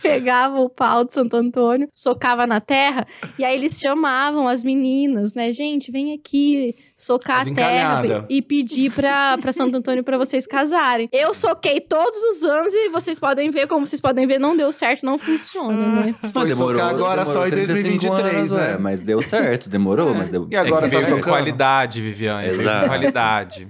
pegava 0.00 0.60
o 0.60 0.70
pau 0.70 1.04
de 1.04 1.12
Santo 1.12 1.36
Antônio, 1.36 1.88
socava 1.92 2.46
na 2.46 2.60
terra, 2.60 3.04
e 3.36 3.44
aí 3.44 3.56
eles 3.56 3.80
chamavam 3.80 4.46
as 4.46 4.62
meninas, 4.62 5.34
né? 5.34 5.50
Gente, 5.50 5.90
vem 5.90 6.14
aqui 6.14 6.76
socar 6.94 7.40
As 7.40 7.48
a 7.48 7.54
terra 7.54 8.26
e 8.28 8.40
pedir 8.40 8.92
pra, 8.92 9.38
pra 9.38 9.52
Santo 9.52 9.76
Antônio 9.76 10.04
pra 10.04 10.16
vocês 10.16 10.46
casarem. 10.46 11.08
Eu 11.12 11.34
soquei 11.34 11.80
todos 11.80 12.20
os 12.22 12.44
anos 12.44 12.72
e 12.72 12.88
vocês 12.90 13.18
podem 13.18 13.50
ver, 13.50 13.66
como 13.66 13.84
vocês 13.86 14.00
podem 14.00 14.26
ver, 14.26 14.38
não 14.38 14.56
deu 14.56 14.72
certo, 14.72 15.04
não 15.04 15.18
funciona, 15.18 15.86
né? 15.88 16.14
Foi 16.46 16.74
socar 16.74 16.90
agora 16.90 17.24
só 17.24 17.46
em 17.46 17.50
35 17.50 17.98
2023, 17.98 18.36
anos, 18.36 18.50
né? 18.50 18.72
é, 18.72 18.78
Mas 18.78 19.02
deu 19.02 19.20
certo, 19.22 19.68
demorou, 19.68 20.14
mas 20.14 20.28
deu. 20.28 20.46
E 20.50 20.56
agora 20.56 20.86
é 20.86 20.90
que 20.90 20.96
tá 20.96 21.02
socando? 21.02 21.22
qualidade, 21.26 22.00
Viviane. 22.00 22.48
Exato. 22.48 22.86
qualidade. 22.86 23.68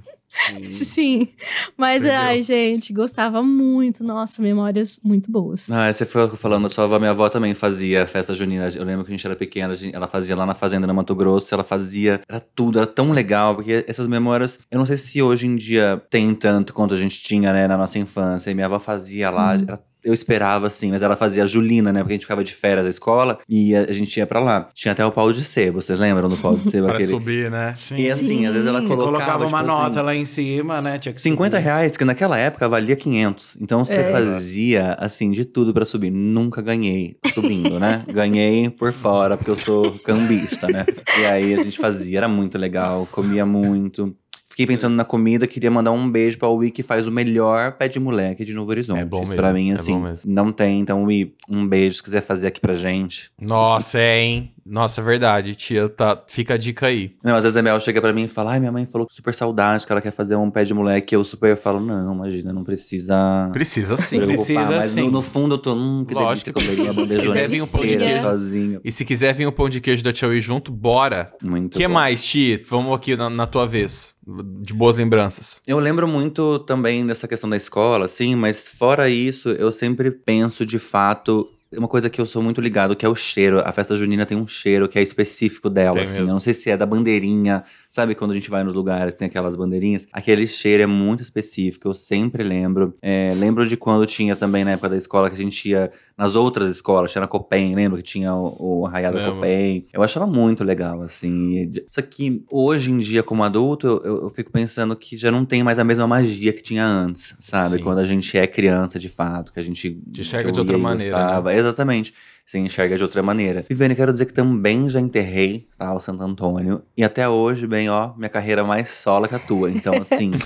Sim. 0.73 1.29
Mas, 1.77 2.03
Entendeu? 2.03 2.21
ai, 2.21 2.43
gente, 2.43 2.93
gostava 2.93 3.41
muito. 3.43 4.03
Nossa, 4.03 4.43
memórias 4.43 5.01
muito 5.05 5.31
boas. 5.31 5.71
Ah, 5.71 5.93
você 5.93 6.05
foi 6.05 6.29
falando, 6.31 6.69
sua 6.69 6.85
avó, 6.85 6.99
minha 6.99 7.13
avó 7.13 7.29
também 7.29 7.55
fazia 7.55 8.05
festa 8.07 8.35
junina. 8.35 8.69
Eu 8.75 8.85
lembro 8.85 9.05
que 9.05 9.13
a 9.13 9.17
gente 9.17 9.25
era 9.25 9.37
pequena, 9.37 9.75
gente- 9.77 9.95
ela 9.95 10.07
fazia 10.09 10.35
lá 10.35 10.45
na 10.45 10.55
fazenda 10.55 10.87
no 10.87 10.95
Mato 10.95 11.15
Grosso, 11.15 11.55
ela 11.55 11.63
fazia, 11.65 12.21
era 12.29 12.41
tudo, 12.41 12.79
era 12.79 12.87
tão 12.87 13.13
legal, 13.13 13.55
porque 13.55 13.85
essas 13.87 14.09
memórias, 14.09 14.59
eu 14.71 14.79
não 14.79 14.87
sei 14.87 14.97
se 14.97 15.23
hoje 15.23 15.47
em 15.47 15.55
dia 15.57 16.03
tem 16.11 16.35
tanto 16.35 16.73
quanto 16.75 16.95
a 16.95 16.97
gente 16.99 17.23
tinha, 17.23 17.53
né, 17.53 17.69
na 17.69 17.77
nossa 17.77 17.99
infância. 17.99 18.51
E 18.51 18.55
minha 18.55 18.67
avó 18.67 18.79
fazia 18.81 19.31
lá, 19.31 19.55
era 19.55 19.81
eu 20.05 20.13
esperava, 20.13 20.67
assim, 20.67 20.91
mas 20.91 21.03
ela 21.03 21.17
fazia 21.17 21.47
Julina, 21.47 21.93
né? 21.93 22.01
Porque 22.01 22.13
a 22.13 22.17
gente 22.17 22.23
ficava 22.23 22.45
de 22.45 22.53
férias 22.55 22.85
da 22.85 22.91
escola 22.91 23.39
e 23.49 23.75
a, 23.75 23.83
a 23.83 23.93
gente 23.93 24.17
ia 24.17 24.27
pra 24.27 24.41
lá. 24.41 24.69
Tinha 24.75 24.93
até 24.93 25.05
o 25.05 25.11
pau 25.11 25.33
de 25.33 25.43
sebo, 25.45 25.81
vocês 25.81 25.99
lembram 25.99 26.29
do 26.29 26.37
pau 26.37 26.55
de 26.55 26.69
sebo? 26.69 26.87
Para 26.89 26.97
aquele... 26.97 27.11
subir, 27.11 27.51
né? 27.51 27.75
E 27.97 28.11
assim, 28.11 28.47
às 28.47 28.55
vezes 28.55 28.69
ela 28.69 28.81
Sim. 28.81 28.87
colocava, 28.89 29.11
Colocava 29.13 29.47
uma 29.47 29.59
tipo 29.63 29.71
assim, 29.73 29.83
nota 29.83 30.03
lá 30.03 30.15
em 30.15 30.25
cima, 30.25 30.81
né? 30.81 30.99
Tinha 30.99 31.13
que 31.13 31.21
50 31.21 31.57
subir. 31.57 31.65
reais, 31.65 31.97
que 31.97 32.05
naquela 32.05 32.39
época 32.39 32.69
valia 32.69 32.97
500. 32.97 33.57
Então 33.61 33.85
você 33.85 34.01
É. 34.01 34.11
fazia, 34.11 34.95
assim, 35.01 35.31
de 35.31 35.45
tudo 35.45 35.73
pra 35.73 35.85
subir. 35.85 36.11
Nunca 36.11 36.61
ganhei 36.61 37.17
subindo, 37.33 37.79
né? 37.81 38.05
ganhei 38.13 38.69
por 38.71 38.93
fora, 38.93 39.37
porque 39.37 39.51
eu 39.51 39.57
sou 39.59 39.91
cambista, 40.01 40.67
né? 40.69 40.85
E 41.19 41.25
aí 41.27 41.55
a 41.55 41.63
gente 41.63 41.79
fazia, 41.79 42.19
era 42.19 42.29
muito 42.29 42.59
legal, 42.59 43.07
comia 43.11 43.47
muito. 43.47 44.15
Fiquei 44.55 44.69
pensando 44.69 44.95
na 44.95 45.05
comida, 45.05 45.49
queria 45.49 45.69
mandar 45.69 45.91
um 45.91 46.09
beijo 46.09 46.39
pra 46.39 46.47
Wii, 46.49 46.71
que 46.71 46.85
faz 46.85 47.09
o 47.09 47.11
melhor 47.11 47.73
pé 47.73 47.89
de 47.89 47.99
moleque 47.99 48.45
de 48.45 48.55
Novo 48.55 48.71
Horizonte. 48.71 49.01
É 49.01 49.05
bom 49.05 49.17
Isso 49.17 49.31
mesmo, 49.31 49.37
pra 49.37 49.53
mim, 49.53 49.73
é 49.73 49.75
assim, 49.75 49.95
bom 49.95 50.03
mesmo. 50.03 50.33
não 50.33 50.53
tem. 50.53 50.79
Então, 50.79 51.03
Wii, 51.03 51.35
um 51.51 51.67
beijo 51.67 51.97
se 51.97 52.03
quiser 52.05 52.21
fazer 52.21 52.47
aqui 52.47 52.61
pra 52.61 52.73
gente. 52.73 53.33
Nossa, 53.41 53.99
é, 53.99 54.21
hein? 54.21 54.53
Nossa, 54.65 55.01
é 55.01 55.05
verdade, 55.05 55.57
tia. 55.57 55.89
Tá... 55.89 56.23
Fica 56.29 56.55
a 56.55 56.57
dica 56.57 56.87
aí. 56.87 57.17
Não, 57.23 57.35
às 57.35 57.43
vezes 57.43 57.57
a 57.57 57.63
Mel 57.63 57.79
chega 57.81 58.01
pra 58.01 58.13
mim 58.13 58.23
e 58.23 58.29
fala: 58.29 58.53
Ai, 58.53 58.61
minha 58.61 58.71
mãe 58.71 58.87
falou 58.87 59.09
com 59.09 59.13
super 59.13 59.35
saudade, 59.35 59.85
que 59.85 59.91
ela 59.93 60.01
quer 60.01 60.13
fazer 60.13 60.37
um 60.37 60.49
pé 60.51 60.63
de 60.63 60.73
moleque. 60.73 61.17
Eu 61.17 61.25
super 61.25 61.57
falo: 61.57 61.81
Não, 61.81 62.15
imagina, 62.15 62.53
não 62.53 62.63
precisa. 62.63 63.51
Precisa 63.53 63.97
sim. 63.97 64.21
Precisa 64.21 64.61
mas 64.65 64.85
sim. 64.87 65.03
no, 65.03 65.11
no 65.11 65.21
fundo 65.21 65.57
eu 65.57 65.59
tô, 65.59 65.75
hum, 65.75 66.05
que 66.07 66.15
Lógico. 66.15 66.59
delícia, 66.59 66.91
a 66.91 66.93
bandejona 66.95 67.23
quiser 67.27 67.49
vir 67.49 67.61
um 67.63 67.67
pão 67.67 67.81
de 67.83 67.97
queijo. 67.97 68.23
sozinho. 68.23 68.81
E 68.85 68.93
se 68.93 69.05
quiser 69.05 69.35
vir 69.35 69.47
um 69.49 69.53
pão 69.53 69.69
de 69.69 69.81
queijo 69.81 70.03
da 70.05 70.13
Tia 70.13 70.29
Wii 70.29 70.41
junto, 70.41 70.71
bora. 70.73 71.31
Muito 71.43 71.75
O 71.75 71.79
que 71.79 71.87
bom. 71.87 71.93
mais, 71.95 72.25
Ti? 72.25 72.57
Vamos 72.69 72.95
aqui 72.95 73.17
na, 73.17 73.29
na 73.29 73.47
tua 73.47 73.67
vez. 73.67 74.14
De 74.27 74.73
boas 74.73 74.97
lembranças. 74.97 75.61
Eu 75.67 75.79
lembro 75.79 76.09
muito 76.09 76.59
também 76.61 77.07
dessa 77.07 77.29
questão 77.29 77.49
da 77.49 77.57
escola, 77.57 78.07
assim, 78.07 78.35
mas 78.35 78.67
fora 78.69 79.09
isso, 79.09 79.51
eu 79.51 79.71
sempre 79.71 80.11
penso 80.11 80.65
de 80.65 80.79
fato. 80.79 81.49
Uma 81.77 81.89
coisa 81.89 82.09
que 82.09 82.21
eu 82.21 82.27
sou 82.27 82.41
muito 82.43 82.61
ligado, 82.61 82.95
que 82.95 83.05
é 83.05 83.09
o 83.09 83.15
cheiro. 83.17 83.61
A 83.65 83.73
festa 83.73 83.97
junina 83.97 84.25
tem 84.25 84.37
um 84.39 84.47
cheiro 84.47 84.89
que 84.89 84.97
é 84.99 85.03
específico 85.03 85.69
dela, 85.69 85.95
Tem 85.95 86.03
assim. 86.05 86.19
mesmo. 86.19 86.31
Eu 86.31 86.35
não 86.35 86.41
sei 86.41 86.55
se 86.55 86.71
é 86.71 86.77
da 86.77 86.87
bandeirinha, 86.87 87.65
sabe? 87.91 88.15
Quando 88.15 88.31
a 88.31 88.35
gente 88.35 88.49
vai 88.49 88.63
nos 88.63 88.75
lugares, 88.75 89.15
tem 89.15 89.27
aquelas 89.27 89.57
bandeirinhas. 89.57 90.07
Aquele 90.13 90.47
cheiro 90.47 90.83
é 90.85 90.87
muito 90.87 91.23
específico, 91.23 91.89
eu 91.89 91.95
sempre 91.95 92.45
lembro. 92.45 92.95
É, 93.03 93.33
lembro 93.37 93.67
de 93.67 93.77
quando 93.77 94.07
tinha 94.07 94.37
também, 94.37 94.65
na 94.65 94.73
época 94.73 94.91
da 94.91 94.97
escola, 94.97 95.29
que 95.29 95.35
a 95.35 95.39
gente 95.39 95.69
ia 95.69 95.91
nas 96.17 96.37
outras 96.37 96.69
escolas, 96.69 97.11
tinha 97.11 97.23
na 97.23 97.27
Copen, 97.27 97.75
lembra 97.75 97.97
que 97.97 98.05
tinha 98.05 98.33
o, 98.33 98.83
o 98.83 98.87
Arraiado 98.87 99.17
Lembro. 99.17 99.35
Copen? 99.37 99.87
Eu 99.93 100.01
achava 100.03 100.29
muito 100.29 100.63
legal, 100.63 101.03
assim. 101.03 101.73
Só 101.91 102.01
que 102.03 102.45
hoje 102.49 102.93
em 102.93 102.99
dia, 102.99 103.21
como 103.25 103.43
adulto, 103.43 103.87
eu, 103.89 104.01
eu- 104.05 104.23
eu 104.23 104.31
fico 104.31 104.53
pensando 104.53 104.95
que 104.95 105.17
já 105.17 105.33
não 105.33 105.45
tem 105.45 105.65
mais 105.65 105.81
a 105.81 105.85
mesma 105.85 106.07
magia 106.07 106.53
que 106.53 106.63
tinha 106.63 106.87
antes, 106.87 107.35
sabe? 107.41 107.79
Sim. 107.79 107.83
Quando 107.83 107.99
a 107.99 108.05
gente 108.05 108.39
é 108.39 108.47
criança, 108.47 108.97
de 108.97 109.09
fato, 109.09 109.53
que 109.53 109.59
a 109.59 109.63
gente 109.63 110.01
Te 110.13 110.37
eu 110.37 110.53
de 110.53 110.61
outra 110.61 110.79
maneira, 110.79 111.11
gostava. 111.17 111.53
Exatamente. 111.67 112.15
Você 112.47 112.59
enxerga 112.59 112.97
de 112.97 113.03
outra 113.03 113.23
maneira. 113.23 113.65
Viviane, 113.69 113.95
quero 113.95 114.13
dizer 114.13 114.27
que 114.27 114.33
também 114.35 114.89
já 114.89 115.01
enterrei, 115.01 115.67
tá? 115.79 115.95
O 115.95 116.01
Santo 116.01 116.23
Antônio. 116.23 116.83
E 116.97 117.03
até 117.03 117.29
hoje, 117.29 117.67
bem, 117.67 117.89
ó, 117.89 118.13
minha 118.17 118.29
carreira 118.29 118.63
mais 118.63 118.91
sola 118.91 119.27
que 119.29 119.35
a 119.35 119.39
tua. 119.39 119.71
Então, 119.71 119.95
assim. 119.95 120.31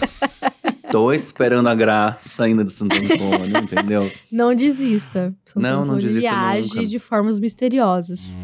Tô 0.90 1.12
esperando 1.12 1.68
a 1.68 1.74
graça 1.74 2.44
ainda 2.44 2.64
do 2.64 2.70
Santo 2.70 2.96
Antônio, 2.96 3.58
entendeu? 3.58 4.10
Não 4.32 4.54
desista. 4.54 5.34
Santo 5.44 5.62
Não, 5.62 5.70
não 5.70 5.82
Antônio, 5.82 6.00
desisto 6.02 6.26
Ele 6.26 6.34
age 6.34 6.68
nunca. 6.76 6.86
de 6.86 6.98
formas 6.98 7.38
misteriosas. 7.38 8.38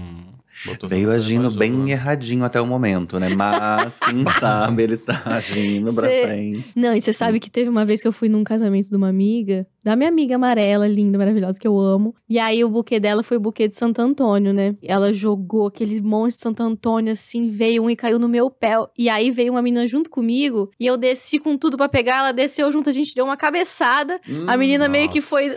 Botou 0.67 0.89
Veio 0.89 1.11
agindo 1.11 1.51
bem 1.51 1.91
erradinho 1.91 2.45
até 2.45 2.61
o 2.61 2.67
momento, 2.67 3.19
né? 3.19 3.29
Mas, 3.31 3.99
quem 4.01 4.25
sabe, 4.39 4.83
ele 4.85 4.97
tá 4.97 5.23
agindo 5.27 5.93
pra 5.93 6.09
Cê- 6.09 6.23
frente. 6.23 6.73
Não, 6.77 6.95
e 6.95 7.01
você 7.01 7.13
sabe 7.13 7.41
que 7.41 7.51
teve 7.51 7.69
uma 7.69 7.85
vez 7.85 8.01
que 8.01 8.09
eu 8.09 8.13
fui 8.13 8.29
num 8.29 8.45
casamento 8.45 8.89
de 8.89 8.97
uma 8.97 9.09
amiga, 9.09 9.67
da 9.83 9.95
minha 9.97 10.09
amiga 10.09 10.37
amarela, 10.37 10.87
linda, 10.87 11.19
maravilhosa, 11.19 11.59
que 11.59 11.67
eu 11.67 11.79
amo. 11.79 12.15
E 12.29 12.39
aí 12.39 12.65
o 12.65 12.69
buquê 12.71 12.99
dela 12.99 13.23
foi 13.23 13.37
o 13.37 13.41
buquê 13.41 13.69
de 13.69 13.77
Santo 13.77 14.01
Antônio, 14.01 14.53
né? 14.53 14.75
Ela 14.83 15.13
jogou 15.13 15.67
aquele 15.67 16.01
monte 16.01 16.33
de 16.33 16.39
Santo 16.41 16.63
Antônio 16.63 17.13
assim, 17.13 17.49
veio 17.49 17.83
um 17.83 17.91
e 17.91 17.97
caiu 17.97 18.19
no 18.19 18.29
meu 18.29 18.49
pé. 18.49 18.75
E 18.97 19.09
aí 19.09 19.31
veio 19.31 19.53
uma 19.53 19.61
menina 19.63 19.87
junto 19.87 20.09
comigo 20.09 20.71
e 20.81 20.87
eu 20.87 20.97
desci 20.97 21.39
com 21.39 21.59
tudo 21.59 21.77
pra 21.77 21.89
pegar, 21.89 22.19
ela 22.21 22.33
desceu 22.33 22.71
junto, 22.73 22.89
a 22.89 22.93
gente 22.93 23.15
deu 23.15 23.25
uma 23.25 23.37
cabeçada. 23.37 24.21
a 24.47 24.57
menina 24.57 24.89
meio 24.89 25.09
que 25.11 25.21
foi 25.21 25.51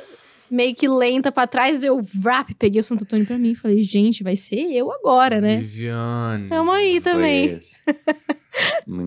meio 0.51 0.75
que 0.75 0.87
lenta 0.87 1.31
pra 1.31 1.45
trás, 1.47 1.83
eu 1.83 1.99
vrap, 2.01 2.53
peguei 2.55 2.81
o 2.81 2.83
Santo 2.83 3.03
Antônio 3.03 3.25
pra 3.25 3.37
mim 3.37 3.51
e 3.51 3.55
falei, 3.55 3.81
gente, 3.81 4.23
vai 4.23 4.35
ser 4.35 4.71
eu 4.71 4.91
agora, 4.91 5.39
né? 5.41 5.57
Viviane. 5.57 6.47
Tamo 6.47 6.71
aí 6.71 6.99
também. 7.01 7.59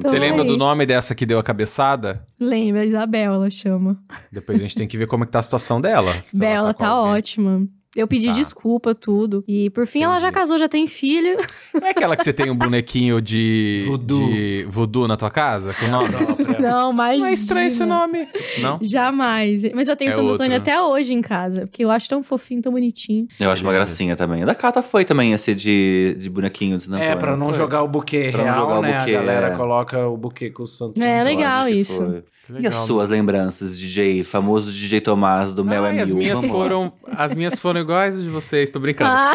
Você 0.01 0.19
lembra 0.19 0.45
do 0.45 0.57
nome 0.57 0.87
dessa 0.87 1.15
que 1.15 1.27
deu 1.27 1.39
a 1.39 1.43
cabeçada? 1.43 2.25
Lembra, 2.39 2.85
Isabel, 2.85 3.35
ela 3.35 3.51
chama. 3.51 3.99
Depois 4.31 4.59
a 4.59 4.63
gente 4.63 4.77
tem 4.77 4.87
que 4.87 4.97
ver 4.97 5.07
como 5.07 5.25
é 5.25 5.27
que 5.27 5.33
tá 5.33 5.41
a 5.41 5.43
situação 5.43 5.81
dela. 5.81 6.15
Bela, 6.33 6.73
tá 6.73 6.89
alguém. 6.89 7.13
ótima. 7.15 7.67
Eu 7.97 8.07
pedi 8.07 8.29
Tá. 8.29 8.35
desculpa, 8.35 8.95
tudo. 8.95 9.43
E 9.49 9.69
por 9.71 9.85
fim 9.85 10.05
ela 10.05 10.15
já 10.21 10.29
Entendi. 10.29 10.35
casou, 10.35 10.59
já 10.59 10.69
tem 10.69 10.87
filho. 10.87 11.37
Não 11.75 11.89
é 11.89 11.91
aquela 11.91 12.17
que 12.17 12.23
você 12.23 12.33
tem 12.33 12.49
um 12.49 12.55
bonequinho 12.57 13.21
de 13.21 13.83
Voodoo. 13.89 14.29
de 14.29 14.65
voodoo 14.69 15.09
na 15.09 15.17
tua 15.17 15.29
casa? 15.31 15.75
Com 15.75 15.89
nome? 15.89 16.07
Não, 16.61 16.93
mas. 16.93 17.19
Não 17.19 17.27
é 17.27 17.33
estranho 17.33 17.67
esse 17.67 17.85
nome. 17.85 18.29
Não? 18.61 18.79
Jamais. 18.83 19.63
Mas 19.75 19.89
eu 19.89 19.97
tenho 19.97 20.09
É 20.11 20.13
Santo 20.13 20.25
outro. 20.27 20.43
Antônio 20.43 20.57
até 20.57 20.81
hoje 20.83 21.13
em 21.13 21.21
casa. 21.21 21.63
Porque 21.67 21.85
eu 21.85 21.91
acho 21.91 22.09
tão 22.09 22.23
fofinho, 22.23 22.63
tão 22.63 22.73
bonitinho. 22.73 23.27
Eu 23.39 23.51
acho 23.51 23.63
uma 23.63 23.73
gracinha 23.73 24.15
também. 24.17 24.43
A 24.43 24.47
da 24.47 24.55
Cata 24.55 24.83
foi 24.83 25.05
também 25.05 25.33
esse 25.33 25.55
de, 25.55 26.17
de 26.19 26.29
bonequinho 26.31 26.77
de 26.79 26.85
Santo 26.85 26.97
É, 27.03 27.15
pra 27.17 27.37
não 27.37 27.49
foi? 27.49 27.57
jogar 27.57 27.83
o 27.83 27.89
buquê 27.89 28.29
Pra 28.31 28.39
não 28.39 28.45
real, 28.45 28.57
jogar 28.57 28.79
o 28.79 28.83
né? 28.83 28.99
buquê, 29.01 29.17
a 29.17 29.21
galera 29.21 29.47
é. 29.49 29.57
coloca 29.57 30.07
o 30.09 30.17
buquê 30.17 30.51
com 30.51 30.63
o 30.65 30.67
Santos 30.67 31.01
É, 31.03 31.21
Antônio. 31.21 31.37
legal 31.37 31.61
Acho 31.65 31.73
que 31.75 31.81
isso. 31.81 32.23
Que 32.47 32.63
E 32.63 32.67
as 32.67 32.75
suas 32.77 33.11
lembranças, 33.11 33.79
DJ? 33.79 34.25
Famoso 34.25 34.73
DJ 34.73 35.01
Tomás 35.01 35.53
do 35.53 35.65
Mel 35.65 35.85
Ai, 35.85 35.99
é 35.99 36.03
as 36.03 36.13
minhas 36.13 36.45
foram 36.47 36.93
as 37.17 37.33
minhas 37.33 37.59
foram 37.61 37.81
iguais 37.81 38.17
às 38.17 38.23
de 38.25 38.29
vocês, 38.29 38.71
tô 38.71 38.81
brincando. 38.81 39.11
Ah, 39.13 39.33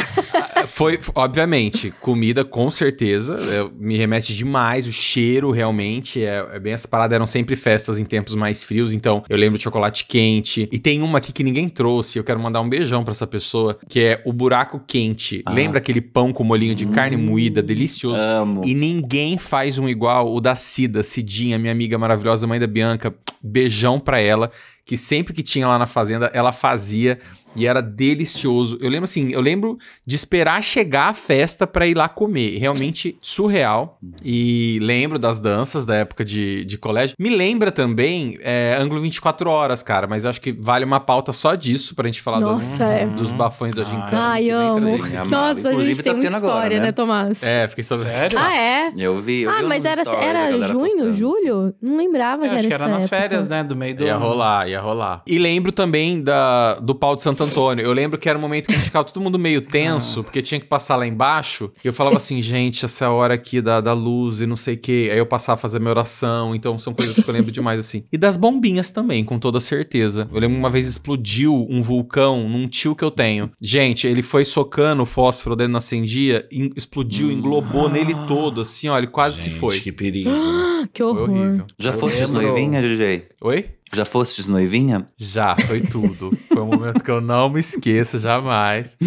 Foi, 0.67 0.99
obviamente, 1.13 1.93
comida 2.01 2.43
com 2.43 2.69
certeza, 2.69 3.35
é, 3.35 3.69
me 3.79 3.95
remete 3.95 4.35
demais, 4.35 4.85
o 4.87 4.91
cheiro 4.91 5.49
realmente, 5.51 6.21
é, 6.23 6.45
é 6.53 6.59
bem 6.59 6.73
essa 6.73 6.87
parada, 6.89 7.14
eram 7.15 7.25
sempre 7.25 7.55
festas 7.55 7.99
em 7.99 8.05
tempos 8.05 8.35
mais 8.35 8.63
frios, 8.63 8.93
então 8.93 9.23
eu 9.29 9.37
lembro 9.37 9.57
de 9.57 9.63
chocolate 9.63 10.05
quente, 10.05 10.67
e 10.71 10.77
tem 10.77 11.01
uma 11.01 11.17
aqui 11.17 11.31
que 11.31 11.43
ninguém 11.43 11.69
trouxe, 11.69 12.19
eu 12.19 12.23
quero 12.23 12.39
mandar 12.39 12.61
um 12.61 12.69
beijão 12.69 13.03
pra 13.03 13.11
essa 13.11 13.25
pessoa, 13.25 13.77
que 13.87 13.99
é 13.99 14.21
o 14.25 14.33
buraco 14.33 14.79
quente. 14.85 15.41
Ah. 15.45 15.51
Lembra 15.51 15.79
aquele 15.79 16.01
pão 16.01 16.31
com 16.31 16.43
molhinho 16.43 16.75
de 16.75 16.85
carne 16.87 17.17
moída, 17.17 17.61
delicioso? 17.61 18.21
Amo. 18.21 18.61
E 18.65 18.73
ninguém 18.73 19.37
faz 19.37 19.79
um 19.79 19.87
igual 19.87 20.33
o 20.33 20.39
da 20.39 20.55
Cida, 20.55 21.01
Cidinha, 21.03 21.57
minha 21.57 21.71
amiga 21.71 21.97
maravilhosa, 21.97 22.45
mãe 22.45 22.59
da 22.59 22.67
Bianca. 22.67 23.13
Beijão 23.41 23.99
pra 23.99 24.19
ela. 24.19 24.51
que 24.85 24.95
sempre 24.95 25.33
que 25.33 25.41
tinha 25.41 25.67
lá 25.67 25.79
na 25.79 25.87
fazenda, 25.87 26.29
ela 26.33 26.51
fazia 26.51 27.19
e 27.55 27.65
era 27.65 27.81
delicioso. 27.81 28.77
Eu 28.81 28.89
lembro 28.89 29.05
assim, 29.05 29.29
eu 29.31 29.41
lembro 29.41 29.77
de 30.05 30.15
esperar 30.15 30.61
chegar 30.63 31.09
a 31.09 31.13
festa 31.13 31.65
pra 31.67 31.85
ir 31.87 31.95
lá 31.95 32.07
comer. 32.09 32.57
Realmente 32.57 33.17
surreal. 33.21 33.99
E 34.23 34.79
lembro 34.81 35.17
das 35.19 35.39
danças 35.39 35.85
da 35.85 35.95
época 35.95 36.23
de, 36.25 36.65
de 36.65 36.77
colégio. 36.77 37.15
Me 37.19 37.29
lembra 37.29 37.71
também 37.71 38.37
é, 38.41 38.75
Ângulo 38.79 39.01
24 39.01 39.49
Horas, 39.49 39.83
cara, 39.83 40.07
mas 40.07 40.23
eu 40.23 40.29
acho 40.29 40.41
que 40.41 40.51
vale 40.51 40.85
uma 40.85 40.99
pauta 40.99 41.31
só 41.31 41.55
disso 41.55 41.95
pra 41.95 42.05
gente 42.07 42.21
falar 42.21 42.39
do- 42.39 42.45
Nossa, 42.45 42.83
é. 42.85 43.05
dos 43.05 43.31
bafões 43.31 43.75
da 43.75 43.83
gincana. 43.83 44.09
Ai, 44.31 44.43
que 44.43 44.47
vem 44.49 44.55
amo. 44.57 45.29
Nossa, 45.29 45.69
a 45.69 45.71
Inclusive, 45.71 45.95
gente 45.95 46.03
tem 46.03 46.11
tá 46.13 46.17
muita 46.17 46.31
tendo 46.31 46.37
agora, 46.37 46.55
história, 46.57 46.79
né, 46.79 46.85
né? 46.87 46.91
Tomás? 46.91 47.43
É, 47.43 47.67
fiquei 47.67 47.83
sabendo. 47.83 48.07
Sério? 48.09 48.39
Ah, 48.39 48.57
é? 48.57 48.91
Eu 48.97 49.17
vi. 49.19 49.43
Eu 49.43 49.51
Ah, 49.51 49.57
vi 49.59 49.65
mas 49.65 49.85
era, 49.85 50.03
stories 50.03 50.23
era 50.23 50.51
junho, 50.67 50.89
postando. 50.89 51.11
julho? 51.11 51.73
Não 51.81 51.97
lembrava 51.97 52.43
Eu 52.45 52.49
que 52.49 52.55
acho 52.55 52.59
era 52.59 52.67
que 52.67 52.73
essa 52.73 52.83
era 52.85 52.93
nas 52.93 53.03
época. 53.03 53.17
férias, 53.17 53.49
né? 53.49 53.63
Do 53.63 53.75
meio 53.75 53.95
do. 53.95 54.03
Ia 54.03 54.15
rolar, 54.17 54.67
ia 54.69 54.79
rolar. 54.79 55.21
E 55.27 55.37
lembro 55.37 55.71
também 55.71 56.21
da, 56.21 56.75
do 56.75 56.95
pau 56.95 57.15
de 57.15 57.21
Santo 57.21 57.44
Antônio. 57.45 57.83
Eu 57.85 57.93
lembro 57.93 58.17
que 58.19 58.27
era 58.29 58.37
um 58.37 58.41
momento 58.41 58.67
que 58.67 58.73
a 58.73 58.75
gente 58.75 58.85
ficava 58.85 59.05
todo 59.05 59.21
mundo 59.21 59.37
meio 59.39 59.61
tenso, 59.65 60.23
porque 60.23 60.41
tinha 60.41 60.59
que 60.59 60.65
passar 60.65 60.95
lá 60.95 61.05
embaixo. 61.07 61.71
E 61.83 61.87
eu 61.87 61.93
falava 61.93 62.17
assim, 62.17 62.41
gente, 62.41 62.83
essa 62.85 63.05
é 63.05 63.07
a 63.07 63.11
hora 63.11 63.33
aqui 63.33 63.61
da, 63.61 63.79
da 63.81 63.93
luz 63.93 64.41
e 64.41 64.45
não 64.45 64.55
sei 64.55 64.75
o 64.75 64.77
quê. 64.77 65.09
Aí 65.11 65.17
eu 65.17 65.25
passava 65.25 65.57
a 65.59 65.61
fazer 65.61 65.79
minha 65.79 65.91
oração. 65.91 66.53
Então 66.55 66.77
são 66.77 66.93
coisas 66.93 67.23
que 67.23 67.29
eu 67.29 67.33
lembro 67.33 67.51
demais, 67.51 67.79
assim. 67.79 68.03
E 68.11 68.17
das 68.17 68.37
bombinhas 68.37 68.91
também, 68.91 69.23
com 69.23 69.39
toda 69.39 69.59
certeza. 69.59 70.27
Eu 70.31 70.39
lembro 70.39 70.57
uma 70.57 70.69
vez 70.69 70.87
explodiu 70.87 71.65
um 71.69 71.81
vulcão 71.81 72.47
num 72.49 72.67
tio 72.67 72.95
que 72.95 73.03
eu 73.03 73.11
tenho. 73.11 73.51
Gente, 73.61 74.07
ele 74.07 74.21
foi 74.21 74.43
socando 74.45 75.03
o 75.03 75.05
fósforo 75.05 75.55
dentro 75.55 75.73
da 75.73 75.77
acendia, 75.79 76.47
e 76.51 76.71
explodiu, 76.75 77.31
englobou 77.31 77.89
nele 77.89 78.13
todo, 78.27 78.61
assim, 78.61 78.89
ó, 78.89 78.97
ele 78.97 79.07
quase 79.07 79.37
se 79.37 79.49
Gente, 79.49 79.59
foi. 79.59 79.79
Que 79.79 79.91
perigo. 79.91 80.29
Que 80.93 81.01
Foi 81.01 81.11
horror. 81.11 81.29
horrível. 81.29 81.65
Já 81.79 81.91
lembro- 81.91 82.33
noivinha, 82.33 82.81
DJ? 82.81 83.27
Oi? 83.41 83.65
Já 83.93 84.03
fostes 84.03 84.47
noivinha? 84.47 85.05
Já, 85.17 85.55
foi 85.67 85.79
tudo. 85.81 86.35
foi 86.47 86.61
um 86.61 86.65
momento 86.65 87.03
que 87.03 87.11
eu 87.11 87.21
não 87.21 87.49
me 87.49 87.59
esqueço 87.59 88.19
jamais. 88.19 88.97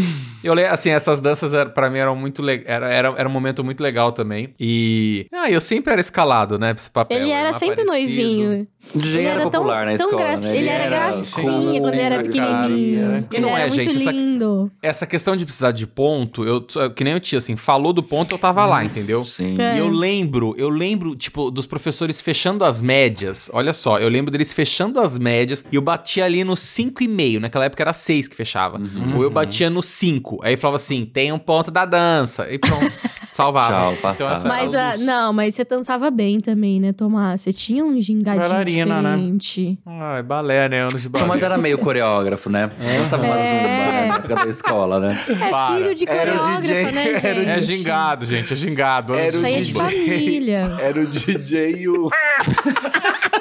Eu 0.43 0.55
lembro, 0.55 0.73
assim, 0.73 0.91
essas 0.91 1.21
danças 1.21 1.53
era, 1.53 1.69
pra 1.69 1.91
mim 1.91 1.99
eram 1.99 2.15
muito 2.15 2.41
legais. 2.43 2.69
Era, 2.69 2.91
era, 2.91 3.15
era 3.17 3.29
um 3.29 3.33
momento 3.33 3.65
muito 3.65 3.83
legal 3.83 4.13
também. 4.13 4.55
E. 4.59 5.27
Ah, 5.33 5.51
eu 5.51 5.61
sempre 5.61 5.93
era 5.93 6.01
escalado, 6.01 6.59
né, 6.59 6.73
pra 6.73 6.81
esse 6.81 6.91
papel. 6.91 7.19
Ele 7.19 7.31
era 7.31 7.53
sempre 7.53 7.85
parecido. 7.85 7.93
noivinho. 7.93 8.67
DJ 8.95 9.19
Ele 9.21 9.27
era, 9.29 9.41
era 9.43 9.51
tão- 9.51 9.61
popular 9.61 9.87
na 9.87 9.97
tão 9.97 10.07
escola, 10.11 10.37
né? 10.37 10.57
ele 10.57 10.69
era 10.69 10.89
gracinha 10.89 11.81
quando 11.81 11.93
ele 11.95 12.01
era 12.03 12.23
pequenininho. 12.23 13.29
E 13.33 13.41
não 13.41 13.49
ele 13.51 13.59
é, 13.59 13.63
era 13.63 13.71
gente, 13.71 13.87
muito 13.95 14.01
essa- 14.01 14.11
lindo. 14.13 14.71
Essa 14.83 15.07
questão 15.07 15.37
de 15.37 15.45
precisar 15.45 15.73
de 15.73 15.87
ponto, 15.87 16.45
eu, 16.45 16.65
que 16.95 17.05
nem 17.05 17.13
eu 17.13 17.21
tinha, 17.21 17.39
assim, 17.39 17.57
falou 17.57 17.93
do 17.93 18.03
ponto, 18.03 18.35
eu 18.35 18.39
tava 18.39 18.65
lá, 18.65 18.85
entendeu? 18.85 19.25
Sim. 19.25 19.57
É. 19.61 19.77
E 19.77 19.79
eu 19.79 19.89
lembro, 19.89 20.55
eu 20.57 20.69
lembro, 20.71 21.15
tipo, 21.17 21.51
dos 21.51 21.67
professores 21.67 22.21
fechando 22.21 22.65
as 22.65 22.81
médias. 22.81 23.51
Olha 23.53 23.73
só, 23.73 23.99
eu 23.99 24.09
lembro 24.09 24.31
deles 24.31 24.53
fechando 24.53 25.01
as 25.01 25.19
médias 25.19 25.65
e 25.71 25.77
eu 25.77 25.83
batia 25.83 26.25
ali 26.25 26.45
no 26.45 26.55
5,5. 26.55 27.41
Naquela 27.41 27.65
época 27.67 27.83
era 27.83 27.93
6 27.93 28.29
que 28.29 28.37
fechava. 28.37 28.79
Uhum. 28.79 29.17
Ou 29.17 29.23
eu 29.23 29.31
batia 29.31 29.69
no 29.71 29.83
5. 29.83 30.39
Aí 30.43 30.57
falava 30.57 30.77
assim: 30.77 31.05
tem 31.05 31.33
um 31.33 31.39
ponto 31.39 31.71
da 31.71 31.85
dança. 31.85 32.47
E 32.51 32.59
pronto, 32.59 32.91
salvava. 33.33 33.69
Tchau, 33.69 33.93
Então, 33.93 34.03
passava. 34.29 34.35
essa- 34.35 34.49
Mas, 34.49 34.75
ah, 34.75 34.93
luz. 34.95 35.07
não, 35.07 35.33
mas 35.33 35.55
você 35.55 35.65
dançava 35.65 36.11
bem 36.11 36.41
também, 36.41 36.81
né, 36.81 36.93
Tomás? 36.93 37.43
Você 37.43 37.53
tinha 37.53 37.85
um 37.85 37.99
gingadinho 38.01 38.43
Bailarina, 38.87 39.17
né? 39.17 39.77
Ai, 39.87 40.23
balé, 40.23 40.69
né? 40.69 40.81
Anos 40.83 41.03
de 41.03 41.09
balé. 41.09 41.27
Mas 41.27 41.43
era 41.43 41.57
meio 41.59 41.79
coreógrafo, 41.79 42.51
né? 42.51 42.71
Não 42.99 43.07
sabe 43.07 43.25
uma 43.27 43.37
É. 43.39 43.55
zumba 43.55 43.69
na 43.93 44.15
época 44.17 44.35
da 44.37 44.47
escola, 44.47 45.01
né? 45.01 45.19
É 45.29 45.51
Para. 45.51 45.75
filho 45.77 45.95
de 45.95 46.09
Era 46.09 46.33
o 46.35 46.39
coreógrafo, 46.39 46.61
DJ, 46.61 46.83
né, 46.93 47.05
gente? 47.15 47.27
era 47.27 47.41
o 47.41 47.49
É 47.49 47.61
gingado, 47.61 48.27
gente, 48.27 48.53
é 48.53 48.57
gingado. 48.57 49.15
Era 49.15 49.29
Isso 49.29 49.43
o 49.43 49.47
aí 49.47 49.55
é 49.55 49.61
de 49.61 49.73
DJ. 49.73 49.83
família. 49.83 50.73
Era 50.81 51.01
o 51.01 51.07
DJ 51.07 51.71
e 51.79 51.89
o. 51.89 52.11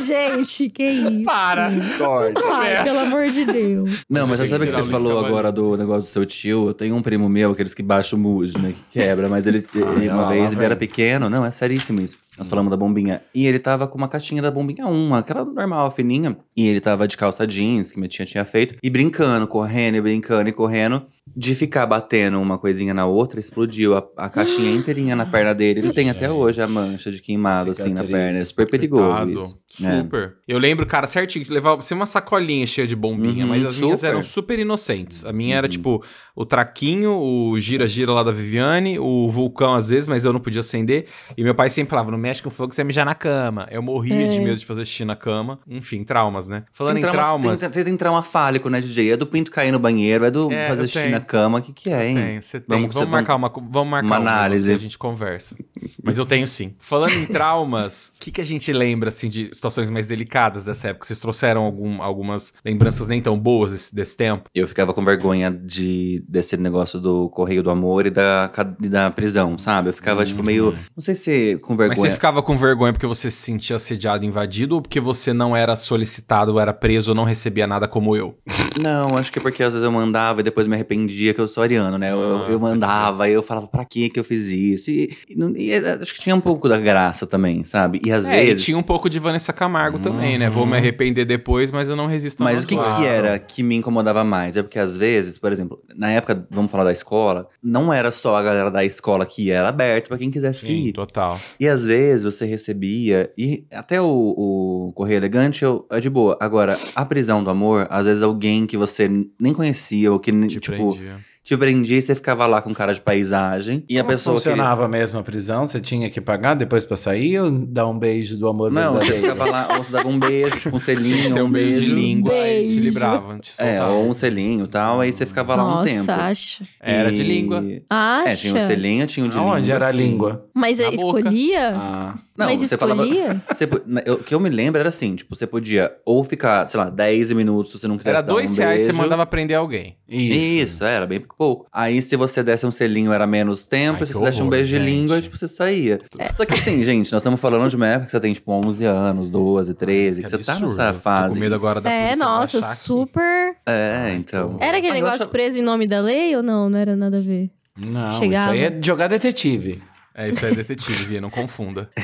Gente, 0.00 0.68
que 0.68 0.82
isso? 0.82 1.24
Para. 1.24 1.70
Corte. 1.98 2.42
Ai, 2.52 2.84
pelo 2.84 2.98
amor 2.98 3.28
de 3.28 3.44
Deus. 3.44 4.04
Não, 4.08 4.26
mas 4.26 4.38
você 4.38 4.46
sabe 4.46 4.66
que 4.66 4.72
você 4.72 4.82
falou 4.90 5.24
agora 5.24 5.50
do 5.52 5.76
negócio 5.76 6.02
do 6.02 6.08
seu 6.08 6.26
tio? 6.26 6.68
Eu 6.68 6.74
tenho 6.74 6.94
um 6.94 7.02
primo 7.02 7.28
meu, 7.28 7.52
aqueles 7.52 7.74
que 7.74 7.82
baixam 7.82 8.18
o 8.18 8.22
mood, 8.22 8.58
né? 8.58 8.72
Que 8.90 9.00
quebra, 9.00 9.28
mas 9.28 9.46
ele, 9.46 9.64
ele 9.74 10.08
Ah, 10.08 10.14
uma 10.14 10.22
lá 10.22 10.28
vez, 10.30 10.52
ele 10.52 10.64
era 10.64 10.76
pequeno. 10.76 11.28
Não, 11.28 11.44
é 11.44 11.50
seríssimo 11.50 12.00
isso. 12.00 12.18
Nós 12.38 12.48
falamos 12.48 12.70
da 12.70 12.76
bombinha. 12.78 13.20
E 13.34 13.46
ele 13.46 13.58
tava 13.58 13.86
com 13.86 13.98
uma 13.98 14.08
caixinha 14.08 14.40
da 14.40 14.50
bombinha 14.50 14.86
1, 14.86 15.14
aquela 15.14 15.44
normal, 15.44 15.90
fininha. 15.90 16.36
E 16.56 16.66
ele 16.66 16.80
tava 16.80 17.06
de 17.06 17.16
calça 17.16 17.46
jeans, 17.46 17.92
que 17.92 17.98
minha 17.98 18.08
tia 18.08 18.24
tinha 18.24 18.44
feito. 18.44 18.74
E 18.82 18.88
brincando, 18.88 19.46
correndo, 19.46 19.96
e 19.96 20.00
brincando 20.00 20.48
e 20.48 20.52
correndo. 20.52 21.02
De 21.36 21.54
ficar 21.54 21.86
batendo 21.86 22.40
uma 22.40 22.58
coisinha 22.58 22.92
na 22.92 23.06
outra, 23.06 23.38
explodiu 23.38 23.96
a, 23.96 24.04
a 24.16 24.28
caixinha 24.28 24.70
inteirinha 24.74 25.14
na 25.14 25.24
perna 25.24 25.54
dele. 25.54 25.80
Ele 25.80 25.92
tem 25.92 26.10
até 26.10 26.30
hoje 26.30 26.60
a 26.60 26.66
mancha 26.66 27.10
de 27.12 27.22
queimado, 27.22 27.70
assim, 27.70 27.92
na 27.92 28.02
perna. 28.02 28.38
É 28.38 28.44
super 28.44 28.68
perigoso 28.68 29.02
Coitado. 29.24 29.30
isso. 29.30 29.60
Né? 29.80 30.02
Super. 30.02 30.34
Eu 30.46 30.58
lembro, 30.58 30.84
cara, 30.86 31.06
certinho, 31.06 31.44
que 31.44 31.52
levava 31.52 31.80
uma 31.92 32.06
sacolinha 32.06 32.66
cheia 32.66 32.86
de 32.86 32.94
bombinha, 32.96 33.44
Uhum, 33.44 33.50
mas 33.50 33.64
as 33.64 33.76
minhas 33.78 33.98
super. 34.00 34.10
eram 34.10 34.22
super 34.22 34.58
inocentes. 34.58 35.24
A 35.24 35.32
minha 35.32 35.54
Uhum. 35.54 35.58
era 35.58 35.68
tipo 35.68 36.02
o 36.34 36.44
traquinho, 36.44 37.12
o 37.12 37.58
gira-gira 37.60 38.12
lá 38.12 38.22
da 38.22 38.30
Viviane, 38.30 38.98
o 38.98 39.28
vulcão 39.30 39.74
às 39.74 39.88
vezes, 39.88 40.06
mas 40.08 40.24
eu 40.24 40.32
não 40.32 40.40
podia 40.40 40.60
acender. 40.60 41.06
E 41.36 41.42
meu 41.44 41.54
pai 41.54 41.70
sempre 41.70 41.90
falava: 41.90 42.10
não 42.10 42.18
mexe 42.18 42.42
com 42.42 42.50
fogo, 42.50 42.72
você 42.74 42.82
mijar 42.84 43.04
na 43.06 43.14
cama. 43.14 43.66
Eu 43.70 43.82
morria 43.82 44.24
É. 44.24 44.28
de 44.28 44.40
medo 44.40 44.56
de 44.56 44.66
fazer 44.66 44.84
xixi 44.84 45.04
na 45.04 45.16
cama. 45.16 45.58
Enfim, 45.68 46.04
traumas, 46.04 46.48
né? 46.48 46.64
Falando 46.72 46.94
Tem 46.94 47.02
em 47.04 47.10
trauma- 47.10 47.22
traumas. 47.40 47.60
Tem, 47.60 47.70
tem, 47.70 47.84
tem 47.84 47.96
trauma 47.96 48.22
fálico, 48.22 48.68
né, 48.68 48.80
DJ? 48.80 49.12
É 49.12 49.16
do 49.16 49.26
pinto 49.26 49.50
cair 49.50 49.70
no 49.72 49.78
banheiro, 49.78 50.24
é 50.24 50.30
do 50.30 50.50
É, 50.52 50.68
fazer 50.68 50.82
xixi 50.88 50.98
tenho. 51.00 51.10
na 51.12 51.20
cama. 51.20 51.58
O 51.58 51.62
que, 51.62 51.72
que 51.72 51.90
é, 51.92 52.08
hein? 52.08 52.14
Tem, 52.14 52.40
você 52.42 52.60
tem. 52.60 52.78
Vamos- 52.78 52.94
Vamos, 52.94 53.10
marcar 53.12 53.36
uma, 53.36 53.48
vamos 53.48 53.90
marcar 53.90 54.06
uma 54.06 54.18
um 54.18 54.22
análise. 54.22 54.64
você, 54.64 54.74
a 54.74 54.78
gente 54.78 54.98
conversa. 54.98 55.56
Mas 56.02 56.18
eu 56.18 56.24
tenho 56.24 56.46
sim. 56.46 56.74
Falando 56.78 57.14
em 57.14 57.26
traumas, 57.26 58.12
o 58.16 58.20
que, 58.20 58.30
que 58.30 58.40
a 58.40 58.44
gente 58.44 58.72
lembra, 58.72 59.08
assim, 59.08 59.28
de 59.28 59.50
situações 59.62 59.90
mais 59.90 60.06
delicadas 60.08 60.64
dessa 60.64 60.88
época? 60.88 61.06
Vocês 61.06 61.20
trouxeram 61.20 61.62
algum- 61.62 62.02
algumas 62.02 62.52
lembranças 62.64 63.06
nem 63.06 63.22
tão 63.22 63.38
boas 63.38 63.70
desse, 63.70 63.94
desse 63.94 64.16
tempo? 64.16 64.50
Eu 64.52 64.66
ficava 64.66 64.92
com 64.92 65.04
vergonha 65.04 65.50
de 65.52 66.24
desse 66.28 66.56
negócio 66.56 66.98
do 67.00 67.28
correio 67.30 67.62
do 67.62 67.70
amor 67.70 68.06
e 68.06 68.10
da, 68.10 68.50
e 68.82 68.88
da 68.88 69.10
prisão, 69.10 69.56
sabe? 69.56 69.90
Eu 69.90 69.92
ficava, 69.92 70.24
tipo, 70.24 70.44
meio. 70.44 70.74
Não 70.96 71.02
sei 71.02 71.14
se 71.14 71.58
com 71.62 71.72
Uhum. 71.72 71.78
Mas 71.78 71.88
vergonha. 71.88 72.10
você 72.10 72.14
ficava 72.14 72.42
com 72.42 72.56
vergonha 72.56 72.92
porque 72.92 73.06
você 73.06 73.30
se 73.30 73.36
sentia 73.42 73.76
assediado, 73.76 74.24
invadido, 74.24 74.74
ou 74.74 74.82
porque 74.82 75.00
você 75.00 75.32
não 75.32 75.56
era 75.56 75.74
solicitado, 75.76 76.52
ou 76.52 76.60
era 76.60 76.72
preso, 76.72 77.10
ou 77.12 77.14
não 77.14 77.24
recebia 77.24 77.66
nada 77.66 77.86
como 77.86 78.16
eu? 78.16 78.36
Não, 78.80 79.16
acho 79.16 79.30
que 79.32 79.38
é 79.38 79.42
porque 79.42 79.62
às 79.62 79.72
vezes 79.74 79.84
eu 79.84 79.92
mandava 79.92 80.40
e 80.40 80.42
depois 80.42 80.66
me 80.66 80.74
arrependia 80.74 81.32
que 81.32 81.40
eu 81.40 81.46
sou 81.48 81.62
ariano, 81.62 81.98
né? 81.98 82.12
Eu, 82.12 82.44
Ah, 82.44 82.50
eu 82.50 82.58
mandava 82.60 83.28
e 83.28 83.32
eu 83.32 83.42
falava, 83.42 83.66
pra 83.68 83.84
que 83.84 84.08
que 84.10 84.18
eu 84.18 84.24
fiz 84.24 84.48
isso? 84.48 84.90
E, 84.90 85.16
e 85.28 85.42
e, 85.56 85.72
eh, 85.72 85.98
acho 86.00 86.14
que 86.14 86.20
tinha 86.20 86.34
um 86.34 86.40
pouco 86.40 86.68
da 86.68 86.78
graça 86.78 87.26
também, 87.26 87.62
sabe? 87.64 88.00
E 88.04 88.10
às 88.12 88.28
É, 88.28 88.42
e 88.42 88.46
vezes. 88.46 88.64
tinha 88.64 88.76
um 88.78 88.82
pouco 88.82 89.08
de 89.08 89.18
Vanessa 89.18 89.51
Camargo 89.52 89.98
também, 89.98 90.38
né? 90.38 90.48
Vou 90.48 90.66
me 90.66 90.76
arrepender 90.76 91.24
depois, 91.24 91.70
mas 91.70 91.88
eu 91.88 91.96
não 91.96 92.06
resisto 92.06 92.42
Mas 92.42 92.64
o 92.64 92.66
que, 92.66 92.76
que 92.76 93.06
era 93.06 93.38
que 93.38 93.62
me 93.62 93.76
incomodava 93.76 94.24
mais? 94.24 94.56
É 94.56 94.62
porque 94.62 94.78
às 94.78 94.96
vezes, 94.96 95.38
por 95.38 95.52
exemplo, 95.52 95.82
na 95.94 96.10
época, 96.10 96.46
vamos 96.50 96.70
falar 96.70 96.84
da 96.84 96.92
escola, 96.92 97.48
não 97.62 97.92
era 97.92 98.10
só 98.10 98.36
a 98.36 98.42
galera 98.42 98.70
da 98.70 98.84
escola 98.84 99.26
que 99.26 99.50
era 99.50 99.68
aberto 99.68 100.08
pra 100.08 100.18
quem 100.18 100.30
quisesse 100.30 100.66
Sim, 100.66 100.86
ir. 100.86 100.92
total. 100.92 101.38
E 101.58 101.68
às 101.68 101.84
vezes 101.84 102.24
você 102.34 102.44
recebia, 102.44 103.30
e 103.36 103.64
até 103.72 104.00
o, 104.00 104.06
o 104.06 104.92
Correio 104.94 105.18
Elegante 105.18 105.64
eu, 105.64 105.86
é 105.90 106.00
de 106.00 106.10
boa. 106.10 106.36
Agora, 106.40 106.76
a 106.94 107.04
prisão 107.04 107.42
do 107.42 107.50
amor, 107.50 107.86
às 107.90 108.06
vezes 108.06 108.22
alguém 108.22 108.66
que 108.66 108.76
você 108.76 109.10
nem 109.40 109.52
conhecia, 109.52 110.12
ou 110.12 110.18
que, 110.18 110.32
Te 110.32 110.60
tipo, 110.60 110.92
prendia. 110.92 111.16
Te 111.44 111.56
prendia 111.56 111.98
e 111.98 112.02
você 112.02 112.14
ficava 112.14 112.46
lá 112.46 112.62
com 112.62 112.72
cara 112.72 112.92
de 112.94 113.00
paisagem. 113.00 113.84
E 113.88 113.98
a 113.98 114.02
Como 114.02 114.12
pessoa 114.12 114.36
queria- 114.36 114.52
funcionava 114.52 114.88
mesmo 114.88 115.18
a 115.18 115.22
prisão? 115.22 115.66
Você 115.66 115.80
tinha 115.80 116.08
que 116.08 116.20
pagar 116.20 116.54
depois 116.54 116.84
pra 116.84 116.96
sair 116.96 117.40
ou 117.40 117.50
dar 117.50 117.86
um 117.88 117.98
beijo 117.98 118.36
do 118.36 118.46
amor 118.48 118.70
Não, 118.70 118.94
você 118.94 119.12
ficava 119.14 119.44
lá, 119.50 119.68
ou 119.76 119.82
você 119.82 119.92
dava 119.92 120.08
um 120.08 120.18
beijo, 120.18 120.60
tipo 120.60 120.76
um 120.76 120.78
selinho. 120.80 121.16
Tinha 121.22 121.30
ser 121.30 121.42
um 121.42 121.50
beijo 121.50 121.82
de 121.84 121.86
língua, 121.92 122.32
aí 122.32 122.62
te 122.62 122.66
Beijo. 122.68 122.80
libravam, 122.80 123.38
te 123.38 123.52
É, 123.58 123.82
ou 123.82 124.08
um 124.08 124.12
selinho 124.12 124.64
e 124.64 124.68
tal, 124.68 125.00
aí 125.00 125.12
você 125.12 125.26
ficava 125.26 125.54
lá 125.56 125.64
um 125.64 125.70
Nossa, 125.76 125.92
tempo. 125.92 126.10
acha. 126.12 126.64
Era 126.80 127.10
de 127.10 127.22
língua. 127.22 127.64
Acha? 127.90 128.28
É, 128.30 128.36
tinha 128.36 128.54
o 128.54 128.58
selinho, 128.58 129.06
tinha 129.06 129.26
o 129.26 129.28
de 129.28 129.36
língua. 129.36 129.54
Aonde 129.56 129.72
era 129.72 129.88
a 129.88 129.92
língua? 129.92 130.46
Mas 130.54 130.78
Na 130.78 130.84
é, 130.84 130.90
boca. 130.92 131.18
escolhia? 131.18 131.72
Ah, 131.74 132.14
Não, 132.36 132.46
Mas 132.46 132.60
você 132.60 132.78
falava- 132.78 133.02
escolhia? 133.04 133.42
Você 133.52 133.66
po- 133.66 133.82
na- 133.86 134.00
eu- 134.06 134.14
O 134.14 134.18
que 134.24 134.34
eu 134.34 134.40
me 134.40 134.48
lembro 134.48 134.80
era 134.80 134.88
assim, 134.88 135.14
tipo, 135.14 135.34
você 135.34 135.46
podia 135.46 135.92
ou 136.04 136.24
ficar, 136.24 136.66
sei 136.66 136.80
lá, 136.80 136.88
10 136.88 137.30
minutos 137.32 137.72
se 137.72 137.78
você 137.78 137.86
não 137.86 137.98
quisesse 137.98 138.16
Era 138.16 138.22
dois 138.26 138.52
um 138.52 138.56
reais 138.56 138.80
você 138.82 138.86
beijo. 138.88 139.02
mandava 139.02 139.26
prender 139.26 139.56
alguém. 139.56 139.96
isso. 140.08 140.62
Isso. 140.72 140.84
era 140.84 141.06
bem 141.06 141.20
pouco. 141.20 141.66
Aí, 141.72 142.00
se 142.02 142.16
você 142.16 142.42
desse 142.42 142.66
um 142.66 142.70
selinho, 142.70 143.12
era 143.12 143.26
menos 143.26 143.64
tempo. 143.64 143.98
Ai, 143.98 144.02
e 144.04 144.06
se 144.06 144.12
que 144.12 144.18
você 144.18 144.24
desse 144.24 144.38
um 144.38 144.46
horror, 144.46 144.50
beijo 144.50 144.76
de 144.76 144.78
gente. 144.84 144.90
língua, 145.00 145.20
tipo, 145.20 145.36
você 145.36 145.46
saía. 145.48 145.98
Só 146.34 146.44
que 146.46 146.54
assim, 146.54 146.82
gente, 146.84 147.12
nós 147.12 147.20
estamos 147.22 147.40
falando 147.40 147.68
de 147.68 147.76
uma 147.76 147.86
época 147.86 148.06
que 148.06 148.10
você 148.12 148.20
tem, 148.20 148.32
tipo, 148.32 148.50
11 148.52 148.84
anos, 148.84 149.28
12, 149.30 149.74
13, 149.74 150.22
que, 150.22 150.28
você 150.30 150.38
tá 150.38 150.58
nessa 150.58 150.92
Tô 150.92 150.98
fase. 151.00 151.34
com 151.34 151.40
medo 151.40 151.54
agora 151.54 151.80
da 151.80 151.90
É, 151.90 152.16
nossa, 152.16 152.58
baixar 152.58 152.72
aqui. 152.72 152.78
super. 152.80 153.56
É, 153.66 154.14
então. 154.16 154.56
Era 154.60 154.78
aquele 154.78 154.94
negócio 154.94 155.22
acho- 155.22 155.28
preso 155.28 155.58
em 155.58 155.62
nome 155.62 155.86
da 155.86 156.00
lei 156.00 156.34
ou 156.36 156.42
não? 156.42 156.70
Não 156.70 156.78
era 156.78 156.94
nada 156.96 157.18
a 157.18 157.20
ver. 157.20 157.50
Não, 157.78 158.10
Chegava. 158.12 158.54
isso 158.54 158.64
aí 158.64 158.72
é 158.78 158.82
jogar 158.82 159.08
detetive. 159.08 159.82
É, 160.14 160.28
isso 160.28 160.44
aí 160.44 160.52
é 160.52 160.54
detetive, 160.54 161.04
Via, 161.06 161.20
não 161.20 161.30
confunda. 161.30 161.88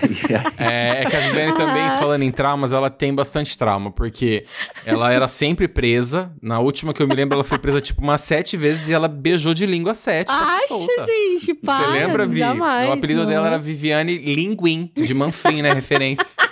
É, 0.59 1.03
é 1.03 1.11
que 1.11 1.17
a 1.17 1.21
Viviane 1.21 1.55
também, 1.55 1.89
falando 1.99 2.23
em 2.23 2.33
traumas, 2.33 2.73
ela 2.73 2.91
tem 2.91 3.15
bastante 3.15 3.57
trauma, 3.57 3.91
porque 3.91 4.45
ela 4.85 5.13
era 5.13 5.29
sempre 5.29 5.69
presa. 5.69 6.33
Na 6.43 6.59
última 6.59 6.93
que 6.93 7.03
eu 7.03 7.07
me 7.07 7.15
lembro, 7.15 7.35
ela 7.35 7.45
foi 7.45 7.59
presa 7.59 7.81
tipo 7.81 8.01
umas 8.03 8.21
sete 8.21 8.57
vezes 8.57 8.89
e 8.89 8.93
ela 8.93 9.09
beijou 9.09 9.55
de 9.55 9.67
língua 9.67 9.95
sete. 9.95 10.31
Acha, 10.31 11.07
gente, 11.07 11.55
para. 11.55 11.87
Você 11.87 11.91
lembra, 11.93 12.27
Vi? 12.27 12.39
Jamais, 12.39 12.89
o 12.89 12.93
apelido 12.93 13.21
não. 13.21 13.29
dela 13.29 13.47
era 13.47 13.59
Viviane 13.59 14.19
Linguim, 14.19 14.91
de 14.95 15.15
Manfrim, 15.15 15.63
né? 15.63 15.71
Referência. 15.71 16.27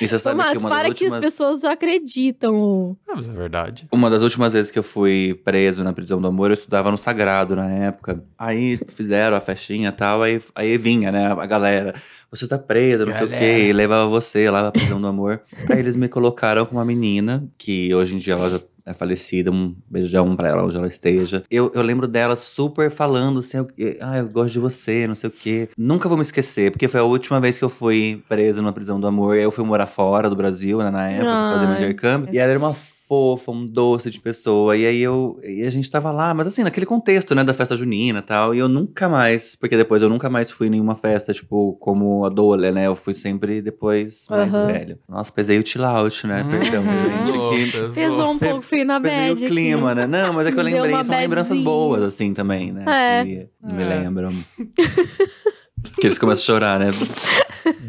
E 0.00 0.08
você 0.08 0.18
sabe 0.18 0.36
Tomás, 0.36 0.58
que 0.58 0.64
uma 0.64 0.70
das 0.70 0.78
para 0.78 0.88
últimas... 0.88 1.12
que 1.12 1.18
as 1.18 1.24
pessoas 1.24 1.64
acreditam. 1.64 2.96
Ah, 3.08 3.12
mas 3.16 3.28
é 3.28 3.32
verdade. 3.32 3.86
Uma 3.92 4.10
das 4.10 4.22
últimas 4.22 4.52
vezes 4.52 4.70
que 4.70 4.78
eu 4.78 4.82
fui 4.82 5.40
preso 5.44 5.84
na 5.84 5.92
prisão 5.92 6.20
do 6.20 6.28
amor, 6.28 6.50
eu 6.50 6.54
estudava 6.54 6.90
no 6.90 6.98
Sagrado 6.98 7.54
na 7.56 7.70
época. 7.70 8.22
Aí 8.38 8.78
fizeram 8.88 9.36
a 9.36 9.40
festinha 9.40 9.88
e 9.88 9.92
tal, 9.92 10.22
aí, 10.22 10.40
aí 10.54 10.76
vinha, 10.78 11.12
né, 11.12 11.26
a 11.26 11.46
galera. 11.46 11.94
Você 12.30 12.48
tá 12.48 12.58
preso, 12.58 13.04
não 13.04 13.12
sei 13.12 13.26
o 13.26 13.28
quê, 13.28 13.68
e 13.68 13.72
levava 13.72 14.06
você 14.06 14.48
lá 14.48 14.62
pra 14.62 14.72
prisão 14.72 15.00
do 15.00 15.06
amor. 15.06 15.42
aí 15.68 15.78
eles 15.78 15.96
me 15.96 16.08
colocaram 16.08 16.64
com 16.64 16.76
uma 16.76 16.84
menina, 16.84 17.46
que 17.58 17.94
hoje 17.94 18.14
em 18.14 18.18
dia 18.18 18.34
ela 18.34 18.50
já 18.50 18.60
é 18.84 18.92
falecida, 18.92 19.50
um 19.50 19.74
beijão 19.88 20.34
pra 20.36 20.48
ela 20.48 20.64
onde 20.64 20.76
ela 20.76 20.86
esteja. 20.86 21.44
Eu, 21.50 21.70
eu 21.74 21.82
lembro 21.82 22.06
dela 22.08 22.36
super 22.36 22.90
falando 22.90 23.40
assim, 23.40 23.58
ah, 24.00 24.18
eu 24.18 24.28
gosto 24.28 24.52
de 24.52 24.58
você, 24.58 25.06
não 25.06 25.14
sei 25.14 25.28
o 25.28 25.32
quê. 25.32 25.68
Nunca 25.76 26.08
vou 26.08 26.18
me 26.18 26.22
esquecer, 26.22 26.70
porque 26.70 26.88
foi 26.88 27.00
a 27.00 27.04
última 27.04 27.40
vez 27.40 27.58
que 27.58 27.64
eu 27.64 27.68
fui 27.68 28.22
preso 28.28 28.62
na 28.62 28.72
prisão 28.72 29.00
do 29.00 29.06
amor. 29.06 29.36
Eu 29.36 29.50
fui 29.50 29.64
morar 29.64 29.86
fora 29.86 30.28
do 30.28 30.36
Brasil, 30.36 30.78
né, 30.78 30.90
na 30.90 31.08
época, 31.08 31.32
fui 31.32 31.52
fazer 31.52 31.66
meu 31.66 31.74
Ai. 31.76 31.82
intercâmbio. 31.82 32.34
E 32.34 32.38
ela 32.38 32.50
era 32.50 32.58
uma 32.58 32.74
fofa, 33.12 33.52
um 33.52 33.66
doce 33.66 34.08
de 34.08 34.18
pessoa. 34.18 34.74
E 34.74 34.86
aí 34.86 35.02
eu. 35.02 35.38
E 35.44 35.64
a 35.64 35.70
gente 35.70 35.90
tava 35.90 36.10
lá, 36.10 36.32
mas 36.32 36.46
assim, 36.46 36.62
naquele 36.62 36.86
contexto, 36.86 37.34
né, 37.34 37.44
da 37.44 37.52
festa 37.52 37.76
junina 37.76 38.20
e 38.20 38.22
tal. 38.22 38.54
E 38.54 38.58
eu 38.58 38.68
nunca 38.70 39.06
mais, 39.06 39.54
porque 39.54 39.76
depois 39.76 40.02
eu 40.02 40.08
nunca 40.08 40.30
mais 40.30 40.50
fui 40.50 40.68
em 40.68 40.70
nenhuma 40.70 40.96
festa, 40.96 41.34
tipo, 41.34 41.74
como 41.78 42.24
adole, 42.24 42.70
né? 42.72 42.86
Eu 42.86 42.94
fui 42.96 43.12
sempre 43.12 43.60
depois 43.60 44.26
mais 44.30 44.54
Aham. 44.54 44.66
velho. 44.66 44.98
Nossa, 45.06 45.30
pesei 45.30 45.58
o 45.58 45.66
chill 45.66 45.84
out, 45.84 46.26
né? 46.26 46.42
Perdão, 46.50 46.82
gente. 46.82 47.32
Que 47.72 47.94
Pesou 47.94 48.30
um 48.30 48.38
pouco, 48.38 48.62
fui 48.62 48.84
na 48.84 49.00
pesei 49.00 49.28
bad 49.28 49.44
o 49.44 49.48
clima, 49.48 49.92
aqui. 49.92 50.00
né? 50.00 50.06
Não, 50.06 50.32
mas 50.32 50.46
é 50.46 50.52
que 50.52 50.58
eu 50.58 50.62
lembrei, 50.64 51.04
são 51.04 51.14
lembranças 51.16 51.48
badzinha. 51.50 51.64
boas, 51.64 52.02
assim, 52.02 52.32
também, 52.32 52.72
né? 52.72 52.84
É. 52.86 53.24
Que 53.24 53.48
me 53.74 53.84
lembram. 53.84 54.32
que 56.00 56.06
eles 56.06 56.18
começam 56.18 56.42
a 56.42 56.46
chorar, 56.46 56.80
né? 56.80 56.86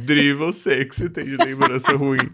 Dri, 0.06 0.34
você 0.34 0.84
que 0.86 0.96
você 0.96 1.10
tem 1.10 1.24
de 1.26 1.38
lembrança 1.38 1.96
ruim. 1.96 2.28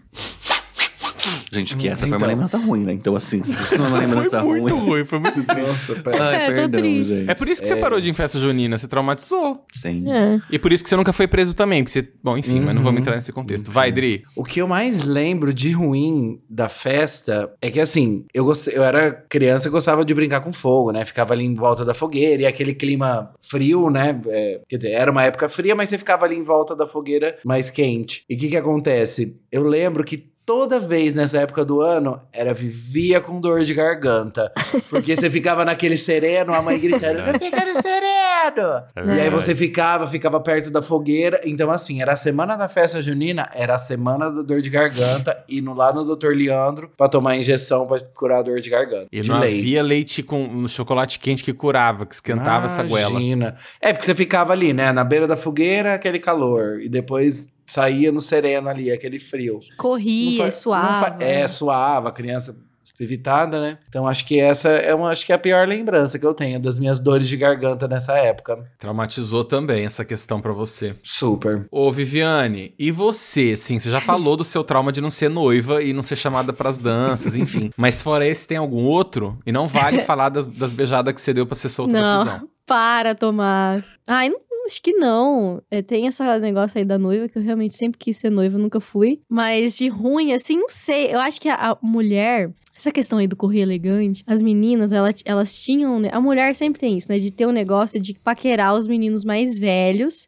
Gente, 1.50 1.76
que 1.76 1.88
essa 1.88 1.98
foi 2.06 2.08
Então. 2.08 2.18
uma 2.18 2.26
lembrança 2.26 2.56
ruim, 2.58 2.84
né? 2.84 2.92
Então, 2.92 3.14
assim, 3.16 3.42
se 3.42 3.52
isso 3.52 3.76
não 3.78 3.84
é 3.84 3.88
uma 3.88 3.96
Foi 3.98 4.06
lembrança 4.06 4.42
muito 4.42 4.74
ruim. 4.76 4.86
ruim, 4.88 5.04
foi 5.04 5.18
muito 5.18 5.42
triste. 5.44 5.68
Nossa, 5.68 5.94
pera- 6.02 6.24
Ai, 6.28 6.34
É, 6.36 6.46
tô 6.48 6.54
perdão, 6.54 6.80
triste. 6.80 7.14
gente. 7.18 7.30
É 7.30 7.34
por 7.34 7.48
isso 7.48 7.62
que 7.62 7.68
você 7.68 7.76
parou 7.76 8.00
de 8.00 8.08
ir 8.08 8.10
em 8.10 8.14
festa 8.14 8.38
junina, 8.38 8.78
você 8.78 8.86
traumatizou. 8.88 9.60
Sim. 9.72 10.10
É. 10.10 10.40
E 10.50 10.58
por 10.58 10.72
isso 10.72 10.82
que 10.84 10.90
você 10.90 10.96
nunca 10.96 11.12
foi 11.12 11.26
preso 11.26 11.54
também, 11.54 11.82
porque 11.82 11.92
você... 12.00 12.08
Bom, 12.22 12.36
enfim, 12.38 12.60
mas 12.60 12.74
não 12.74 12.82
vamos 12.82 13.00
entrar 13.00 13.14
nesse 13.14 13.32
contexto. 13.32 13.70
Vai, 13.70 13.90
Dri. 13.90 14.22
O 14.36 14.44
que 14.44 14.60
eu 14.60 14.68
mais 14.68 15.02
lembro 15.02 15.52
de 15.52 15.70
ruim 15.72 16.40
da 16.48 16.68
festa 16.68 17.50
é 17.60 17.70
que, 17.70 17.80
assim, 17.80 18.24
eu, 18.34 18.44
gostei, 18.44 18.76
eu 18.76 18.82
era 18.84 19.10
criança 19.28 19.68
e 19.68 19.70
gostava 19.70 20.04
de 20.04 20.14
brincar 20.14 20.40
com 20.40 20.52
fogo, 20.52 20.92
né? 20.92 21.04
Ficava 21.04 21.32
ali 21.34 21.44
em 21.44 21.54
volta 21.54 21.84
da 21.84 21.94
fogueira 21.94 22.42
e 22.42 22.46
aquele 22.46 22.74
clima 22.74 23.32
frio, 23.40 23.90
né? 23.90 24.20
É, 24.28 24.60
quer 24.68 24.76
dizer, 24.76 24.92
era 24.92 25.10
uma 25.10 25.24
época 25.24 25.48
fria, 25.48 25.74
mas 25.74 25.88
você 25.88 25.98
ficava 25.98 26.24
ali 26.24 26.36
em 26.36 26.42
volta 26.42 26.74
da 26.76 26.86
fogueira 26.86 27.36
mais 27.44 27.70
quente. 27.70 28.24
E 28.28 28.34
o 28.34 28.38
que 28.38 28.48
que 28.48 28.56
acontece? 28.56 29.36
Eu 29.50 29.62
lembro 29.64 30.04
que 30.04 30.28
toda 30.50 30.80
vez 30.80 31.14
nessa 31.14 31.38
época 31.38 31.64
do 31.64 31.80
ano 31.80 32.20
era 32.32 32.52
vivia 32.52 33.20
com 33.20 33.40
dor 33.40 33.60
de 33.60 33.72
garganta. 33.72 34.52
Porque 34.90 35.14
você 35.14 35.30
ficava 35.30 35.64
naquele 35.64 35.96
sereno, 35.96 36.52
a 36.52 36.60
mãe 36.60 36.76
gritando, 36.76 37.20
não 37.20 37.38
fica 37.38 37.64
no 37.64 37.80
sereno! 37.80 39.14
E 39.16 39.20
aí 39.20 39.30
você 39.30 39.54
ficava, 39.54 40.08
ficava 40.08 40.40
perto 40.40 40.68
da 40.68 40.82
fogueira. 40.82 41.40
Então, 41.44 41.70
assim, 41.70 42.02
era 42.02 42.14
a 42.14 42.16
semana 42.16 42.56
da 42.56 42.68
festa 42.68 43.00
junina, 43.00 43.48
era 43.54 43.76
a 43.76 43.78
semana 43.78 44.28
da 44.28 44.42
dor 44.42 44.60
de 44.60 44.70
garganta, 44.70 45.40
indo 45.48 45.72
lá 45.72 45.92
no 45.92 46.16
Dr. 46.16 46.34
Leandro 46.34 46.90
pra 46.96 47.08
tomar 47.08 47.36
injeção 47.36 47.86
pra 47.86 48.00
curar 48.00 48.40
a 48.40 48.42
dor 48.42 48.60
de 48.60 48.70
garganta. 48.70 49.06
E 49.12 49.20
de 49.20 49.28
não 49.28 49.38
leite. 49.38 49.60
havia 49.60 49.82
leite 49.84 50.20
com 50.20 50.42
um 50.42 50.66
chocolate 50.66 51.20
quente 51.20 51.44
que 51.44 51.52
curava, 51.52 52.04
que 52.04 52.14
esquentava 52.14 52.66
essa 52.66 52.82
goela. 52.82 53.10
Imagina. 53.10 53.54
É, 53.80 53.92
porque 53.92 54.04
você 54.04 54.16
ficava 54.16 54.52
ali, 54.52 54.72
né? 54.72 54.90
Na 54.90 55.04
beira 55.04 55.28
da 55.28 55.36
fogueira, 55.36 55.94
aquele 55.94 56.18
calor. 56.18 56.80
E 56.80 56.88
depois 56.88 57.52
saía 57.72 58.10
no 58.12 58.20
sereno 58.20 58.68
ali, 58.68 58.90
aquele 58.90 59.18
frio. 59.18 59.58
Corria, 59.76 60.44
fa- 60.44 60.50
suava. 60.50 61.06
fa- 61.06 61.16
é, 61.20 61.46
suava, 61.48 62.08
a 62.08 62.12
criança 62.12 62.56
evitada, 62.98 63.58
né? 63.62 63.78
Então 63.88 64.06
acho 64.06 64.26
que 64.26 64.38
essa 64.38 64.68
é 64.68 64.94
uma, 64.94 65.08
acho 65.08 65.24
que 65.24 65.32
é 65.32 65.34
a 65.34 65.38
pior 65.38 65.66
lembrança 65.66 66.18
que 66.18 66.26
eu 66.26 66.34
tenho 66.34 66.60
das 66.60 66.78
minhas 66.78 66.98
dores 66.98 67.26
de 67.28 67.36
garganta 67.36 67.88
nessa 67.88 68.12
época. 68.18 68.62
Traumatizou 68.78 69.42
também 69.42 69.86
essa 69.86 70.04
questão 70.04 70.38
pra 70.38 70.52
você. 70.52 70.94
Super. 71.02 71.66
Ô, 71.70 71.90
Viviane, 71.90 72.74
e 72.78 72.90
você? 72.90 73.56
Sim, 73.56 73.78
você 73.78 73.88
já 73.88 74.02
falou 74.02 74.36
do 74.36 74.44
seu 74.44 74.62
trauma 74.62 74.92
de 74.92 75.00
não 75.00 75.08
ser 75.08 75.30
noiva 75.30 75.82
e 75.82 75.94
não 75.94 76.02
ser 76.02 76.16
chamada 76.16 76.52
pras 76.52 76.76
danças, 76.76 77.36
enfim. 77.36 77.70
Mas 77.76 78.02
fora 78.02 78.26
esse, 78.26 78.46
tem 78.46 78.58
algum 78.58 78.84
outro? 78.84 79.38
E 79.46 79.52
não 79.52 79.66
vale 79.66 80.00
falar 80.04 80.28
das, 80.28 80.44
das 80.44 80.74
beijadas 80.74 81.14
que 81.14 81.22
você 81.22 81.32
deu 81.32 81.46
pra 81.46 81.54
ser 81.54 81.70
solta 81.70 81.98
Não, 81.98 82.22
prisão. 82.24 82.48
para, 82.66 83.14
Tomás. 83.14 83.96
Ai, 84.06 84.28
não, 84.28 84.38
acho 84.66 84.82
que 84.82 84.92
não. 84.92 85.62
É, 85.70 85.82
tem 85.82 86.06
esse 86.06 86.22
negócio 86.40 86.78
aí 86.78 86.84
da 86.84 86.98
noiva, 86.98 87.28
que 87.28 87.38
eu 87.38 87.42
realmente 87.42 87.76
sempre 87.76 87.98
quis 87.98 88.16
ser 88.18 88.30
noiva, 88.30 88.58
nunca 88.58 88.80
fui. 88.80 89.20
Mas 89.28 89.76
de 89.76 89.88
ruim, 89.88 90.32
assim, 90.32 90.56
não 90.58 90.68
sei. 90.68 91.12
Eu 91.14 91.20
acho 91.20 91.40
que 91.40 91.48
a, 91.48 91.54
a 91.72 91.78
mulher. 91.82 92.50
Essa 92.76 92.90
questão 92.90 93.18
aí 93.18 93.26
do 93.26 93.36
correr 93.36 93.60
elegante, 93.60 94.24
as 94.26 94.40
meninas, 94.40 94.90
ela- 94.90 95.10
elas 95.26 95.62
tinham. 95.62 96.00
né, 96.00 96.08
A 96.12 96.20
mulher 96.20 96.54
sempre 96.56 96.80
tem 96.80 96.96
isso, 96.96 97.12
né? 97.12 97.18
De 97.18 97.30
ter 97.30 97.44
um 97.46 97.50
negócio 97.52 98.00
de 98.00 98.14
paquerar 98.14 98.74
os 98.74 98.88
meninos 98.88 99.22
mais 99.22 99.58
velhos. 99.58 100.26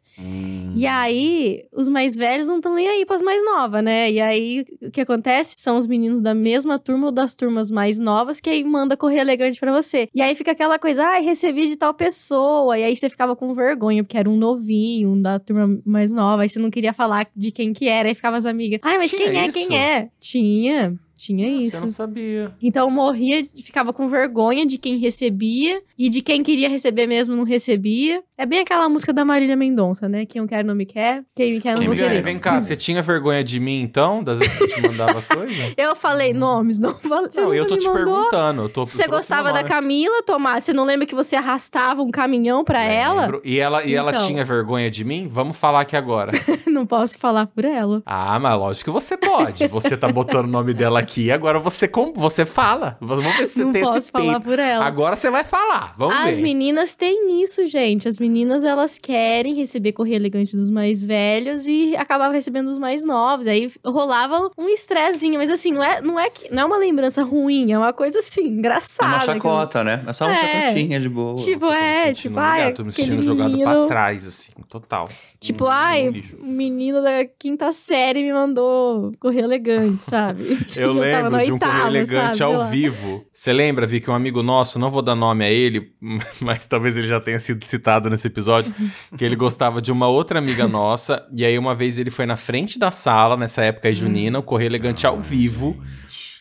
E 0.75 0.85
aí, 0.85 1.63
os 1.71 1.87
mais 1.89 2.15
velhos 2.15 2.47
não 2.47 2.57
estão 2.57 2.75
nem 2.75 2.87
aí 2.87 3.05
pras 3.07 3.21
mais 3.23 3.43
novas, 3.43 3.83
né? 3.83 4.11
E 4.11 4.19
aí, 4.21 4.65
o 4.83 4.91
que 4.91 5.01
acontece 5.01 5.55
são 5.61 5.77
os 5.77 5.87
meninos 5.87 6.21
da 6.21 6.33
mesma 6.35 6.77
turma 6.77 7.07
ou 7.07 7.11
das 7.11 7.33
turmas 7.33 7.71
mais 7.71 7.97
novas 7.99 8.39
que 8.39 8.49
aí 8.49 8.63
manda 8.63 8.95
correr 8.95 9.19
elegante 9.21 9.59
pra 9.59 9.71
você. 9.71 10.07
E 10.13 10.21
aí 10.21 10.35
fica 10.35 10.51
aquela 10.51 10.77
coisa, 10.77 11.03
ai, 11.03 11.23
recebi 11.23 11.67
de 11.67 11.75
tal 11.75 11.93
pessoa. 11.93 12.77
E 12.77 12.83
aí 12.83 12.95
você 12.95 13.09
ficava 13.09 13.35
com 13.35 13.51
vergonha, 13.53 14.03
porque 14.03 14.17
era 14.23 14.29
um 14.29 14.37
novinho, 14.37 15.11
um 15.11 15.21
da 15.21 15.39
turma 15.39 15.79
mais 15.85 16.11
nova. 16.11 16.43
Aí 16.43 16.49
você 16.49 16.59
não 16.59 16.71
queria 16.71 16.93
falar 16.93 17.27
de 17.35 17.51
quem 17.51 17.73
que 17.73 17.87
era. 17.87 18.09
Aí 18.09 18.15
ficava 18.15 18.37
as 18.37 18.45
amigas, 18.45 18.79
ai, 18.83 18.97
mas 18.97 19.11
Tinha 19.11 19.29
quem 19.29 19.39
é, 19.39 19.47
isso? 19.47 19.67
quem 19.67 19.77
é? 19.79 20.09
Tinha. 20.19 20.99
Tinha 21.17 21.51
Nossa, 21.53 21.65
isso. 21.67 21.75
Eu 21.77 21.81
não 21.81 21.89
sabia. 21.89 22.51
Então 22.61 22.87
eu 22.87 22.91
morria, 22.91 23.43
ficava 23.63 23.93
com 23.93 24.07
vergonha 24.07 24.65
de 24.65 24.77
quem 24.77 24.97
recebia 24.97 25.81
e 25.97 26.09
de 26.09 26.21
quem 26.21 26.43
queria 26.43 26.67
receber 26.67 27.07
mesmo 27.07 27.35
não 27.35 27.43
recebia. 27.43 28.21
É 28.37 28.45
bem 28.45 28.59
aquela 28.59 28.89
música 28.89 29.13
da 29.13 29.23
Marília 29.23 29.55
Mendonça, 29.55 30.09
né? 30.09 30.25
Quem 30.25 30.41
não 30.41 30.47
quer 30.47 30.63
não 30.65 30.75
me 30.75 30.85
quer, 30.85 31.23
quem 31.35 31.53
me 31.53 31.61
quer 31.61 31.75
não 31.75 31.81
Viviane, 31.81 32.09
querer. 32.09 32.21
vem 32.21 32.39
cá, 32.39 32.59
você 32.59 32.75
tinha 32.75 33.01
vergonha 33.01 33.43
de 33.43 33.59
mim 33.59 33.81
então? 33.81 34.23
Das 34.23 34.39
vezes 34.39 34.57
que 34.57 34.63
eu 34.63 34.67
te 34.69 34.81
mandava 34.81 35.21
coisa? 35.33 35.73
Eu 35.77 35.95
falei 35.95 36.33
nomes, 36.33 36.79
não 36.79 36.93
falei. 36.95 37.29
Não, 37.37 37.53
eu 37.53 37.65
tô 37.67 37.75
me 37.75 37.79
te 37.79 37.87
mandou. 37.87 38.03
perguntando. 38.15 38.61
Eu 38.63 38.69
tô, 38.69 38.85
Você 38.85 39.07
gostava 39.07 39.49
da 39.53 39.59
nome. 39.59 39.69
Camila, 39.69 40.23
Tomás? 40.25 40.63
Você 40.65 40.73
não 40.73 40.83
lembra 40.83 41.05
que 41.05 41.15
você 41.15 41.35
arrastava 41.35 42.01
um 42.01 42.11
caminhão 42.11 42.63
pra 42.63 42.83
ela? 42.83 43.21
Lembro. 43.23 43.41
E 43.45 43.59
ela, 43.59 43.83
e 43.85 43.93
ela 43.93 44.11
Então. 44.11 44.25
tinha 44.27 44.43
vergonha 44.43 44.89
de 44.89 45.03
mim? 45.05 45.27
Vamos 45.29 45.55
falar 45.57 45.81
aqui 45.81 45.95
agora. 45.95 46.31
não 46.67 46.85
posso 46.85 47.17
falar 47.19 47.47
por 47.47 47.63
ela. 47.65 48.01
Ah, 48.05 48.37
mas 48.39 48.57
lógico 48.57 48.85
que 48.85 48.91
você 48.93 49.15
pode. 49.15 49.67
Você 49.67 49.95
tá 49.95 50.07
botando 50.11 50.45
o 50.45 50.49
nome 50.49 50.73
dela 50.73 51.02
aqui, 51.03 51.31
agora 51.31 51.59
você, 51.59 51.87
com- 51.87 52.13
você 52.13 52.45
fala. 52.45 52.97
Vamos 52.99 53.23
ver 53.37 53.45
se 53.45 53.53
você 53.53 53.63
não 53.63 53.71
tem 53.71 53.83
posso 53.83 53.97
esse 53.97 54.11
falar 54.11 54.33
peito. 54.33 54.43
por 54.45 54.59
ela. 54.59 54.85
Agora 54.85 55.15
você 55.15 55.29
vai 55.29 55.43
falar. 55.43 55.93
Vamos 55.97 56.15
As 56.15 56.37
ver. 56.37 56.43
meninas 56.43 56.95
têm 56.95 57.41
isso, 57.43 57.65
gente. 57.67 58.07
As 58.07 58.17
meninas, 58.17 58.63
elas 58.63 58.97
querem 58.97 59.53
receber 59.55 59.91
correio 59.93 60.15
elegante 60.15 60.55
dos 60.55 60.69
mais 60.69 61.03
velhos 61.05 61.67
e 61.67 61.95
acabavam 61.95 62.33
recebendo 62.33 62.69
dos 62.69 62.77
mais 62.77 63.03
novos. 63.05 63.47
Aí 63.47 63.71
rolava 63.85 64.49
um 64.57 64.67
estressinho. 64.69 65.37
Mas 65.39 65.49
assim, 65.49 65.71
não 65.71 65.83
é, 65.83 66.01
não 66.01 66.19
é, 66.19 66.29
que, 66.29 66.53
não 66.53 66.63
é 66.63 66.65
uma 66.65 66.77
lembrança 66.77 67.23
ruim, 67.23 67.71
é 67.71 67.77
uma 67.77 67.93
coisa 67.93 68.19
assim, 68.19 68.43
É 68.45 68.47
engraçada. 68.47 69.09
uma 69.11 69.19
que 69.19 69.29
eu- 69.29 69.33
chacota, 69.33 69.83
né? 69.83 70.03
É 70.07 70.13
só 70.13 70.25
uma 70.25 70.33
É. 70.33 70.37
chacotinha 70.65 70.99
de 70.99 71.09
boa. 71.09 71.35
Tipo, 71.35 71.65
Nossa, 71.65 71.77
me 71.77 71.83
é, 71.83 72.13
tipo, 72.13 72.39
ai, 72.39 72.73
tô 72.73 72.83
me 72.83 72.91
sentindo 72.91 73.21
jogado 73.21 73.49
pra 73.49 73.57
menino- 73.57 73.87
trás, 73.87 74.27
assim, 74.27 74.51
total. 74.69 75.05
Tipo, 75.39 75.67
ai, 75.67 76.07
um 76.09 76.11
lixo. 76.11 76.37
o 76.41 76.45
menino 76.45 77.01
da 77.01 77.25
quinta 77.37 77.71
série 77.73 78.23
me 78.23 78.31
mandou 78.33 79.11
correr 79.19 79.41
elegante, 79.41 80.05
sabe? 80.05 80.57
Eu 80.77 80.92
tava 80.99 81.29
lembro 81.29 81.45
de 81.45 81.51
um 81.53 81.59
correio 81.59 81.87
elegante 81.87 82.37
sabe? 82.37 82.53
ao 82.55 82.67
vivo. 82.67 83.25
Você 83.31 83.53
lembra, 83.53 83.85
Vi, 83.85 83.99
que 83.99 84.09
um 84.09 84.13
amigo 84.13 84.41
nosso, 84.43 84.77
não 84.79 84.89
vou 84.89 85.01
dar 85.01 85.15
nome 85.15 85.43
a 85.45 85.49
ele, 85.51 85.91
mas 86.41 86.65
talvez 86.65 86.95
ele 86.97 87.07
já 87.07 87.19
tenha 87.19 87.39
sido 87.39 87.63
citado 87.65 88.09
nesse 88.09 88.27
episódio, 88.27 88.73
que 89.17 89.23
ele 89.23 89.35
gostava 89.35 89.81
de 89.81 89.91
uma 89.91 90.07
outra 90.07 90.39
amiga 90.39 90.67
nossa, 90.67 91.25
e 91.35 91.45
aí 91.45 91.57
uma 91.57 91.73
vez 91.75 91.97
ele 91.97 92.09
foi 92.11 92.25
na 92.25 92.35
frente 92.35 92.77
da 92.79 92.91
sala, 92.91 93.35
nessa 93.37 93.63
época 93.63 93.87
aí 93.87 93.93
junina, 93.93 94.39
o 94.39 94.43
correio 94.43 94.69
elegante 94.69 95.05
ao 95.07 95.19
vivo, 95.19 95.77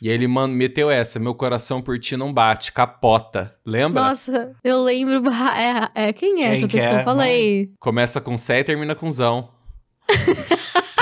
e 0.00 0.08
ele 0.08 0.26
man- 0.26 0.48
meteu 0.48 0.90
essa, 0.90 1.20
meu 1.20 1.32
coração 1.32 1.80
por 1.80 1.96
ti 1.98 2.16
não 2.16 2.32
bate, 2.32 2.72
capota. 2.72 3.54
Lembra? 3.64 4.02
Nossa, 4.02 4.50
eu 4.64 4.82
lembro. 4.82 5.22
É, 5.94 6.08
é, 6.08 6.12
quem 6.12 6.42
é 6.44 6.52
essa 6.54 6.66
que 6.66 6.76
pessoa? 6.76 6.98
é? 7.00 7.04
Fala 7.04 7.22
aí. 7.22 7.70
Começa 7.78 8.20
com 8.20 8.36
Sé 8.36 8.58
e 8.60 8.64
termina 8.64 8.94
com 8.96 9.08
Zão. 9.10 9.48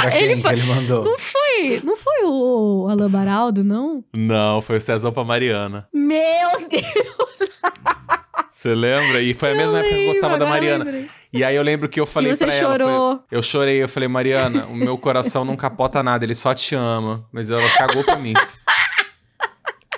Pra 0.01 0.11
quem 0.11 0.23
Ele 0.23 0.41
que 0.43 0.49
ele 0.49 0.63
mandou? 0.65 1.05
Não 1.05 1.19
foi, 1.19 1.81
não 1.85 1.97
foi 1.97 2.25
o 2.25 2.87
Alan 2.91 3.11
Baraldo, 3.11 3.63
não? 3.65 4.05
Não, 4.15 4.61
foi 4.61 4.77
o 4.79 4.81
Cezão 4.81 5.13
pra 5.13 5.25
Mariana. 5.25 5.87
Meu 5.93 6.69
Deus! 6.69 7.51
Você 8.51 8.75
lembra? 8.75 9.23
E 9.23 9.33
foi 9.33 9.53
a 9.53 9.55
mesma 9.55 9.79
época 9.79 9.95
que 9.95 10.01
eu 10.03 10.07
gostava 10.13 10.37
da 10.39 10.45
Mariana. 10.45 10.85
E 11.33 11.43
aí 11.43 11.57
eu 11.57 11.63
lembro 11.63 11.89
que 11.89 11.99
eu 11.99 12.05
falei 12.05 12.31
E 12.33 12.37
você 12.37 12.45
pra 12.45 12.55
ela. 12.55 12.73
chorou. 12.73 12.89
Eu, 12.91 12.99
falei- 12.99 13.21
eu 13.31 13.43
chorei, 13.43 13.83
eu 13.85 13.89
falei, 13.89 14.09
Mariana, 14.09 14.67
o 14.67 14.75
meu 14.77 14.99
coração 14.99 15.47
não 15.47 15.57
capota 15.57 16.03
nada, 16.03 16.25
ele 16.27 16.35
só 16.35 16.53
te 16.53 16.75
ama. 16.75 17.25
Mas 17.33 17.51
ela 17.51 17.63
cagou 17.79 18.05
pra 18.05 18.17
mim 18.19 18.35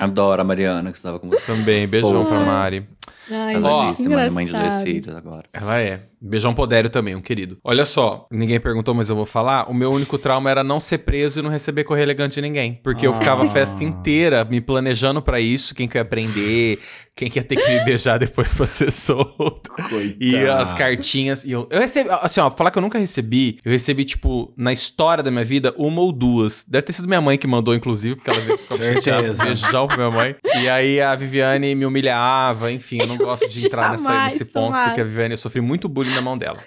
Adoro 0.00 0.40
a 0.40 0.44
Mariana 0.44 0.90
que 0.90 0.96
estava 0.96 1.18
com 1.18 1.28
você. 1.28 1.40
também. 1.46 1.86
Beijão 1.86 2.24
Fofa. 2.24 2.36
pra 2.36 2.44
Mari. 2.44 2.88
Ai, 3.30 3.56
Ó, 3.56 3.60
Casadíssima, 3.60 4.16
né? 4.16 4.30
mãe 4.30 4.46
de 4.46 4.52
dois 4.52 4.82
filhos 4.82 5.14
agora. 5.14 5.44
Ela 5.52 5.78
é. 5.80 6.00
Beijão 6.24 6.54
Podério 6.54 6.88
também, 6.88 7.16
um 7.16 7.20
querido. 7.20 7.58
Olha 7.64 7.84
só, 7.84 8.28
ninguém 8.30 8.60
perguntou, 8.60 8.94
mas 8.94 9.10
eu 9.10 9.16
vou 9.16 9.26
falar. 9.26 9.68
O 9.68 9.74
meu 9.74 9.90
único 9.90 10.16
trauma 10.16 10.48
era 10.48 10.62
não 10.62 10.78
ser 10.78 10.98
preso 10.98 11.40
e 11.40 11.42
não 11.42 11.50
receber 11.50 11.82
correio 11.82 12.04
elegante 12.04 12.34
de 12.34 12.42
ninguém. 12.42 12.78
Porque 12.80 13.04
eu 13.04 13.12
ficava 13.14 13.42
a 13.42 13.48
festa 13.48 13.82
inteira 13.82 14.44
me 14.44 14.60
planejando 14.60 15.20
pra 15.20 15.40
isso, 15.40 15.74
quem 15.74 15.88
que 15.88 15.98
ia 15.98 16.02
aprender, 16.02 16.78
quem 17.16 17.28
que 17.28 17.40
ia 17.40 17.42
ter 17.42 17.56
que 17.56 17.68
me 17.68 17.84
beijar 17.84 18.18
depois 18.20 18.54
pra 18.54 18.66
ser 18.68 18.92
solto. 18.92 19.72
E 20.20 20.36
as 20.46 20.72
cartinhas. 20.72 21.44
E 21.44 21.50
eu, 21.50 21.66
eu 21.68 21.80
recebi, 21.80 22.08
assim, 22.10 22.40
ó, 22.40 22.48
falar 22.52 22.70
que 22.70 22.78
eu 22.78 22.82
nunca 22.82 23.00
recebi, 23.00 23.58
eu 23.64 23.72
recebi, 23.72 24.04
tipo, 24.04 24.54
na 24.56 24.72
história 24.72 25.24
da 25.24 25.30
minha 25.30 25.44
vida, 25.44 25.74
uma 25.76 26.00
ou 26.02 26.12
duas. 26.12 26.64
Deve 26.68 26.82
ter 26.82 26.92
sido 26.92 27.08
minha 27.08 27.20
mãe 27.20 27.36
que 27.36 27.48
mandou, 27.48 27.74
inclusive, 27.74 28.14
porque 28.14 28.30
ela 28.30 28.40
veio 28.40 28.58
com 28.58 28.76
beijão 29.44 29.88
pra 29.88 29.96
minha 29.96 30.10
mãe. 30.10 30.36
E 30.62 30.68
aí 30.68 31.00
a 31.00 31.16
Viviane 31.16 31.74
me 31.74 31.84
humilhava, 31.84 32.70
enfim, 32.70 32.98
eu 33.00 33.08
não 33.16 33.26
gosto 33.26 33.48
de 33.48 33.64
entrar 33.66 33.90
nessa, 33.90 34.24
nesse 34.24 34.44
ponto, 34.46 34.66
Tomás. 34.66 34.84
porque 34.88 35.00
a 35.00 35.04
Viviane, 35.04 35.34
eu 35.34 35.38
sofri 35.38 35.60
muito 35.60 35.88
bullying 35.88 36.14
na 36.14 36.20
mão 36.20 36.36
dela. 36.36 36.58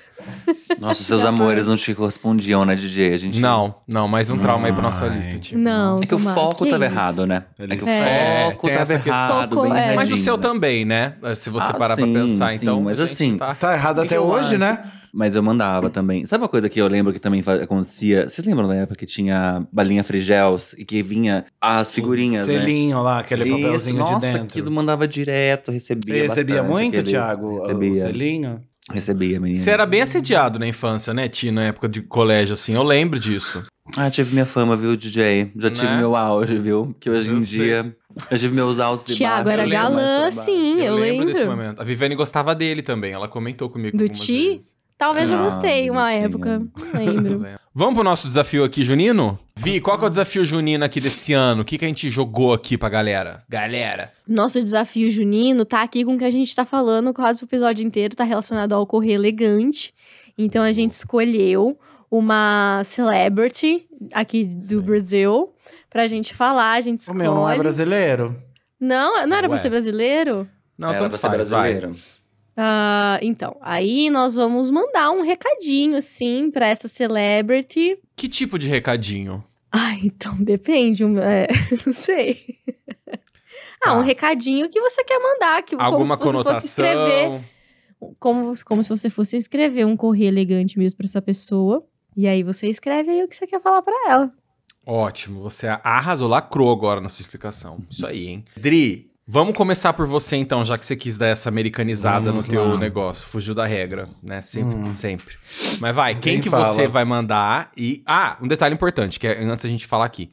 Nossa, 0.80 1.02
seus 1.04 1.24
amores 1.24 1.68
não 1.68 1.76
te 1.78 1.94
correspondiam, 1.94 2.66
né, 2.66 2.76
DJ? 2.76 3.14
A 3.14 3.18
gente... 3.18 3.40
Não, 3.40 3.76
não, 3.88 4.08
mais 4.08 4.30
um 4.30 4.38
trauma 4.38 4.68
aí 4.68 4.74
pra 4.74 4.82
nossa 4.82 5.06
Ai. 5.06 5.18
lista, 5.18 5.38
tipo. 5.40 5.60
Não, 5.60 5.96
É 6.02 6.06
que 6.06 6.14
o 6.16 6.18
Tomás, 6.18 6.36
foco 6.36 6.64
que 6.66 6.70
tava 6.72 6.86
isso? 6.86 6.94
errado, 6.96 7.26
né? 7.28 7.44
Ele- 7.60 7.74
É 7.74 7.78
que 7.78 7.84
o 7.84 7.88
É, 7.90 8.46
foco 8.52 8.70
tava 8.70 8.94
errado, 8.94 9.56
Foco, 9.56 9.70
bem 9.70 9.82
é. 9.82 9.96
Mas 9.96 10.12
o 10.12 10.18
seu 10.18 10.38
também, 10.38 10.86
né? 10.86 11.14
Se 11.36 11.50
você 11.50 11.72
Ah, 11.72 11.74
parar 11.74 11.96
sim, 11.96 12.12
pra 12.14 12.22
pensar, 12.22 12.50
sim, 12.52 12.58
então. 12.62 12.82
mas 12.82 13.00
assim, 13.00 13.38
tá- 13.38 13.56
Tá 13.56 13.74
errado 13.74 14.00
O 14.00 14.02
até 14.04 14.20
hoje, 14.20 14.50
acho? 14.50 14.58
né? 14.58 14.80
Mas 15.18 15.34
eu 15.34 15.42
mandava 15.42 15.90
também. 15.90 16.26
Sabe 16.26 16.44
uma 16.44 16.50
coisa 16.50 16.68
que 16.68 16.78
eu 16.82 16.88
lembro 16.90 17.14
que 17.14 17.20
também 17.20 17.42
acontecia? 17.64 18.28
Vocês 18.28 18.46
lembram 18.46 18.68
da 18.68 18.76
época 18.76 18.98
que 18.98 19.06
tinha 19.06 19.66
balinha 19.72 20.04
frigels 20.04 20.74
e 20.78 20.84
que 20.84 21.02
vinha 21.02 21.46
as 21.62 21.94
figurinhas, 21.94 22.46
né? 22.48 22.60
Selinho 22.60 23.02
lá, 23.02 23.20
aquele 23.20 23.46
Isso, 23.46 23.58
papelzinho 23.62 23.98
nossa, 24.00 24.16
de 24.16 24.20
dentro. 24.26 24.44
aquilo 24.44 24.70
mandava 24.72 25.08
direto, 25.08 25.72
recebia 25.72 26.16
Você 26.16 26.22
recebia 26.28 26.56
bastante 26.64 26.72
muito, 26.74 26.94
aqueles- 26.96 27.12
Thiago? 27.12 27.48
O 27.48 27.60
Recebia, 27.60 27.94
selinho? 27.94 28.62
recebia, 28.92 29.40
menina. 29.40 29.64
Você 29.64 29.70
era 29.70 29.86
bem 29.86 30.02
assediado 30.02 30.60
na 30.60 30.68
infância, 30.68 31.14
né, 31.14 31.30
Ti, 31.30 31.50
na 31.50 31.64
época 31.64 31.88
de 31.88 32.02
colégio, 32.02 32.52
assim. 32.54 32.74
Eu 32.76 32.84
lembro 32.84 33.18
disso. 33.18 33.64
Ah, 33.96 34.10
tive 34.10 34.34
minha 34.34 34.46
fama, 34.46 34.76
viu, 34.76 34.98
DJ? 34.98 35.52
Já 35.56 35.70
tive 35.70 35.88
Né? 35.88 35.98
meu 35.98 36.16
auge, 36.16 36.58
viu? 36.58 36.94
Que 37.00 37.10
hoje 37.10 37.30
Eu 37.30 37.38
em 37.38 37.42
sei. 37.42 37.60
dia... 37.60 37.96
Eu 38.32 38.38
tive 38.38 38.54
meus 38.54 38.80
altos 38.82 39.08
e 39.10 39.16
Tiago 39.16 39.46
baixos. 39.46 39.52
era 39.54 39.62
eu 39.64 39.68
lembro 39.70 39.94
mais 39.94 40.06
pra 40.06 40.14
galã, 40.20 40.32
sim, 40.32 40.82
eu, 40.82 40.96
lembro. 40.96 41.26
desse 41.26 41.46
momento. 41.46 41.80
A 41.82 41.84
Viviane 41.86 42.16
gostava 42.16 42.54
dele 42.56 42.82
também. 42.82 43.12
Ela 43.14 43.28
comentou 43.30 43.70
comigo 43.70 43.96
Do 43.98 44.08
Ti? 44.10 44.52
vezes. 44.52 44.76
Talvez 44.98 45.30
eu 45.30 45.38
Ah, 45.40 45.44
gostei 45.44 45.90
uma 45.90 46.12
época, 46.12 46.60
não 46.60 46.70
lembro. 46.96 47.46
Vamos 47.74 47.96
pro 47.96 48.04
nosso 48.04 48.26
desafio 48.28 48.64
aqui, 48.64 48.86
Junino? 48.86 49.38
Vi, 49.58 49.82
qual 49.82 49.98
que 49.98 50.06
é 50.06 50.08
o 50.08 50.10
desafio 50.10 50.46
junino 50.46 50.86
aqui 50.86 51.02
desse 51.02 51.34
ano? 51.34 51.62
O 51.64 51.66
que, 51.66 51.78
que 51.78 51.84
a 51.84 51.88
gente 51.88 52.10
jogou 52.10 52.54
aqui 52.54 52.78
pra 52.78 52.88
galera? 52.88 53.44
Galera. 53.50 54.14
Nosso 54.28 54.60
desafio 54.62 55.12
junino 55.12 55.66
tá 55.66 55.82
aqui 55.82 56.06
com 56.06 56.16
o 56.16 56.18
que 56.18 56.24
a 56.24 56.32
gente 56.32 56.56
tá 56.56 56.64
falando, 56.64 57.14
quase 57.14 57.44
o 57.44 57.46
episódio 57.46 57.86
inteiro 57.86 58.16
tá 58.16 58.24
relacionado 58.24 58.72
ao 58.74 58.88
correr 58.88 59.14
elegante. 59.14 59.94
Então 60.38 60.64
a 60.64 60.72
gente 60.72 60.92
escolheu 60.94 61.78
uma 62.10 62.82
celebrity 62.86 63.86
aqui 64.14 64.46
do 64.46 64.82
Brasil 64.82 65.50
pra 65.90 66.08
gente 66.08 66.34
falar, 66.34 66.72
a 66.74 66.82
gente 66.82 67.10
O 67.12 67.14
meu 67.14 67.34
não 67.36 67.50
é 67.50 67.58
brasileiro. 67.58 68.42
Não, 68.80 69.28
não 69.28 69.36
era 69.38 69.48
pra 69.48 69.56
Ué. 69.56 69.58
ser 69.58 69.70
brasileiro? 69.70 70.48
Não, 70.78 70.90
Era 70.90 71.00
tanto 71.00 71.10
pra 71.10 71.18
ser 71.18 71.28
faz, 71.30 71.50
vai. 71.50 71.90
Ah, 72.58 73.20
então, 73.22 73.58
aí 73.62 74.10
nós 74.10 74.36
vamos 74.36 74.70
mandar 74.72 75.12
um 75.12 75.22
recadinho, 75.22 75.98
assim, 75.98 76.50
pra 76.50 76.68
essa 76.68 76.88
celebrity. 76.88 77.98
Que 78.16 78.30
tipo 78.30 78.58
de 78.58 78.68
recadinho? 78.70 79.44
Ai, 79.72 80.00
então 80.06 80.36
depende, 80.40 81.04
é, 81.04 81.48
não 81.86 81.94
sei. 81.94 82.38
Ah, 83.84 83.90
Tá. 83.92 83.94
um 83.98 84.02
recadinho 84.02 84.70
que 84.70 84.80
você 84.82 85.04
quer 85.04 85.20
mandar, 85.20 85.62
que 85.64 85.76
como 85.76 85.84
Alguma 85.86 86.18
se 86.18 86.24
você 86.24 86.44
fosse 86.44 86.66
escrever. 86.68 87.42
como, 88.20 88.54
como 88.66 88.84
se 88.84 88.90
você 88.90 89.10
fosse 89.10 89.38
escrever 89.38 89.86
um 89.86 89.96
correio 89.98 90.30
elegante 90.30 90.80
mesmo 90.80 90.98
pra 90.98 91.06
essa 91.06 91.22
pessoa. 91.22 91.86
E 92.18 92.28
aí 92.28 92.42
você 92.42 92.68
escreve 92.70 93.12
aí 93.12 93.24
o 93.24 93.28
que 93.28 93.36
você 93.36 93.46
quer 93.46 93.62
falar 93.62 93.82
pra 93.82 93.94
ela. 94.08 94.32
Ótimo, 94.86 95.42
você 95.42 95.68
arrasou, 95.68 96.28
lacrou 96.30 96.72
agora 96.72 97.02
na 97.02 97.10
sua 97.10 97.22
explicação. 97.24 97.80
Isso 97.90 98.06
aí, 98.08 98.28
hein? 98.28 98.46
Dri, 98.56 99.12
vamos 99.28 99.56
começar 99.56 99.94
por 99.94 100.06
você 100.08 100.36
então, 100.36 100.64
já 100.64 100.78
que 100.78 100.86
você 100.86 100.96
quis 100.96 101.18
dar 101.18 101.28
essa 101.28 101.50
americanizada 101.50 102.26
Vamos 102.32 102.46
no 102.46 102.52
teu 102.52 102.68
lá. 102.70 102.78
negócio. 102.78 103.28
Fugiu 103.28 103.54
da 103.56 103.66
regra, 103.66 104.08
né? 104.22 104.42
Sempre, 104.42 104.78
Hum. 104.78 104.94
sempre. 104.96 105.36
Mas 105.80 105.96
vai, 105.96 106.14
quem 106.14 106.34
Quem 106.34 106.42
que 106.42 106.50
fala? 106.50 106.66
você 106.66 106.88
vai 106.88 107.06
mandar 107.06 107.72
e... 107.76 108.02
Ah, 108.06 108.38
um 108.42 108.48
detalhe 108.48 108.74
importante, 108.74 109.20
que 109.20 109.28
é 109.28 109.44
antes 109.44 109.64
da 109.64 109.70
gente 109.70 109.86
falar 109.88 110.06
aqui. 110.06 110.32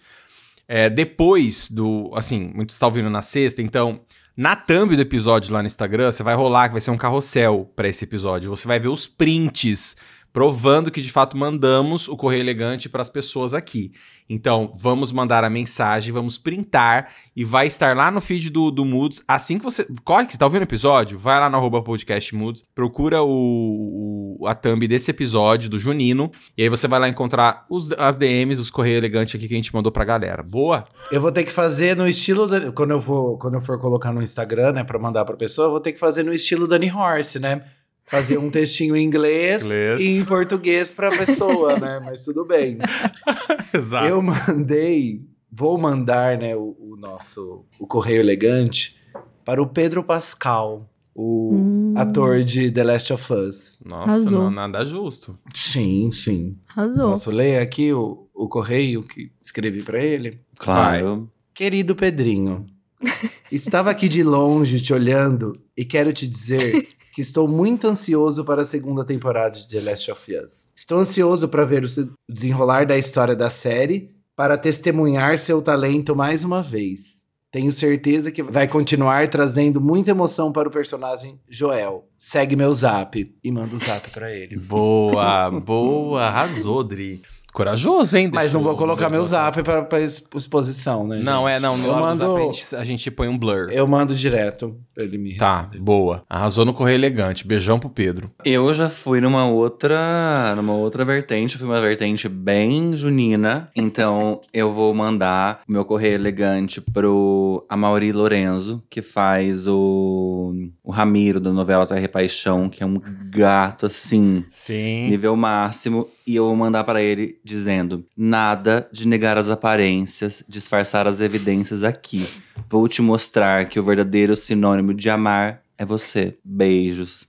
É, 0.69 0.89
depois 0.89 1.71
do... 1.71 2.11
Assim, 2.15 2.51
muitos 2.55 2.77
estão 2.77 2.89
ouvindo 2.89 3.11
na 3.11 3.23
sexta, 3.23 3.61
então... 3.63 4.01
Na 4.35 4.57
thumb 4.57 4.97
do 4.97 5.03
episódio 5.03 5.53
lá 5.53 5.61
no 5.61 5.67
Instagram, 5.67 6.11
você 6.11 6.23
vai 6.23 6.35
rolar 6.35 6.69
que 6.69 6.73
vai 6.73 6.81
ser 6.81 6.91
um 6.91 6.97
carrossel 6.97 7.71
pra 7.77 7.87
esse 7.87 8.05
episódio. 8.05 8.49
Você 8.49 8.67
vai 8.67 8.81
ver 8.81 8.89
os 8.89 9.07
prints 9.07 9.95
provando 10.33 10.91
que 10.91 11.01
de 11.03 11.11
fato 11.13 11.37
mandamos 11.37 12.09
o 12.09 12.17
correio 12.17 12.41
elegante 12.43 12.89
para 12.89 13.03
as 13.03 13.11
pessoas 13.11 13.53
aqui. 13.55 13.93
Então, 14.31 14.73
vamos 14.75 15.13
mandar 15.13 15.45
a 15.45 15.51
mensagem, 15.51 16.11
vamos 16.13 16.39
printar 16.39 17.11
e 17.37 17.45
vai 17.45 17.67
estar 17.67 17.95
lá 17.95 18.11
no 18.11 18.19
feed 18.21 18.49
do, 18.51 18.71
do 18.71 18.83
Moods. 18.85 19.21
Assim 19.29 19.59
que 19.59 19.65
você. 19.65 19.87
Corre 20.05 20.25
que 20.25 20.33
você 20.33 20.39
tá 20.39 20.47
ouvindo 20.47 20.63
o 20.63 20.65
episódio, 20.65 21.19
vai 21.19 21.39
lá 21.39 21.51
no 21.51 21.57
arroba 21.59 21.83
podcast 21.83 22.35
Moods, 22.35 22.65
procura 22.75 23.23
o, 23.23 24.39
o- 24.41 24.47
a 24.47 24.55
thumb 24.55 24.87
desse 24.89 25.11
episódio 25.11 25.69
do 25.69 25.79
Junino, 25.79 26.31
e 26.57 26.63
aí 26.63 26.69
você 26.69 26.89
vai 26.89 26.99
lá 26.99 27.09
encontrar 27.09 27.67
os, 27.69 27.93
as 27.93 28.17
DMs, 28.17 28.61
os 28.61 28.71
correio 28.71 28.97
elegante 28.97 29.37
aqui 29.37 29.47
que 29.49 29.55
a 29.55 29.57
gente 29.57 29.75
mandou 29.75 29.93
pra 29.93 30.05
galera. 30.05 30.43
Boa? 30.43 30.85
Eu 31.11 31.21
vou 31.21 31.31
ter 31.31 31.45
que 31.45 31.53
fazer 31.53 31.97
no 31.97 32.09
estilo. 32.09 32.47
da- 32.47 32.73
quando, 32.73 32.93
eu 32.93 33.01
vou, 33.01 33.37
quando 33.39 33.55
eu 33.55 33.61
for 33.61 33.79
colocar 33.79 34.13
no 34.13 34.23
Instagram, 34.23 34.73
né, 34.73 34.85
pra 34.85 34.99
mandar 34.99 35.25
pra 35.25 35.37
pessoa, 35.37 35.67
eu 35.67 35.71
vou 35.73 35.81
ter 35.81 35.93
que 35.93 35.99
fazer 36.01 36.23
no 36.23 36.33
estilo 36.33 36.67
Dani 36.67 36.91
Horse, 36.91 37.39
né? 37.39 37.63
Fazer 38.05 38.37
um 38.39 38.51
textinho 38.51 38.97
em 38.97 39.05
inglês, 39.05 39.65
Inglês. 39.67 40.01
e 40.01 40.09
em 40.19 40.25
português 40.25 40.91
pra 40.91 41.09
pessoa, 41.11 41.79
né? 41.79 42.01
Mas 42.05 42.25
tudo 42.25 42.45
bem. 42.45 42.79
Exato. 43.73 44.07
Eu 44.07 44.21
mandei, 44.23 45.23
vou 45.51 45.79
mandar, 45.79 46.37
né, 46.39 46.55
o, 46.57 46.77
o 46.79 46.97
nosso 46.99 47.65
o 47.79 47.87
correio 47.87 48.21
elegante 48.21 48.97
para 49.45 49.63
o 49.63 49.67
Pedro 49.67 50.03
Pascal, 50.05 50.89
o 51.15 51.55
Hum. 51.55 51.95
ator 51.97 52.43
de 52.43 52.71
The 52.71 52.85
Last 52.85 53.13
of 53.13 53.33
Us. 53.33 53.79
Nossa, 53.85 54.31
não, 54.31 54.51
nada 54.51 54.85
justo. 54.85 55.39
Sim, 55.55 56.11
sim. 56.13 56.53
Arrasou. 56.69 57.11
Posso 57.11 57.31
ler 57.31 57.61
aqui 57.61 57.93
o, 57.93 58.29
o 58.35 58.49
correio 58.49 59.03
que 59.03 59.31
escrevi 59.41 59.83
para 59.83 60.03
ele? 60.03 60.41
Claro. 60.59 61.31
Querido 61.55 61.95
Pedrinho, 61.95 62.65
estava 63.53 63.91
aqui 63.91 64.09
de 64.09 64.23
longe 64.23 64.81
te 64.81 64.93
olhando 64.93 65.53
e 65.77 65.85
quero 65.85 66.13
te 66.13 66.27
dizer 66.27 66.89
que 67.13 67.21
estou 67.21 67.47
muito 67.47 67.87
ansioso 67.87 68.45
para 68.45 68.63
a 68.63 68.65
segunda 68.65 69.05
temporada 69.05 69.51
de 69.59 69.69
The 69.69 69.91
Last 69.91 70.11
of 70.11 70.35
Us. 70.35 70.71
Estou 70.75 70.99
ansioso 70.99 71.49
para 71.49 71.65
ver 71.65 71.85
o 71.85 71.89
se- 71.89 72.01
o 72.01 72.33
desenrolar 72.33 72.87
da 72.87 72.97
história 72.97 73.37
da 73.37 73.51
série, 73.51 74.11
para 74.35 74.57
testemunhar 74.57 75.37
seu 75.37 75.61
talento 75.61 76.17
mais 76.17 76.43
uma 76.43 76.63
vez. 76.63 77.21
Tenho 77.51 77.71
certeza 77.71 78.33
que 78.33 78.43
vai 78.43 78.67
continuar 78.67 79.29
trazendo 79.29 79.79
muita 79.79 80.11
emoção 80.11 80.51
para 80.51 80.67
o 80.67 80.71
personagem 80.73 81.39
Joel. 81.51 82.09
Segue 82.17 82.57
meu 82.57 82.73
zap 82.73 83.31
e 83.45 83.53
manda 83.53 83.77
o 83.77 83.79
zap 83.79 84.09
para 84.11 84.33
ele. 84.35 84.57
Boa, 84.57 85.51
boa. 85.51 86.23
Arrasou, 86.23 86.83
Dri. 86.83 87.21
Corajoso, 87.53 88.17
hein? 88.17 88.31
Mas 88.33 88.53
não 88.53 88.63
vou 88.63 88.77
colocar 88.77 89.11
meu 89.11 89.23
zap 89.23 89.63
para, 89.63 89.83
para 89.83 90.01
exposição, 90.01 91.07
né? 91.07 91.21
Não, 91.23 91.47
gente? 91.47 91.57
é, 91.57 91.61
não. 91.61 91.77
No 91.77 91.87
Eu 91.87 91.97
mando, 91.97 92.17
zap 92.17 92.41
a 92.41 92.41
gente, 92.45 92.77
a 92.77 92.85
gente 92.85 93.11
põe 93.11 93.29
um 93.29 93.37
blur. 93.37 93.71
eu 93.71 93.87
mando 93.87 94.15
direto 94.15 94.75
pra 94.95 95.05
ele 95.05 95.19
me 95.19 95.37
Tá, 95.37 95.71
boa. 95.79 96.23
Arrasou 96.29 96.65
no 96.65 96.73
Correio 96.73 96.97
Elegante. 96.97 97.47
Beijão 97.47 97.79
pro 97.79 97.91
Pedro. 97.91 98.31
Eu 98.45 98.73
já 98.73 98.89
fui 98.89 99.21
numa 99.21 99.47
outra, 99.47 100.55
numa 100.57 100.75
outra 100.75 101.05
vertente, 101.05 101.59
fui 101.59 101.67
uma 101.67 101.81
vertente 101.81 102.29
bem 102.29 102.97
junina. 102.97 103.69
Então 103.77 104.41
eu 104.53 104.73
vou 104.73 104.95
mandar 104.95 105.61
o 105.69 105.73
meu 105.73 105.85
correio 105.85 106.15
elegante 106.15 106.81
pro 106.81 107.65
Amaury 107.69 108.13
Lorenzo, 108.13 108.83
que 108.89 109.03
faz 109.03 109.67
o, 109.67 110.55
o 110.83 110.91
Ramiro 110.91 111.39
da 111.39 111.53
novela 111.53 111.87
Terra 111.87 112.03
e 112.03 112.09
Paixão, 112.09 112.69
que 112.69 112.83
é 112.83 112.87
um 112.87 113.01
gato 113.31 113.87
assim, 113.87 114.45
Sim. 114.51 115.09
nível 115.11 115.37
máximo. 115.37 116.09
E 116.27 116.37
eu 116.37 116.47
vou 116.47 116.57
mandar 116.57 116.85
pra 116.85 117.03
ele 117.03 117.39
dizendo: 117.45 118.05
nada 118.17 118.89
de 118.93 119.07
negar 119.07 119.39
as 119.39 119.51
aparências, 119.51 120.45
disfarçar 120.49 121.07
as 121.07 121.21
evidências 121.21 121.85
aqui. 121.85 122.27
Vou 122.69 122.87
te 122.89 123.03
mostrar 123.03 123.67
que 123.67 123.79
o 123.79 123.83
verdadeiro 123.83 124.37
sinônimo 124.37 124.95
de 124.95 125.11
amar 125.11 125.63
é 125.77 125.85
você. 125.85 126.37
Beijos. 126.45 127.27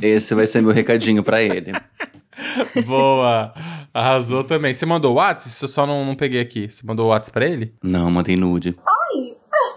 Esse 0.00 0.34
vai 0.34 0.46
ser 0.46 0.60
meu 0.60 0.72
recadinho 0.72 1.22
pra 1.22 1.42
ele. 1.42 1.72
Boa. 2.86 3.52
Arrasou 3.92 4.44
também. 4.44 4.72
Você 4.74 4.86
mandou 4.86 5.12
o 5.12 5.16
WhatsApp? 5.16 5.50
Isso 5.50 5.64
eu 5.64 5.68
só 5.68 5.86
não, 5.86 6.04
não 6.04 6.14
peguei 6.14 6.40
aqui. 6.40 6.70
Você 6.70 6.86
mandou 6.86 7.06
o 7.06 7.08
WhatsApp 7.10 7.32
pra 7.32 7.46
ele? 7.46 7.74
Não, 7.82 8.10
mandei 8.10 8.36
nude. 8.36 8.76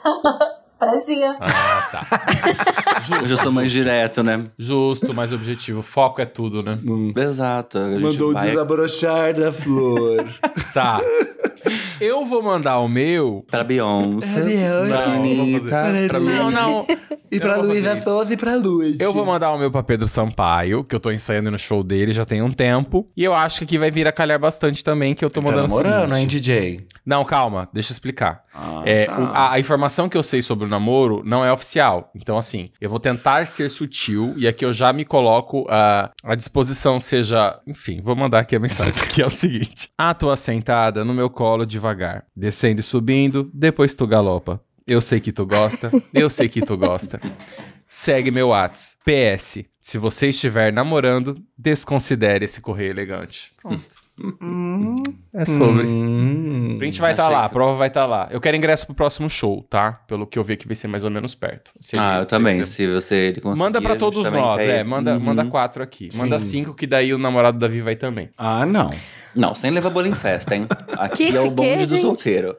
Parecia. 0.86 1.38
Ah, 1.40 1.90
tá. 1.92 3.20
Eu 3.22 3.28
já 3.28 3.38
sou 3.38 3.52
mais 3.52 3.72
direto, 3.72 4.24
né? 4.24 4.44
Justo, 4.58 5.14
mais 5.14 5.32
objetivo. 5.32 5.82
Foco 5.82 6.22
é 6.22 6.26
tudo, 6.26 6.62
né? 6.64 6.78
Exato. 7.16 7.78
A 7.78 7.92
gente 7.92 8.02
Mandou 8.02 8.34
vai... 8.34 8.50
desabrochar 8.50 9.34
da 9.34 9.52
flor. 9.52 10.26
Tá. 10.74 11.00
Eu 12.00 12.26
vou 12.26 12.42
mandar 12.42 12.80
o 12.80 12.88
meu. 12.88 13.46
Pra 13.50 13.64
Beyoncé. 13.64 14.34
Pra 14.36 14.44
Beyoncé. 14.44 14.88
Pra 14.90 15.06
Não, 15.08 15.14
Anitta. 15.16 15.38
vamos 15.44 16.08
Pra 16.08 16.20
fazer. 16.20 16.34
Não, 16.34 16.52
não. 16.52 16.86
E 17.32 17.36
Eu 17.38 17.42
pra 17.42 17.56
Luísa. 17.58 18.02
Souza 18.02 18.34
e 18.34 18.38
pra 18.38 18.56
Luz. 18.56 18.98
Eu 19.00 19.12
vou 19.14 19.26
mandar 19.26 19.52
o 19.52 19.58
meu 19.58 19.72
pra 19.72 19.82
Pedro 19.84 20.08
Sampaio, 20.08 20.84
que 20.84 20.96
eu 20.96 21.00
tô 21.00 21.12
ensaiando 21.12 21.50
no 21.50 21.58
show 21.58 21.84
dele 21.84 22.14
já 22.14 22.26
tem 22.26 22.42
um 22.42 22.52
tempo. 22.52 23.08
E 23.18 23.24
eu 23.24 23.34
acho 23.34 23.60
que 23.60 23.64
aqui 23.66 23.78
vai 23.78 23.90
vir 23.90 24.08
a 24.08 24.12
calhar 24.12 24.40
bastante 24.40 24.84
também, 24.84 25.16
que 25.16 25.24
eu 25.26 25.30
tô 25.30 25.42
Tá 25.42 25.48
mandando 25.48 25.66
o 25.74 25.78
namorando, 25.78 26.16
hein. 26.16 26.28
DJ? 26.28 26.82
Não, 27.06 27.26
calma, 27.26 27.68
deixa 27.74 27.92
eu 27.92 27.94
explicar. 27.94 28.44
Ah, 28.54 28.82
É, 28.86 29.06
tá. 29.06 29.16
a, 29.34 29.54
a 29.54 29.60
informação 29.60 30.08
que 30.08 30.16
eu 30.18 30.22
sei 30.24 30.42
sobre 30.42 30.66
o 30.66 30.68
namoro 30.70 31.22
não 31.26 31.44
é 31.44 31.52
oficial. 31.52 32.12
Então, 32.16 32.38
assim, 32.38 32.70
eu 32.80 32.90
vou 32.90 33.00
tentar 33.00 33.46
ser 33.48 33.68
sutil 33.70 34.34
e 34.38 34.48
aqui 34.48 34.64
eu 34.64 34.72
já 34.72 34.94
me 34.94 35.04
coloco 35.04 35.66
ah, 35.70 36.12
à 36.24 36.36
disposição, 36.36 37.00
seja. 37.00 37.60
Enfim, 37.68 38.00
vou 38.02 38.16
mandar 38.16 38.40
aqui 38.40 38.56
a 38.56 38.60
mensagem, 38.60 38.94
que 39.12 39.22
é 39.22 39.26
o 39.26 39.30
seguinte: 39.32 39.90
A 39.98 40.14
tua 40.14 40.36
sentada 40.38 41.04
no 41.04 41.14
meu 41.14 41.30
colo 41.30 41.66
devagar, 41.66 41.84
descendo 42.36 42.80
e 42.80 42.84
subindo, 42.84 43.50
depois 43.54 43.94
tu 43.94 44.06
galopa. 44.08 44.62
Eu 44.86 45.00
sei 45.02 45.20
que 45.20 45.32
tu 45.32 45.46
gosta, 45.46 45.92
eu 46.14 46.30
sei 46.30 46.50
que 46.50 46.62
tu 46.62 46.76
gosta. 46.78 47.20
Segue 47.86 48.32
meu 48.32 48.50
Whats. 48.50 48.98
PS. 49.06 49.64
Se 49.80 49.98
você 49.98 50.30
estiver 50.30 50.72
namorando, 50.74 51.38
desconsidere 51.58 52.46
esse 52.46 52.60
correio 52.62 52.90
elegante. 52.92 53.54
Pronto. 53.62 54.04
É 55.34 55.44
sobre. 55.46 55.86
Hum. 55.88 56.76
Print 56.78 57.00
vai 57.02 57.12
estar 57.12 57.26
Achei 57.26 57.36
lá, 57.36 57.46
a 57.46 57.50
prova 57.50 57.76
vai 57.76 57.88
estar 57.88 58.06
lá. 58.06 58.28
Eu 58.32 58.40
quero 58.40 58.56
ingresso 58.56 58.86
pro 58.86 58.94
próximo 58.96 59.30
show, 59.30 59.64
tá? 59.70 59.94
Pelo 60.08 60.28
que 60.28 60.38
eu 60.38 60.44
vi 60.44 60.56
que 60.56 60.68
vai 60.68 60.76
ser 60.76 60.88
mais 60.88 61.04
ou 61.04 61.10
menos 61.12 61.34
perto. 61.34 61.72
Se 61.80 61.98
Ah, 61.98 62.14
ele- 62.14 62.22
eu 62.22 62.26
também. 62.26 62.56
ele- 62.58 62.66
Se 62.66 62.88
você 62.88 63.16
ele 63.16 63.42
conseguir. 63.42 63.64
Manda 63.64 63.80
a 63.80 63.82
pra 63.82 63.92
gente 63.92 64.00
todos 64.00 64.32
nós, 64.32 64.62
é. 64.62 64.84
Manda, 64.84 65.14
Uhum. 65.16 65.20
manda 65.20 65.46
quatro 65.46 65.82
aqui. 65.82 66.10
Manda 66.16 66.38
Sim. 66.40 66.46
cinco, 66.60 66.74
que 66.76 66.86
daí 66.86 67.14
o 67.14 67.18
namorado 67.18 67.58
da 67.58 67.68
Vi 67.68 67.82
vai 67.82 67.96
também. 67.96 68.30
Ah, 68.38 68.66
não. 68.66 68.88
Não, 69.36 69.54
sem 69.56 69.72
levar 69.72 69.90
bolo 69.90 70.08
em 70.08 70.14
festa, 70.14 70.56
hein? 70.56 70.68
Aqui 70.98 71.28
Que- 71.32 71.38
é 71.38 71.42
o 71.42 71.44
que, 71.46 71.50
bonde 71.50 71.86
do 71.86 71.96
gente? 71.96 72.02
solteiro. 72.02 72.56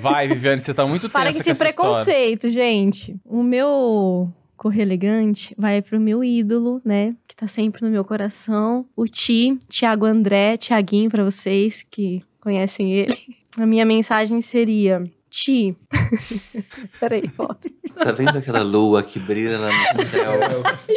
Vai, 0.00 0.26
Viviane, 0.28 0.60
você 0.60 0.72
tá 0.74 0.86
muito 0.86 1.08
Para 1.08 1.26
com 1.30 1.32
tensa 1.34 1.38
esse 1.38 1.50
essa 1.50 1.64
história. 1.64 1.92
preconceito, 1.92 2.48
gente. 2.48 3.16
O 3.24 3.42
meu 3.42 4.32
correr 4.56 4.82
elegante 4.82 5.54
vai 5.58 5.82
pro 5.82 6.00
meu 6.00 6.24
ídolo, 6.24 6.80
né? 6.84 7.14
Que 7.28 7.36
tá 7.36 7.46
sempre 7.46 7.84
no 7.84 7.90
meu 7.90 8.04
coração. 8.04 8.86
O 8.96 9.04
Ti, 9.06 9.58
Tiago 9.68 10.04
André, 10.06 10.56
Tiaguinho 10.56 11.10
pra 11.10 11.22
vocês 11.24 11.84
que 11.88 12.22
conhecem 12.40 12.92
ele. 12.92 13.16
A 13.58 13.66
minha 13.66 13.84
mensagem 13.84 14.40
seria: 14.40 15.02
Ti. 15.30 15.76
Peraí, 17.00 17.26
volta. 17.36 17.68
Tá 17.96 18.12
vendo 18.12 18.36
aquela 18.38 18.62
lua 18.62 19.02
que 19.02 19.18
brilha 19.18 19.58
lá 19.58 19.70
no 19.94 20.02
céu? 20.04 20.32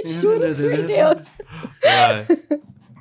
Juro 0.05 0.39
por 0.39 0.87
Deus. 0.87 1.21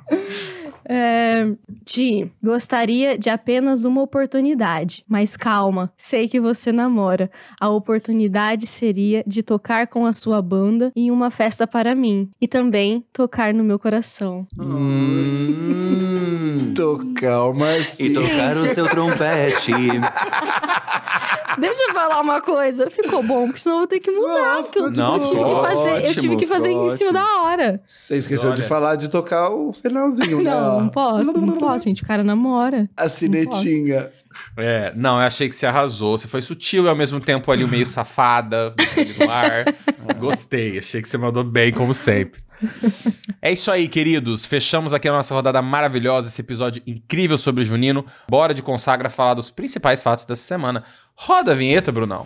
É, 0.91 1.45
Ti, 1.85 2.31
gostaria 2.41 3.15
de 3.15 3.29
apenas 3.29 3.85
uma 3.85 4.01
oportunidade, 4.01 5.05
mas 5.07 5.37
calma, 5.37 5.93
sei 5.95 6.27
que 6.27 6.39
você 6.39 6.71
namora. 6.71 7.29
A 7.59 7.69
oportunidade 7.69 8.65
seria 8.65 9.23
de 9.27 9.43
tocar 9.43 9.85
com 9.85 10.07
a 10.07 10.13
sua 10.13 10.41
banda 10.41 10.91
em 10.95 11.11
uma 11.11 11.29
festa 11.29 11.67
para 11.67 11.93
mim 11.93 12.31
e 12.41 12.47
também 12.47 13.05
tocar 13.13 13.53
no 13.53 13.63
meu 13.63 13.77
coração. 13.77 14.47
Hum. 14.59 16.73
Tocar 16.75 17.49
uma 17.49 17.77
E 17.77 18.11
tocar 18.11 18.53
o 18.53 18.69
seu 18.69 18.89
trompete. 18.89 19.71
Deixa 21.57 21.83
eu 21.83 21.93
falar 21.93 22.21
uma 22.21 22.41
coisa, 22.41 22.89
ficou 22.89 23.23
bom, 23.23 23.45
porque 23.45 23.59
senão 23.59 23.77
eu 23.77 23.79
vou 23.79 23.87
ter 23.87 23.99
que 23.99 24.11
mudar, 24.11 24.55
Não, 24.55 24.63
porque 24.63 24.79
eu, 24.79 24.91
não, 24.91 25.15
eu 25.15 25.21
tive 25.21 25.29
que 25.29 25.37
ficou 25.37 25.61
fazer, 25.63 25.89
eu 25.89 25.95
ótimo, 25.95 26.21
tive 26.21 26.35
que 26.35 26.45
fazer 26.45 26.69
em 26.71 26.89
cima 26.89 27.13
da 27.13 27.41
hora. 27.41 27.81
Você 27.85 28.17
esqueceu 28.17 28.53
de 28.53 28.61
Olha. 28.61 28.69
falar 28.69 28.95
de 28.95 29.09
tocar 29.09 29.49
o 29.49 29.73
finalzinho, 29.73 30.41
né? 30.41 30.51
Não, 30.51 30.81
não 30.81 30.89
posso, 30.89 31.33
não 31.33 31.57
posso, 31.57 31.85
gente, 31.85 32.03
o 32.03 32.05
cara 32.05 32.23
namora. 32.23 32.89
A 32.95 33.09
sinetinha. 33.09 34.11
É, 34.57 34.93
não, 34.95 35.19
eu 35.19 35.27
achei 35.27 35.49
que 35.49 35.55
você 35.55 35.65
arrasou. 35.65 36.17
Você 36.17 36.27
foi 36.27 36.41
sutil 36.41 36.85
e 36.85 36.89
ao 36.89 36.95
mesmo 36.95 37.19
tempo 37.19 37.51
ali 37.51 37.65
meio 37.65 37.85
safada, 37.85 38.73
no 39.17 39.29
ar. 39.29 39.65
Gostei, 40.17 40.79
achei 40.79 41.01
que 41.01 41.09
você 41.09 41.17
mandou 41.17 41.43
bem, 41.43 41.71
como 41.71 41.93
sempre. 41.93 42.41
É 43.41 43.51
isso 43.53 43.71
aí, 43.71 43.87
queridos. 43.87 44.45
Fechamos 44.45 44.93
aqui 44.93 45.07
a 45.07 45.13
nossa 45.13 45.33
rodada 45.33 45.61
maravilhosa, 45.61 46.27
esse 46.27 46.41
episódio 46.41 46.83
incrível 46.85 47.37
sobre 47.37 47.63
o 47.63 47.65
Junino. 47.65 48.05
Bora 48.29 48.53
de 48.53 48.61
consagra 48.61 49.09
falar 49.09 49.33
dos 49.33 49.49
principais 49.49 50.03
fatos 50.03 50.25
dessa 50.25 50.43
semana. 50.43 50.83
Roda 51.15 51.53
a 51.53 51.55
vinheta, 51.55 51.89
Brunão. 51.89 52.25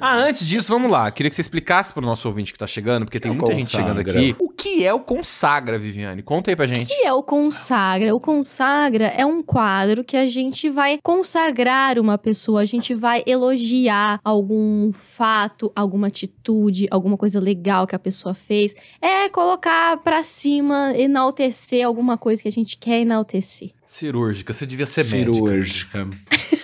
Ah, 0.00 0.14
antes 0.14 0.46
disso, 0.46 0.72
vamos 0.72 0.90
lá. 0.90 1.10
Queria 1.10 1.28
que 1.28 1.34
você 1.34 1.40
explicasse 1.40 1.92
pro 1.92 2.00
nosso 2.04 2.28
ouvinte 2.28 2.52
que 2.52 2.58
tá 2.58 2.68
chegando, 2.68 3.04
porque 3.04 3.18
tem 3.18 3.30
É 3.30 3.34
o 3.34 3.36
muita 3.36 3.52
gente 3.52 3.68
chegando 3.70 3.96
Consagra. 3.96 4.20
aqui. 4.20 4.36
O 4.38 4.48
que 4.48 4.86
é 4.86 4.94
o 4.94 5.00
Consagra, 5.00 5.76
Viviane? 5.76 6.22
Conta 6.22 6.52
aí 6.52 6.56
pra 6.56 6.66
gente. 6.66 6.84
O 6.84 6.86
que 6.86 7.04
é 7.04 7.12
o 7.12 7.22
consagra? 7.22 8.14
O 8.14 8.20
consagra 8.20 9.06
é 9.06 9.26
um 9.26 9.42
quadro 9.42 10.04
que 10.04 10.16
a 10.16 10.24
gente 10.26 10.70
vai 10.70 11.00
consagrar 11.02 11.98
uma 11.98 12.16
pessoa, 12.16 12.60
a 12.60 12.64
gente 12.64 12.94
vai 12.94 13.24
elogiar 13.26 14.20
algum 14.24 14.92
fato, 14.92 15.72
alguma 15.74 16.06
atitude, 16.06 16.86
alguma 16.92 17.16
coisa 17.16 17.40
legal 17.40 17.84
que 17.86 17.96
a 17.96 17.98
pessoa 17.98 18.34
fez. 18.34 18.74
É 19.02 19.28
colocar 19.28 19.96
pra 19.98 20.22
cima, 20.22 20.92
enaltecer 20.96 21.84
alguma 21.84 22.16
coisa 22.16 22.40
que 22.40 22.48
a 22.48 22.52
gente 22.52 22.78
quer 22.78 23.00
enaltecer. 23.00 23.72
Cirúrgica, 23.84 24.52
você 24.52 24.64
devia 24.64 24.86
ser 24.86 25.04
médica. 25.06 25.34
Cirúrgica. 25.34 26.08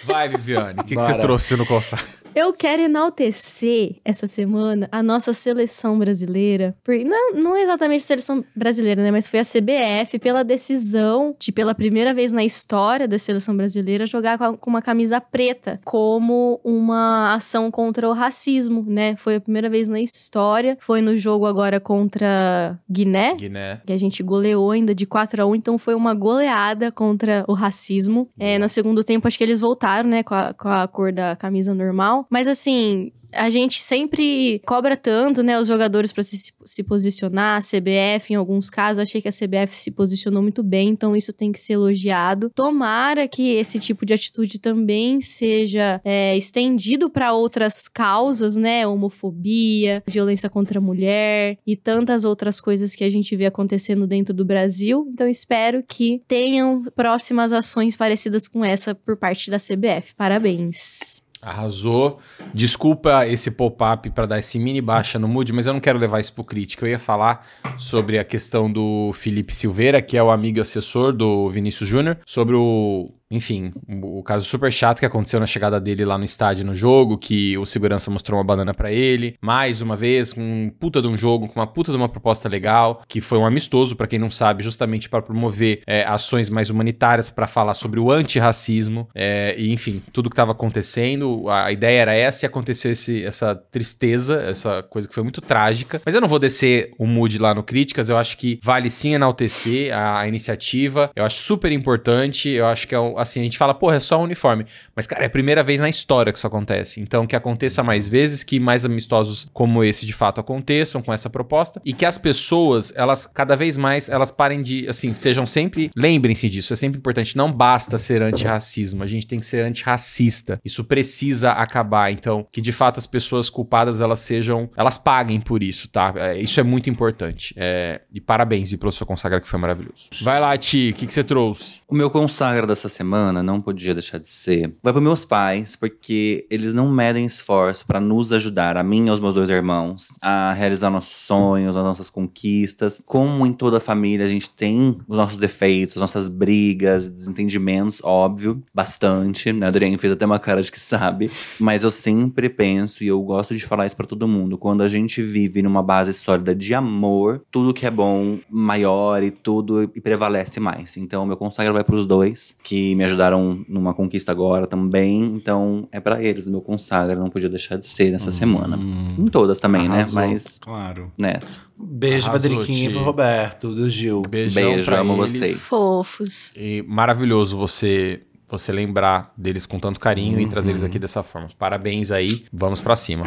Vai, 0.04 0.28
Viviane, 0.28 0.80
o 0.80 0.84
que, 0.84 0.94
que 0.94 1.02
você 1.02 1.14
trouxe 1.18 1.56
no 1.56 1.66
Consagra? 1.66 2.23
Eu 2.34 2.52
quero 2.52 2.82
enaltecer 2.82 3.96
essa 4.04 4.26
semana 4.26 4.88
a 4.90 5.02
nossa 5.02 5.32
seleção 5.32 5.96
brasileira. 5.98 6.76
Por, 6.82 6.96
não, 6.96 7.32
não 7.32 7.56
é 7.56 7.62
exatamente 7.62 8.00
a 8.00 8.06
seleção 8.06 8.44
brasileira, 8.56 9.02
né? 9.02 9.10
Mas 9.12 9.28
foi 9.28 9.38
a 9.38 9.44
CBF 9.44 10.18
pela 10.18 10.42
decisão 10.42 11.36
de, 11.38 11.52
pela 11.52 11.74
primeira 11.74 12.12
vez 12.12 12.32
na 12.32 12.44
história 12.44 13.06
da 13.06 13.18
seleção 13.20 13.56
brasileira, 13.56 14.04
jogar 14.04 14.36
com 14.38 14.68
uma 14.68 14.82
camisa 14.82 15.20
preta 15.20 15.80
como 15.84 16.60
uma 16.64 17.34
ação 17.34 17.70
contra 17.70 18.08
o 18.08 18.12
racismo, 18.12 18.84
né? 18.86 19.14
Foi 19.14 19.36
a 19.36 19.40
primeira 19.40 19.70
vez 19.70 19.86
na 19.86 20.00
história. 20.00 20.76
Foi 20.80 21.00
no 21.00 21.16
jogo 21.16 21.46
agora 21.46 21.78
contra 21.78 22.76
Guiné. 22.90 23.34
Guiné. 23.36 23.80
Que 23.86 23.92
a 23.92 23.98
gente 23.98 24.24
goleou 24.24 24.72
ainda 24.72 24.92
de 24.92 25.06
4 25.06 25.40
a 25.42 25.46
1 25.46 25.54
então 25.54 25.78
foi 25.78 25.94
uma 25.94 26.12
goleada 26.12 26.90
contra 26.90 27.44
o 27.46 27.54
racismo. 27.54 28.28
É, 28.36 28.58
no 28.58 28.68
segundo 28.68 29.04
tempo, 29.04 29.28
acho 29.28 29.38
que 29.38 29.44
eles 29.44 29.60
voltaram, 29.60 30.08
né, 30.08 30.24
com 30.24 30.34
a, 30.34 30.52
com 30.52 30.68
a 30.68 30.88
cor 30.88 31.12
da 31.12 31.36
camisa 31.36 31.72
normal. 31.72 32.23
Mas 32.30 32.46
assim. 32.46 33.12
A 33.36 33.50
gente 33.50 33.82
sempre 33.82 34.60
cobra 34.64 34.96
tanto, 34.96 35.42
né, 35.42 35.58
os 35.58 35.66
jogadores 35.66 36.12
para 36.12 36.22
se, 36.22 36.52
se 36.64 36.82
posicionar, 36.84 37.58
a 37.58 37.60
CBF 37.60 38.32
em 38.32 38.36
alguns 38.36 38.70
casos, 38.70 39.00
achei 39.00 39.20
que 39.20 39.26
a 39.26 39.32
CBF 39.32 39.74
se 39.74 39.90
posicionou 39.90 40.40
muito 40.40 40.62
bem, 40.62 40.90
então 40.90 41.16
isso 41.16 41.32
tem 41.32 41.50
que 41.50 41.58
ser 41.58 41.72
elogiado. 41.72 42.48
Tomara 42.54 43.26
que 43.26 43.54
esse 43.54 43.80
tipo 43.80 44.06
de 44.06 44.14
atitude 44.14 44.60
também 44.60 45.20
seja 45.20 46.00
é, 46.04 46.36
estendido 46.36 47.10
para 47.10 47.32
outras 47.32 47.88
causas, 47.88 48.56
né, 48.56 48.86
homofobia, 48.86 50.00
violência 50.06 50.48
contra 50.48 50.78
a 50.78 50.82
mulher 50.82 51.58
e 51.66 51.76
tantas 51.76 52.24
outras 52.24 52.60
coisas 52.60 52.94
que 52.94 53.02
a 53.02 53.10
gente 53.10 53.34
vê 53.34 53.46
acontecendo 53.46 54.06
dentro 54.06 54.32
do 54.32 54.44
Brasil. 54.44 55.08
Então 55.12 55.28
espero 55.28 55.82
que 55.86 56.22
tenham 56.28 56.82
próximas 56.94 57.52
ações 57.52 57.96
parecidas 57.96 58.46
com 58.46 58.64
essa 58.64 58.94
por 58.94 59.16
parte 59.16 59.50
da 59.50 59.58
CBF. 59.58 60.14
Parabéns. 60.14 61.23
Arrasou. 61.44 62.18
Desculpa 62.52 63.26
esse 63.26 63.50
pop-up 63.50 64.10
pra 64.10 64.26
dar 64.26 64.38
esse 64.38 64.58
mini 64.58 64.80
baixa 64.80 65.18
no 65.18 65.28
mood, 65.28 65.52
mas 65.52 65.66
eu 65.66 65.72
não 65.72 65.80
quero 65.80 65.98
levar 65.98 66.20
isso 66.20 66.32
pro 66.32 66.44
crítica. 66.44 66.86
Eu 66.86 66.90
ia 66.90 66.98
falar 66.98 67.46
sobre 67.76 68.18
a 68.18 68.24
questão 68.24 68.70
do 68.70 69.12
Felipe 69.12 69.54
Silveira, 69.54 70.00
que 70.00 70.16
é 70.16 70.22
o 70.22 70.30
amigo 70.30 70.58
e 70.58 70.60
assessor 70.60 71.12
do 71.12 71.48
Vinícius 71.50 71.88
Júnior, 71.88 72.18
sobre 72.24 72.56
o. 72.56 73.10
Enfim, 73.30 73.72
o 74.02 74.22
caso 74.22 74.44
super 74.44 74.70
chato 74.72 75.00
que 75.00 75.06
aconteceu 75.06 75.40
na 75.40 75.46
chegada 75.46 75.80
dele 75.80 76.04
lá 76.04 76.16
no 76.18 76.24
estádio 76.24 76.64
no 76.64 76.74
jogo, 76.74 77.18
que 77.18 77.56
o 77.58 77.64
segurança 77.66 78.10
mostrou 78.10 78.38
uma 78.38 78.44
banana 78.44 78.72
pra 78.74 78.92
ele. 78.92 79.36
Mais 79.40 79.80
uma 79.80 79.96
vez, 79.96 80.34
um 80.36 80.70
puta 80.70 81.00
de 81.02 81.08
um 81.08 81.16
jogo, 81.16 81.48
com 81.48 81.58
uma 81.58 81.66
puta 81.66 81.90
de 81.90 81.96
uma 81.96 82.08
proposta 82.08 82.48
legal, 82.48 83.02
que 83.08 83.20
foi 83.20 83.38
um 83.38 83.46
amistoso, 83.46 83.96
pra 83.96 84.06
quem 84.06 84.18
não 84.18 84.30
sabe, 84.30 84.62
justamente 84.62 85.08
para 85.08 85.22
promover 85.22 85.80
é, 85.86 86.04
ações 86.04 86.48
mais 86.50 86.70
humanitárias, 86.70 87.30
pra 87.30 87.46
falar 87.46 87.74
sobre 87.74 87.98
o 87.98 88.10
antirracismo, 88.10 89.08
é, 89.14 89.54
e 89.58 89.72
enfim, 89.72 90.02
tudo 90.12 90.28
que 90.30 90.36
tava 90.36 90.52
acontecendo. 90.52 91.48
A 91.48 91.72
ideia 91.72 92.00
era 92.02 92.14
essa 92.14 92.44
e 92.44 92.46
aconteceu 92.46 92.90
esse, 92.92 93.24
essa 93.24 93.54
tristeza, 93.54 94.40
essa 94.42 94.82
coisa 94.82 95.08
que 95.08 95.14
foi 95.14 95.22
muito 95.22 95.40
trágica. 95.40 96.00
Mas 96.04 96.14
eu 96.14 96.20
não 96.20 96.28
vou 96.28 96.38
descer 96.38 96.90
o 96.98 97.06
mood 97.06 97.38
lá 97.38 97.54
no 97.54 97.62
Críticas, 97.62 98.08
eu 98.08 98.16
acho 98.18 98.36
que 98.36 98.58
vale 98.62 98.90
sim 98.90 99.14
enaltecer 99.14 99.92
a, 99.96 100.20
a 100.20 100.28
iniciativa, 100.28 101.10
eu 101.16 101.24
acho 101.24 101.38
super 101.38 101.72
importante, 101.72 102.48
eu 102.50 102.66
acho 102.66 102.86
que 102.86 102.94
é, 102.94 103.00
um- 103.00 103.18
assim, 103.24 103.40
a 103.40 103.44
gente 103.44 103.58
fala, 103.58 103.74
porra, 103.74 103.96
é 103.96 104.00
só 104.00 104.20
um 104.20 104.22
uniforme. 104.22 104.66
Mas, 104.94 105.06
cara, 105.06 105.22
é 105.22 105.26
a 105.26 105.30
primeira 105.30 105.62
vez 105.62 105.80
na 105.80 105.88
história 105.88 106.32
que 106.32 106.38
isso 106.38 106.46
acontece. 106.46 107.00
Então, 107.00 107.26
que 107.26 107.34
aconteça 107.34 107.82
mais 107.82 108.06
vezes, 108.06 108.44
que 108.44 108.60
mais 108.60 108.84
amistosos 108.84 109.48
como 109.52 109.82
esse 109.82 110.06
de 110.06 110.12
fato 110.12 110.40
aconteçam 110.40 111.02
com 111.02 111.12
essa 111.12 111.28
proposta 111.28 111.80
e 111.84 111.92
que 111.92 112.04
as 112.04 112.18
pessoas, 112.18 112.92
elas 112.94 113.26
cada 113.26 113.56
vez 113.56 113.76
mais, 113.76 114.08
elas 114.08 114.30
parem 114.30 114.62
de, 114.62 114.88
assim, 114.88 115.12
sejam 115.12 115.46
sempre, 115.46 115.90
lembrem-se 115.96 116.48
disso, 116.48 116.72
é 116.72 116.76
sempre 116.76 116.98
importante, 116.98 117.36
não 117.36 117.50
basta 117.50 117.98
ser 117.98 118.22
antirracismo, 118.22 119.02
a 119.02 119.06
gente 119.06 119.26
tem 119.26 119.40
que 119.40 119.46
ser 119.46 119.64
antirracista. 119.64 120.60
Isso 120.64 120.84
precisa 120.84 121.52
acabar. 121.52 122.12
Então, 122.12 122.46
que 122.52 122.60
de 122.60 122.72
fato 122.72 122.98
as 122.98 123.06
pessoas 123.06 123.50
culpadas, 123.50 124.00
elas 124.00 124.20
sejam, 124.20 124.70
elas 124.76 124.98
paguem 124.98 125.40
por 125.40 125.62
isso, 125.62 125.88
tá? 125.88 126.12
É, 126.16 126.38
isso 126.38 126.60
é 126.60 126.62
muito 126.62 126.90
importante. 126.90 127.54
É, 127.56 128.02
e 128.12 128.20
parabéns, 128.20 128.70
Vi, 128.70 128.76
pelo 128.76 128.92
seu 128.92 129.06
consagra 129.06 129.40
que 129.40 129.48
foi 129.48 129.58
maravilhoso. 129.58 130.08
Vai 130.22 130.40
lá, 130.40 130.56
Ti, 130.56 130.90
o 130.94 130.98
que, 130.98 131.06
que 131.06 131.12
você 131.12 131.24
trouxe? 131.24 131.80
O 131.88 131.94
meu 131.94 132.10
consagra 132.10 132.66
dessa 132.66 132.88
semana 132.88 133.03
não 133.04 133.60
podia 133.60 133.94
deixar 133.94 134.18
de 134.18 134.26
ser. 134.26 134.72
Vai 134.82 134.92
para 134.92 135.02
meus 135.02 135.24
pais, 135.24 135.76
porque 135.76 136.46
eles 136.50 136.74
não 136.74 136.90
medem 136.90 137.26
esforço 137.26 137.86
para 137.86 138.00
nos 138.00 138.32
ajudar, 138.32 138.76
a 138.76 138.82
mim 138.82 139.06
e 139.06 139.08
aos 139.08 139.20
meus 139.20 139.34
dois 139.34 139.50
irmãos, 139.50 140.08
a 140.20 140.52
realizar 140.52 140.90
nossos 140.90 141.16
sonhos, 141.16 141.76
as 141.76 141.82
nossas 141.82 142.10
conquistas. 142.10 143.02
Como 143.04 143.46
em 143.46 143.52
toda 143.52 143.80
família, 143.80 144.26
a 144.26 144.28
gente 144.28 144.50
tem 144.50 144.98
os 145.06 145.16
nossos 145.16 145.38
defeitos, 145.38 145.96
as 145.96 146.00
nossas 146.00 146.28
brigas, 146.28 147.08
desentendimentos, 147.08 148.00
óbvio, 148.02 148.62
bastante. 148.72 149.52
Né? 149.52 149.66
A 149.66 149.68
Adriane 149.68 149.98
fez 149.98 150.12
até 150.12 150.24
uma 150.24 150.38
cara 150.38 150.62
de 150.62 150.70
que 150.70 150.80
sabe. 150.80 151.30
Mas 151.58 151.84
eu 151.84 151.90
sempre 151.90 152.48
penso, 152.48 153.04
e 153.04 153.08
eu 153.08 153.20
gosto 153.22 153.54
de 153.54 153.64
falar 153.64 153.86
isso 153.86 153.96
para 153.96 154.06
todo 154.06 154.28
mundo, 154.28 154.58
quando 154.58 154.82
a 154.82 154.88
gente 154.88 155.22
vive 155.22 155.62
numa 155.62 155.82
base 155.82 156.12
sólida 156.12 156.54
de 156.54 156.74
amor, 156.74 157.42
tudo 157.50 157.74
que 157.74 157.86
é 157.86 157.90
bom 157.90 158.38
maior 158.48 159.22
e 159.22 159.30
tudo 159.30 159.82
e 159.94 160.00
prevalece 160.00 160.60
mais. 160.60 160.96
Então, 160.96 161.26
meu 161.26 161.36
consagra 161.36 161.72
vai 161.72 161.84
pros 161.84 162.06
dois, 162.06 162.56
que 162.62 162.93
me 162.94 163.04
ajudaram 163.04 163.64
numa 163.68 163.92
conquista 163.94 164.32
agora 164.32 164.66
também. 164.66 165.22
Então, 165.24 165.88
é 165.92 166.00
para 166.00 166.22
eles. 166.22 166.48
Meu 166.48 166.60
consagra 166.60 167.14
não 167.16 167.28
podia 167.30 167.48
deixar 167.48 167.76
de 167.76 167.86
ser 167.86 168.10
nessa 168.12 168.30
semana. 168.30 168.78
Em 169.18 169.24
todas 169.24 169.58
também, 169.58 169.88
né? 169.88 169.96
Arrasou. 169.96 170.14
Mas 170.14 170.58
Claro. 170.58 171.12
nessa. 171.18 171.58
Beijo 171.76 172.26
pra 172.30 172.38
Arrasou, 172.38 172.56
Driquinha 172.56 172.88
e 172.88 172.92
pro 172.92 173.02
Roberto, 173.02 173.74
do 173.74 173.88
Gil. 173.88 174.22
Beijão 174.22 174.62
Beijo, 174.72 174.86
pra 174.86 175.00
amo 175.00 175.14
eles. 175.24 175.32
vocês. 175.32 175.58
Fofos. 175.60 176.52
E 176.56 176.84
maravilhoso 176.86 177.56
você 177.56 178.20
você 178.46 178.70
lembrar 178.70 179.32
deles 179.36 179.66
com 179.66 179.80
tanto 179.80 179.98
carinho 179.98 180.38
e 180.38 180.46
trazer 180.46 180.70
eles 180.70 180.84
aqui 180.84 180.98
dessa 180.98 181.22
forma. 181.24 181.48
Parabéns 181.58 182.12
aí, 182.12 182.44
vamos 182.52 182.80
pra 182.80 182.94
cima. 182.94 183.24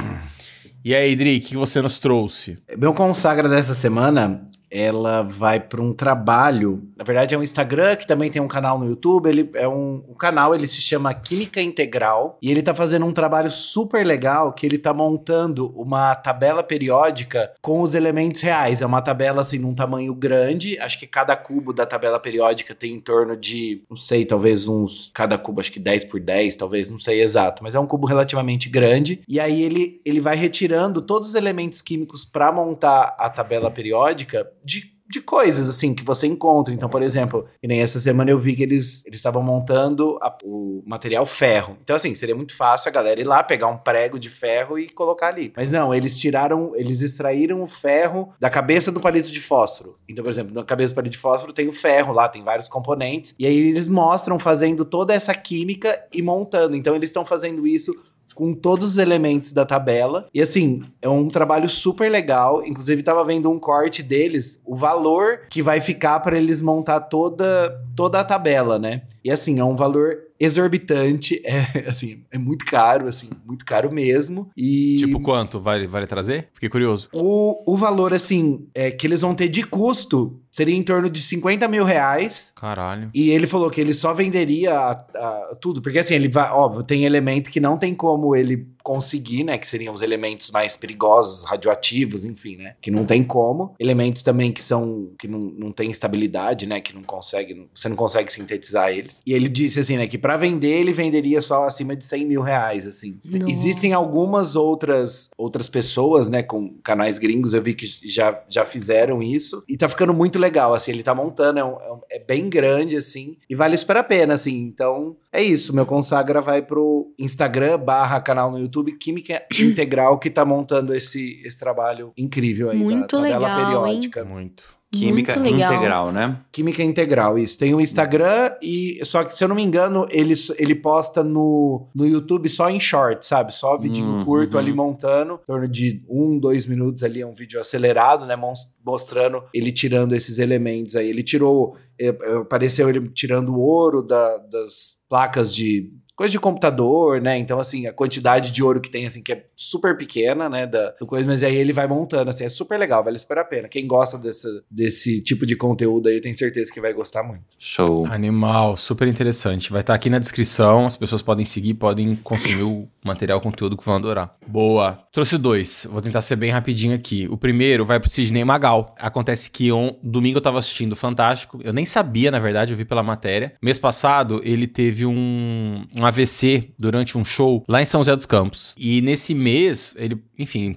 E 0.85 0.95
aí, 0.95 1.15
Dri, 1.17 1.37
o 1.37 1.41
que 1.41 1.57
você 1.57 1.81
nos 1.81 1.99
trouxe? 1.99 2.57
Meu 2.77 2.93
consagra 2.93 3.49
dessa 3.49 3.73
semana, 3.73 4.47
ela 4.69 5.21
vai 5.21 5.59
para 5.59 5.81
um 5.81 5.93
trabalho. 5.93 6.83
Na 6.95 7.03
verdade, 7.03 7.33
é 7.33 7.37
um 7.37 7.43
Instagram 7.43 7.95
que 7.95 8.07
também 8.07 8.29
tem 8.29 8.41
um 8.41 8.47
canal 8.47 8.77
no 8.77 8.87
YouTube. 8.87 9.27
Ele 9.27 9.49
é 9.53 9.67
um, 9.67 10.03
um 10.09 10.13
canal, 10.13 10.53
ele 10.53 10.67
se 10.67 10.81
chama 10.81 11.13
Química 11.13 11.61
Integral. 11.61 12.37
E 12.41 12.51
ele 12.51 12.61
tá 12.61 12.73
fazendo 12.73 13.05
um 13.05 13.13
trabalho 13.13 13.49
super 13.49 14.05
legal 14.05 14.53
que 14.53 14.65
ele 14.65 14.77
tá 14.77 14.93
montando 14.93 15.73
uma 15.75 16.15
tabela 16.15 16.61
periódica 16.61 17.51
com 17.61 17.81
os 17.81 17.95
elementos 17.95 18.41
reais. 18.41 18.81
É 18.81 18.85
uma 18.85 19.01
tabela 19.01 19.41
assim 19.41 19.59
num 19.59 19.73
tamanho 19.73 20.13
grande. 20.13 20.77
Acho 20.79 20.99
que 20.99 21.07
cada 21.07 21.35
cubo 21.35 21.73
da 21.73 21.85
tabela 21.85 22.19
periódica 22.19 22.75
tem 22.75 22.93
em 22.93 22.99
torno 22.99 23.37
de, 23.37 23.83
não 23.89 23.97
sei, 23.97 24.25
talvez 24.25 24.67
uns. 24.67 25.11
Cada 25.13 25.37
cubo, 25.37 25.61
acho 25.61 25.71
que 25.71 25.79
10 25.79 26.05
por 26.05 26.19
10, 26.19 26.55
talvez, 26.57 26.89
não 26.89 26.99
sei 26.99 27.21
exato. 27.21 27.63
Mas 27.63 27.75
é 27.75 27.79
um 27.79 27.87
cubo 27.87 28.05
relativamente 28.05 28.69
grande. 28.69 29.21
E 29.27 29.39
aí 29.39 29.61
ele, 29.63 30.01
ele 30.05 30.19
vai 30.19 30.35
retirando 30.35 31.01
todos 31.01 31.29
os 31.29 31.35
elementos 31.35 31.81
químicos 31.81 32.25
para 32.25 32.51
montar 32.51 33.15
a 33.17 33.29
tabela 33.29 33.71
periódica 33.71 34.47
de, 34.67 34.91
de 35.09 35.21
coisas 35.21 35.69
assim 35.69 35.93
que 35.95 36.03
você 36.03 36.27
encontra. 36.27 36.73
Então, 36.73 36.89
por 36.89 37.01
exemplo, 37.01 37.47
que 37.61 37.67
nem 37.67 37.79
essa 37.81 37.97
semana 37.97 38.29
eu 38.29 38.37
vi 38.37 38.55
que 38.57 38.63
eles 38.63 39.05
eles 39.05 39.17
estavam 39.19 39.41
montando 39.41 40.17
a- 40.21 40.37
o 40.43 40.83
material 40.85 41.25
ferro. 41.25 41.77
Então, 41.81 41.95
assim, 41.95 42.13
seria 42.13 42.35
muito 42.35 42.53
fácil 42.53 42.89
a 42.89 42.91
galera 42.91 43.21
ir 43.21 43.23
lá 43.23 43.41
pegar 43.41 43.67
um 43.67 43.77
prego 43.77 44.19
de 44.19 44.29
ferro 44.29 44.77
e 44.77 44.89
colocar 44.89 45.29
ali. 45.29 45.53
Mas 45.55 45.71
não, 45.71 45.95
eles 45.95 46.19
tiraram, 46.19 46.73
eles 46.75 47.01
extraíram 47.01 47.61
o 47.61 47.67
ferro 47.67 48.33
da 48.39 48.49
cabeça 48.49 48.91
do 48.91 48.99
palito 48.99 49.31
de 49.31 49.39
fósforo. 49.39 49.97
Então, 50.09 50.23
por 50.25 50.29
exemplo, 50.29 50.53
na 50.53 50.65
cabeça 50.65 50.93
do 50.93 50.95
palito 50.97 51.13
de 51.13 51.17
fósforo 51.17 51.53
tem 51.53 51.69
o 51.69 51.73
ferro 51.73 52.11
lá, 52.11 52.27
tem 52.27 52.43
vários 52.43 52.67
componentes. 52.67 53.33
E 53.39 53.47
aí 53.47 53.55
eles 53.69 53.87
mostram 53.87 54.37
fazendo 54.37 54.83
toda 54.83 55.13
essa 55.13 55.33
química 55.33 55.97
e 56.13 56.21
montando. 56.21 56.75
Então, 56.75 56.93
eles 56.93 57.09
estão 57.09 57.25
fazendo 57.25 57.65
isso 57.65 57.95
com 58.37 58.53
todos 58.53 58.89
os 58.89 58.97
elementos 58.99 59.51
da 59.51 59.65
tabela. 59.65 60.27
E 60.31 60.39
assim, 60.39 60.83
é 61.01 61.09
um 61.09 61.27
trabalho 61.27 61.67
super 61.67 62.07
legal. 62.07 62.63
Inclusive, 62.63 63.01
tava 63.01 63.23
vendo 63.23 63.49
um 63.49 63.57
corte 63.57 64.03
deles, 64.03 64.61
o 64.63 64.75
valor 64.75 65.39
que 65.49 65.59
vai 65.59 65.81
ficar 65.81 66.19
para 66.19 66.37
eles 66.37 66.61
montar 66.61 66.99
toda, 66.99 67.75
toda 67.95 68.19
a 68.19 68.23
tabela, 68.23 68.77
né? 68.77 69.01
E 69.23 69.31
assim, 69.31 69.59
é 69.59 69.63
um 69.63 69.75
valor 69.75 70.26
exorbitante, 70.39 71.41
é 71.45 71.85
assim, 71.87 72.21
é 72.31 72.37
muito 72.37 72.65
caro, 72.65 73.07
assim, 73.07 73.29
muito 73.45 73.65
caro 73.65 73.91
mesmo. 73.91 74.49
E 74.55 74.97
Tipo, 74.97 75.19
quanto? 75.19 75.59
Vale, 75.59 75.87
vale 75.87 76.07
trazer? 76.07 76.47
Fiquei 76.53 76.69
curioso. 76.69 77.09
o, 77.13 77.63
o 77.73 77.77
valor, 77.77 78.13
assim, 78.13 78.67
é, 78.73 78.91
que 78.91 79.05
eles 79.07 79.21
vão 79.21 79.33
ter 79.35 79.47
de 79.49 79.63
custo 79.63 80.39
seria 80.51 80.75
em 80.75 80.81
torno 80.81 81.07
de 81.09 81.21
50 81.21 81.67
mil 81.67 81.83
reais. 81.83 82.51
Caralho. 82.55 83.11
E 83.13 83.29
ele 83.29 83.45
falou 83.45 83.69
que 83.69 83.79
ele 83.79 83.93
só 83.93 84.11
venderia 84.11 84.73
a- 84.73 84.91
a- 85.15 85.55
tudo, 85.61 85.81
porque 85.83 85.99
assim, 85.99 86.15
ele 86.15 86.27
vai, 86.27 86.49
óbvio, 86.49 86.81
tem 86.83 87.05
elemento 87.05 87.51
que 87.51 87.59
não 87.59 87.77
tem 87.77 87.93
como 87.93 88.35
ele 88.35 88.65
conseguir, 88.87 89.43
né? 89.43 89.57
Que 89.57 89.67
seriam 89.67 89.93
os 89.93 90.01
elementos 90.01 90.49
mais 90.49 90.77
perigosos, 90.77 91.43
radioativos, 91.43 92.23
enfim, 92.23 92.55
né? 92.55 92.75
Que 92.81 92.89
não 92.89 93.05
tem 93.05 93.21
como. 93.21 93.75
Elementos 93.77 94.21
também 94.21 94.49
que 94.53 94.61
são, 94.61 95.11
que 95.19 95.27
não, 95.27 95.39
não 95.39 95.71
tem 95.73 95.91
estabilidade, 95.91 96.65
né? 96.65 96.79
Que 96.79 96.95
não 96.95 97.03
consegue, 97.03 97.67
você 97.73 97.89
não 97.89 97.97
consegue 97.97 98.31
sintetizar 98.31 98.89
eles. 98.91 99.21
E 99.25 99.33
ele 99.33 99.49
disse 99.49 99.81
assim, 99.81 99.97
né? 99.97 100.07
Que 100.07 100.17
pra 100.17 100.37
vender, 100.37 100.69
ele 100.79 100.93
venderia 100.93 101.41
só 101.41 101.65
acima 101.65 101.97
de 101.97 102.05
100 102.05 102.25
mil 102.25 102.41
reais, 102.41 102.87
assim. 102.87 103.19
Nossa. 103.25 103.51
Existem 103.51 103.91
algumas 103.91 104.55
outras, 104.55 105.29
outras 105.37 105.67
pessoas, 105.67 106.29
né? 106.29 106.41
Com 106.41 106.75
canais 106.81 107.19
gringos, 107.19 107.53
eu 107.53 107.61
vi 107.61 107.73
que 107.73 107.85
já, 108.05 108.41
já 108.47 108.65
fizeram 108.65 109.21
isso. 109.21 109.61
E 109.67 109.75
tá 109.75 109.89
ficando 109.89 110.13
muito 110.13 110.39
legal, 110.39 110.73
assim. 110.73 110.91
Ele 110.91 111.03
tá 111.03 111.13
montando, 111.13 111.59
é, 111.59 111.63
um- 111.65 111.81
é 111.81 111.91
um- 111.93 111.99
é 112.09 112.19
bem 112.19 112.49
grande, 112.49 112.95
assim. 112.95 113.35
E 113.49 113.53
vale 113.55 113.77
super 113.77 113.97
a 113.97 114.03
pena, 114.03 114.33
assim. 114.35 114.55
Então, 114.61 115.17
é 115.33 115.43
isso. 115.43 115.75
Meu 115.75 115.85
consagra 115.85 116.39
vai 116.39 116.61
pro 116.61 117.11
Instagram 117.19 117.77
barra 117.79 118.21
canal 118.21 118.49
no 118.49 118.57
YouTube 118.59 118.76
Química 118.83 119.43
Integral, 119.59 120.17
que 120.19 120.29
tá 120.29 120.43
montando 120.45 120.93
esse, 120.93 121.41
esse 121.45 121.57
trabalho 121.57 122.11
incrível 122.17 122.69
aí. 122.69 122.77
Muito 122.77 123.15
da 123.17 123.23
tabela 123.23 123.37
legal, 123.39 123.55
hein? 123.57 123.65
periódica. 123.65 124.25
Muito. 124.25 124.77
Química 124.89 125.37
Muito 125.37 125.53
legal. 125.53 125.73
integral, 125.73 126.11
né? 126.13 126.39
Química 126.49 126.81
Integral, 126.81 127.37
isso. 127.37 127.57
Tem 127.57 127.75
o 127.75 127.81
Instagram 127.81 128.53
e. 128.63 128.97
Só 129.03 129.25
que, 129.25 129.35
se 129.35 129.43
eu 129.43 129.49
não 129.49 129.55
me 129.55 129.61
engano, 129.61 130.07
ele, 130.09 130.33
ele 130.57 130.73
posta 130.73 131.21
no, 131.21 131.89
no 131.93 132.05
YouTube 132.05 132.47
só 132.47 132.69
em 132.69 132.79
short, 132.79 133.25
sabe? 133.25 133.53
Só 133.53 133.77
vidinho 133.77 134.07
Uhum. 134.07 134.23
curto 134.23 134.57
ali 134.57 134.71
montando. 134.73 135.41
Em 135.43 135.45
torno 135.45 135.67
de 135.67 136.05
um, 136.09 136.39
dois 136.39 136.65
minutos 136.65 137.03
ali. 137.03 137.19
É 137.21 137.27
um 137.27 137.33
vídeo 137.33 137.59
acelerado, 137.59 138.25
né? 138.25 138.37
mos- 138.37 138.73
Mostrando 138.83 139.43
ele 139.53 139.73
tirando 139.73 140.15
esses 140.15 140.39
elementos 140.39 140.95
aí. 140.95 141.09
Ele 141.09 141.21
tirou. 141.21 141.75
é, 141.99 142.07
é, 142.07 142.35
Apareceu 142.37 142.87
ele 142.87 143.09
tirando 143.09 143.49
o 143.49 143.59
ouro 143.59 144.01
da- 144.01 144.37
das 144.37 144.95
placas 145.09 145.53
de. 145.53 145.91
Coisa 146.17 146.31
de 146.31 146.39
computador, 146.39 147.21
né? 147.21 147.37
Então, 147.37 147.59
assim, 147.59 147.85
a 147.85 147.93
quantidade 147.93 148.51
de 148.51 148.63
ouro 148.63 148.81
que 148.81 148.89
tem, 148.89 149.05
assim, 149.05 149.21
que 149.21 149.31
é 149.31 149.45
super 149.55 149.95
pequena, 149.95 150.49
né? 150.49 150.65
Da, 150.65 150.89
do 150.99 151.05
coisa, 151.05 151.27
mas 151.27 151.43
aí 151.43 151.55
ele 151.55 151.71
vai 151.71 151.87
montando, 151.87 152.31
assim, 152.31 152.43
é 152.43 152.49
super 152.49 152.79
legal, 152.79 153.03
vale 153.03 153.19
super 153.19 153.37
a 153.37 153.45
pena. 153.45 153.67
Quem 153.67 153.85
gosta 153.85 154.17
desse, 154.17 154.47
desse 154.69 155.21
tipo 155.21 155.45
de 155.45 155.55
conteúdo 155.55 156.09
aí, 156.09 156.15
eu 156.15 156.21
tenho 156.21 156.35
certeza 156.35 156.73
que 156.73 156.81
vai 156.81 156.91
gostar 156.91 157.21
muito. 157.21 157.45
Show. 157.59 158.07
Animal, 158.07 158.75
super 158.75 159.07
interessante. 159.07 159.71
Vai 159.71 159.81
estar 159.81 159.93
aqui 159.93 160.09
na 160.09 160.17
descrição, 160.17 160.87
as 160.87 160.97
pessoas 160.97 161.21
podem 161.21 161.45
seguir, 161.45 161.75
podem 161.75 162.15
consumir 162.15 162.63
o 162.63 162.89
material, 163.05 163.37
o 163.37 163.41
conteúdo 163.41 163.77
que 163.77 163.85
vão 163.85 163.95
adorar. 163.95 164.35
Boa. 164.47 164.99
Trouxe 165.13 165.37
dois, 165.37 165.85
vou 165.87 166.01
tentar 166.01 166.21
ser 166.21 166.35
bem 166.35 166.49
rapidinho 166.49 166.95
aqui. 166.95 167.27
O 167.29 167.37
primeiro 167.37 167.85
vai 167.85 167.99
pro 167.99 168.09
Sidney 168.09 168.43
Magal. 168.43 168.95
Acontece 168.97 169.51
que 169.51 169.71
on, 169.71 169.95
domingo 170.01 170.39
eu 170.39 170.41
tava 170.41 170.57
assistindo 170.57 170.95
Fantástico, 170.95 171.59
eu 171.63 171.71
nem 171.71 171.85
sabia, 171.85 172.31
na 172.31 172.39
verdade, 172.39 172.73
eu 172.73 172.77
vi 172.77 172.83
pela 172.83 173.03
matéria. 173.03 173.53
Mês 173.61 173.77
passado, 173.77 174.41
ele 174.43 174.65
teve 174.65 175.05
um, 175.05 175.85
um 175.95 176.06
AVC 176.07 176.69
durante 176.77 177.17
um 177.17 177.25
show 177.25 177.63
lá 177.67 177.81
em 177.81 177.85
São 177.85 178.01
José 178.01 178.15
dos 178.15 178.25
Campos. 178.25 178.73
E 178.77 179.01
nesse 179.01 179.33
mês, 179.33 179.95
ele, 179.97 180.21
enfim, 180.37 180.73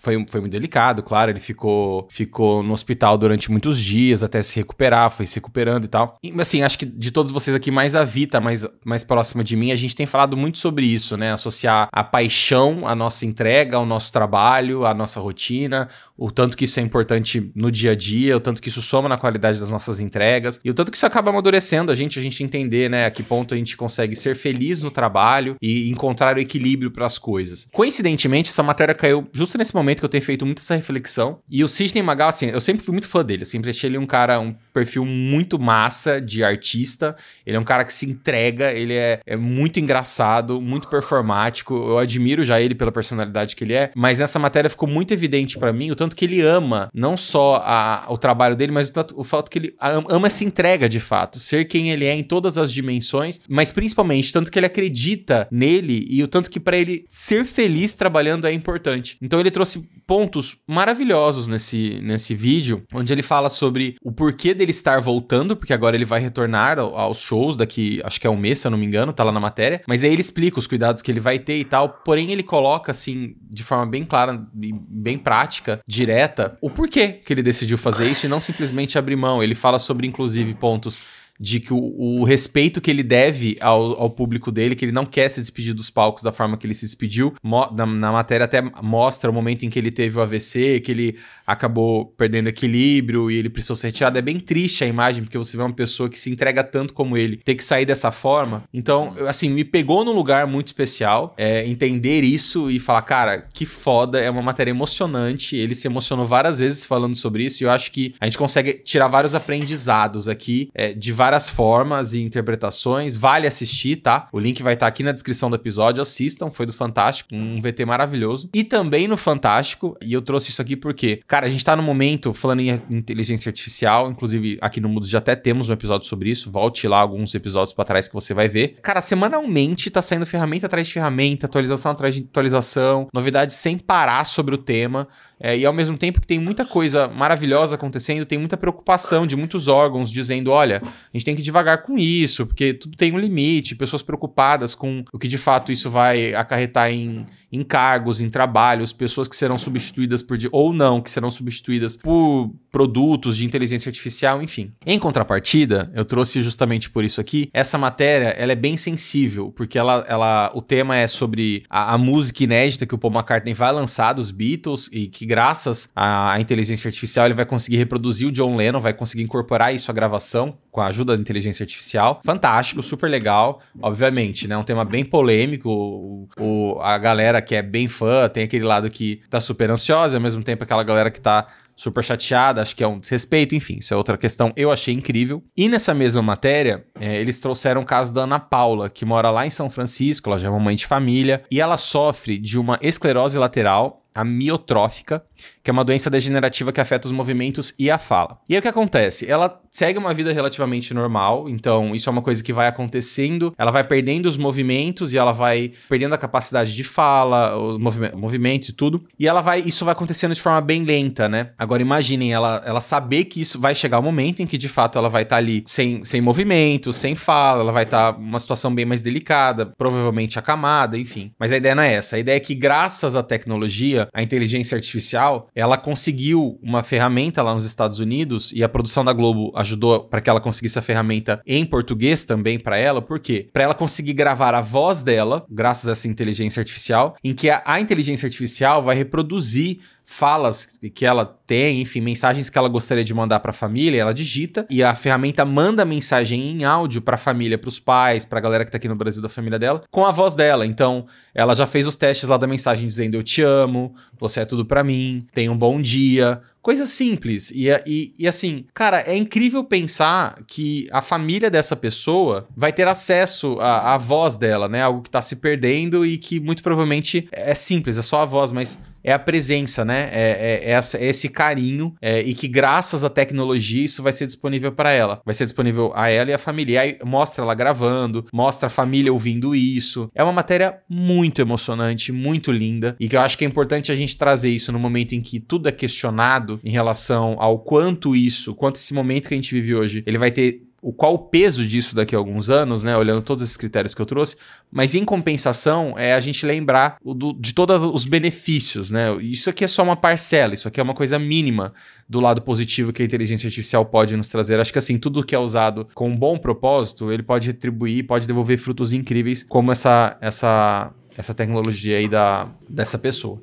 foi, 0.00 0.24
foi 0.28 0.40
muito 0.40 0.52
delicado, 0.52 1.02
claro, 1.02 1.30
ele 1.30 1.40
ficou, 1.40 2.06
ficou 2.10 2.62
no 2.62 2.72
hospital 2.72 3.16
durante 3.18 3.50
muitos 3.50 3.78
dias 3.78 4.22
até 4.22 4.42
se 4.42 4.56
recuperar, 4.56 5.10
foi 5.10 5.26
se 5.26 5.36
recuperando 5.36 5.84
e 5.84 5.88
tal. 5.88 6.18
E, 6.22 6.32
assim, 6.38 6.62
acho 6.62 6.78
que 6.78 6.86
de 6.86 7.10
todos 7.10 7.30
vocês 7.32 7.54
aqui, 7.54 7.70
mais 7.70 7.94
a 7.94 8.04
Vita, 8.04 8.40
mais, 8.40 8.66
mais 8.84 9.04
próxima 9.04 9.42
de 9.42 9.56
mim, 9.56 9.72
a 9.72 9.76
gente 9.76 9.96
tem 9.96 10.06
falado 10.06 10.36
muito 10.36 10.58
sobre 10.58 10.86
isso, 10.86 11.16
né? 11.16 11.32
Associar 11.32 11.88
a 11.92 12.04
paixão 12.04 12.86
à 12.86 12.94
nossa 12.94 13.24
entrega, 13.24 13.76
ao 13.76 13.86
nosso 13.86 14.12
trabalho, 14.12 14.86
à 14.86 14.94
nossa 14.94 15.20
rotina, 15.20 15.88
o 16.16 16.30
tanto 16.30 16.56
que 16.56 16.64
isso 16.64 16.78
é 16.78 16.82
importante 16.82 17.50
no 17.54 17.70
dia 17.70 17.92
a 17.92 17.94
dia, 17.94 18.36
o 18.36 18.40
tanto 18.40 18.60
que 18.60 18.68
isso 18.68 18.82
soma 18.82 19.08
na 19.08 19.16
qualidade 19.16 19.58
das 19.58 19.68
nossas 19.68 20.00
entregas, 20.00 20.60
e 20.64 20.70
o 20.70 20.74
tanto 20.74 20.90
que 20.90 20.96
isso 20.96 21.06
acaba 21.06 21.30
amadurecendo 21.30 21.90
a 21.90 21.94
gente, 21.94 22.18
a 22.18 22.22
gente 22.22 22.42
entender, 22.42 22.88
né, 22.88 23.06
a 23.06 23.10
que 23.10 23.22
ponto 23.22 23.54
a 23.54 23.56
gente 23.56 23.76
consegue 23.76 24.14
ser 24.14 24.34
feliz 24.36 24.82
no 24.82 24.90
trabalho 24.90 25.56
e 25.60 25.90
encontrar 25.90 26.36
o 26.36 26.40
equilíbrio 26.40 26.90
para 26.90 27.06
as 27.06 27.18
coisas. 27.18 27.66
Coincidentemente, 27.72 28.50
essa 28.50 28.62
matéria 28.62 28.94
caiu 28.94 29.26
justo 29.32 29.58
nesse 29.58 29.74
momento 29.74 29.83
que 30.00 30.04
eu 30.04 30.08
tenho 30.08 30.22
feito 30.22 30.46
muito 30.46 30.60
essa 30.60 30.74
reflexão, 30.74 31.40
e 31.50 31.62
o 31.62 31.68
Sidney 31.68 32.02
Magal, 32.02 32.28
assim, 32.28 32.46
eu 32.46 32.60
sempre 32.60 32.84
fui 32.84 32.92
muito 32.92 33.08
fã 33.08 33.24
dele, 33.24 33.42
eu 33.42 33.46
sempre 33.46 33.70
achei 33.70 33.90
ele 33.90 33.98
um 33.98 34.06
cara, 34.06 34.40
um 34.40 34.54
perfil 34.74 35.06
muito 35.06 35.58
massa 35.58 36.20
de 36.20 36.44
artista. 36.44 37.16
Ele 37.46 37.56
é 37.56 37.60
um 37.60 37.64
cara 37.64 37.84
que 37.84 37.92
se 37.92 38.04
entrega, 38.10 38.72
ele 38.72 38.92
é, 38.92 39.20
é 39.24 39.36
muito 39.36 39.80
engraçado, 39.80 40.60
muito 40.60 40.88
performático. 40.88 41.74
Eu 41.74 41.98
admiro 41.98 42.44
já 42.44 42.60
ele 42.60 42.74
pela 42.74 42.92
personalidade 42.92 43.54
que 43.56 43.64
ele 43.64 43.72
é, 43.72 43.90
mas 43.94 44.18
nessa 44.18 44.38
matéria 44.38 44.68
ficou 44.68 44.88
muito 44.88 45.14
evidente 45.14 45.58
pra 45.58 45.72
mim 45.72 45.90
o 45.90 45.96
tanto 45.96 46.16
que 46.16 46.24
ele 46.24 46.40
ama 46.40 46.90
não 46.92 47.16
só 47.16 47.62
a- 47.64 48.06
o 48.08 48.18
trabalho 48.18 48.56
dele, 48.56 48.72
mas 48.72 48.88
o, 48.88 48.92
tanto- 48.92 49.14
o 49.18 49.24
fato 49.24 49.48
que 49.50 49.58
ele 49.58 49.74
am- 49.80 50.04
ama 50.10 50.26
essa 50.26 50.44
entrega 50.44 50.88
de 50.88 50.98
fato, 51.00 51.38
ser 51.38 51.64
quem 51.66 51.90
ele 51.90 52.04
é 52.04 52.14
em 52.14 52.24
todas 52.24 52.58
as 52.58 52.72
dimensões, 52.72 53.40
mas 53.48 53.70
principalmente 53.70 54.32
tanto 54.32 54.50
que 54.50 54.58
ele 54.58 54.66
acredita 54.66 55.46
nele 55.50 56.04
e 56.10 56.22
o 56.22 56.26
tanto 56.28 56.50
que 56.50 56.58
pra 56.58 56.76
ele 56.76 57.04
ser 57.08 57.44
feliz 57.44 57.94
trabalhando 57.94 58.46
é 58.46 58.52
importante. 58.52 59.16
Então 59.22 59.38
ele 59.38 59.50
trouxe 59.52 59.88
pontos 60.06 60.56
maravilhosos 60.66 61.48
nesse, 61.48 62.00
nesse 62.02 62.34
vídeo, 62.34 62.82
onde 62.92 63.12
ele 63.12 63.22
fala 63.22 63.48
sobre 63.48 63.96
o 64.02 64.12
porquê 64.12 64.52
dele 64.52 64.63
estar 64.70 65.00
voltando, 65.00 65.56
porque 65.56 65.72
agora 65.72 65.96
ele 65.96 66.04
vai 66.04 66.20
retornar 66.20 66.78
ao- 66.78 66.96
aos 66.96 67.20
shows 67.20 67.56
daqui, 67.56 68.00
acho 68.04 68.20
que 68.20 68.26
é 68.26 68.30
um 68.30 68.36
mês, 68.36 68.58
se 68.60 68.66
eu 68.66 68.70
não 68.70 68.78
me 68.78 68.86
engano, 68.86 69.12
tá 69.12 69.22
lá 69.24 69.32
na 69.32 69.40
matéria. 69.40 69.82
Mas 69.86 70.04
aí 70.04 70.12
ele 70.12 70.20
explica 70.20 70.58
os 70.58 70.66
cuidados 70.66 71.02
que 71.02 71.10
ele 71.10 71.20
vai 71.20 71.38
ter 71.38 71.56
e 71.58 71.64
tal, 71.64 71.88
porém 72.04 72.30
ele 72.32 72.42
coloca, 72.42 72.90
assim, 72.90 73.34
de 73.50 73.62
forma 73.62 73.86
bem 73.86 74.04
clara 74.04 74.44
e 74.60 74.72
bem 74.72 75.18
prática, 75.18 75.80
direta, 75.86 76.56
o 76.60 76.70
porquê 76.70 77.08
que 77.08 77.32
ele 77.32 77.42
decidiu 77.42 77.78
fazer 77.78 78.10
isso 78.10 78.26
e 78.26 78.28
não 78.28 78.40
simplesmente 78.40 78.98
abrir 78.98 79.16
mão. 79.16 79.42
Ele 79.42 79.54
fala 79.54 79.78
sobre, 79.78 80.06
inclusive, 80.06 80.54
pontos 80.54 81.23
de 81.38 81.60
que 81.60 81.72
o, 81.72 81.78
o 81.78 82.24
respeito 82.24 82.80
que 82.80 82.90
ele 82.90 83.02
deve 83.02 83.56
ao, 83.60 84.00
ao 84.00 84.10
público 84.10 84.52
dele, 84.52 84.74
que 84.74 84.84
ele 84.84 84.92
não 84.92 85.04
quer 85.04 85.28
se 85.28 85.40
despedir 85.40 85.74
dos 85.74 85.90
palcos 85.90 86.22
da 86.22 86.32
forma 86.32 86.56
que 86.56 86.66
ele 86.66 86.74
se 86.74 86.86
despediu. 86.86 87.34
Na, 87.42 87.86
na 87.86 88.12
matéria 88.12 88.44
até 88.44 88.62
mostra 88.82 89.30
o 89.30 89.34
momento 89.34 89.64
em 89.64 89.70
que 89.70 89.78
ele 89.78 89.90
teve 89.90 90.18
o 90.18 90.22
AVC, 90.22 90.80
que 90.80 90.92
ele 90.92 91.18
acabou 91.46 92.06
perdendo 92.16 92.48
equilíbrio 92.48 93.30
e 93.30 93.36
ele 93.36 93.48
precisou 93.48 93.76
ser 93.76 93.88
retirado. 93.88 94.18
É 94.18 94.22
bem 94.22 94.38
triste 94.38 94.84
a 94.84 94.86
imagem, 94.86 95.24
porque 95.24 95.38
você 95.38 95.56
vê 95.56 95.62
uma 95.62 95.72
pessoa 95.72 96.08
que 96.08 96.18
se 96.18 96.30
entrega 96.30 96.62
tanto 96.62 96.94
como 96.94 97.16
ele 97.16 97.36
ter 97.38 97.54
que 97.54 97.64
sair 97.64 97.84
dessa 97.84 98.10
forma. 98.10 98.64
Então, 98.72 99.14
assim, 99.28 99.50
me 99.50 99.64
pegou 99.64 100.04
num 100.04 100.12
lugar 100.12 100.46
muito 100.46 100.68
especial 100.68 101.34
é, 101.36 101.66
entender 101.66 102.22
isso 102.22 102.70
e 102.70 102.78
falar, 102.78 103.02
cara, 103.02 103.46
que 103.52 103.66
foda, 103.66 104.20
é 104.20 104.30
uma 104.30 104.42
matéria 104.42 104.70
emocionante. 104.70 105.56
Ele 105.56 105.74
se 105.74 105.86
emocionou 105.86 106.26
várias 106.26 106.58
vezes 106.58 106.84
falando 106.84 107.14
sobre 107.14 107.44
isso 107.44 107.62
e 107.62 107.64
eu 107.64 107.70
acho 107.70 107.90
que 107.90 108.14
a 108.20 108.24
gente 108.24 108.38
consegue 108.38 108.74
tirar 108.74 109.08
vários 109.08 109.34
aprendizados 109.34 110.28
aqui 110.28 110.70
é, 110.74 110.92
de 110.92 111.12
formas 111.48 112.12
e 112.12 112.22
interpretações. 112.22 113.16
Vale 113.16 113.46
assistir, 113.46 113.96
tá? 113.96 114.28
O 114.32 114.38
link 114.38 114.62
vai 114.62 114.74
estar 114.74 114.86
aqui 114.86 115.02
na 115.02 115.12
descrição 115.12 115.50
do 115.50 115.56
episódio. 115.56 116.02
Assistam, 116.02 116.50
foi 116.50 116.66
do 116.66 116.72
Fantástico, 116.72 117.34
um 117.34 117.60
VT 117.60 117.84
maravilhoso. 117.84 118.48
E 118.54 118.64
também 118.64 119.08
no 119.08 119.16
Fantástico, 119.16 119.96
e 120.02 120.12
eu 120.12 120.22
trouxe 120.22 120.50
isso 120.50 120.60
aqui 120.60 120.76
porque, 120.76 121.20
cara, 121.26 121.46
a 121.46 121.48
gente 121.48 121.64
tá 121.64 121.74
no 121.76 121.82
momento 121.82 122.32
falando 122.32 122.60
em 122.60 122.70
inteligência 122.90 123.48
artificial, 123.48 124.10
inclusive 124.10 124.58
aqui 124.60 124.80
no 124.80 124.88
Mundo 124.88 125.06
já 125.06 125.18
até 125.18 125.34
temos 125.34 125.68
um 125.68 125.72
episódio 125.72 126.06
sobre 126.06 126.30
isso. 126.30 126.50
Volte 126.50 126.86
lá 126.86 126.98
alguns 126.98 127.34
episódios 127.34 127.72
pra 127.72 127.84
trás 127.84 128.08
que 128.08 128.14
você 128.14 128.34
vai 128.34 128.48
ver. 128.48 128.78
Cara, 128.82 129.00
semanalmente 129.00 129.90
tá 129.90 130.02
saindo 130.02 130.26
ferramenta 130.26 130.66
atrás 130.66 130.86
de 130.86 130.92
ferramenta, 130.92 131.46
atualização 131.46 131.92
atrás 131.92 132.14
de 132.14 132.22
atualização, 132.22 133.08
novidades 133.12 133.56
sem 133.56 133.78
parar 133.78 134.24
sobre 134.24 134.54
o 134.54 134.58
tema. 134.58 135.08
É, 135.38 135.56
e 135.56 135.66
ao 135.66 135.72
mesmo 135.72 135.98
tempo 135.98 136.20
que 136.20 136.26
tem 136.26 136.38
muita 136.38 136.64
coisa 136.64 137.08
maravilhosa 137.08 137.74
acontecendo, 137.74 138.24
tem 138.24 138.38
muita 138.38 138.56
preocupação 138.56 139.26
de 139.26 139.36
muitos 139.36 139.68
órgãos 139.68 140.10
dizendo: 140.10 140.50
olha, 140.50 140.80
a 140.84 141.16
gente 141.16 141.24
tem 141.24 141.34
que 141.34 141.42
devagar 141.42 141.82
com 141.82 141.98
isso, 141.98 142.46
porque 142.46 142.72
tudo 142.72 142.96
tem 142.96 143.12
um 143.12 143.18
limite, 143.18 143.74
pessoas 143.74 144.02
preocupadas 144.02 144.74
com 144.74 145.04
o 145.12 145.18
que 145.18 145.28
de 145.28 145.38
fato 145.38 145.72
isso 145.72 145.90
vai 145.90 146.34
acarretar 146.34 146.90
em 146.90 147.26
encargos, 147.54 148.20
em 148.20 148.28
trabalhos, 148.28 148.92
pessoas 148.92 149.28
que 149.28 149.36
serão 149.36 149.56
substituídas 149.56 150.22
por. 150.22 150.36
ou 150.50 150.72
não, 150.72 151.00
que 151.00 151.10
serão 151.10 151.30
substituídas 151.30 151.96
por 151.96 152.52
produtos 152.70 153.36
de 153.36 153.44
inteligência 153.44 153.88
artificial, 153.88 154.42
enfim. 154.42 154.72
Em 154.84 154.98
contrapartida, 154.98 155.90
eu 155.94 156.04
trouxe 156.04 156.42
justamente 156.42 156.90
por 156.90 157.04
isso 157.04 157.20
aqui, 157.20 157.48
essa 157.52 157.78
matéria 157.78 158.28
ela 158.30 158.52
é 158.52 158.56
bem 158.56 158.76
sensível, 158.76 159.52
porque 159.52 159.78
ela, 159.78 160.04
ela 160.08 160.50
o 160.54 160.60
tema 160.60 160.96
é 160.96 161.06
sobre 161.06 161.62
a, 161.70 161.94
a 161.94 161.98
música 161.98 162.42
inédita 162.42 162.86
que 162.86 162.94
o 162.94 162.98
Paul 162.98 163.14
McCartney 163.14 163.54
vai 163.54 163.72
lançar 163.72 164.12
dos 164.12 164.30
Beatles 164.30 164.90
e 164.92 165.06
que 165.06 165.24
graças 165.24 165.88
à, 165.94 166.32
à 166.32 166.40
inteligência 166.40 166.88
artificial 166.88 167.26
ele 167.26 167.34
vai 167.34 167.46
conseguir 167.46 167.76
reproduzir 167.76 168.28
o 168.28 168.32
John 168.32 168.56
Lennon, 168.56 168.80
vai 168.80 168.92
conseguir 168.92 169.22
incorporar 169.22 169.74
isso 169.74 169.90
à 169.90 169.94
gravação 169.94 170.58
com 170.74 170.80
a 170.80 170.86
ajuda 170.86 171.14
da 171.16 171.20
inteligência 171.22 171.62
artificial. 171.62 172.20
Fantástico, 172.24 172.82
super 172.82 173.08
legal, 173.08 173.60
obviamente, 173.80 174.48
né? 174.48 174.56
Um 174.56 174.64
tema 174.64 174.84
bem 174.84 175.04
polêmico, 175.04 175.70
o, 175.70 176.28
o- 176.36 176.80
a 176.80 176.98
galera 176.98 177.40
que 177.40 177.54
é 177.54 177.62
bem 177.62 177.86
fã 177.86 178.28
tem 178.28 178.42
aquele 178.42 178.64
lado 178.64 178.90
que 178.90 179.20
tá 179.30 179.40
super 179.40 179.70
ansiosa, 179.70 180.16
ao 180.16 180.20
mesmo 180.20 180.42
tempo 180.42 180.64
aquela 180.64 180.82
galera 180.82 181.12
que 181.12 181.20
tá 181.20 181.46
super 181.76 182.02
chateada, 182.04 182.60
acho 182.60 182.74
que 182.74 182.82
é 182.82 182.88
um 182.88 182.98
desrespeito, 182.98 183.54
enfim, 183.54 183.76
isso 183.78 183.94
é 183.94 183.96
outra 183.96 184.16
questão. 184.18 184.50
Eu 184.56 184.72
achei 184.72 184.92
incrível. 184.92 185.44
E 185.56 185.68
nessa 185.68 185.94
mesma 185.94 186.22
matéria, 186.22 186.84
é, 187.00 187.20
eles 187.20 187.38
trouxeram 187.38 187.82
o 187.82 187.86
caso 187.86 188.12
da 188.12 188.22
Ana 188.22 188.40
Paula, 188.40 188.90
que 188.90 189.04
mora 189.04 189.30
lá 189.30 189.46
em 189.46 189.50
São 189.50 189.70
Francisco, 189.70 190.28
ela 190.28 190.38
já 190.40 190.48
é 190.48 190.50
uma 190.50 190.58
mãe 190.60 190.74
de 190.74 190.86
família, 190.86 191.42
e 191.50 191.60
ela 191.60 191.76
sofre 191.76 192.36
de 192.36 192.58
uma 192.58 192.78
esclerose 192.82 193.38
lateral 193.38 194.00
amiotrófica, 194.14 195.24
que 195.64 195.70
é 195.70 195.72
uma 195.72 195.84
doença 195.84 196.10
degenerativa 196.10 196.72
que 196.72 196.80
afeta 196.80 197.06
os 197.06 197.12
movimentos 197.12 197.72
e 197.78 197.90
a 197.90 197.96
fala. 197.96 198.38
E 198.46 198.54
aí 198.54 198.58
o 198.58 198.62
que 198.62 198.68
acontece? 198.68 199.28
Ela 199.30 199.60
segue 199.70 199.98
uma 199.98 200.12
vida 200.12 200.30
relativamente 200.32 200.92
normal, 200.92 201.48
então 201.48 201.94
isso 201.94 202.08
é 202.08 202.12
uma 202.12 202.20
coisa 202.20 202.44
que 202.44 202.52
vai 202.52 202.68
acontecendo, 202.68 203.52
ela 203.56 203.70
vai 203.70 203.82
perdendo 203.82 204.26
os 204.26 204.36
movimentos 204.36 205.14
e 205.14 205.18
ela 205.18 205.32
vai 205.32 205.72
perdendo 205.88 206.14
a 206.14 206.18
capacidade 206.18 206.74
de 206.74 206.84
fala, 206.84 207.56
os 207.56 207.78
movi 207.78 208.14
movimentos 208.14 208.68
e 208.68 208.72
tudo, 208.72 209.04
e 209.18 209.26
ela 209.26 209.40
vai, 209.40 209.60
isso 209.60 209.84
vai 209.84 209.92
acontecendo 209.92 210.34
de 210.34 210.40
forma 210.40 210.60
bem 210.60 210.84
lenta, 210.84 211.28
né? 211.28 211.50
Agora 211.58 211.80
imaginem 211.80 212.32
ela, 212.32 212.62
ela 212.66 212.80
saber 212.80 213.24
que 213.24 213.40
isso 213.40 213.58
vai 213.58 213.74
chegar 213.74 213.98
o 213.98 214.02
momento 214.02 214.42
em 214.42 214.46
que 214.46 214.58
de 214.58 214.68
fato 214.68 214.98
ela 214.98 215.08
vai 215.08 215.22
estar 215.22 215.36
ali 215.36 215.64
sem, 215.66 216.04
sem 216.04 216.20
movimento, 216.20 216.92
sem 216.92 217.16
fala, 217.16 217.62
ela 217.62 217.72
vai 217.72 217.84
estar 217.84 218.18
numa 218.18 218.38
situação 218.38 218.74
bem 218.74 218.84
mais 218.84 219.00
delicada, 219.00 219.66
provavelmente 219.78 220.38
acamada, 220.38 220.98
enfim. 220.98 221.32
Mas 221.38 221.52
a 221.52 221.56
ideia 221.56 221.74
não 221.74 221.82
é 221.82 221.94
essa, 221.94 222.16
a 222.16 222.18
ideia 222.18 222.36
é 222.36 222.40
que 222.40 222.54
graças 222.54 223.16
à 223.16 223.22
tecnologia, 223.22 224.08
a 224.12 224.22
inteligência 224.22 224.76
artificial, 224.76 225.33
ela 225.54 225.76
conseguiu 225.76 226.58
uma 226.62 226.82
ferramenta 226.82 227.42
lá 227.42 227.54
nos 227.54 227.64
Estados 227.64 227.98
Unidos 227.98 228.52
e 228.52 228.62
a 228.62 228.68
produção 228.68 229.04
da 229.04 229.12
Globo 229.12 229.52
ajudou 229.56 230.00
para 230.00 230.20
que 230.20 230.30
ela 230.30 230.40
conseguisse 230.40 230.78
a 230.78 230.82
ferramenta 230.82 231.40
em 231.46 231.64
português 231.64 232.24
também 232.24 232.58
para 232.58 232.76
ela, 232.76 233.00
por 233.00 233.18
quê? 233.18 233.48
Para 233.52 233.64
ela 233.64 233.74
conseguir 233.74 234.12
gravar 234.12 234.54
a 234.54 234.60
voz 234.60 235.02
dela, 235.02 235.44
graças 235.50 235.88
a 235.88 235.92
essa 235.92 236.08
inteligência 236.08 236.60
artificial, 236.60 237.16
em 237.22 237.34
que 237.34 237.50
a, 237.50 237.62
a 237.64 237.80
inteligência 237.80 238.26
artificial 238.26 238.82
vai 238.82 238.96
reproduzir 238.96 239.80
falas 240.04 240.76
que 240.94 241.06
ela 241.06 241.24
tem, 241.24 241.80
enfim, 241.80 242.00
mensagens 242.00 242.50
que 242.50 242.58
ela 242.58 242.68
gostaria 242.68 243.02
de 243.02 243.14
mandar 243.14 243.40
para 243.40 243.50
a 243.50 243.54
família, 243.54 244.00
ela 244.00 244.12
digita 244.12 244.66
e 244.68 244.82
a 244.82 244.94
ferramenta 244.94 245.44
manda 245.44 245.82
a 245.82 245.86
mensagem 245.86 246.50
em 246.50 246.64
áudio 246.64 247.00
para 247.00 247.14
a 247.14 247.18
família, 247.18 247.56
para 247.56 247.68
os 247.68 247.80
pais, 247.80 248.24
para 248.24 248.38
a 248.38 248.42
galera 248.42 248.64
que 248.64 248.70
tá 248.70 248.76
aqui 248.76 248.88
no 248.88 248.94
Brasil 248.94 249.22
da 249.22 249.28
família 249.28 249.58
dela, 249.58 249.82
com 249.90 250.04
a 250.04 250.10
voz 250.10 250.34
dela. 250.34 250.66
Então, 250.66 251.06
ela 251.34 251.54
já 251.54 251.66
fez 251.66 251.86
os 251.86 251.96
testes 251.96 252.28
lá 252.28 252.36
da 252.36 252.46
mensagem 252.46 252.86
dizendo 252.86 253.14
eu 253.14 253.22
te 253.22 253.42
amo, 253.42 253.94
você 254.18 254.40
é 254.40 254.44
tudo 254.44 254.64
para 254.64 254.84
mim, 254.84 255.26
tenha 255.32 255.50
um 255.50 255.56
bom 255.56 255.80
dia, 255.80 256.40
Coisa 256.64 256.86
simples. 256.86 257.50
E, 257.50 257.68
e, 257.86 258.14
e 258.18 258.26
assim, 258.26 258.64
cara, 258.72 259.00
é 259.06 259.14
incrível 259.14 259.62
pensar 259.64 260.42
que 260.46 260.88
a 260.90 261.02
família 261.02 261.50
dessa 261.50 261.76
pessoa 261.76 262.48
vai 262.56 262.72
ter 262.72 262.88
acesso 262.88 263.58
à, 263.60 263.92
à 263.92 263.98
voz 263.98 264.38
dela, 264.38 264.66
né? 264.66 264.80
Algo 264.80 265.02
que 265.02 265.10
tá 265.10 265.20
se 265.20 265.36
perdendo 265.36 266.06
e 266.06 266.16
que 266.16 266.40
muito 266.40 266.62
provavelmente 266.62 267.28
é 267.30 267.54
simples, 267.54 267.98
é 267.98 268.02
só 268.02 268.22
a 268.22 268.24
voz, 268.24 268.50
mas 268.50 268.78
é 269.06 269.12
a 269.12 269.18
presença, 269.18 269.84
né? 269.84 270.08
É, 270.10 270.62
é, 270.64 270.70
é 270.70 270.70
essa- 270.70 270.96
é 270.96 271.04
esse 271.04 271.28
carinho 271.28 271.94
é, 272.00 272.22
e 272.22 272.32
que 272.32 272.48
graças 272.48 273.04
à 273.04 273.10
tecnologia 273.10 273.84
isso 273.84 274.02
vai 274.02 274.14
ser 274.14 274.26
disponível 274.26 274.72
para 274.72 274.90
ela. 274.90 275.20
Vai 275.26 275.34
ser 275.34 275.44
disponível 275.44 275.92
a 275.94 276.08
ela 276.08 276.30
e 276.30 276.32
a 276.32 276.38
família. 276.38 276.72
E 276.72 276.78
aí 276.78 276.98
mostra 277.04 277.44
ela 277.44 277.54
gravando, 277.54 278.24
mostra 278.32 278.68
a 278.68 278.70
família 278.70 279.12
ouvindo 279.12 279.54
isso. 279.54 280.10
É 280.14 280.22
uma 280.24 280.32
matéria 280.32 280.78
muito 280.88 281.42
emocionante, 281.42 282.10
muito 282.10 282.50
linda 282.50 282.96
e 282.98 283.06
que 283.06 283.14
eu 283.14 283.20
acho 283.20 283.36
que 283.36 283.44
é 283.44 283.48
importante 283.48 283.92
a 283.92 283.94
gente 283.94 284.16
trazer 284.16 284.48
isso 284.48 284.72
no 284.72 284.78
momento 284.78 285.12
em 285.14 285.20
que 285.20 285.38
tudo 285.38 285.68
é 285.68 285.72
questionado 285.72 286.53
em 286.62 286.70
relação 286.70 287.36
ao 287.38 287.58
quanto 287.58 288.14
isso, 288.14 288.54
quanto 288.54 288.76
esse 288.76 288.92
momento 288.94 289.28
que 289.28 289.34
a 289.34 289.36
gente 289.36 289.54
vive 289.54 289.74
hoje, 289.74 290.02
ele 290.06 290.18
vai 290.18 290.30
ter 290.30 290.62
o 290.86 290.92
qual 290.92 291.14
o 291.14 291.18
peso 291.18 291.66
disso 291.66 291.96
daqui 291.96 292.14
a 292.14 292.18
alguns 292.18 292.50
anos, 292.50 292.84
né? 292.84 292.94
Olhando 292.94 293.22
todos 293.22 293.42
esses 293.42 293.56
critérios 293.56 293.94
que 293.94 294.02
eu 294.02 294.04
trouxe, 294.04 294.36
mas 294.70 294.94
em 294.94 295.02
compensação 295.02 295.94
é 295.98 296.12
a 296.12 296.20
gente 296.20 296.44
lembrar 296.44 296.98
do- 297.02 297.32
de 297.32 297.54
todos 297.54 297.82
os 297.86 298.04
benefícios, 298.04 298.90
né? 298.90 299.16
Isso 299.22 299.48
aqui 299.48 299.64
é 299.64 299.66
só 299.66 299.82
uma 299.82 299.96
parcela, 299.96 300.52
isso 300.52 300.68
aqui 300.68 300.78
é 300.78 300.82
uma 300.82 300.92
coisa 300.92 301.18
mínima 301.18 301.72
do 302.06 302.20
lado 302.20 302.42
positivo 302.42 302.92
que 302.92 303.00
a 303.00 303.04
inteligência 303.06 303.46
artificial 303.46 303.86
pode 303.86 304.14
nos 304.14 304.28
trazer. 304.28 304.60
Acho 304.60 304.72
que 304.74 304.78
assim, 304.78 304.98
tudo 304.98 305.24
que 305.24 305.34
é 305.34 305.38
usado 305.38 305.88
com 305.94 306.10
um 306.10 306.16
bom 306.16 306.36
propósito, 306.36 307.10
ele 307.10 307.22
pode 307.22 307.46
retribuir, 307.46 308.06
pode 308.06 308.26
devolver 308.26 308.58
frutos 308.58 308.92
incríveis, 308.92 309.42
como 309.42 309.72
essa 309.72 310.18
essa 310.20 310.92
essa 311.16 311.32
tecnologia 311.32 311.96
aí 311.96 312.08
da, 312.08 312.48
dessa 312.68 312.98
pessoa 312.98 313.40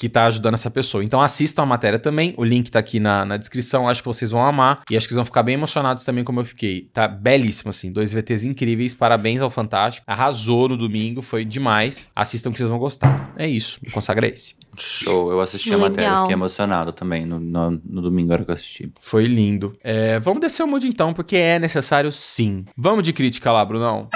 que 0.00 0.08
tá 0.08 0.24
ajudando 0.24 0.54
essa 0.54 0.70
pessoa. 0.70 1.04
Então 1.04 1.20
assistam 1.20 1.62
a 1.62 1.66
matéria 1.66 1.98
também, 1.98 2.32
o 2.38 2.42
link 2.42 2.70
tá 2.70 2.78
aqui 2.78 2.98
na, 2.98 3.22
na 3.26 3.36
descrição, 3.36 3.86
acho 3.86 4.00
que 4.00 4.08
vocês 4.08 4.30
vão 4.30 4.42
amar 4.42 4.80
e 4.90 4.96
acho 4.96 5.06
que 5.06 5.12
vocês 5.12 5.16
vão 5.16 5.26
ficar 5.26 5.42
bem 5.42 5.52
emocionados 5.52 6.04
também 6.04 6.24
como 6.24 6.40
eu 6.40 6.44
fiquei. 6.46 6.88
Tá 6.90 7.06
belíssimo 7.06 7.68
assim, 7.68 7.92
dois 7.92 8.10
VTs 8.10 8.46
incríveis, 8.46 8.94
parabéns 8.94 9.42
ao 9.42 9.50
Fantástico. 9.50 10.06
Arrasou 10.08 10.70
no 10.70 10.76
domingo, 10.78 11.20
foi 11.20 11.44
demais. 11.44 12.08
Assistam 12.16 12.50
que 12.50 12.56
vocês 12.56 12.70
vão 12.70 12.78
gostar. 12.78 13.30
É 13.36 13.46
isso, 13.46 13.78
me 13.82 13.90
consagra 13.90 14.26
esse. 14.26 14.54
Show. 14.78 15.30
Eu 15.30 15.40
assisti 15.42 15.74
a 15.74 15.76
matéria, 15.76 16.08
Legal. 16.08 16.22
fiquei 16.22 16.34
emocionado 16.34 16.92
também 16.92 17.26
no, 17.26 17.38
no, 17.38 17.70
no 17.70 18.00
domingo 18.00 18.32
era 18.32 18.42
que 18.42 18.50
eu 18.50 18.54
assisti. 18.54 18.90
Foi 18.98 19.26
lindo. 19.26 19.76
É, 19.84 20.18
vamos 20.18 20.40
descer 20.40 20.62
o 20.62 20.66
mood 20.66 20.88
então, 20.88 21.12
porque 21.12 21.36
é 21.36 21.58
necessário 21.58 22.10
sim. 22.10 22.64
Vamos 22.74 23.04
de 23.04 23.12
crítica 23.12 23.52
lá, 23.52 23.62
Brunão. 23.66 24.08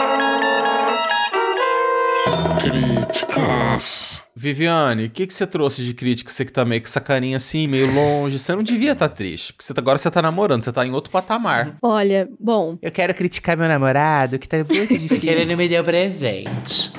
Críticas. 2.62 4.23
Viviane, 4.36 5.04
o 5.06 5.10
que, 5.10 5.26
que 5.26 5.32
você 5.34 5.46
trouxe 5.46 5.84
de 5.84 5.94
crítica? 5.94 6.30
Você 6.30 6.44
que 6.44 6.52
tá 6.52 6.64
meio 6.64 6.80
com 6.80 6.88
essa 6.88 7.00
carinha 7.00 7.36
assim, 7.36 7.66
meio 7.68 7.92
longe. 7.94 8.38
Você 8.38 8.54
não 8.54 8.62
devia 8.64 8.92
estar 8.92 9.08
triste, 9.08 9.52
porque 9.52 9.64
você 9.64 9.72
tá- 9.72 9.80
agora 9.80 9.96
você 9.96 10.10
tá 10.10 10.20
namorando, 10.20 10.62
você 10.62 10.72
tá 10.72 10.84
em 10.84 10.90
outro 10.90 11.10
patamar. 11.12 11.76
Olha, 11.80 12.28
bom, 12.40 12.76
Eu 12.82 12.90
quero 12.90 13.14
criticar 13.14 13.56
meu 13.56 13.68
namorado, 13.68 14.38
que 14.38 14.48
tá 14.48 14.56
muito 14.58 14.68
difícil. 14.98 15.56
me 15.56 15.68
deu 15.68 15.84
presente. 15.84 16.92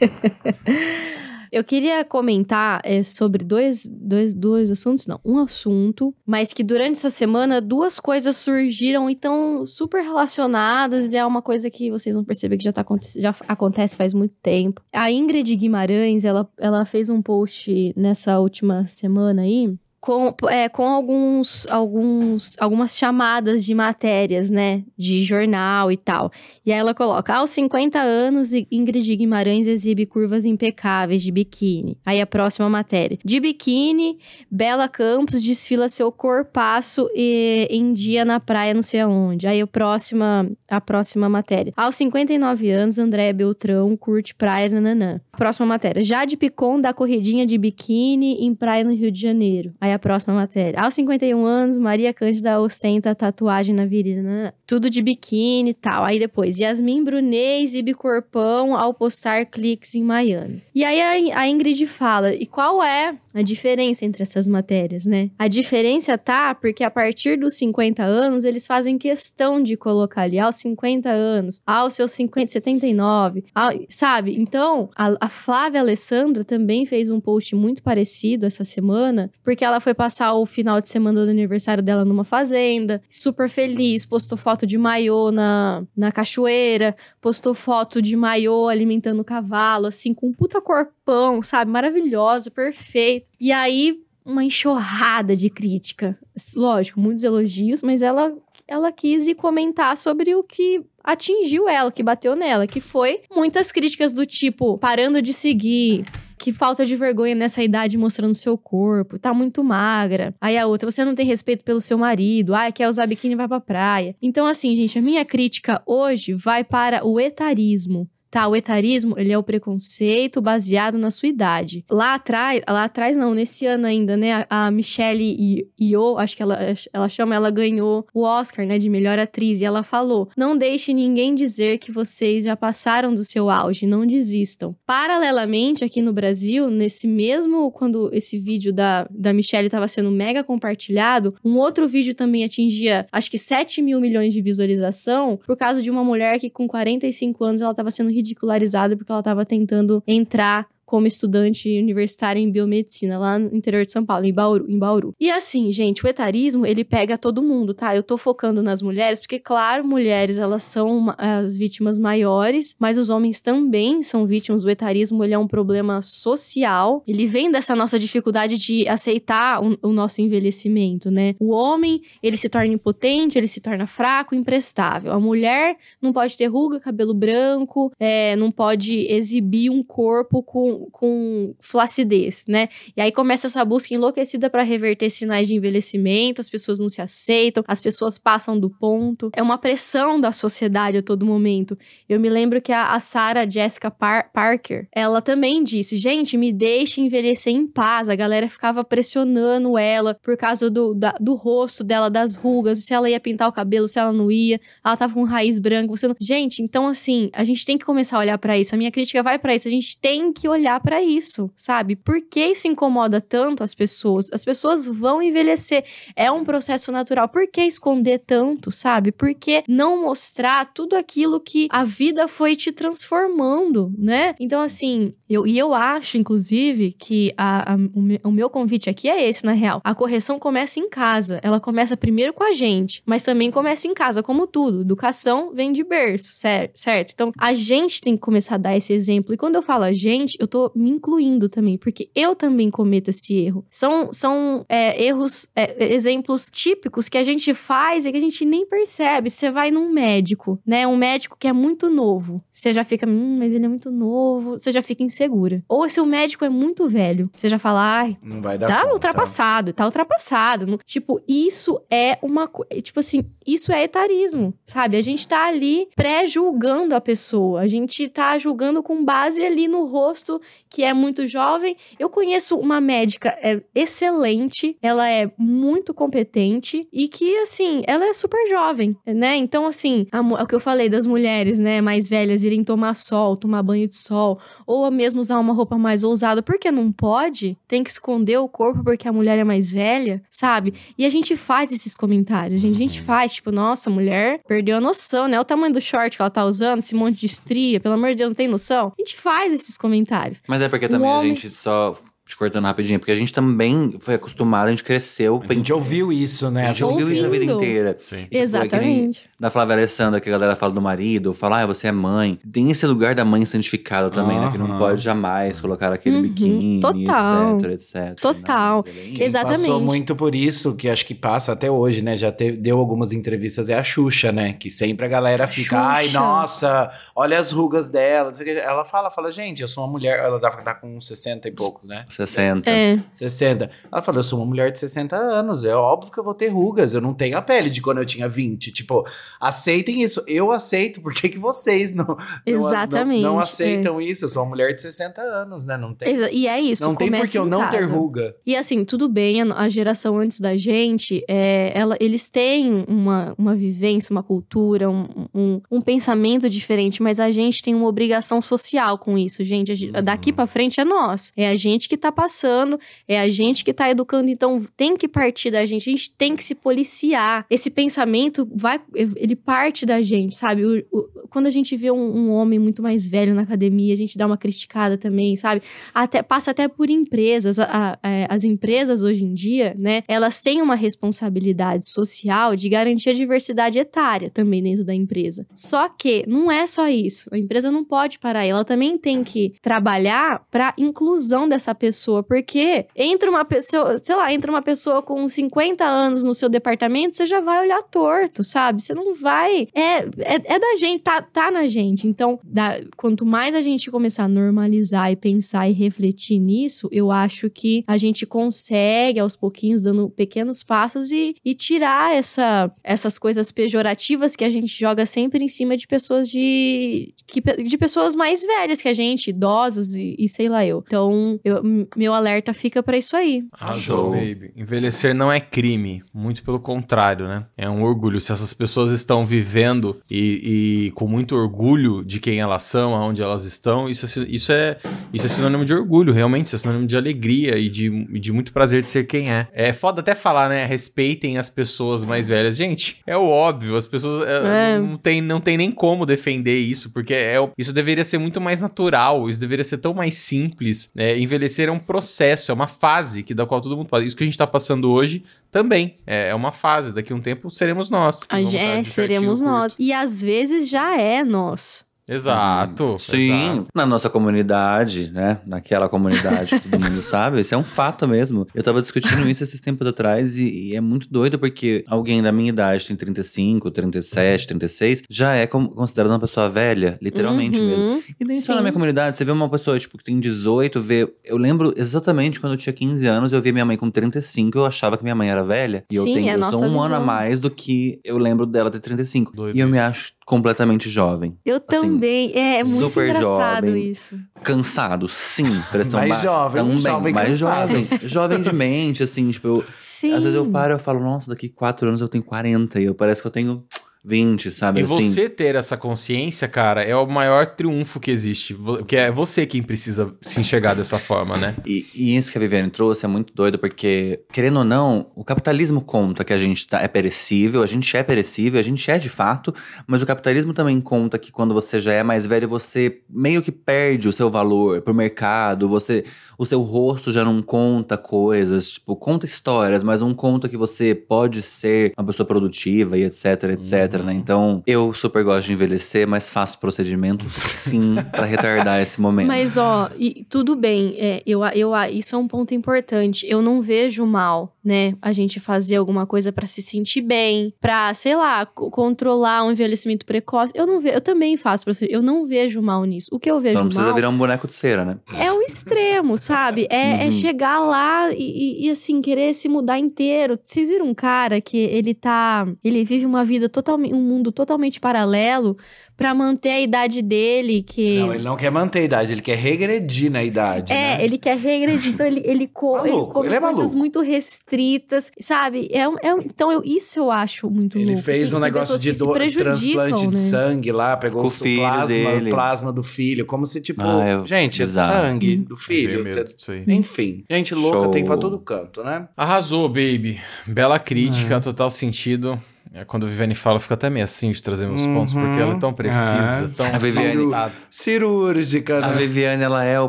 eu 1.56 1.64
queria 1.64 2.04
comentar 2.04 2.82
é, 2.84 3.02
sobre 3.02 3.42
dois, 3.42 3.88
dois, 3.88 4.34
dois 4.34 4.70
assuntos, 4.70 5.06
não, 5.06 5.18
um 5.24 5.38
assunto, 5.38 6.14
mas 6.26 6.52
que 6.52 6.62
durante 6.62 6.98
essa 6.98 7.08
semana 7.08 7.62
duas 7.62 7.98
coisas 7.98 8.36
surgiram 8.36 9.08
e 9.08 9.14
estão 9.14 9.64
super 9.64 10.02
relacionadas 10.02 11.14
e 11.14 11.16
é 11.16 11.24
uma 11.24 11.40
coisa 11.40 11.70
que 11.70 11.90
vocês 11.90 12.14
vão 12.14 12.22
perceber 12.22 12.58
que 12.58 12.64
já, 12.64 12.74
tá, 12.74 12.84
já 13.16 13.34
acontece 13.48 13.96
faz 13.96 14.12
muito 14.12 14.34
tempo. 14.42 14.82
A 14.92 15.10
Ingrid 15.10 15.56
Guimarães, 15.56 16.26
ela, 16.26 16.46
ela 16.58 16.84
fez 16.84 17.08
um 17.08 17.22
post 17.22 17.94
nessa 17.96 18.38
última 18.38 18.86
semana 18.86 19.40
aí, 19.40 19.74
com, 20.06 20.32
é, 20.48 20.68
com 20.68 20.86
alguns, 20.86 21.66
alguns, 21.66 22.56
algumas 22.60 22.96
chamadas 22.96 23.64
de 23.64 23.74
matérias, 23.74 24.50
né? 24.50 24.84
De 24.96 25.24
jornal 25.24 25.90
e 25.90 25.96
tal. 25.96 26.30
E 26.64 26.72
aí 26.72 26.78
ela 26.78 26.94
coloca: 26.94 27.34
aos 27.34 27.50
50 27.50 27.98
anos, 27.98 28.52
Ingrid 28.70 29.16
Guimarães 29.16 29.66
exibe 29.66 30.06
curvas 30.06 30.44
impecáveis 30.44 31.24
de 31.24 31.32
biquíni. 31.32 31.98
Aí 32.06 32.20
a 32.20 32.26
próxima 32.26 32.68
matéria. 32.68 33.18
De 33.24 33.40
biquíni, 33.40 34.20
Bela 34.48 34.88
Campos 34.88 35.42
desfila 35.42 35.88
seu 35.88 36.12
corpaço 36.12 37.10
e, 37.12 37.66
em 37.68 37.92
dia 37.92 38.24
na 38.24 38.38
praia, 38.38 38.72
não 38.74 38.82
sei 38.82 39.00
aonde. 39.00 39.48
Aí 39.48 39.60
a 39.60 39.66
próxima, 39.66 40.48
a 40.70 40.80
próxima 40.80 41.28
matéria. 41.28 41.72
Aos 41.76 41.96
59 41.96 42.70
anos, 42.70 42.96
André 42.96 43.32
Beltrão 43.32 43.96
curte 43.96 44.36
praia, 44.36 44.68
nananã. 44.68 45.20
Próxima 45.36 45.66
matéria. 45.66 46.04
Jade 46.04 46.36
Picon 46.36 46.80
dá 46.80 46.94
corridinha 46.94 47.44
de 47.44 47.58
biquíni 47.58 48.44
em 48.44 48.54
praia 48.54 48.84
no 48.84 48.94
Rio 48.94 49.10
de 49.10 49.20
Janeiro. 49.20 49.74
Aí 49.80 49.95
a 49.95 49.95
próxima 49.98 50.34
matéria. 50.34 50.80
Aos 50.80 50.94
51 50.94 51.44
anos, 51.44 51.76
Maria 51.76 52.12
Cândida 52.12 52.60
ostenta 52.60 53.14
tatuagem 53.14 53.74
na 53.74 53.86
virilha. 53.86 54.22
nananã. 54.22 54.52
Tudo 54.66 54.90
de 54.90 55.00
biquíni 55.02 55.70
e 55.70 55.74
tal. 55.74 56.04
Aí 56.04 56.18
depois, 56.18 56.58
Yasmin 56.58 57.04
Brunet 57.04 57.62
exibe 57.62 57.94
corpão 57.94 58.76
ao 58.76 58.92
postar 58.94 59.46
cliques 59.46 59.94
em 59.94 60.02
Miami. 60.02 60.62
E 60.74 60.84
aí 60.84 61.30
a, 61.32 61.40
a 61.40 61.48
Ingrid 61.48 61.86
fala, 61.86 62.34
e 62.34 62.46
qual 62.46 62.82
é 62.82 63.16
a 63.34 63.42
diferença 63.42 64.04
entre 64.04 64.22
essas 64.22 64.46
matérias, 64.46 65.06
né? 65.06 65.30
A 65.38 65.46
diferença 65.48 66.16
tá 66.18 66.54
porque 66.54 66.82
a 66.82 66.90
partir 66.90 67.36
dos 67.38 67.54
50 67.56 68.02
anos, 68.02 68.44
eles 68.44 68.66
fazem 68.66 68.96
questão 68.98 69.62
de 69.62 69.76
colocar 69.76 70.22
ali 70.22 70.38
aos 70.38 70.56
50 70.56 71.08
anos, 71.10 71.60
aos 71.66 71.94
seus 71.94 72.10
50, 72.12 72.46
79, 72.50 73.44
ao- 73.54 73.72
sabe? 73.88 74.34
Então, 74.40 74.90
a, 74.96 75.16
a 75.20 75.28
Flávia 75.28 75.80
Alessandra 75.80 76.44
também 76.44 76.86
fez 76.86 77.10
um 77.10 77.20
post 77.20 77.54
muito 77.54 77.82
parecido 77.82 78.46
essa 78.46 78.64
semana, 78.64 79.30
porque 79.44 79.64
ela 79.64 79.75
foi 79.80 79.94
passar 79.94 80.34
o 80.34 80.46
final 80.46 80.80
de 80.80 80.88
semana 80.88 81.24
do 81.24 81.30
aniversário 81.30 81.82
dela 81.82 82.04
numa 82.04 82.24
fazenda, 82.24 83.02
super 83.10 83.48
feliz, 83.48 84.04
postou 84.04 84.36
foto 84.36 84.66
de 84.66 84.76
maiô 84.78 85.30
na, 85.30 85.84
na 85.96 86.12
cachoeira, 86.12 86.96
postou 87.20 87.54
foto 87.54 88.00
de 88.00 88.16
maiô 88.16 88.68
alimentando 88.68 89.20
o 89.20 89.24
cavalo, 89.24 89.86
assim, 89.86 90.12
com 90.14 90.28
um 90.28 90.32
puta 90.32 90.60
corpão, 90.60 91.42
sabe? 91.42 91.70
Maravilhosa, 91.70 92.50
perfeita. 92.50 93.26
E 93.40 93.52
aí, 93.52 94.00
uma 94.24 94.44
enxurrada 94.44 95.36
de 95.36 95.48
crítica. 95.48 96.18
Lógico, 96.56 97.00
muitos 97.00 97.22
elogios, 97.22 97.82
mas 97.82 98.02
ela, 98.02 98.34
ela 98.66 98.90
quis 98.90 99.28
ir 99.28 99.36
comentar 99.36 99.96
sobre 99.96 100.34
o 100.34 100.42
que 100.42 100.84
atingiu 101.04 101.68
ela, 101.68 101.92
que 101.92 102.02
bateu 102.02 102.34
nela, 102.34 102.66
que 102.66 102.80
foi 102.80 103.20
muitas 103.32 103.70
críticas 103.70 104.12
do 104.12 104.26
tipo, 104.26 104.76
parando 104.78 105.22
de 105.22 105.32
seguir, 105.32 106.04
que 106.38 106.52
falta 106.52 106.84
de 106.84 106.96
vergonha 106.96 107.34
nessa 107.34 107.62
idade 107.62 107.96
mostrando 107.96 108.34
seu 108.34 108.56
corpo, 108.56 109.18
tá 109.18 109.32
muito 109.32 109.62
magra. 109.64 110.34
Aí 110.40 110.56
a 110.58 110.66
outra, 110.66 110.90
você 110.90 111.04
não 111.04 111.14
tem 111.14 111.26
respeito 111.26 111.64
pelo 111.64 111.80
seu 111.80 111.96
marido, 111.98 112.54
ai, 112.54 112.72
quer 112.72 112.88
usar 112.88 113.06
biquíni 113.06 113.34
vai 113.34 113.48
pra 113.48 113.60
praia. 113.60 114.14
Então, 114.20 114.46
assim, 114.46 114.74
gente, 114.74 114.98
a 114.98 115.02
minha 115.02 115.24
crítica 115.24 115.82
hoje 115.86 116.34
vai 116.34 116.62
para 116.62 117.06
o 117.06 117.18
etarismo. 117.18 118.08
Tá, 118.36 118.46
o 118.46 118.54
etarismo, 118.54 119.14
ele 119.18 119.32
é 119.32 119.38
o 119.38 119.42
preconceito 119.42 120.42
baseado 120.42 120.98
na 120.98 121.10
sua 121.10 121.30
idade. 121.30 121.86
Lá 121.90 122.12
atrás, 122.16 122.60
lá 122.68 122.84
atrás 122.84 123.16
não, 123.16 123.32
nesse 123.32 123.64
ano 123.64 123.86
ainda, 123.86 124.14
né, 124.14 124.44
a 124.50 124.70
Michelle 124.70 125.66
Yeoh, 125.80 126.18
acho 126.18 126.36
que 126.36 126.42
ela, 126.42 126.58
ela 126.92 127.08
chama, 127.08 127.34
ela 127.34 127.50
ganhou 127.50 128.06
o 128.12 128.20
Oscar, 128.24 128.66
né, 128.66 128.76
de 128.76 128.90
melhor 128.90 129.18
atriz, 129.18 129.62
e 129.62 129.64
ela 129.64 129.82
falou, 129.82 130.28
não 130.36 130.54
deixe 130.54 130.92
ninguém 130.92 131.34
dizer 131.34 131.78
que 131.78 131.90
vocês 131.90 132.44
já 132.44 132.54
passaram 132.54 133.14
do 133.14 133.24
seu 133.24 133.48
auge, 133.48 133.86
não 133.86 134.04
desistam. 134.04 134.76
Paralelamente, 134.84 135.82
aqui 135.82 136.02
no 136.02 136.12
Brasil, 136.12 136.68
nesse 136.68 137.08
mesmo, 137.08 137.70
quando 137.70 138.10
esse 138.12 138.38
vídeo 138.38 138.70
da, 138.70 139.08
da 139.10 139.32
Michelle 139.32 139.68
estava 139.68 139.88
sendo 139.88 140.10
mega 140.10 140.44
compartilhado, 140.44 141.34
um 141.42 141.56
outro 141.56 141.88
vídeo 141.88 142.14
também 142.14 142.44
atingia, 142.44 143.06
acho 143.10 143.30
que 143.30 143.38
7 143.38 143.80
mil 143.80 143.98
milhões 143.98 144.34
de 144.34 144.42
visualização, 144.42 145.40
por 145.46 145.56
causa 145.56 145.80
de 145.80 145.90
uma 145.90 146.04
mulher 146.04 146.38
que 146.38 146.50
com 146.50 146.68
45 146.68 147.42
anos 147.42 147.62
ela 147.62 147.70
estava 147.70 147.90
sendo 147.90 148.10
ridicularizada 148.26 148.96
porque 148.96 149.10
ela 149.10 149.20
estava 149.20 149.44
tentando 149.44 150.02
entrar 150.06 150.66
como 150.86 151.06
estudante 151.06 151.68
universitária 151.78 152.40
em 152.40 152.50
biomedicina 152.50 153.18
lá 153.18 153.38
no 153.38 153.54
interior 153.54 153.84
de 153.84 153.92
São 153.92 154.06
Paulo, 154.06 154.24
em 154.24 154.32
Bauru, 154.32 154.64
em 154.70 154.78
Bauru. 154.78 155.12
E 155.20 155.30
assim, 155.30 155.70
gente, 155.72 156.04
o 156.04 156.08
etarismo, 156.08 156.64
ele 156.64 156.84
pega 156.84 157.18
todo 157.18 157.42
mundo, 157.42 157.74
tá? 157.74 157.94
Eu 157.94 158.02
tô 158.02 158.16
focando 158.16 158.62
nas 158.62 158.80
mulheres, 158.80 159.20
porque 159.20 159.40
claro, 159.40 159.86
mulheres, 159.86 160.38
elas 160.38 160.62
são 160.62 161.12
as 161.18 161.56
vítimas 161.56 161.98
maiores, 161.98 162.76
mas 162.78 162.96
os 162.96 163.10
homens 163.10 163.40
também 163.40 164.02
são 164.02 164.26
vítimas. 164.26 164.64
O 164.64 164.70
etarismo, 164.70 165.22
ele 165.24 165.34
é 165.34 165.38
um 165.38 165.48
problema 165.48 166.00
social. 166.00 167.02
Ele 167.06 167.26
vem 167.26 167.50
dessa 167.50 167.74
nossa 167.74 167.98
dificuldade 167.98 168.56
de 168.56 168.88
aceitar 168.88 169.62
o, 169.62 169.76
o 169.82 169.92
nosso 169.92 170.20
envelhecimento, 170.20 171.10
né? 171.10 171.34
O 171.40 171.50
homem, 171.50 172.00
ele 172.22 172.36
se 172.36 172.48
torna 172.48 172.72
impotente, 172.72 173.36
ele 173.36 173.48
se 173.48 173.60
torna 173.60 173.86
fraco, 173.86 174.34
imprestável. 174.34 175.12
A 175.12 175.18
mulher 175.18 175.76
não 176.00 176.12
pode 176.12 176.36
ter 176.36 176.46
ruga, 176.46 176.78
cabelo 176.78 177.12
branco, 177.14 177.92
é, 177.98 178.36
não 178.36 178.52
pode 178.52 179.06
exibir 179.08 179.70
um 179.70 179.82
corpo 179.82 180.42
com, 180.42 180.75
com 180.92 181.54
flacidez, 181.60 182.44
né? 182.46 182.68
E 182.96 183.00
aí 183.00 183.12
começa 183.12 183.46
essa 183.46 183.64
busca 183.64 183.94
enlouquecida 183.94 184.48
para 184.50 184.62
reverter 184.62 185.10
sinais 185.10 185.48
de 185.48 185.54
envelhecimento, 185.54 186.40
as 186.40 186.48
pessoas 186.48 186.78
não 186.78 186.88
se 186.88 187.00
aceitam, 187.00 187.64
as 187.66 187.80
pessoas 187.80 188.18
passam 188.18 188.58
do 188.58 188.70
ponto. 188.70 189.30
É 189.34 189.42
uma 189.42 189.58
pressão 189.58 190.20
da 190.20 190.32
sociedade 190.32 190.98
a 190.98 191.02
todo 191.02 191.24
momento. 191.26 191.76
Eu 192.08 192.18
me 192.20 192.28
lembro 192.28 192.60
que 192.60 192.72
a, 192.72 192.92
a 192.92 193.00
Sarah 193.00 193.48
Jessica 193.48 193.90
Par- 193.90 194.30
Parker, 194.32 194.88
ela 194.92 195.20
também 195.20 195.62
disse: 195.62 195.96
gente, 195.96 196.36
me 196.36 196.52
deixe 196.52 197.00
envelhecer 197.00 197.52
em 197.52 197.66
paz. 197.66 198.08
A 198.08 198.14
galera 198.14 198.48
ficava 198.48 198.84
pressionando 198.84 199.78
ela 199.78 200.14
por 200.14 200.36
causa 200.36 200.68
do, 200.70 200.94
da- 200.94 201.16
do 201.20 201.34
rosto 201.34 201.84
dela, 201.84 202.10
das 202.10 202.34
rugas, 202.34 202.78
se 202.84 202.92
ela 202.92 203.08
ia 203.08 203.20
pintar 203.20 203.48
o 203.48 203.52
cabelo, 203.52 203.86
se 203.88 203.98
ela 203.98 204.12
não 204.12 204.30
ia. 204.30 204.60
Ela 204.84 204.96
tava 204.96 205.14
com 205.14 205.24
raiz 205.24 205.58
branca. 205.58 205.88
Você 205.88 206.08
não... 206.08 206.16
Gente, 206.20 206.62
então 206.62 206.86
assim, 206.86 207.30
a 207.32 207.44
gente 207.44 207.64
tem 207.64 207.78
que 207.78 207.84
começar 207.84 208.16
a 208.16 208.20
olhar 208.20 208.38
para 208.38 208.58
isso. 208.58 208.74
A 208.74 208.78
minha 208.78 208.90
crítica 208.90 209.22
vai 209.22 209.38
para 209.38 209.54
isso. 209.54 209.68
A 209.68 209.70
gente 209.70 209.98
tem 209.98 210.32
que 210.32 210.48
olhar 210.48 210.65
para 210.80 211.02
isso, 211.02 211.50
sabe? 211.54 211.96
Por 211.96 212.20
que 212.20 212.44
isso 212.44 212.68
incomoda 212.68 213.20
tanto 213.20 213.62
as 213.62 213.74
pessoas? 213.74 214.26
As 214.32 214.44
pessoas 214.44 214.86
vão 214.86 215.22
envelhecer. 215.22 215.84
É 216.14 216.30
um 216.30 216.44
processo 216.44 216.90
natural. 216.90 217.28
Por 217.28 217.46
que 217.48 217.62
esconder 217.62 218.18
tanto, 218.26 218.70
sabe? 218.70 219.12
Por 219.12 219.34
que 219.34 219.62
não 219.68 220.02
mostrar 220.02 220.72
tudo 220.72 220.96
aquilo 220.96 221.40
que 221.40 221.68
a 221.70 221.84
vida 221.84 222.26
foi 222.26 222.56
te 222.56 222.72
transformando, 222.72 223.92
né? 223.96 224.34
Então, 224.40 224.60
assim, 224.60 225.14
eu, 225.28 225.46
e 225.46 225.58
eu 225.58 225.74
acho, 225.74 226.16
inclusive, 226.18 226.92
que 226.92 227.32
a- 227.36 227.72
a- 227.74 227.76
o, 227.94 228.00
me- 228.02 228.20
o 228.24 228.30
meu 228.30 228.48
convite 228.50 228.88
aqui 228.90 229.08
é 229.08 229.28
esse, 229.28 229.44
na 229.44 229.52
real. 229.52 229.80
A 229.84 229.94
correção 229.94 230.38
começa 230.38 230.78
em 230.80 230.88
casa. 230.88 231.40
Ela 231.42 231.60
começa 231.60 231.96
primeiro 231.96 232.32
com 232.32 232.44
a 232.44 232.52
gente, 232.52 233.02
mas 233.06 233.22
também 233.24 233.50
começa 233.50 233.86
em 233.88 233.94
casa, 233.94 234.22
como 234.22 234.46
tudo. 234.46 234.80
Educação 234.82 235.52
vem 235.52 235.72
de 235.72 235.82
berço, 235.84 236.34
cer- 236.34 236.70
certo? 236.74 237.12
Então, 237.12 237.32
a 237.38 237.54
gente 237.54 238.00
tem 238.00 238.14
que 238.14 238.20
começar 238.20 238.54
a 238.56 238.58
dar 238.58 238.76
esse 238.76 238.92
exemplo. 238.92 239.34
E 239.34 239.36
quando 239.36 239.56
eu 239.56 239.62
falo 239.62 239.84
a 239.84 239.92
gente, 239.92 240.36
eu 240.40 240.46
tô 240.46 240.70
me 240.74 240.90
incluindo 240.90 241.48
também, 241.48 241.76
porque 241.78 242.08
eu 242.14 242.34
também 242.34 242.70
cometo 242.70 243.08
esse 243.08 243.34
erro. 243.34 243.64
São, 243.70 244.12
são 244.12 244.64
é, 244.68 245.02
erros, 245.04 245.48
é, 245.54 245.92
exemplos 245.94 246.48
típicos 246.52 247.08
que 247.08 247.18
a 247.18 247.24
gente 247.24 247.52
faz 247.54 248.06
e 248.06 248.10
que 248.12 248.16
a 248.18 248.20
gente 248.20 248.44
nem 248.44 248.66
percebe. 248.66 249.30
Você 249.30 249.50
vai 249.50 249.70
num 249.70 249.90
médico, 249.90 250.58
né? 250.66 250.86
Um 250.86 250.96
médico 250.96 251.36
que 251.38 251.48
é 251.48 251.52
muito 251.52 251.90
novo. 251.90 252.42
Você 252.50 252.72
já 252.72 252.84
fica, 252.84 253.06
hum, 253.08 253.36
mas 253.38 253.52
ele 253.52 253.64
é 253.64 253.68
muito 253.68 253.90
novo. 253.90 254.58
Você 254.58 254.70
já 254.72 254.82
fica 254.82 255.02
insegura. 255.16 255.62
Ou 255.68 255.88
se 255.88 256.00
o 256.00 256.06
médico 256.06 256.44
é 256.44 256.48
muito 256.48 256.86
velho, 256.86 257.30
você 257.32 257.48
já 257.48 257.58
fala, 257.58 257.80
ai, 258.00 258.16
Não 258.22 258.42
vai 258.42 258.58
dar 258.58 258.66
tá 258.66 258.80
conta. 258.82 258.92
ultrapassado, 258.92 259.72
tá 259.72 259.84
ultrapassado. 259.84 260.78
Tipo, 260.84 261.20
isso 261.26 261.80
é 261.90 262.18
uma 262.22 262.46
Tipo 262.82 263.00
assim, 263.00 263.24
isso 263.46 263.72
é 263.72 263.84
etarismo, 263.84 264.54
sabe? 264.64 264.96
A 264.96 265.02
gente 265.02 265.26
tá 265.26 265.46
ali 265.46 265.88
pré-julgando 265.94 266.94
a 266.94 267.00
pessoa. 267.00 267.60
A 267.60 267.66
gente 267.66 268.08
tá 268.08 268.36
julgando 268.38 268.82
com 268.82 269.04
base 269.04 269.44
ali 269.44 269.68
no 269.68 269.84
rosto 269.86 270.40
que 270.68 270.82
é 270.82 270.92
muito 270.92 271.26
jovem. 271.26 271.76
Eu 271.98 272.08
conheço 272.08 272.56
uma 272.56 272.80
médica 272.80 273.36
é, 273.40 273.60
excelente, 273.74 274.76
ela 274.82 275.08
é 275.08 275.30
muito 275.38 275.94
competente 275.94 276.86
e 276.92 277.08
que, 277.08 277.36
assim, 277.38 277.82
ela 277.86 278.04
é 278.06 278.12
super 278.12 278.48
jovem, 278.48 278.96
né? 279.06 279.36
Então, 279.36 279.66
assim, 279.66 280.06
a 280.12 280.18
é 280.18 280.42
o 280.42 280.46
que 280.46 280.54
eu 280.54 280.60
falei 280.60 280.88
das 280.88 281.06
mulheres, 281.06 281.58
né, 281.58 281.80
mais 281.80 282.08
velhas 282.08 282.44
irem 282.44 282.62
tomar 282.64 282.94
sol, 282.94 283.36
tomar 283.36 283.62
banho 283.62 283.88
de 283.88 283.96
sol, 283.96 284.38
ou 284.66 284.84
mesmo 285.06 285.20
usar 285.20 285.38
uma 285.38 285.52
roupa 285.52 285.78
mais 285.78 286.02
ousada, 286.02 286.42
porque 286.42 286.68
não 286.72 286.90
pode, 286.90 287.56
tem 287.68 287.84
que 287.84 287.90
esconder 287.90 288.38
o 288.38 288.48
corpo 288.48 288.82
porque 288.82 289.06
a 289.06 289.12
mulher 289.12 289.38
é 289.38 289.44
mais 289.44 289.72
velha, 289.72 290.20
sabe? 290.28 290.74
E 290.98 291.06
a 291.06 291.10
gente 291.10 291.36
faz 291.36 291.70
esses 291.70 291.96
comentários. 291.96 292.64
A 292.64 292.72
gente 292.72 293.00
faz, 293.00 293.34
tipo, 293.34 293.52
nossa, 293.52 293.88
a 293.88 293.92
mulher 293.92 294.40
perdeu 294.48 294.76
a 294.78 294.80
noção, 294.80 295.28
né? 295.28 295.38
O 295.40 295.44
tamanho 295.44 295.72
do 295.72 295.80
short 295.80 296.16
que 296.16 296.22
ela 296.22 296.30
tá 296.30 296.44
usando, 296.44 296.80
esse 296.80 296.94
monte 296.94 297.20
de 297.20 297.26
estria, 297.26 297.78
pelo 297.78 297.94
amor 297.94 298.10
de 298.10 298.16
Deus, 298.16 298.30
não 298.30 298.34
tem 298.34 298.48
noção? 298.48 298.92
A 298.98 299.00
gente 299.00 299.16
faz 299.16 299.52
esses 299.52 299.78
comentários. 299.78 300.42
Mas 300.48 300.60
é 300.60 300.68
porque 300.68 300.88
também 300.88 301.08
homem- 301.08 301.30
a 301.30 301.34
gente 301.34 301.48
só. 301.50 301.94
Te 302.26 302.36
cortando 302.36 302.64
rapidinho, 302.64 302.98
porque 302.98 303.12
a 303.12 303.14
gente 303.14 303.32
também 303.32 303.94
foi 304.00 304.14
acostumado, 304.14 304.66
a 304.66 304.70
gente 304.70 304.82
cresceu. 304.82 305.40
A 305.48 305.52
gente 305.54 305.72
ouviu 305.72 306.12
isso, 306.12 306.50
né? 306.50 306.64
A 306.64 306.66
gente 306.68 306.82
ouviu 306.82 307.08
isso 307.12 307.24
a 307.24 307.28
vida 307.28 307.44
inteira. 307.44 307.94
Sim. 308.00 308.16
Tipo, 308.16 308.36
é 308.36 308.38
Exatamente. 308.40 309.22
Da 309.38 309.48
Flávia 309.48 309.76
Alessandra, 309.76 310.20
que 310.20 310.28
a 310.28 310.32
galera 310.32 310.56
fala 310.56 310.72
do 310.72 310.82
marido, 310.82 311.32
fala, 311.32 311.62
ah, 311.62 311.66
você 311.66 311.86
é 311.86 311.92
mãe. 311.92 312.36
Tem 312.50 312.68
esse 312.68 312.84
lugar 312.84 313.14
da 313.14 313.24
mãe 313.24 313.44
santificada 313.44 314.10
também, 314.10 314.40
né? 314.40 314.50
Que 314.50 314.58
não 314.58 314.76
pode 314.76 315.00
jamais 315.00 315.60
colocar 315.60 315.92
aquele 315.92 316.16
Uhum, 316.16 316.22
biquíni, 316.22 316.80
total. 316.80 317.58
etc, 317.58 317.70
etc. 317.70 318.20
Total. 318.20 318.84
Não, 318.84 318.92
é 319.20 319.24
Exatamente. 319.24 319.60
Passou 319.60 319.80
muito 319.80 320.16
por 320.16 320.34
isso, 320.34 320.74
que 320.74 320.88
acho 320.88 321.06
que 321.06 321.14
passa 321.14 321.52
até 321.52 321.70
hoje, 321.70 322.02
né? 322.02 322.16
Já 322.16 322.32
teve, 322.32 322.56
deu 322.56 322.78
algumas 322.78 323.12
entrevistas, 323.12 323.68
é 323.68 323.74
a 323.74 323.84
Xuxa, 323.84 324.32
né? 324.32 324.52
Que 324.54 324.68
sempre 324.68 325.06
a 325.06 325.08
galera 325.08 325.46
fica, 325.46 325.78
ai, 325.78 326.06
Xuxa. 326.06 326.18
nossa, 326.18 326.90
olha 327.14 327.38
as 327.38 327.52
rugas 327.52 327.88
dela. 327.88 328.32
Ela 328.64 328.84
fala, 328.84 329.12
fala, 329.12 329.30
gente, 329.30 329.62
eu 329.62 329.68
sou 329.68 329.84
uma 329.84 329.92
mulher, 329.92 330.18
ela 330.18 330.40
dá 330.40 330.50
tá 330.50 330.74
com 330.74 331.00
60 331.00 331.46
e 331.46 331.52
poucos, 331.52 331.86
né? 331.86 332.04
60. 332.16 332.70
É, 332.70 332.98
60. 333.10 333.70
Ela 333.92 334.02
falou, 334.02 334.18
eu 334.20 334.24
sou 334.24 334.38
uma 334.38 334.46
mulher 334.46 334.72
de 334.72 334.78
60 334.78 335.16
anos, 335.16 335.64
é 335.64 335.74
óbvio 335.74 336.12
que 336.12 336.18
eu 336.18 336.24
vou 336.24 336.34
ter 336.34 336.48
rugas, 336.48 336.94
eu 336.94 337.00
não 337.00 337.12
tenho 337.14 337.36
a 337.36 337.42
pele 337.42 337.70
de 337.70 337.80
quando 337.80 337.98
eu 337.98 338.04
tinha 338.06 338.28
20. 338.28 338.72
Tipo, 338.72 339.04
aceitem 339.40 340.02
isso. 340.02 340.22
Eu 340.26 340.50
aceito, 340.50 341.00
por 341.00 341.12
que, 341.14 341.28
que 341.28 341.38
vocês 341.38 341.94
não, 341.94 342.04
não- 342.06 342.16
Exatamente, 342.46 343.22
não, 343.22 343.32
não 343.34 343.40
é. 343.40 343.42
aceitam 343.42 344.00
isso? 344.00 344.24
Eu 344.24 344.28
sou 344.28 344.42
uma 344.42 344.48
mulher 344.50 344.74
de 344.74 344.82
60 344.82 345.20
anos, 345.20 345.64
né? 345.64 345.76
Não 345.76 345.94
tem, 345.94 346.08
exa- 346.12 346.30
e 346.30 346.46
é 346.46 346.60
isso, 346.60 346.84
não 346.84 346.94
tem 346.94 347.08
por 347.08 347.14
começa 347.16 347.32
que 347.32 347.38
eu 347.38 347.44
não 347.46 347.68
ter 347.70 347.80
casa. 347.80 347.92
ruga. 347.92 348.36
E 348.46 348.56
assim, 348.56 348.84
tudo 348.84 349.08
bem, 349.08 349.42
a, 349.42 349.68
geração 349.68 350.16
antes 350.18 350.40
da 350.40 350.56
gente, 350.56 351.24
é, 351.28 351.72
ela, 351.74 351.96
eles 352.00 352.26
têm 352.26 352.84
uma, 352.88 353.34
uma 353.36 353.54
vivência, 353.54 354.12
uma 354.12 354.22
cultura, 354.22 354.88
um, 354.90 355.06
um, 355.34 355.60
um 355.70 355.80
pensamento 355.80 356.48
diferente, 356.48 357.02
mas 357.02 357.20
a 357.20 357.30
gente 357.30 357.62
tem 357.62 357.74
uma 357.74 357.86
obrigação 357.86 358.40
social 358.40 358.98
com 358.98 359.18
isso, 359.18 359.42
gente. 359.44 359.72
A 359.72 359.74
gen- 359.74 359.86
Uhum. 359.86 360.02
Daqui 360.02 360.32
pra 360.32 360.46
frente 360.46 360.80
é 360.80 360.84
nós. 360.84 361.32
É 361.36 361.48
a 361.48 361.54
gente 361.56 361.88
que 361.88 361.96
tá 361.96 362.05
passando, 362.12 362.78
é 363.06 363.18
a 363.20 363.28
gente 363.28 363.64
que 363.64 363.72
tá 363.72 363.90
educando, 363.90 364.28
então 364.30 364.64
tem 364.76 364.96
que 364.96 365.08
partir 365.08 365.50
da 365.50 365.64
gente, 365.66 365.88
a 365.88 365.92
gente 365.92 366.10
tem 366.14 366.34
que 366.36 366.42
se 366.44 366.54
policiar. 366.54 367.44
Esse 367.50 367.70
pensamento 367.70 368.48
vai, 368.54 368.80
ele 368.94 369.36
parte 369.36 369.84
da 369.86 370.00
gente, 370.02 370.34
sabe? 370.34 370.64
O- 370.64 370.84
o- 370.92 371.06
quando 371.28 371.46
a 371.46 371.50
gente 371.50 371.76
vê 371.76 371.90
um, 371.90 371.96
um 372.16 372.30
homem 372.30 372.58
muito 372.58 372.82
mais 372.82 373.06
velho 373.08 373.34
na 373.34 373.42
academia, 373.42 373.92
a 373.92 373.96
gente 373.96 374.16
dá 374.16 374.26
uma 374.26 374.36
criticada 374.38 374.96
também, 374.96 375.36
sabe? 375.36 375.62
até 375.94 376.22
passa 376.22 376.50
até 376.50 376.68
por 376.68 376.88
empresas. 376.90 377.58
A- 377.58 377.98
a- 378.02 378.08
é, 378.08 378.26
as 378.30 378.44
empresas 378.44 379.02
hoje 379.02 379.24
em 379.24 379.32
dia, 379.34 379.74
né, 379.78 380.02
elas 380.08 380.40
têm 380.40 380.62
uma 380.62 380.74
responsabilidade 380.74 381.88
social 381.88 382.54
de 382.54 382.68
garantir 382.68 383.10
a 383.10 383.12
diversidade 383.12 383.78
etária 383.78 384.30
também 384.30 384.62
dentro 384.62 384.84
da 384.84 384.94
empresa. 384.94 385.46
Só 385.54 385.88
que 385.88 386.24
não 386.26 386.50
é 386.50 386.66
só 386.66 386.88
isso. 386.88 387.28
A 387.32 387.38
empresa 387.38 387.70
não 387.70 387.84
pode 387.84 388.18
parar, 388.18 388.44
ela 388.44 388.64
também 388.64 388.96
tem 388.98 389.22
que 389.24 389.54
trabalhar 389.62 390.44
para 390.50 390.74
inclusão 390.78 391.48
dessa 391.48 391.74
pessoa, 391.74 391.95
porque 392.22 392.86
entra 392.94 393.30
uma 393.30 393.44
pessoa, 393.44 393.96
sei 393.98 394.14
lá, 394.16 394.32
entra 394.32 394.50
uma 394.50 394.62
pessoa 394.62 395.02
com 395.02 395.26
50 395.28 395.84
anos 395.84 396.22
no 396.24 396.34
seu 396.34 396.48
departamento, 396.48 397.16
você 397.16 397.26
já 397.26 397.40
vai 397.40 397.60
olhar 397.64 397.82
torto, 397.82 398.42
sabe? 398.44 398.82
Você 398.82 398.94
não 398.94 399.14
vai. 399.14 399.68
É, 399.74 399.98
é, 400.18 400.54
é 400.54 400.58
da 400.58 400.76
gente, 400.76 401.02
tá, 401.02 401.20
tá 401.22 401.50
na 401.50 401.66
gente. 401.66 402.06
Então, 402.06 402.38
da- 402.44 402.80
quanto 402.96 403.24
mais 403.24 403.54
a 403.54 403.60
gente 403.62 403.90
começar 403.90 404.24
a 404.24 404.28
normalizar 404.28 405.10
e 405.10 405.16
pensar 405.16 405.68
e 405.68 405.72
refletir 405.72 406.38
nisso, 406.38 406.88
eu 406.90 407.10
acho 407.10 407.48
que 407.50 407.84
a 407.86 407.96
gente 407.96 408.26
consegue, 408.26 409.18
aos 409.20 409.36
pouquinhos, 409.36 409.82
dando 409.82 410.08
pequenos 410.10 410.62
passos 410.62 411.12
e, 411.12 411.34
e 411.44 411.54
tirar 411.54 412.14
essa, 412.14 412.70
essas 412.82 413.18
coisas 413.18 413.50
pejorativas 413.50 414.34
que 414.36 414.44
a 414.44 414.50
gente 414.50 414.78
joga 414.78 415.04
sempre 415.06 415.44
em 415.44 415.48
cima 415.48 415.76
de 415.76 415.86
pessoas 415.86 416.28
de. 416.28 417.14
Que, 417.26 417.40
de 417.40 417.76
pessoas 417.78 418.14
mais 418.14 418.44
velhas 418.44 418.80
que 418.80 418.88
a 418.88 418.92
gente, 418.92 419.30
idosas 419.30 419.94
e, 419.94 420.14
e 420.18 420.28
sei 420.28 420.48
lá 420.48 420.64
eu. 420.64 420.82
Então, 420.86 421.40
eu- 421.44 421.85
meu 421.96 422.14
alerta 422.14 422.52
fica 422.52 422.82
pra 422.82 422.96
isso 422.96 423.16
aí. 423.16 423.44
Arrasou, 423.52 424.10
baby. 424.10 424.52
Envelhecer 424.56 425.14
não 425.14 425.30
é 425.30 425.40
crime, 425.40 426.02
muito 426.12 426.42
pelo 426.42 426.58
contrário, 426.60 427.26
né? 427.26 427.44
É 427.56 427.68
um 427.68 427.82
orgulho. 427.82 428.20
Se 428.20 428.32
essas 428.32 428.52
pessoas 428.52 428.90
estão 428.90 429.24
vivendo 429.24 430.00
e, 430.10 430.86
e 430.86 430.90
com 430.92 431.06
muito 431.06 431.34
orgulho 431.36 432.04
de 432.04 432.20
quem 432.20 432.40
elas 432.40 432.62
são, 432.62 432.94
aonde 432.94 433.22
elas 433.22 433.44
estão, 433.44 433.88
isso, 433.88 434.06
é 434.20 434.24
isso, 434.28 434.52
é, 434.52 434.78
isso 435.12 435.26
é 435.26 435.28
sinônimo 435.28 435.64
de 435.64 435.74
orgulho, 435.74 436.12
realmente. 436.12 436.46
Isso 436.46 436.56
é 436.56 436.58
sinônimo 436.58 436.86
de 436.86 436.96
alegria 436.96 437.58
e 437.58 437.68
de, 437.68 437.86
e 437.86 438.18
de 438.18 438.32
muito 438.32 438.52
prazer 438.52 438.80
de 438.82 438.86
ser 438.88 439.04
quem 439.04 439.30
é. 439.30 439.48
É 439.52 439.72
foda 439.72 440.00
até 440.00 440.14
falar, 440.14 440.48
né? 440.48 440.64
Respeitem 440.64 441.38
as 441.38 441.50
pessoas 441.50 442.04
mais 442.04 442.28
velhas. 442.28 442.56
Gente, 442.56 442.96
é 443.06 443.16
o 443.16 443.24
óbvio. 443.28 443.76
As 443.76 443.86
pessoas 443.86 444.26
é, 444.26 444.74
É. 444.74 444.78
Não, 444.78 444.96
tem, 444.96 445.20
não 445.20 445.40
tem 445.40 445.56
nem 445.56 445.70
como 445.70 446.06
defender 446.06 446.56
isso, 446.56 446.90
porque 446.92 447.14
é, 447.14 447.36
isso 447.58 447.72
deveria 447.72 448.04
ser 448.04 448.18
muito 448.18 448.40
mais 448.40 448.60
natural, 448.60 449.28
isso 449.28 449.40
deveria 449.40 449.64
ser 449.64 449.78
tão 449.78 449.92
mais 449.94 450.14
simples. 450.14 450.90
né? 450.94 451.18
Envelhecer 451.18 451.68
é 451.68 451.72
um 451.72 451.75
processo, 451.78 452.50
é 452.50 452.54
uma 452.54 452.66
fase 452.66 453.22
que 453.22 453.32
da 453.32 453.46
qual 453.46 453.60
todo 453.60 453.76
mundo 453.76 453.88
passa. 453.88 454.04
Isso 454.04 454.16
que 454.16 454.24
a 454.24 454.26
gente 454.26 454.36
tá 454.36 454.46
passando 454.46 454.90
hoje 454.90 455.24
também 455.50 455.96
é, 456.06 456.28
é 456.30 456.34
uma 456.34 456.52
fase. 456.52 456.94
Daqui 456.94 457.12
a 457.12 457.16
um 457.16 457.20
tempo 457.20 457.50
seremos 457.50 457.88
nós. 457.88 458.20
é, 458.58 458.84
seremos 458.84 459.40
nós. 459.40 459.76
E 459.78 459.92
às 459.92 460.22
vezes 460.22 460.68
já 460.68 461.00
é 461.00 461.24
nós. 461.24 461.85
Exato. 462.08 462.98
Sim, 462.98 463.30
exato. 463.54 463.64
na 463.74 463.86
nossa 463.86 464.08
comunidade, 464.08 465.10
né? 465.12 465.38
Naquela 465.46 465.88
comunidade 465.88 466.58
que 466.60 466.68
todo 466.68 466.80
mundo 466.80 467.00
sabe, 467.02 467.40
isso 467.40 467.54
é 467.54 467.58
um 467.58 467.64
fato 467.64 468.06
mesmo. 468.06 468.46
Eu 468.54 468.62
tava 468.62 468.80
discutindo 468.80 469.28
isso 469.28 469.42
esses 469.42 469.60
tempos 469.60 469.86
atrás 469.86 470.36
e, 470.38 470.70
e 470.70 470.76
é 470.76 470.80
muito 470.80 471.08
doido 471.10 471.38
porque 471.38 471.84
alguém 471.88 472.22
da 472.22 472.32
minha 472.32 472.48
idade, 472.48 472.86
tem 472.86 472.96
35, 472.96 473.70
37, 473.70 474.46
36, 474.46 475.02
já 475.10 475.34
é 475.34 475.46
considerada 475.46 476.14
uma 476.14 476.20
pessoa 476.20 476.48
velha, 476.48 476.98
literalmente 477.00 477.58
Uhum. 477.60 477.66
mesmo. 477.66 478.02
E 478.20 478.24
nem 478.24 478.36
só 478.38 478.52
na 478.52 478.58
Sim. 478.58 478.62
minha 478.64 478.72
comunidade, 478.72 479.16
você 479.16 479.24
vê 479.24 479.30
uma 479.32 479.48
pessoa, 479.48 479.78
tipo, 479.78 479.96
que 479.98 480.04
tem 480.04 480.18
18, 480.20 480.80
vê... 480.80 481.12
Eu 481.24 481.36
lembro 481.36 481.72
exatamente 481.76 482.40
quando 482.40 482.52
eu 482.52 482.58
tinha 482.58 482.72
15 482.72 483.06
anos, 483.06 483.32
eu 483.32 483.40
via 483.42 483.52
minha 483.52 483.64
mãe 483.64 483.76
com 483.76 483.90
35, 483.90 484.58
eu 484.58 484.66
achava 484.66 484.96
que 484.96 485.02
minha 485.02 485.14
mãe 485.14 485.28
era 485.30 485.42
velha. 485.42 485.84
E 485.90 485.96
eu 485.96 486.04
Sim, 486.04 486.14
tenho, 486.14 486.28
é 486.30 486.34
eu 486.36 486.42
sou 486.52 486.62
um 486.64 486.80
ano 486.80 486.94
a 486.94 486.98
visão. 486.98 487.04
mais 487.04 487.40
do 487.40 487.50
que 487.50 488.00
eu 488.04 488.18
lembro 488.18 488.46
dela 488.46 488.70
ter 488.70 488.80
35. 488.80 489.32
Doido 489.34 489.56
e 489.56 489.60
eu 489.60 489.66
me 489.68 489.76
isso. 489.76 489.86
acho 489.86 490.12
completamente 490.26 490.90
jovem. 490.90 491.38
Eu 491.44 491.60
também. 491.60 492.32
É, 492.34 492.58
é 492.58 492.64
muito 492.64 492.80
super 492.80 493.08
engraçado 493.08 493.66
jovem. 493.68 493.90
isso. 493.90 494.18
Cansado, 494.42 495.08
sim. 495.08 495.48
Pressão 495.70 496.00
Mais 496.00 496.10
baixa. 496.10 496.26
jovem, 496.26 496.62
também, 496.64 496.78
jovem 496.78 497.14
mais 497.14 497.28
cansado. 497.40 497.68
jovem. 497.72 497.88
Jovem 498.02 498.40
de 498.42 498.52
mente, 498.52 499.02
assim, 499.04 499.30
tipo, 499.30 499.46
eu, 499.46 499.64
Sim. 499.78 500.12
às 500.12 500.24
vezes 500.24 500.36
eu 500.36 500.44
paro 500.50 500.72
e 500.72 500.74
eu 500.74 500.78
falo, 500.80 501.00
nossa, 501.00 501.30
daqui 501.30 501.48
quatro 501.48 501.88
anos 501.88 502.00
eu 502.00 502.08
tenho 502.08 502.24
40 502.24 502.80
e 502.80 502.84
eu 502.84 502.94
parece 502.94 503.22
que 503.22 503.26
eu 503.28 503.30
tenho 503.30 503.64
20, 504.06 504.52
sabe? 504.52 504.80
E 504.80 504.84
assim. 504.84 505.02
você 505.02 505.28
ter 505.28 505.56
essa 505.56 505.76
consciência, 505.76 506.46
cara, 506.46 506.82
é 506.84 506.94
o 506.94 507.06
maior 507.06 507.44
triunfo 507.44 507.98
que 507.98 508.12
existe. 508.12 508.56
Que 508.86 508.94
é 508.94 509.10
você 509.10 509.44
quem 509.44 509.62
precisa 509.62 510.14
se 510.20 510.38
enxergar 510.38 510.74
dessa 510.74 510.96
forma, 510.96 511.36
né? 511.36 511.56
E, 511.66 511.84
e 511.92 512.16
isso 512.16 512.30
que 512.30 512.38
a 512.38 512.40
Viviane 512.40 512.70
trouxe 512.70 513.04
é 513.04 513.08
muito 513.08 513.34
doido, 513.34 513.58
porque, 513.58 514.20
querendo 514.32 514.58
ou 514.58 514.64
não, 514.64 515.10
o 515.16 515.24
capitalismo 515.24 515.80
conta 515.80 516.24
que 516.24 516.32
a 516.32 516.38
gente 516.38 516.68
tá, 516.68 516.80
é 516.80 516.86
perecível, 516.86 517.64
a 517.64 517.66
gente 517.66 517.96
é 517.96 518.02
perecível, 518.04 518.60
a 518.60 518.62
gente 518.62 518.88
é 518.88 518.96
de 518.96 519.08
fato, 519.08 519.52
mas 519.88 520.02
o 520.02 520.06
capitalismo 520.06 520.54
também 520.54 520.80
conta 520.80 521.18
que 521.18 521.32
quando 521.32 521.52
você 521.52 521.80
já 521.80 521.92
é 521.92 522.04
mais 522.04 522.26
velho, 522.26 522.48
você 522.48 523.00
meio 523.10 523.42
que 523.42 523.50
perde 523.50 524.08
o 524.08 524.12
seu 524.12 524.30
valor 524.30 524.82
pro 524.82 524.94
mercado, 524.94 525.68
você, 525.68 526.04
o 526.38 526.46
seu 526.46 526.62
rosto 526.62 527.10
já 527.10 527.24
não 527.24 527.42
conta 527.42 527.96
coisas, 527.96 528.70
tipo, 528.70 528.94
conta 528.94 529.26
histórias, 529.26 529.82
mas 529.82 530.00
não 530.00 530.14
conta 530.14 530.48
que 530.48 530.56
você 530.56 530.94
pode 530.94 531.42
ser 531.42 531.92
uma 531.98 532.06
pessoa 532.06 532.24
produtiva 532.26 532.96
e 532.96 533.02
etc, 533.02 533.42
etc. 533.50 533.95
etc, 533.96 534.06
né? 534.06 534.14
Então, 534.14 534.62
eu 534.66 534.92
super 534.92 535.22
gosto 535.24 535.46
de 535.46 535.52
envelhecer, 535.52 536.06
mas 536.06 536.30
faço 536.30 536.58
procedimentos 536.58 537.32
sim 537.32 537.96
pra 538.10 538.24
retardar 538.24 538.80
esse 538.80 539.00
momento. 539.00 539.26
Mas, 539.28 539.56
ó, 539.56 539.90
e 539.98 540.24
tudo 540.28 540.54
bem, 540.56 540.94
é, 540.98 541.22
eu, 541.26 541.44
eu, 541.46 541.72
isso 541.92 542.14
é 542.14 542.18
um 542.18 542.26
ponto 542.28 542.54
importante. 542.54 543.26
Eu 543.28 543.42
não 543.42 543.60
vejo 543.62 544.04
mal, 544.06 544.54
né? 544.64 544.94
A 545.00 545.12
gente 545.12 545.40
fazer 545.40 545.76
alguma 545.76 546.06
coisa 546.06 546.32
pra 546.32 546.46
se 546.46 546.60
sentir 546.62 547.00
bem, 547.00 547.52
pra, 547.60 547.92
sei 547.94 548.14
lá, 548.16 548.46
co- 548.46 548.70
controlar 548.70 549.44
um 549.44 549.50
envelhecimento 549.52 550.04
precoce. 550.06 550.52
Eu 550.54 550.66
não 550.66 550.80
vejo, 550.80 550.94
eu 550.96 551.00
também 551.00 551.36
faço 551.36 551.64
procedimento. 551.64 551.96
Eu 551.98 552.02
não 552.02 552.26
vejo 552.26 552.60
mal 552.62 552.84
nisso. 552.84 553.08
O 553.12 553.18
que 553.18 553.30
eu 553.30 553.40
vejo 553.40 553.54
Só 553.56 553.60
não 553.60 553.68
precisa 553.68 553.86
mal 553.88 553.94
virar 553.94 554.08
um 554.08 554.16
boneco 554.16 554.46
de 554.48 554.54
cera, 554.54 554.84
né? 554.84 554.96
é 555.18 555.32
o 555.32 555.40
extremo, 555.42 556.18
sabe? 556.18 556.66
É, 556.70 557.02
é 557.02 557.06
Uhum. 557.06 557.12
chegar 557.12 557.60
lá 557.60 558.10
e, 558.12 558.16
e- 558.62 558.66
e, 558.66 558.70
assim, 558.70 559.00
querer 559.00 559.34
se 559.34 559.48
mudar 559.48 559.78
inteiro. 559.78 560.38
Vocês 560.42 560.68
viram 560.68 560.86
um 560.86 560.94
cara 560.94 561.40
que 561.40 561.56
ele 561.58 561.94
tá. 561.94 562.46
Ele 562.64 562.84
vive 562.84 563.06
uma 563.06 563.24
vida 563.24 563.48
totalmente. 563.48 563.75
Um 563.76 564.00
mundo 564.02 564.32
totalmente 564.32 564.80
paralelo 564.80 565.56
pra 565.96 566.14
manter 566.14 566.50
a 566.50 566.60
idade 566.60 567.00
dele, 567.02 567.62
que. 567.62 568.00
Não, 568.00 568.12
ele 568.14 568.22
não 568.22 568.36
quer 568.36 568.50
manter 568.50 568.80
a 568.80 568.82
idade, 568.82 569.12
ele 569.12 569.22
quer 569.22 569.36
regredir 569.36 570.10
na 570.10 570.22
idade, 570.22 570.72
É, 570.72 570.98
né? 570.98 571.04
ele 571.04 571.16
quer 571.18 571.36
regredir, 571.38 571.92
então 571.94 572.06
ele, 572.06 572.20
ele, 572.24 572.46
co 572.46 572.78
ele 572.80 572.90
Maluco, 572.90 573.12
come 573.14 573.28
ele 573.28 573.34
é 573.36 573.40
coisas 573.40 573.58
maluco. 573.58 573.78
muito 573.78 574.00
restritas, 574.02 575.10
sabe? 575.20 575.68
É, 575.72 575.88
um- 575.88 575.96
é 576.02 576.14
um- 576.14 576.18
então, 576.20 576.52
eu, 576.52 576.62
isso 576.64 576.98
eu 576.98 577.10
acho 577.10 577.48
muito 577.50 577.78
Ele 577.78 577.86
louco. 577.92 578.02
fez 578.02 578.32
um 578.34 578.38
negócio 578.38 578.78
de 578.78 578.92
do, 578.92 579.12
transplante 579.12 580.00
de 580.02 580.08
né? 580.08 580.16
sangue 580.30 580.72
lá, 580.72 580.96
pegou 580.96 581.22
Com 581.22 581.28
o 581.28 581.30
filho 581.30 581.60
plasma, 581.62 581.86
dele. 581.86 582.30
o 582.30 582.34
plasma 582.34 582.72
do 582.72 582.82
filho, 582.82 583.24
como 583.26 583.46
se 583.46 583.60
tipo, 583.60 583.82
Ah, 583.82 584.04
é 584.04 584.26
gente, 584.26 584.62
é 584.62 584.66
sangue 584.66 585.36
do 585.36 585.52
Eu 585.54 585.56
filho. 585.56 586.04
você-. 586.04 586.64
Enfim, 586.68 587.24
gente 587.30 587.54
louca 587.54 587.78
Show. 587.84 587.90
tem 587.90 588.04
pra 588.04 588.16
todo 588.16 588.38
canto, 588.38 588.82
né? 588.84 589.08
Arrasou, 589.16 589.68
baby. 589.68 590.20
Bela 590.46 590.78
crítica, 590.78 591.40
total 591.40 591.70
sentido. 591.70 592.38
É, 592.78 592.84
Quando 592.84 593.06
a 593.06 593.08
Viviane 593.08 593.34
fala, 593.34 593.56
eu 593.56 593.60
fico 593.60 593.72
até 593.74 593.88
meio 593.88 594.04
assim 594.04 594.30
de 594.30 594.42
trazer 594.42 594.66
meus 594.66 594.86
pontos, 594.86 595.14
porque 595.14 595.40
ela 595.40 595.54
é 595.54 595.58
tão 595.58 595.72
precisa, 595.72 596.44
Ah. 596.44 596.50
tão 596.54 596.66
A 596.66 596.78
Viviane-. 596.78 597.30
Cirúrgica, 597.70 598.78
A 598.78 598.88
né? 598.88 598.94
Viviane, 598.96 599.42
ela 599.42 599.64
é 599.64 599.80
o 599.80 599.88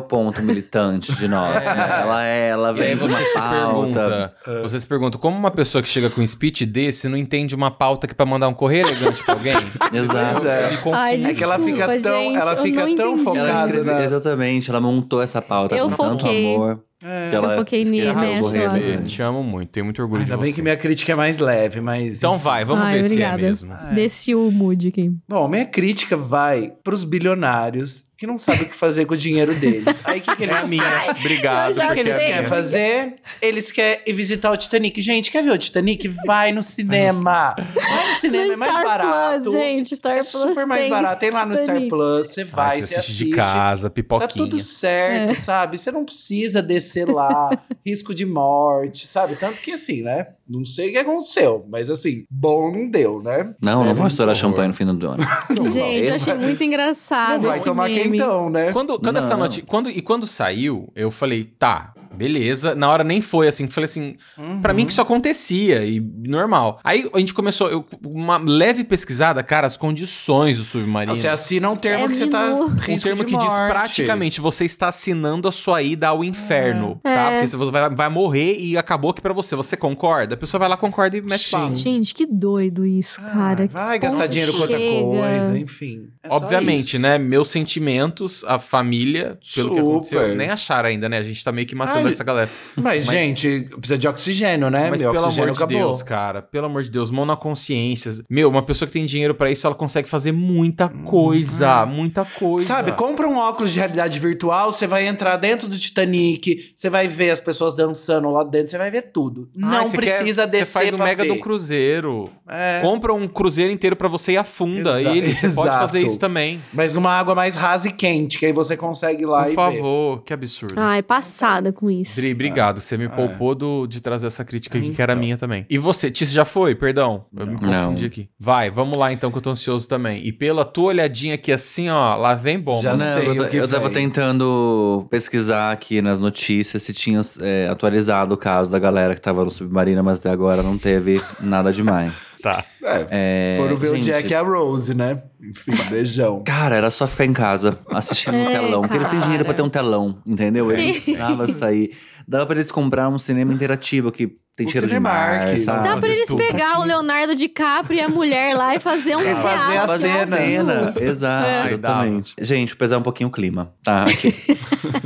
ponto 0.00 0.40
militante 0.42 1.12
de 1.14 1.28
nós, 1.28 1.66
né? 1.66 1.88
Ela 2.00 2.24
é, 2.24 2.48
ela 2.48 2.68
E 2.76 2.80
aí 2.82 2.94
vem 2.94 2.96
com 2.98 3.06
uma 3.06 3.18
você 3.18 3.24
se 3.24 3.34
pauta. 3.38 4.34
pergunta, 4.44 4.62
você 4.62 4.80
se 4.80 4.86
pergunta, 4.86 5.18
como 5.18 5.36
uma 5.36 5.50
pessoa 5.50 5.82
que 5.82 5.88
chega 5.88 6.08
com 6.08 6.20
um 6.20 6.26
speech 6.26 6.64
desse 6.64 7.08
não 7.08 7.16
entende 7.18 7.54
uma 7.54 7.70
pauta 7.70 8.06
que 8.06 8.12
é 8.12 8.16
pra 8.16 8.24
mandar 8.24 8.48
um 8.48 8.54
correio 8.54 8.86
elegante 8.86 9.22
pra 9.24 9.34
alguém? 9.34 9.52
Exato. 9.92 10.46
é. 10.48 10.80
Ai, 10.92 11.16
É 11.24 11.34
que 11.34 11.44
ela 11.44 11.58
fica 11.58 11.86
Desculpa, 11.88 12.00
tão, 12.02 12.22
gente, 12.22 12.36
ela 12.38 12.56
fica 12.56 12.80
tão 12.80 12.90
entendi. 13.12 13.24
focada 13.24 13.48
Ela 13.48 13.64
escreveu, 13.66 13.94
na... 13.94 14.04
exatamente, 14.04 14.70
ela 14.70 14.80
montou 14.80 15.20
essa 15.22 15.42
pauta 15.42 15.76
Eu 15.76 15.88
com 15.90 15.96
tanto 15.96 16.22
foquei. 16.24 16.54
amor. 16.54 16.80
É. 17.02 17.30
Eu 17.32 17.50
foquei 17.52 17.84
do 17.84 17.94
eu 17.94 18.62
elegante. 18.62 19.14
Te 19.14 19.22
amo 19.22 19.42
muito, 19.42 19.68
tenho 19.70 19.84
muito 19.84 20.02
orgulho 20.02 20.22
Ainda 20.22 20.34
de 20.34 20.40
bem 20.40 20.50
você. 20.50 20.56
que 20.56 20.62
minha 20.62 20.76
crítica 20.76 21.12
é 21.12 21.14
mais 21.14 21.38
leve, 21.38 21.80
mas... 21.80 22.18
Então 22.18 22.34
enfim. 22.34 22.44
vai, 22.44 22.64
vamos 22.64 22.84
Ai, 22.84 22.94
ver 23.00 23.06
obrigada. 23.06 23.38
se 23.38 23.44
é 23.44 23.48
mesmo. 23.48 23.74
Desci 23.94 24.34
o 24.34 24.50
mood 24.50 24.88
aqui. 24.88 25.12
Bom, 25.28 25.46
minha 25.46 25.64
crítica 25.64 26.16
vai 26.16 26.72
pros 26.82 27.04
bilionários 27.04 28.07
que 28.18 28.26
não 28.26 28.36
sabem 28.36 28.62
o 28.62 28.68
que 28.68 28.74
fazer 28.74 29.04
com 29.06 29.14
o 29.14 29.16
dinheiro 29.16 29.54
deles. 29.54 29.84
Aí 30.04 30.18
o 30.18 30.22
que, 30.22 30.34
que 30.34 30.42
eles 30.42 30.56
É 30.56 30.58
a 30.58 30.66
minha. 30.66 30.82
Ai, 30.82 31.10
Obrigado. 31.10 31.74
já 31.74 31.88
O 31.90 31.94
que 31.94 32.00
eles 32.00 32.16
é 32.16 32.26
querem 32.26 32.44
fazer? 32.48 33.14
Eles 33.40 33.70
querem 33.70 34.00
ir 34.04 34.12
visitar 34.12 34.50
o 34.50 34.56
Titanic. 34.56 35.00
Gente, 35.00 35.30
quer 35.30 35.44
ver 35.44 35.52
o 35.52 35.56
Titanic? 35.58 36.08
Vai 36.26 36.50
no 36.50 36.60
cinema. 36.60 37.54
Vai 37.56 38.08
no 38.08 38.14
cinema, 38.16 38.44
No 38.46 38.52
é 38.52 38.56
mais 38.56 38.72
Star 38.72 38.84
barato. 38.84 39.42
Plus, 39.44 39.52
gente. 39.52 39.96
Star 39.96 40.12
é 40.14 40.16
Plus 40.16 40.28
super 40.30 40.66
mais 40.66 40.80
tem 40.82 40.90
barato. 40.90 41.20
Tem 41.20 41.30
lá 41.30 41.46
no 41.46 41.52
Star 41.54 41.66
Titanic. 41.66 41.88
Plus, 41.88 42.26
você 42.26 42.42
vai, 42.44 42.66
Vai, 42.68 42.82
você 42.82 42.96
assiste 42.96 42.98
assiste. 42.98 43.24
de 43.26 43.30
casa, 43.36 43.88
Tá 43.88 43.94
pipoquinha. 43.94 44.28
tudo 44.30 44.58
certo, 44.58 45.38
sabe? 45.38 45.78
Você 45.78 45.92
não 45.92 46.04
precisa 46.04 46.60
descer 46.60 47.06
lá, 47.08 47.50
risco 47.86 48.12
de 48.12 48.26
morte, 48.26 49.06
sabe? 49.06 49.36
Tanto 49.36 49.60
que 49.60 49.70
assim, 49.70 50.02
né? 50.02 50.26
Não 50.48 50.64
sei 50.64 50.88
o 50.88 50.92
que 50.92 50.98
aconteceu, 50.98 51.66
mas 51.70 51.90
assim, 51.90 52.24
bom 52.30 52.72
não 52.72 52.88
deu, 52.90 53.22
né? 53.22 53.54
Não, 53.62 53.84
não 53.84 53.90
É, 53.90 53.94
vão 53.94 54.06
estourar 54.06 54.34
horror. 54.34 54.40
champanhe 54.50 54.68
no 54.68 54.74
fim 54.74 54.86
do 54.86 55.08
ano. 55.08 55.22
Gente, 55.70 56.08
eu 56.08 56.14
achei 56.14 56.34
muito 56.34 56.64
engraçado 56.64 57.42
Não 57.42 57.48
vai 57.50 57.56
esse 57.56 57.64
tomar 57.66 57.88
meme. 57.88 58.10
quentão, 58.18 58.48
né? 58.48 58.72
Quando, 58.72 58.98
quando 58.98 59.16
essa 59.18 59.34
Não. 59.34 59.40
notícia. 59.44 59.64
Quando, 59.66 59.90
e 59.90 60.00
quando 60.00 60.26
saiu, 60.26 60.90
eu 60.96 61.10
falei, 61.10 61.44
tá, 61.44 61.92
beleza. 62.18 62.74
Na 62.74 62.88
hora 62.90 63.04
nem 63.04 63.22
foi 63.22 63.48
assim. 63.48 63.68
Falei 63.68 63.84
assim, 63.86 64.16
pra 64.60 64.72
mim 64.74 64.84
que 64.84 64.92
isso 64.92 65.00
acontecia 65.00 65.84
e 65.84 66.00
normal. 66.00 66.80
Aí 66.84 67.08
a 67.14 67.18
gente 67.18 67.32
começou, 67.32 67.68
eu, 67.70 67.84
uma 68.04 68.36
leve 68.38 68.84
pesquisada, 68.84 69.42
cara, 69.42 69.66
as 69.66 69.76
condições 69.76 70.58
do 70.58 70.64
submarino. 70.64 71.14
Você 71.14 71.28
assina 71.28 71.70
um 71.70 71.76
termo 71.76 72.04
É 72.04 72.08
que 72.08 72.14
você 72.16 72.26
tá. 72.26 72.44
minúsculo. 72.46 72.70
Um 72.70 72.74
risco 72.80 73.08
termo 73.08 73.24
de 73.24 73.30
que 73.30 73.36
diz 73.38 73.46
morte. 73.46 73.68
praticamente 73.72 74.40
você 74.40 74.64
está 74.64 74.88
assinando 74.88 75.46
a 75.48 75.52
sua 75.52 75.80
ida 75.82 76.08
ao 76.08 76.24
inferno, 76.24 77.00
É. 77.04 77.14
tá? 77.14 77.30
Porque 77.30 77.46
você 77.46 77.70
vai, 77.70 77.90
vai 77.90 78.08
morrer 78.08 78.58
e 78.58 78.76
acabou 78.76 79.10
aqui 79.10 79.20
pra 79.22 79.32
você. 79.32 79.54
Você 79.56 79.76
concorda? 79.76 80.34
A 80.34 80.36
pessoa 80.38 80.58
vai 80.58 80.68
lá, 80.68 80.76
concorda 80.76 81.16
e 81.16 81.22
mete 81.22 81.50
bala. 81.50 81.74
Gente, 81.76 82.12
que 82.14 82.26
doido 82.26 82.84
isso, 82.84 83.20
cara. 83.20 83.64
Ah, 83.64 83.68
Que 83.68 83.74
vai 83.74 83.98
gastar 83.98 84.26
dinheiro 84.26 84.52
com 84.52 84.60
outra 84.62 84.78
coisa, 84.78 85.58
enfim. 85.58 86.08
É 86.22 86.28
Obviamente, 86.34 86.98
né? 86.98 87.18
Meus 87.18 87.48
sentimentos, 87.50 88.44
a 88.44 88.58
família, 88.58 89.38
pelo 89.54 89.70
que 89.70 89.76
Super. 89.76 89.80
aconteceu. 89.80 90.34
Nem 90.34 90.48
acharam 90.50 90.88
ainda, 90.88 91.08
né? 91.08 91.18
A 91.18 91.22
gente 91.22 91.42
tá 91.44 91.52
meio 91.52 91.66
que 91.66 91.74
matando 91.74 92.07
Essa 92.10 92.24
galera. 92.24 92.50
Mas, 92.76 93.06
Mas- 93.06 93.18
gente, 93.18 93.68
precisa 93.76 93.98
de 93.98 94.08
oxigênio, 94.08 94.70
né? 94.70 94.88
Mas 94.90 95.02
Meu 95.02 95.12
pelo 95.12 95.24
oxigênio 95.24 95.50
amor 95.50 95.56
de 95.56 95.62
acabou. 95.64 95.78
Deus, 95.90 96.02
cara, 96.02 96.42
pelo 96.42 96.66
amor 96.66 96.82
de 96.82 96.90
Deus, 96.90 97.10
mão 97.10 97.24
na 97.26 97.36
consciência. 97.36 98.12
Meu, 98.28 98.48
uma 98.48 98.62
pessoa 98.62 98.86
que 98.86 98.92
tem 98.92 99.04
dinheiro 99.06 99.34
pra 99.34 99.50
isso, 99.50 99.66
ela 99.66 99.74
consegue 99.76 100.08
fazer 100.08 100.32
muita 100.32 100.88
coisa, 100.88 101.84
muita 101.86 102.24
coisa. 102.24 102.66
Sabe, 102.68 102.92
compra 102.92 103.28
um 103.28 103.36
óculos 103.36 103.72
de 103.72 103.78
realidade 103.78 104.18
virtual, 104.18 104.72
você 104.72 104.86
vai 104.86 105.06
entrar 105.06 105.36
dentro 105.36 105.68
do 105.68 105.76
Titanic, 105.78 106.72
você 106.74 106.88
vai 106.90 107.08
ver 107.08 107.30
as 107.30 107.40
pessoas 107.40 107.74
dançando 107.74 108.30
lá 108.30 108.44
dentro, 108.44 108.70
você 108.70 108.78
vai 108.78 108.90
ver 108.90 109.02
tudo. 109.12 109.48
Ah, 109.56 109.66
Não 109.82 109.90
precisa 109.90 110.42
quer, 110.42 110.50
descer 110.50 110.64
Você 110.66 110.72
faz 110.72 110.92
o 110.92 110.98
mega 110.98 111.22
ver. 111.22 111.28
do 111.34 111.40
cruzeiro. 111.40 112.30
É. 112.48 112.80
Compra 112.80 113.12
um 113.12 113.28
cruzeiro 113.28 113.72
inteiro 113.72 113.96
pra 113.96 114.08
você 114.08 114.32
e 114.32 114.36
afunda 114.36 115.00
Exa- 115.00 115.10
ele. 115.10 115.34
Você 115.34 115.48
pode 115.50 115.68
exato. 115.68 115.78
fazer 115.86 116.00
isso 116.00 116.18
também. 116.18 116.60
Mas 116.72 116.94
numa 116.94 117.10
água 117.12 117.34
mais 117.34 117.54
rasa 117.54 117.88
e 117.88 117.92
quente, 117.92 118.38
que 118.38 118.46
aí 118.46 118.52
você 118.52 118.76
consegue 118.76 119.22
ir 119.22 119.26
lá 119.26 119.42
Por 119.42 119.46
e 119.46 119.48
ver. 119.50 119.54
favor, 119.54 120.22
que 120.22 120.32
absurdo. 120.32 120.74
Ai, 120.76 121.02
passada 121.02 121.72
com 121.72 121.90
isso. 121.90 121.97
Dri, 122.16 122.32
obrigado. 122.32 122.80
Você 122.80 122.96
me 122.96 123.04
É. 123.04 123.08
poupou 123.08 123.54
do, 123.54 123.86
de 123.86 124.00
trazer 124.00 124.26
essa 124.26 124.44
crítica 124.44 124.76
aqui, 124.78 124.86
que 124.88 124.92
Então. 124.92 125.02
era 125.02 125.14
minha 125.14 125.36
também. 125.36 125.64
E 125.68 125.78
você, 125.78 126.10
Tice 126.10 126.32
já 126.32 126.44
foi? 126.44 126.74
Perdão. 126.74 127.24
Eu 127.36 127.46
me 127.46 127.54
Não. 127.54 127.60
confundi 127.60 128.04
aqui. 128.06 128.28
Vai, 128.38 128.70
vamos 128.70 128.98
lá 128.98 129.12
então, 129.12 129.30
que 129.30 129.38
eu 129.38 129.42
tô 129.42 129.50
ansioso 129.50 129.88
também. 129.88 130.26
E 130.26 130.32
pela 130.32 130.64
tua 130.64 130.86
olhadinha 130.88 131.34
aqui 131.34 131.52
assim, 131.52 131.88
ó, 131.88 132.14
lá 132.16 132.34
vem 132.34 132.58
bomba. 132.58 132.80
Já 132.82 132.90
Não, 132.96 132.98
sei 132.98 133.28
eu, 133.28 133.42
o 133.44 133.48
que 133.48 133.56
eu 133.56 133.68
tava 133.68 133.90
tentando 133.90 135.06
pesquisar 135.10 135.72
aqui 135.72 136.00
nas 136.02 136.18
notícias 136.20 136.82
se 136.82 136.92
tinha 136.92 137.20
é, 137.40 137.68
atualizado 137.70 138.34
o 138.34 138.38
caso 138.38 138.70
da 138.70 138.78
galera 138.78 139.14
que 139.14 139.20
tava 139.20 139.44
no 139.44 139.50
submarino, 139.50 140.02
mas 140.04 140.18
até 140.18 140.30
agora 140.30 140.62
não 140.62 140.76
teve 140.78 141.20
nada 141.40 141.72
demais. 141.72 142.28
Tá. 142.42 142.64
É, 142.82 143.06
É, 143.10 143.54
foram 143.56 143.76
ver 143.76 143.90
o 143.90 143.94
gente, 143.96 144.04
Jack 144.04 144.30
e 144.30 144.34
a 144.34 144.40
Rose, 144.42 144.94
né? 144.94 145.22
Enfim, 145.42 145.72
beijão. 145.90 146.42
Cara, 146.44 146.76
era 146.76 146.90
só 146.90 147.06
ficar 147.06 147.24
em 147.24 147.32
casa 147.32 147.78
assistindo 147.90 148.36
no 148.36 148.44
É, 148.48 148.50
telão. 148.52 148.80
Porque 148.82 148.96
eles 148.96 149.08
têm 149.08 149.20
dinheiro 149.20 149.44
pra 149.44 149.54
ter 149.54 149.62
um 149.62 149.68
telão, 149.70 150.18
entendeu? 150.26 150.70
Eles 150.70 150.84
não 150.86 150.92
Sim. 151.00 151.12
precisava 151.12 151.48
sair. 151.48 151.96
Dava 152.26 152.46
pra 152.46 152.56
eles 152.56 152.70
comprar 152.70 153.08
um 153.08 153.18
cinema 153.18 153.52
interativo 153.52 154.12
que 154.12 154.36
tem 154.58 154.66
O 154.66 154.70
cheiro 154.70 154.86
de 154.86 154.90
Cinemark, 154.92 155.44
mar, 155.44 155.46
né? 155.54 155.60
sabe? 155.60 155.84
Dá 155.84 155.92
pra 155.92 156.00
fazer 156.02 156.12
eles 156.12 156.28
tudo. 156.28 156.38
pegar 156.38 156.80
o 156.80 156.84
Leonardo 156.84 157.34
DiCaprio 157.34 157.96
e 157.96 158.00
a 158.00 158.08
mulher 158.08 158.54
lá 158.56 158.74
e 158.74 158.80
fazer 158.80 159.16
um 159.16 159.20
Refazer 159.20 159.80
a 159.80 159.86
teatro. 159.86 159.96
cena. 159.98 160.36
Cena, 160.36 160.94
exato, 161.00 161.46
É. 161.46 161.66
exatamente. 161.72 162.34
Gente, 162.40 162.76
pesar 162.76 162.98
um 162.98 163.02
pouquinho 163.02 163.28
o 163.28 163.32
clima, 163.32 163.72
tá? 163.82 164.02
Aqui. 164.08 164.34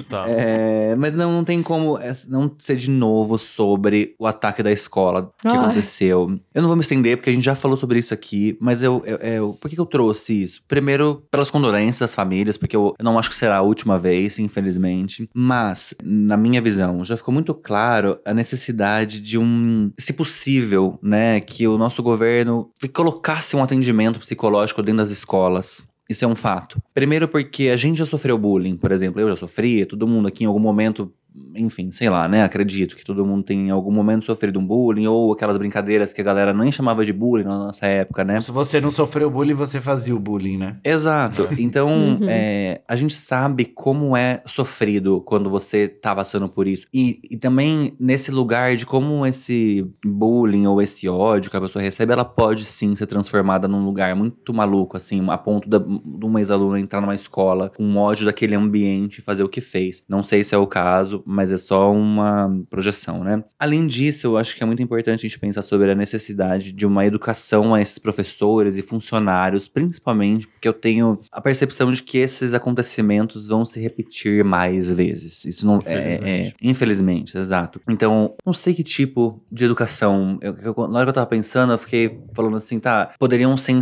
Tá. 0.08 0.24
É, 0.28 0.94
mas 0.96 1.14
não, 1.14 1.32
não 1.32 1.44
tem 1.44 1.62
como 1.62 1.98
é, 1.98 2.12
não 2.28 2.50
ser 2.58 2.76
de 2.76 2.90
novo 2.90 3.38
sobre 3.38 4.14
o 4.18 4.26
ataque 4.26 4.62
da 4.62 4.72
escola 4.72 5.30
que 5.40 5.48
Ai. 5.48 5.56
aconteceu. 5.56 6.38
Eu 6.54 6.62
não 6.62 6.68
vou 6.68 6.76
me 6.76 6.82
estender, 6.82 7.16
porque 7.16 7.30
a 7.30 7.32
gente 7.32 7.44
já 7.44 7.54
falou 7.54 7.76
sobre 7.76 7.98
isso 7.98 8.12
aqui, 8.14 8.56
mas 8.60 8.82
eu, 8.82 9.02
eu, 9.06 9.16
eu- 9.18 9.52
por 9.60 9.68
que, 9.68 9.74
que 9.76 9.80
eu 9.80 9.86
trouxe 9.86 10.42
isso? 10.42 10.62
Primeiro, 10.66 11.22
pelas 11.30 11.50
condolências 11.50 11.98
das 12.00 12.14
famílias, 12.14 12.56
porque 12.56 12.74
eu, 12.76 12.94
eu 12.98 13.04
não 13.04 13.18
acho 13.18 13.28
que 13.28 13.36
será 13.36 13.58
a 13.58 13.62
última 13.62 13.98
vez, 13.98 14.38
infelizmente. 14.38 15.28
Mas, 15.34 15.94
na 16.02 16.36
minha 16.36 16.60
visão, 16.60 17.04
já 17.04 17.16
ficou 17.16 17.32
muito 17.34 17.52
claro 17.54 18.18
a 18.24 18.32
necessidade 18.32 19.20
de 19.20 19.38
um, 19.42 19.92
se 19.98 20.12
possível, 20.12 20.98
né, 21.02 21.40
que 21.40 21.66
o 21.66 21.76
nosso 21.76 22.02
governo 22.02 22.70
colocasse 22.92 23.56
um 23.56 23.62
atendimento 23.62 24.20
psicológico 24.20 24.82
dentro 24.82 24.98
das 24.98 25.10
escolas. 25.10 25.84
Isso 26.08 26.24
é 26.24 26.28
um 26.28 26.34
fato. 26.34 26.82
Primeiro 26.92 27.26
porque 27.26 27.68
a 27.68 27.76
gente 27.76 27.98
já 27.98 28.06
sofreu 28.06 28.36
bullying, 28.36 28.76
por 28.76 28.92
exemplo, 28.92 29.20
eu 29.20 29.28
já 29.28 29.36
sofri, 29.36 29.86
todo 29.86 30.06
mundo 30.06 30.28
aqui 30.28 30.44
em 30.44 30.46
algum 30.46 30.60
momento, 30.60 31.12
enfim, 31.54 31.90
sei 31.90 32.08
lá, 32.10 32.28
né? 32.28 32.42
Acredito 32.42 32.96
que 32.96 33.04
todo 33.04 33.24
mundo 33.24 33.42
tem 33.44 33.68
em 33.68 33.70
algum 33.70 33.90
momento 33.92 34.24
sofrido 34.24 34.58
um 34.58 34.66
bullying 34.66 35.06
ou 35.06 35.32
aquelas 35.32 35.56
brincadeiras 35.56 36.12
que 36.12 36.20
a 36.20 36.24
galera 36.24 36.52
nem 36.52 36.70
chamava 36.70 37.04
de 37.04 37.12
bullying 37.12 37.44
na 37.44 37.56
nossa 37.58 37.86
época, 37.86 38.24
né? 38.24 38.40
Se 38.40 38.50
você 38.52 38.80
não 38.80 38.90
sofreu 38.90 39.30
bullying, 39.30 39.54
você 39.54 39.80
fazia 39.80 40.14
o 40.14 40.18
bullying, 40.18 40.58
né? 40.58 40.76
Exato. 40.84 41.48
Então, 41.58 41.82
Uhum. 42.22 42.26
é, 42.28 42.82
a 42.88 42.96
gente 42.96 43.14
sabe 43.14 43.64
como 43.64 44.16
é 44.16 44.42
sofrido 44.46 45.20
quando 45.22 45.48
você 45.50 45.88
tá 45.88 46.14
passando 46.14 46.48
por 46.48 46.66
isso. 46.66 46.86
E, 46.92 47.20
e 47.30 47.36
também 47.36 47.96
nesse 47.98 48.30
lugar 48.30 48.74
de 48.76 48.84
como 48.86 49.24
esse 49.26 49.86
bullying 50.04 50.66
ou 50.66 50.80
esse 50.82 51.08
ódio 51.08 51.50
que 51.50 51.56
a 51.56 51.60
pessoa 51.60 51.82
recebe, 51.82 52.12
ela 52.12 52.24
pode 52.24 52.64
sim 52.64 52.94
ser 52.94 53.06
transformada 53.06 53.66
num 53.68 53.84
lugar 53.84 54.14
muito 54.14 54.52
maluco, 54.52 54.96
assim, 54.96 55.24
a 55.30 55.38
ponto 55.38 55.68
da- 55.68 55.78
de 55.78 56.24
uma 56.26 56.40
ex-aluna 56.40 56.78
entrar 56.80 57.00
numa 57.00 57.14
escola 57.14 57.70
com 57.74 57.96
ódio 57.96 58.26
daquele 58.26 58.54
ambiente 58.54 59.18
e 59.18 59.22
fazer 59.22 59.42
o 59.44 59.48
que 59.48 59.60
fez. 59.60 60.04
Não 60.08 60.22
sei 60.22 60.42
se 60.44 60.54
é 60.54 60.58
o 60.58 60.66
caso, 60.66 61.21
isso, 61.22 61.24
mas 61.26 61.52
é 61.52 61.56
só 61.56 61.92
uma 61.92 62.50
projeção, 62.70 63.20
né? 63.20 63.42
Além 63.58 63.86
disso, 63.86 64.26
eu 64.26 64.36
acho 64.36 64.56
que 64.56 64.62
é 64.62 64.66
muito 64.66 64.82
importante 64.82 65.20
a 65.20 65.28
gente 65.28 65.38
pensar 65.38 65.62
sobre 65.62 65.90
a 65.90 65.94
necessidade 65.94 66.72
de 66.72 66.86
uma 66.86 67.04
educação 67.06 67.74
a 67.74 67.80
esses 67.80 67.98
professores 67.98 68.76
e 68.76 68.82
funcionários, 68.82 69.68
principalmente 69.68 70.46
porque 70.46 70.68
eu 70.68 70.72
tenho 70.72 71.18
a 71.30 71.40
percepção 71.40 71.90
de 71.92 72.02
que 72.02 72.18
esses 72.18 72.54
acontecimentos 72.54 73.48
vão 73.48 73.64
se 73.64 73.80
repetir 73.80 74.44
mais 74.44 74.90
vezes. 74.90 75.44
Isso 75.44 75.66
não 75.66 75.80
é, 75.86 75.94
é 75.94 76.12
Infelizmente. 76.14 76.54
infelizmente, 76.62 77.38
exato. 77.38 77.80
Então, 77.88 78.34
não 78.44 78.52
sei 78.52 78.74
que 78.74 78.82
tipo 78.82 79.42
de 79.50 79.64
educação. 79.64 80.38
Eu, 80.40 80.56
eu- 80.56 80.88
na 80.88 80.98
hora 80.98 81.04
que 81.06 81.10
eu 81.10 81.14
tava 81.14 81.26
pensando, 81.26 81.72
eu 81.72 81.78
fiquei 81.78 82.18
falando 82.34 82.56
assim, 82.56 82.78
tá, 82.78 83.12
poderiam 83.18 83.56
ser 83.56 83.72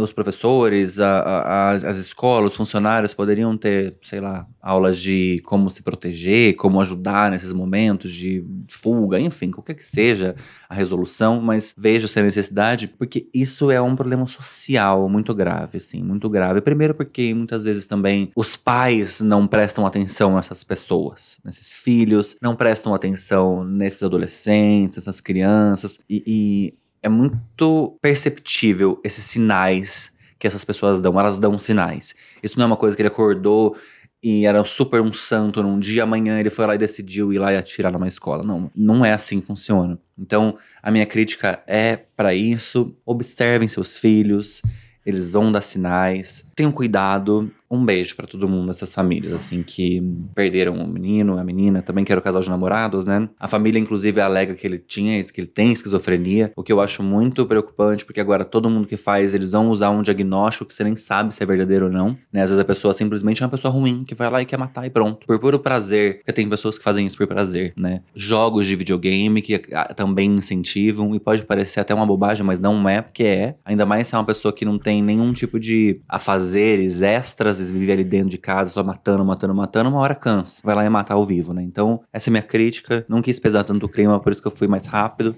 os 0.00 0.12
professores, 0.12 1.00
a- 1.00 1.20
a- 1.20 1.70
as 1.72 1.98
escolas, 1.98 2.52
os 2.52 2.56
funcionários 2.56 3.14
poderiam 3.14 3.56
ter, 3.56 3.94
sei 4.02 4.20
lá, 4.20 4.46
aulas 4.60 5.00
de 5.00 5.40
como 5.44 5.68
se 5.70 5.82
proteger, 5.82 6.54
como 6.56 6.80
ajudar 6.80 6.89
nesses 7.30 7.52
momentos 7.52 8.12
de 8.12 8.44
fuga, 8.68 9.18
enfim, 9.18 9.50
qualquer 9.50 9.74
que 9.74 9.86
seja 9.86 10.34
a 10.68 10.74
resolução, 10.74 11.40
mas 11.40 11.74
vejo 11.76 12.06
essa 12.06 12.22
necessidade 12.22 12.88
porque 12.88 13.28
isso 13.32 13.70
é 13.70 13.80
um 13.80 13.96
problema 13.96 14.26
social 14.26 15.08
muito 15.08 15.34
grave, 15.34 15.78
assim, 15.78 16.02
muito 16.02 16.28
grave. 16.28 16.60
Primeiro 16.60 16.94
porque 16.94 17.32
muitas 17.34 17.64
vezes 17.64 17.86
também 17.86 18.30
os 18.34 18.56
pais 18.56 19.20
não 19.20 19.46
prestam 19.46 19.86
atenção 19.86 20.34
nessas 20.34 20.64
pessoas, 20.64 21.38
nesses 21.44 21.74
filhos, 21.74 22.36
não 22.40 22.56
prestam 22.56 22.94
atenção 22.94 23.64
nesses 23.64 24.02
adolescentes, 24.02 24.96
nessas 24.96 25.20
crianças 25.20 26.00
e, 26.08 26.22
e 26.26 26.74
é 27.02 27.08
muito 27.08 27.98
perceptível 28.00 29.00
esses 29.04 29.24
sinais 29.24 30.12
que 30.38 30.46
essas 30.46 30.64
pessoas 30.64 31.00
dão, 31.00 31.20
elas 31.20 31.38
dão 31.38 31.58
sinais. 31.58 32.14
Isso 32.42 32.58
não 32.58 32.64
é 32.64 32.66
uma 32.66 32.76
coisa 32.76 32.96
que 32.96 33.02
ele 33.02 33.08
acordou 33.08 33.76
e 34.22 34.44
era 34.44 34.62
super 34.64 35.00
um 35.00 35.12
santo 35.12 35.62
num 35.62 35.78
dia, 35.78 36.02
amanhã 36.02 36.38
ele 36.38 36.50
foi 36.50 36.66
lá 36.66 36.74
e 36.74 36.78
decidiu 36.78 37.32
ir 37.32 37.38
lá 37.38 37.52
e 37.52 37.56
atirar 37.56 37.90
numa 37.90 38.06
escola. 38.06 38.42
Não, 38.42 38.70
não 38.76 39.04
é 39.04 39.12
assim 39.12 39.40
que 39.40 39.46
funciona. 39.46 39.98
Então, 40.18 40.58
a 40.82 40.90
minha 40.90 41.06
crítica 41.06 41.62
é 41.66 41.96
para 41.96 42.34
isso. 42.34 42.94
Observem 43.06 43.66
seus 43.66 43.96
filhos, 43.96 44.60
eles 45.04 45.32
vão 45.32 45.50
dar 45.50 45.60
sinais. 45.60 46.50
Tenham 46.54 46.72
cuidado. 46.72 47.50
Um 47.72 47.84
beijo 47.84 48.16
pra 48.16 48.26
todo 48.26 48.48
mundo, 48.48 48.72
essas 48.72 48.92
famílias, 48.92 49.32
assim, 49.32 49.62
que 49.62 50.02
perderam 50.34 50.74
o 50.74 50.88
menino, 50.88 51.38
a 51.38 51.44
menina, 51.44 51.80
também 51.80 52.04
que 52.04 52.10
era 52.10 52.20
o 52.20 52.24
casal 52.24 52.42
de 52.42 52.50
namorados, 52.50 53.04
né? 53.04 53.28
A 53.38 53.46
família, 53.46 53.78
inclusive, 53.78 54.20
alega 54.20 54.54
que 54.54 54.66
ele 54.66 54.76
tinha, 54.76 55.22
que 55.22 55.40
ele 55.40 55.46
tem 55.46 55.70
esquizofrenia, 55.70 56.52
o 56.56 56.64
que 56.64 56.72
eu 56.72 56.80
acho 56.80 57.00
muito 57.00 57.46
preocupante, 57.46 58.04
porque 58.04 58.20
agora 58.20 58.44
todo 58.44 58.68
mundo 58.68 58.88
que 58.88 58.96
faz, 58.96 59.36
eles 59.36 59.52
vão 59.52 59.70
usar 59.70 59.90
um 59.90 60.02
diagnóstico 60.02 60.64
que 60.64 60.74
você 60.74 60.82
nem 60.82 60.96
sabe 60.96 61.32
se 61.32 61.44
é 61.44 61.46
verdadeiro 61.46 61.86
ou 61.86 61.92
não, 61.92 62.18
né? 62.32 62.42
Às 62.42 62.50
vezes 62.50 62.58
a 62.58 62.64
pessoa 62.64 62.92
simplesmente 62.92 63.40
é 63.40 63.46
uma 63.46 63.50
pessoa 63.50 63.72
ruim, 63.72 64.02
que 64.02 64.16
vai 64.16 64.28
lá 64.28 64.42
e 64.42 64.44
quer 64.44 64.58
matar 64.58 64.84
e 64.84 64.90
pronto. 64.90 65.24
Por 65.24 65.38
puro 65.38 65.60
prazer, 65.60 66.16
porque 66.16 66.32
tem 66.32 66.48
pessoas 66.48 66.76
que 66.76 66.82
fazem 66.82 67.06
isso 67.06 67.16
por 67.16 67.28
prazer, 67.28 67.72
né? 67.78 68.02
Jogos 68.16 68.66
de 68.66 68.74
videogame 68.74 69.40
que 69.40 69.62
ah, 69.72 69.94
também 69.94 70.28
incentivam, 70.28 71.14
e 71.14 71.20
pode 71.20 71.44
parecer 71.44 71.78
até 71.78 71.94
uma 71.94 72.04
bobagem, 72.04 72.44
mas 72.44 72.58
não 72.58 72.88
é, 72.88 73.00
porque 73.00 73.22
é. 73.22 73.54
Ainda 73.64 73.86
mais 73.86 74.08
se 74.08 74.16
é 74.16 74.18
uma 74.18 74.24
pessoa 74.24 74.52
que 74.52 74.64
não 74.64 74.76
tem 74.76 74.89
nenhum 75.02 75.32
tipo 75.34 75.60
de 75.60 76.00
afazeres 76.08 77.02
extras, 77.02 77.70
vive 77.70 77.92
ali 77.92 78.04
dentro 78.04 78.30
de 78.30 78.38
casa 78.38 78.70
só 78.72 78.82
matando, 78.82 79.24
matando, 79.24 79.54
matando, 79.54 79.90
uma 79.90 79.98
hora 80.00 80.14
cansa. 80.14 80.62
Vai 80.64 80.74
lá 80.74 80.84
e 80.84 80.88
matar 80.88 81.14
ao 81.14 81.26
vivo, 81.26 81.52
né? 81.52 81.62
Então, 81.62 82.00
essa 82.12 82.30
é 82.30 82.32
minha 82.32 82.42
crítica. 82.42 83.04
Não 83.08 83.20
quis 83.20 83.38
pesar 83.38 83.62
tanto 83.64 83.84
o 83.84 83.88
clima, 83.88 84.18
por 84.20 84.32
isso 84.32 84.40
que 84.40 84.48
eu 84.48 84.52
fui 84.52 84.66
mais 84.66 84.86
rápido. 84.86 85.36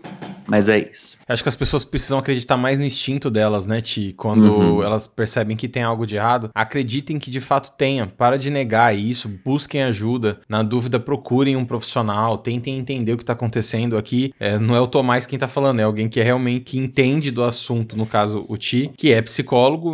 Mas 0.48 0.68
é 0.68 0.78
isso. 0.90 1.16
Acho 1.28 1.42
que 1.42 1.48
as 1.48 1.54
pessoas 1.56 1.84
precisam 1.84 2.18
acreditar 2.18 2.56
mais 2.56 2.78
no 2.78 2.84
instinto 2.84 3.30
delas, 3.30 3.64
né, 3.66 3.80
Ti? 3.80 4.12
Quando 4.16 4.42
Uhum. 4.52 4.82
elas 4.82 5.06
percebem 5.06 5.56
que 5.56 5.68
tem 5.68 5.82
algo 5.82 6.04
de 6.04 6.16
errado, 6.16 6.50
acreditem 6.54 7.18
que 7.18 7.30
de 7.30 7.40
fato 7.40 7.72
tenha. 7.76 8.06
Para 8.06 8.36
de 8.36 8.50
negar 8.50 8.94
isso, 8.96 9.30
busquem 9.44 9.82
ajuda. 9.82 10.40
Na 10.48 10.62
dúvida, 10.62 10.98
procurem 11.00 11.56
um 11.56 11.64
profissional, 11.64 12.38
tentem 12.38 12.76
entender 12.78 13.12
o 13.12 13.16
que 13.16 13.24
tá 13.24 13.32
acontecendo 13.32 13.96
aqui. 13.96 14.32
É, 14.38 14.58
não 14.58 14.74
é 14.74 14.80
o 14.80 14.86
Tomás 14.86 15.26
quem 15.26 15.38
tá 15.38 15.46
falando, 15.46 15.80
é 15.80 15.84
alguém 15.84 16.08
que 16.08 16.18
é 16.20 16.22
realmente 16.22 16.64
que 16.64 16.78
entende 16.78 17.30
do 17.30 17.42
assunto, 17.44 17.96
no 17.96 18.04
caso 18.06 18.44
o 18.48 18.56
Ti, 18.56 18.90
que 18.96 19.12
é 19.12 19.22
psicólogo, 19.22 19.41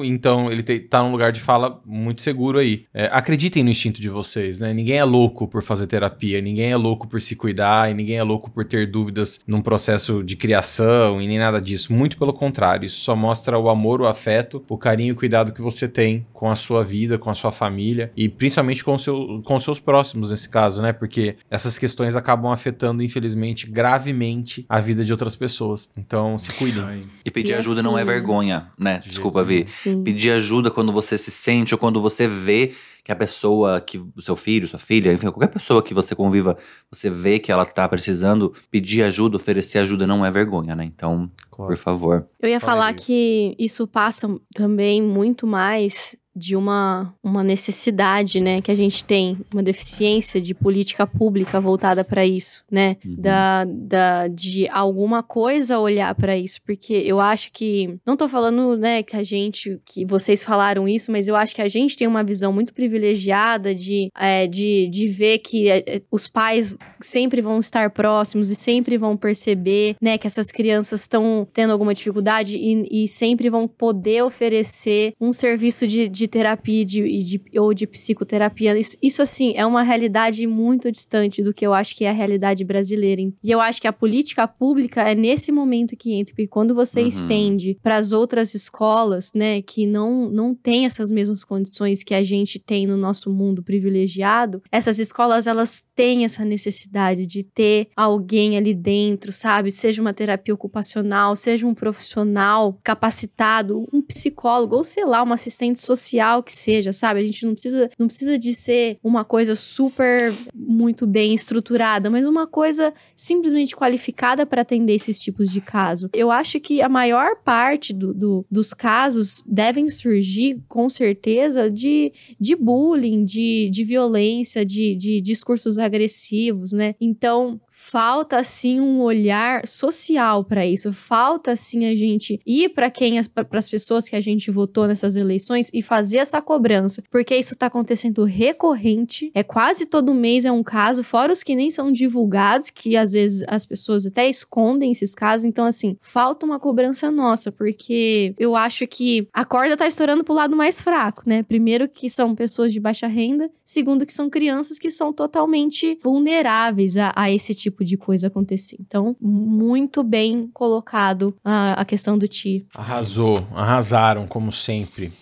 então 0.05 0.51
ele 0.51 0.63
te- 0.63 0.81
tá 0.81 1.03
num 1.03 1.11
lugar 1.13 1.33
de 1.33 1.41
fala 1.41 1.81
muito 1.87 2.21
seguro 2.23 2.59
aí. 2.59 2.85
É, 2.93 3.07
acreditem 3.13 3.63
no 3.65 3.71
instinto 3.71 4.01
de 4.01 4.09
vocês, 4.09 4.59
né? 4.59 4.73
Ninguém 4.73 4.97
é 4.99 5.05
louco 5.05 5.47
por 5.49 5.63
fazer 5.63 5.87
terapia, 5.87 6.41
ninguém 6.41 6.71
é 6.73 6.77
louco 6.77 7.07
por 7.09 7.21
se 7.21 7.35
cuidar 7.37 7.91
e 7.91 7.95
ninguém 7.95 8.17
é 8.19 8.23
louco 8.23 8.51
por 8.51 8.65
ter 8.65 8.87
dúvidas 8.91 9.41
num 9.47 9.61
processo 9.61 10.23
de 10.23 10.37
criação 10.37 11.21
e 11.21 11.27
nem 11.27 11.39
nada 11.39 11.61
disso. 11.61 11.93
Muito 11.93 12.19
pelo 12.19 12.33
contrário, 12.33 12.85
isso 12.87 13.01
só 13.01 13.15
mostra 13.17 13.59
o 13.59 13.69
amor, 13.69 14.01
o 14.01 14.07
afeto, 14.07 14.63
o 14.69 14.77
carinho 14.79 15.09
e 15.09 15.13
o 15.13 15.17
cuidado 15.17 15.53
que 15.53 15.61
você 15.63 15.87
tem 15.89 16.27
com 16.33 16.51
a 16.51 16.55
sua 16.57 16.83
vida, 16.85 17.19
com 17.19 17.31
a 17.31 17.35
sua 17.35 17.53
família 17.53 18.11
e 18.17 18.29
principalmente 18.29 18.85
com, 18.85 18.95
o 18.95 18.99
seu, 18.99 19.41
com 19.45 19.57
os 19.57 19.63
seus 19.65 19.81
próximos 19.81 20.31
nesse 20.31 20.49
caso, 20.49 20.83
né? 20.83 20.93
Porque 20.93 21.37
essas 21.51 21.79
questões 21.79 22.17
acabam 22.17 22.51
afetando, 22.53 23.03
infelizmente, 23.03 23.67
gravemente 23.69 24.65
a 24.69 24.81
vida 24.81 25.05
de 25.05 25.13
outras 25.13 25.35
pessoas. 25.35 25.89
Então, 25.99 26.39
se 26.39 26.53
cuidem. 26.53 27.05
E 27.25 27.31
pedir 27.31 27.53
E 27.53 27.55
ajuda 27.57 27.83
não 27.83 27.99
é 27.99 28.03
assim- 28.03 28.11
vergonha, 28.13 28.69
né? 28.79 29.01
Desculpa, 29.05 29.38
Vi. 29.43 29.65
Sim. 29.67 30.03
Pedir 30.03 30.33
ajuda 30.33 30.71
quando 30.71 30.93
você 30.93 31.17
se 31.17 31.31
sente 31.31 31.75
ou 31.75 31.79
quando 31.79 32.01
você 32.01 32.27
vê 32.27 32.73
que 33.05 33.13
a 33.13 33.17
pessoa, 33.17 33.81
que 33.81 33.99
o 33.99 34.21
seu 34.21 34.37
filho, 34.37 34.69
sua 34.69 34.79
filha, 34.79 35.13
enfim, 35.13 35.31
qualquer 35.31 35.49
pessoa 35.49 35.83
que 35.83 35.95
você 35.95 36.15
conviva, 36.15 36.57
você 36.91 37.09
vê 37.09 37.39
que 37.39 37.51
ela 37.51 37.65
tá 37.65 37.89
precisando, 37.89 38.53
pedir 38.71 39.03
ajuda, 39.03 39.37
oferecer 39.37 39.79
ajuda 39.79 40.07
não 40.07 40.25
é 40.27 40.31
vergonha, 40.31 40.77
né? 40.77 40.85
Então, 40.85 41.29
por 41.51 41.77
favor. 41.77 42.29
Eu 42.41 42.51
ia 42.51 42.61
Fala, 42.61 42.73
falar 42.73 42.93
que 42.93 43.57
isso 43.59 43.87
passa 43.87 44.29
também 44.55 45.03
muito 45.03 45.47
mais 45.47 46.17
de 46.39 46.55
uma, 46.57 47.13
uma 47.23 47.43
necessidade, 47.43 48.41
né, 48.41 48.61
que 48.61 48.71
a 48.71 48.75
gente 48.75 49.05
tem, 49.05 49.39
uma 49.53 49.63
deficiência 49.63 50.41
de 50.41 50.55
política 50.55 51.07
pública 51.07 51.61
voltada 51.61 52.05
para 52.05 52.25
isso, 52.25 52.65
né, 52.71 52.97
Uhum. 53.05 53.17
da, 53.19 53.65
da, 53.65 54.29
de 54.29 54.69
alguma 54.69 55.23
coisa 55.23 55.79
olhar 55.79 56.15
para 56.15 56.37
isso, 56.37 56.61
porque 56.65 56.93
eu 56.95 57.21
acho 57.21 57.51
que, 57.53 57.99
não 58.07 58.17
tô 58.17 58.29
falando, 58.29 58.77
né, 58.77 59.03
que 59.03 59.17
a 59.17 59.23
gente, 59.23 59.81
que 59.85 60.05
vocês 60.05 60.45
falaram 60.45 60.89
isso, 60.89 61.11
mas 61.11 61.29
eu 61.29 61.37
acho 61.37 61.55
que 61.55 61.63
a 61.63 61.69
gente 61.69 61.97
tem 61.97 62.07
uma 62.07 62.23
visão 62.23 62.53
muito 62.53 62.73
privilegiada 62.73 63.75
de, 63.75 64.11
é, 64.17 64.47
de, 64.47 64.89
de 64.89 65.09
ver 65.09 65.39
que 65.39 65.69
é, 65.69 65.79
é, 65.87 66.03
os 66.11 66.29
pais 66.29 66.75
sempre 67.01 67.41
vão 67.41 67.59
estar 67.59 67.91
próximos 67.91 68.51
e 68.51 68.55
sempre 68.57 68.97
vão 68.97 69.17
perceber, 69.17 69.97
né, 70.01 70.19
que 70.19 70.27
essas 70.27 70.51
crianças 70.51 71.01
estão 71.01 71.47
tendo 71.53 71.73
alguma 71.73 71.95
dificuldade 71.95 72.57
e, 72.57 73.05
e 73.05 73.09
sempre 73.09 73.49
vão 73.49 73.67
poder 73.67 74.23
oferecer 74.23 75.13
um 75.21 75.33
serviço 75.33 75.87
de, 75.87 76.09
de 76.09 76.28
terapia 76.29 76.85
de, 76.85 77.23
de- 77.25 77.59
ou 77.59 77.75
de 77.75 77.87
psicoterapia. 77.87 78.79
Isso, 78.79 78.97
isso, 79.03 79.23
assim, 79.23 79.53
é 79.57 79.65
uma 79.67 79.83
realidade 79.83 80.47
muito 80.47 80.91
distante 80.93 81.43
do 81.43 81.53
que 81.55 81.67
eu 81.67 81.75
acho 81.75 81.97
que 81.97 82.05
é 82.05 82.11
a 82.11 82.13
realidade 82.13 82.65
brasileira. 82.65 83.09
E 83.43 83.51
eu 83.51 83.61
acho 83.61 83.81
que 83.81 83.89
a 83.89 83.93
política 83.93 84.47
pública 84.47 85.03
é 85.03 85.15
nesse 85.15 85.51
momento 85.51 85.97
que 85.97 86.13
entra, 86.13 86.33
porque 86.35 86.47
quando 86.47 86.75
você 86.75 87.01
Uhum. 87.01 87.07
estende 87.09 87.79
para 87.83 87.97
as 87.97 88.13
outras 88.13 88.55
escolas, 88.55 89.33
né, 89.35 89.63
que 89.63 89.87
não, 89.87 90.29
não 90.31 90.55
tem 90.55 90.85
essas 90.85 91.11
mesmas 91.11 91.43
condições 91.43 92.03
que 92.05 92.15
a 92.15 92.23
gente 92.23 92.59
tem 92.59 92.87
no 92.87 92.97
nosso 92.97 93.31
mundo 93.33 93.63
privilegiado, 93.63 94.63
essas 94.71 94.99
escolas, 94.99 95.47
elas 95.47 95.83
têm 95.95 96.25
essa 96.25 96.45
necessidade 96.45 97.25
de 97.27 97.43
ter 97.43 97.89
alguém 97.97 98.57
ali 98.57 98.75
dentro, 98.75 99.33
sabe? 99.33 99.71
Seja 99.71 100.03
uma 100.03 100.13
terapia 100.13 100.53
ocupacional, 100.55 101.35
seja 101.35 101.67
um 101.67 101.75
profissional 101.75 102.79
capacitado, 102.85 103.87
um 103.93 104.03
psicólogo, 104.03 104.77
ou 104.77 104.85
sei 104.85 105.05
lá, 105.05 105.23
uma 105.23 105.35
assistente 105.35 105.81
social 105.81 106.08
que 106.43 106.53
seja, 106.53 106.93
sabe? 106.93 107.21
A 107.21 107.23
gente 107.25 107.45
não 107.45 107.53
precisa, 107.53 107.91
não 107.99 108.07
precisa 108.07 108.39
de 108.39 108.55
ser 108.55 108.99
uma 109.03 109.25
coisa 109.25 109.55
super 109.55 110.33
muito 110.55 111.07
bem 111.07 111.35
estruturada, 111.35 112.09
mas 112.11 112.27
uma 112.27 112.47
coisa 112.47 112.93
simplesmente 113.15 113.77
qualificada 113.77 114.47
para 114.47 114.63
atender 114.63 114.95
esses 114.95 115.21
tipos 115.21 115.51
de 115.51 115.61
caso. 115.61 116.09
Eu 116.15 116.31
acho 116.31 116.61
que 116.61 116.81
a 116.81 116.89
maior 116.89 117.37
parte 117.45 117.93
do- 117.93 118.15
do- 118.15 118.47
dos 118.51 118.73
casos 118.73 119.43
devem 119.47 119.89
surgir, 119.89 120.61
com 120.69 120.89
certeza, 120.89 121.71
de, 121.71 122.13
de 122.41 122.55
bullying, 122.57 123.25
de, 123.25 123.69
de 123.71 123.85
violência, 123.85 124.65
de, 124.65 124.95
de 124.95 125.21
discursos 125.21 125.79
agressivos, 125.79 126.73
né? 126.73 126.95
Então, 127.01 127.61
falta 127.79 128.43
sim 128.43 128.81
um 128.81 129.01
olhar 129.01 129.67
social 129.67 130.45
para 130.45 130.67
isso. 130.67 130.93
Falta 130.93 131.55
sim 131.55 131.87
a 131.87 131.95
gente 131.95 132.41
ir 132.45 132.71
para 132.71 132.91
quem 132.91 133.23
para 133.25 133.59
as 133.59 133.69
pessoas 133.69 134.09
que 134.09 134.17
a 134.17 134.21
gente 134.21 134.51
votou 134.51 134.89
nessas 134.89 135.17
eleições 135.17 135.71
e 135.73 135.81
fazer 135.81 136.19
essa 136.19 136.43
cobrança, 136.43 137.03
porque 137.09 137.37
isso 137.37 137.57
tá 137.57 137.67
acontecendo 137.67 138.25
recorrente. 138.25 139.31
É 139.33 139.45
quase 139.45 139.87
todo 139.87 140.13
mês 140.13 140.45
é 140.45 140.51
um 140.51 140.63
caso, 140.63 141.05
fora 141.05 141.33
os 141.33 141.43
que 141.43 141.55
nem 141.55 141.71
são 141.71 141.93
divulgados, 141.93 142.69
que 142.69 142.97
às 142.97 143.13
vezes 143.13 143.45
as 143.47 143.65
pessoas 143.65 144.05
até 144.05 144.29
escondem 144.29 144.91
esses 144.91 145.15
casos. 145.15 145.45
Então 145.45 145.65
assim, 145.65 145.97
falta 146.01 146.45
uma 146.45 146.59
cobrança 146.59 147.11
nossa, 147.13 147.53
porque 147.53 148.35
eu 148.39 148.57
acho 148.57 148.87
que 148.89 149.29
a 149.33 149.45
corda 149.45 149.77
tá 149.77 149.87
estourando 149.87 150.25
pro 150.25 150.35
lado 150.35 150.57
mais 150.57 150.83
fraco, 150.83 151.23
né? 151.25 151.45
Primeiro 151.45 151.89
que 151.89 152.11
são 152.11 152.35
pessoas 152.35 152.73
de 152.73 152.81
baixa 152.81 153.07
renda, 153.07 153.49
segundo 153.65 154.05
que 154.05 154.13
são 154.13 154.29
crianças 154.29 154.79
que 154.79 154.91
são 154.91 155.13
totalmente 155.13 155.97
vulneráveis 156.03 156.97
a, 156.97 157.13
a 157.15 157.31
esse 157.31 157.55
tipo 157.55 157.68
de 157.85 157.97
coisa 157.97 158.27
acontecer. 158.27 158.77
Então, 158.81 159.17
muito 159.21 160.03
bem 160.03 160.49
colocado 160.53 161.35
a, 161.45 161.81
a 161.81 161.85
questão 161.85 162.19
do 162.19 162.27
Ti. 162.29 162.67
Arrasou, 162.75 163.47
arrasaram, 163.55 164.27
como 164.27 164.51
sempre. 164.53 165.13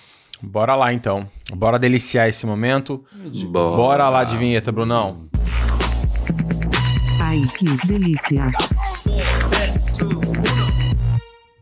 Bora 0.42 0.74
lá 0.74 0.92
então. 0.92 1.28
Bora 1.54 1.78
deliciar 1.78 2.28
esse 2.28 2.46
momento. 2.46 3.04
Bora 3.50 4.08
lá 4.08 4.24
de 4.24 4.36
vinheta, 4.36 4.70
Brunão. 4.70 5.28
Ai, 7.20 7.42
que 7.56 7.86
delícia. 7.86 8.50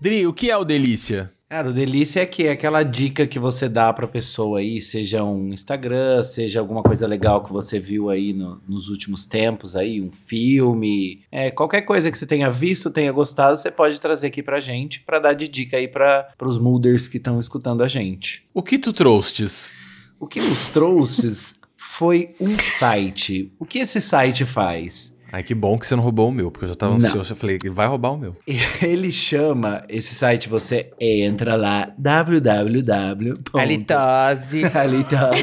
Dri, 0.01 0.27
o 0.27 0.35
que 0.35 0.51
é 0.51 0.57
o 0.57 0.65
Delícia? 0.65 1.34
Cara, 1.55 1.69
o 1.71 1.73
delícia 1.73 2.21
é 2.21 2.27
que 2.27 2.49
é 2.49 2.51
aquela 2.51 2.83
dica 2.83 3.29
que 3.29 3.39
você 3.39 3.69
dá 3.69 3.93
pra 3.93 4.09
pessoa 4.09 4.59
aí, 4.59 4.81
seja 4.81 5.23
um 5.23 5.53
Instagram, 5.55 6.21
seja 6.21 6.59
alguma 6.59 6.83
coisa 6.83 7.07
legal 7.07 7.45
que 7.45 7.53
você 7.53 7.79
viu 7.79 8.11
aí 8.11 8.33
no- 8.33 8.61
nos 8.67 8.89
últimos 8.89 9.25
tempos 9.25 9.77
aí, 9.77 10.01
um 10.03 10.11
filme, 10.11 11.23
é, 11.31 11.53
qualquer 11.53 11.83
coisa 11.83 12.11
que 12.11 12.19
você 12.19 12.27
tenha 12.27 12.51
visto, 12.51 12.91
tenha 12.91 13.13
gostado, 13.13 13.57
você 13.57 13.71
pode 13.71 14.01
trazer 14.01 14.27
aqui 14.27 14.43
pra 14.43 14.61
gente 14.61 14.99
pra 15.03 15.21
dar 15.21 15.33
de 15.33 15.47
dica 15.47 15.77
aí 15.77 15.87
para 15.87 16.27
os 16.43 16.59
mooders 16.59 17.07
que 17.07 17.19
estão 17.19 17.39
escutando 17.39 17.85
a 17.85 17.87
gente. 17.87 18.43
O 18.53 18.61
que 18.61 18.77
tu 18.77 18.93
trouxes? 18.93 19.73
O 20.19 20.27
que 20.27 20.41
nos 20.41 20.67
trouxe 20.71 21.55
foi 21.77 22.35
um 22.41 22.59
site. 22.59 23.53
O 23.61 23.65
que 23.65 23.79
esse 23.79 24.01
site 24.01 24.45
faz? 24.45 25.17
Ai, 25.35 25.43
que 25.43 25.53
bom 25.53 25.77
que 25.77 25.85
você 25.85 25.97
não 25.97 26.03
roubou 26.05 26.29
o 26.29 26.33
meu, 26.33 26.49
porque 26.49 26.65
eu 26.65 26.69
já 26.69 26.77
tava 26.77 26.97
Não. 26.97 27.05
ansioso. 27.05 27.33
Eu 27.33 27.37
falei, 27.37 27.59
vai 27.69 27.89
roubar 27.89 28.13
o 28.13 28.17
meu. 28.17 28.37
Ele 28.81 29.11
chama 29.11 29.83
esse 29.89 30.15
site, 30.15 30.49
você 30.49 30.91
entra 31.01 31.57
lá, 31.57 31.93
www. 31.99 33.35
Halitose. 33.53 34.63
Halitose. 34.65 35.43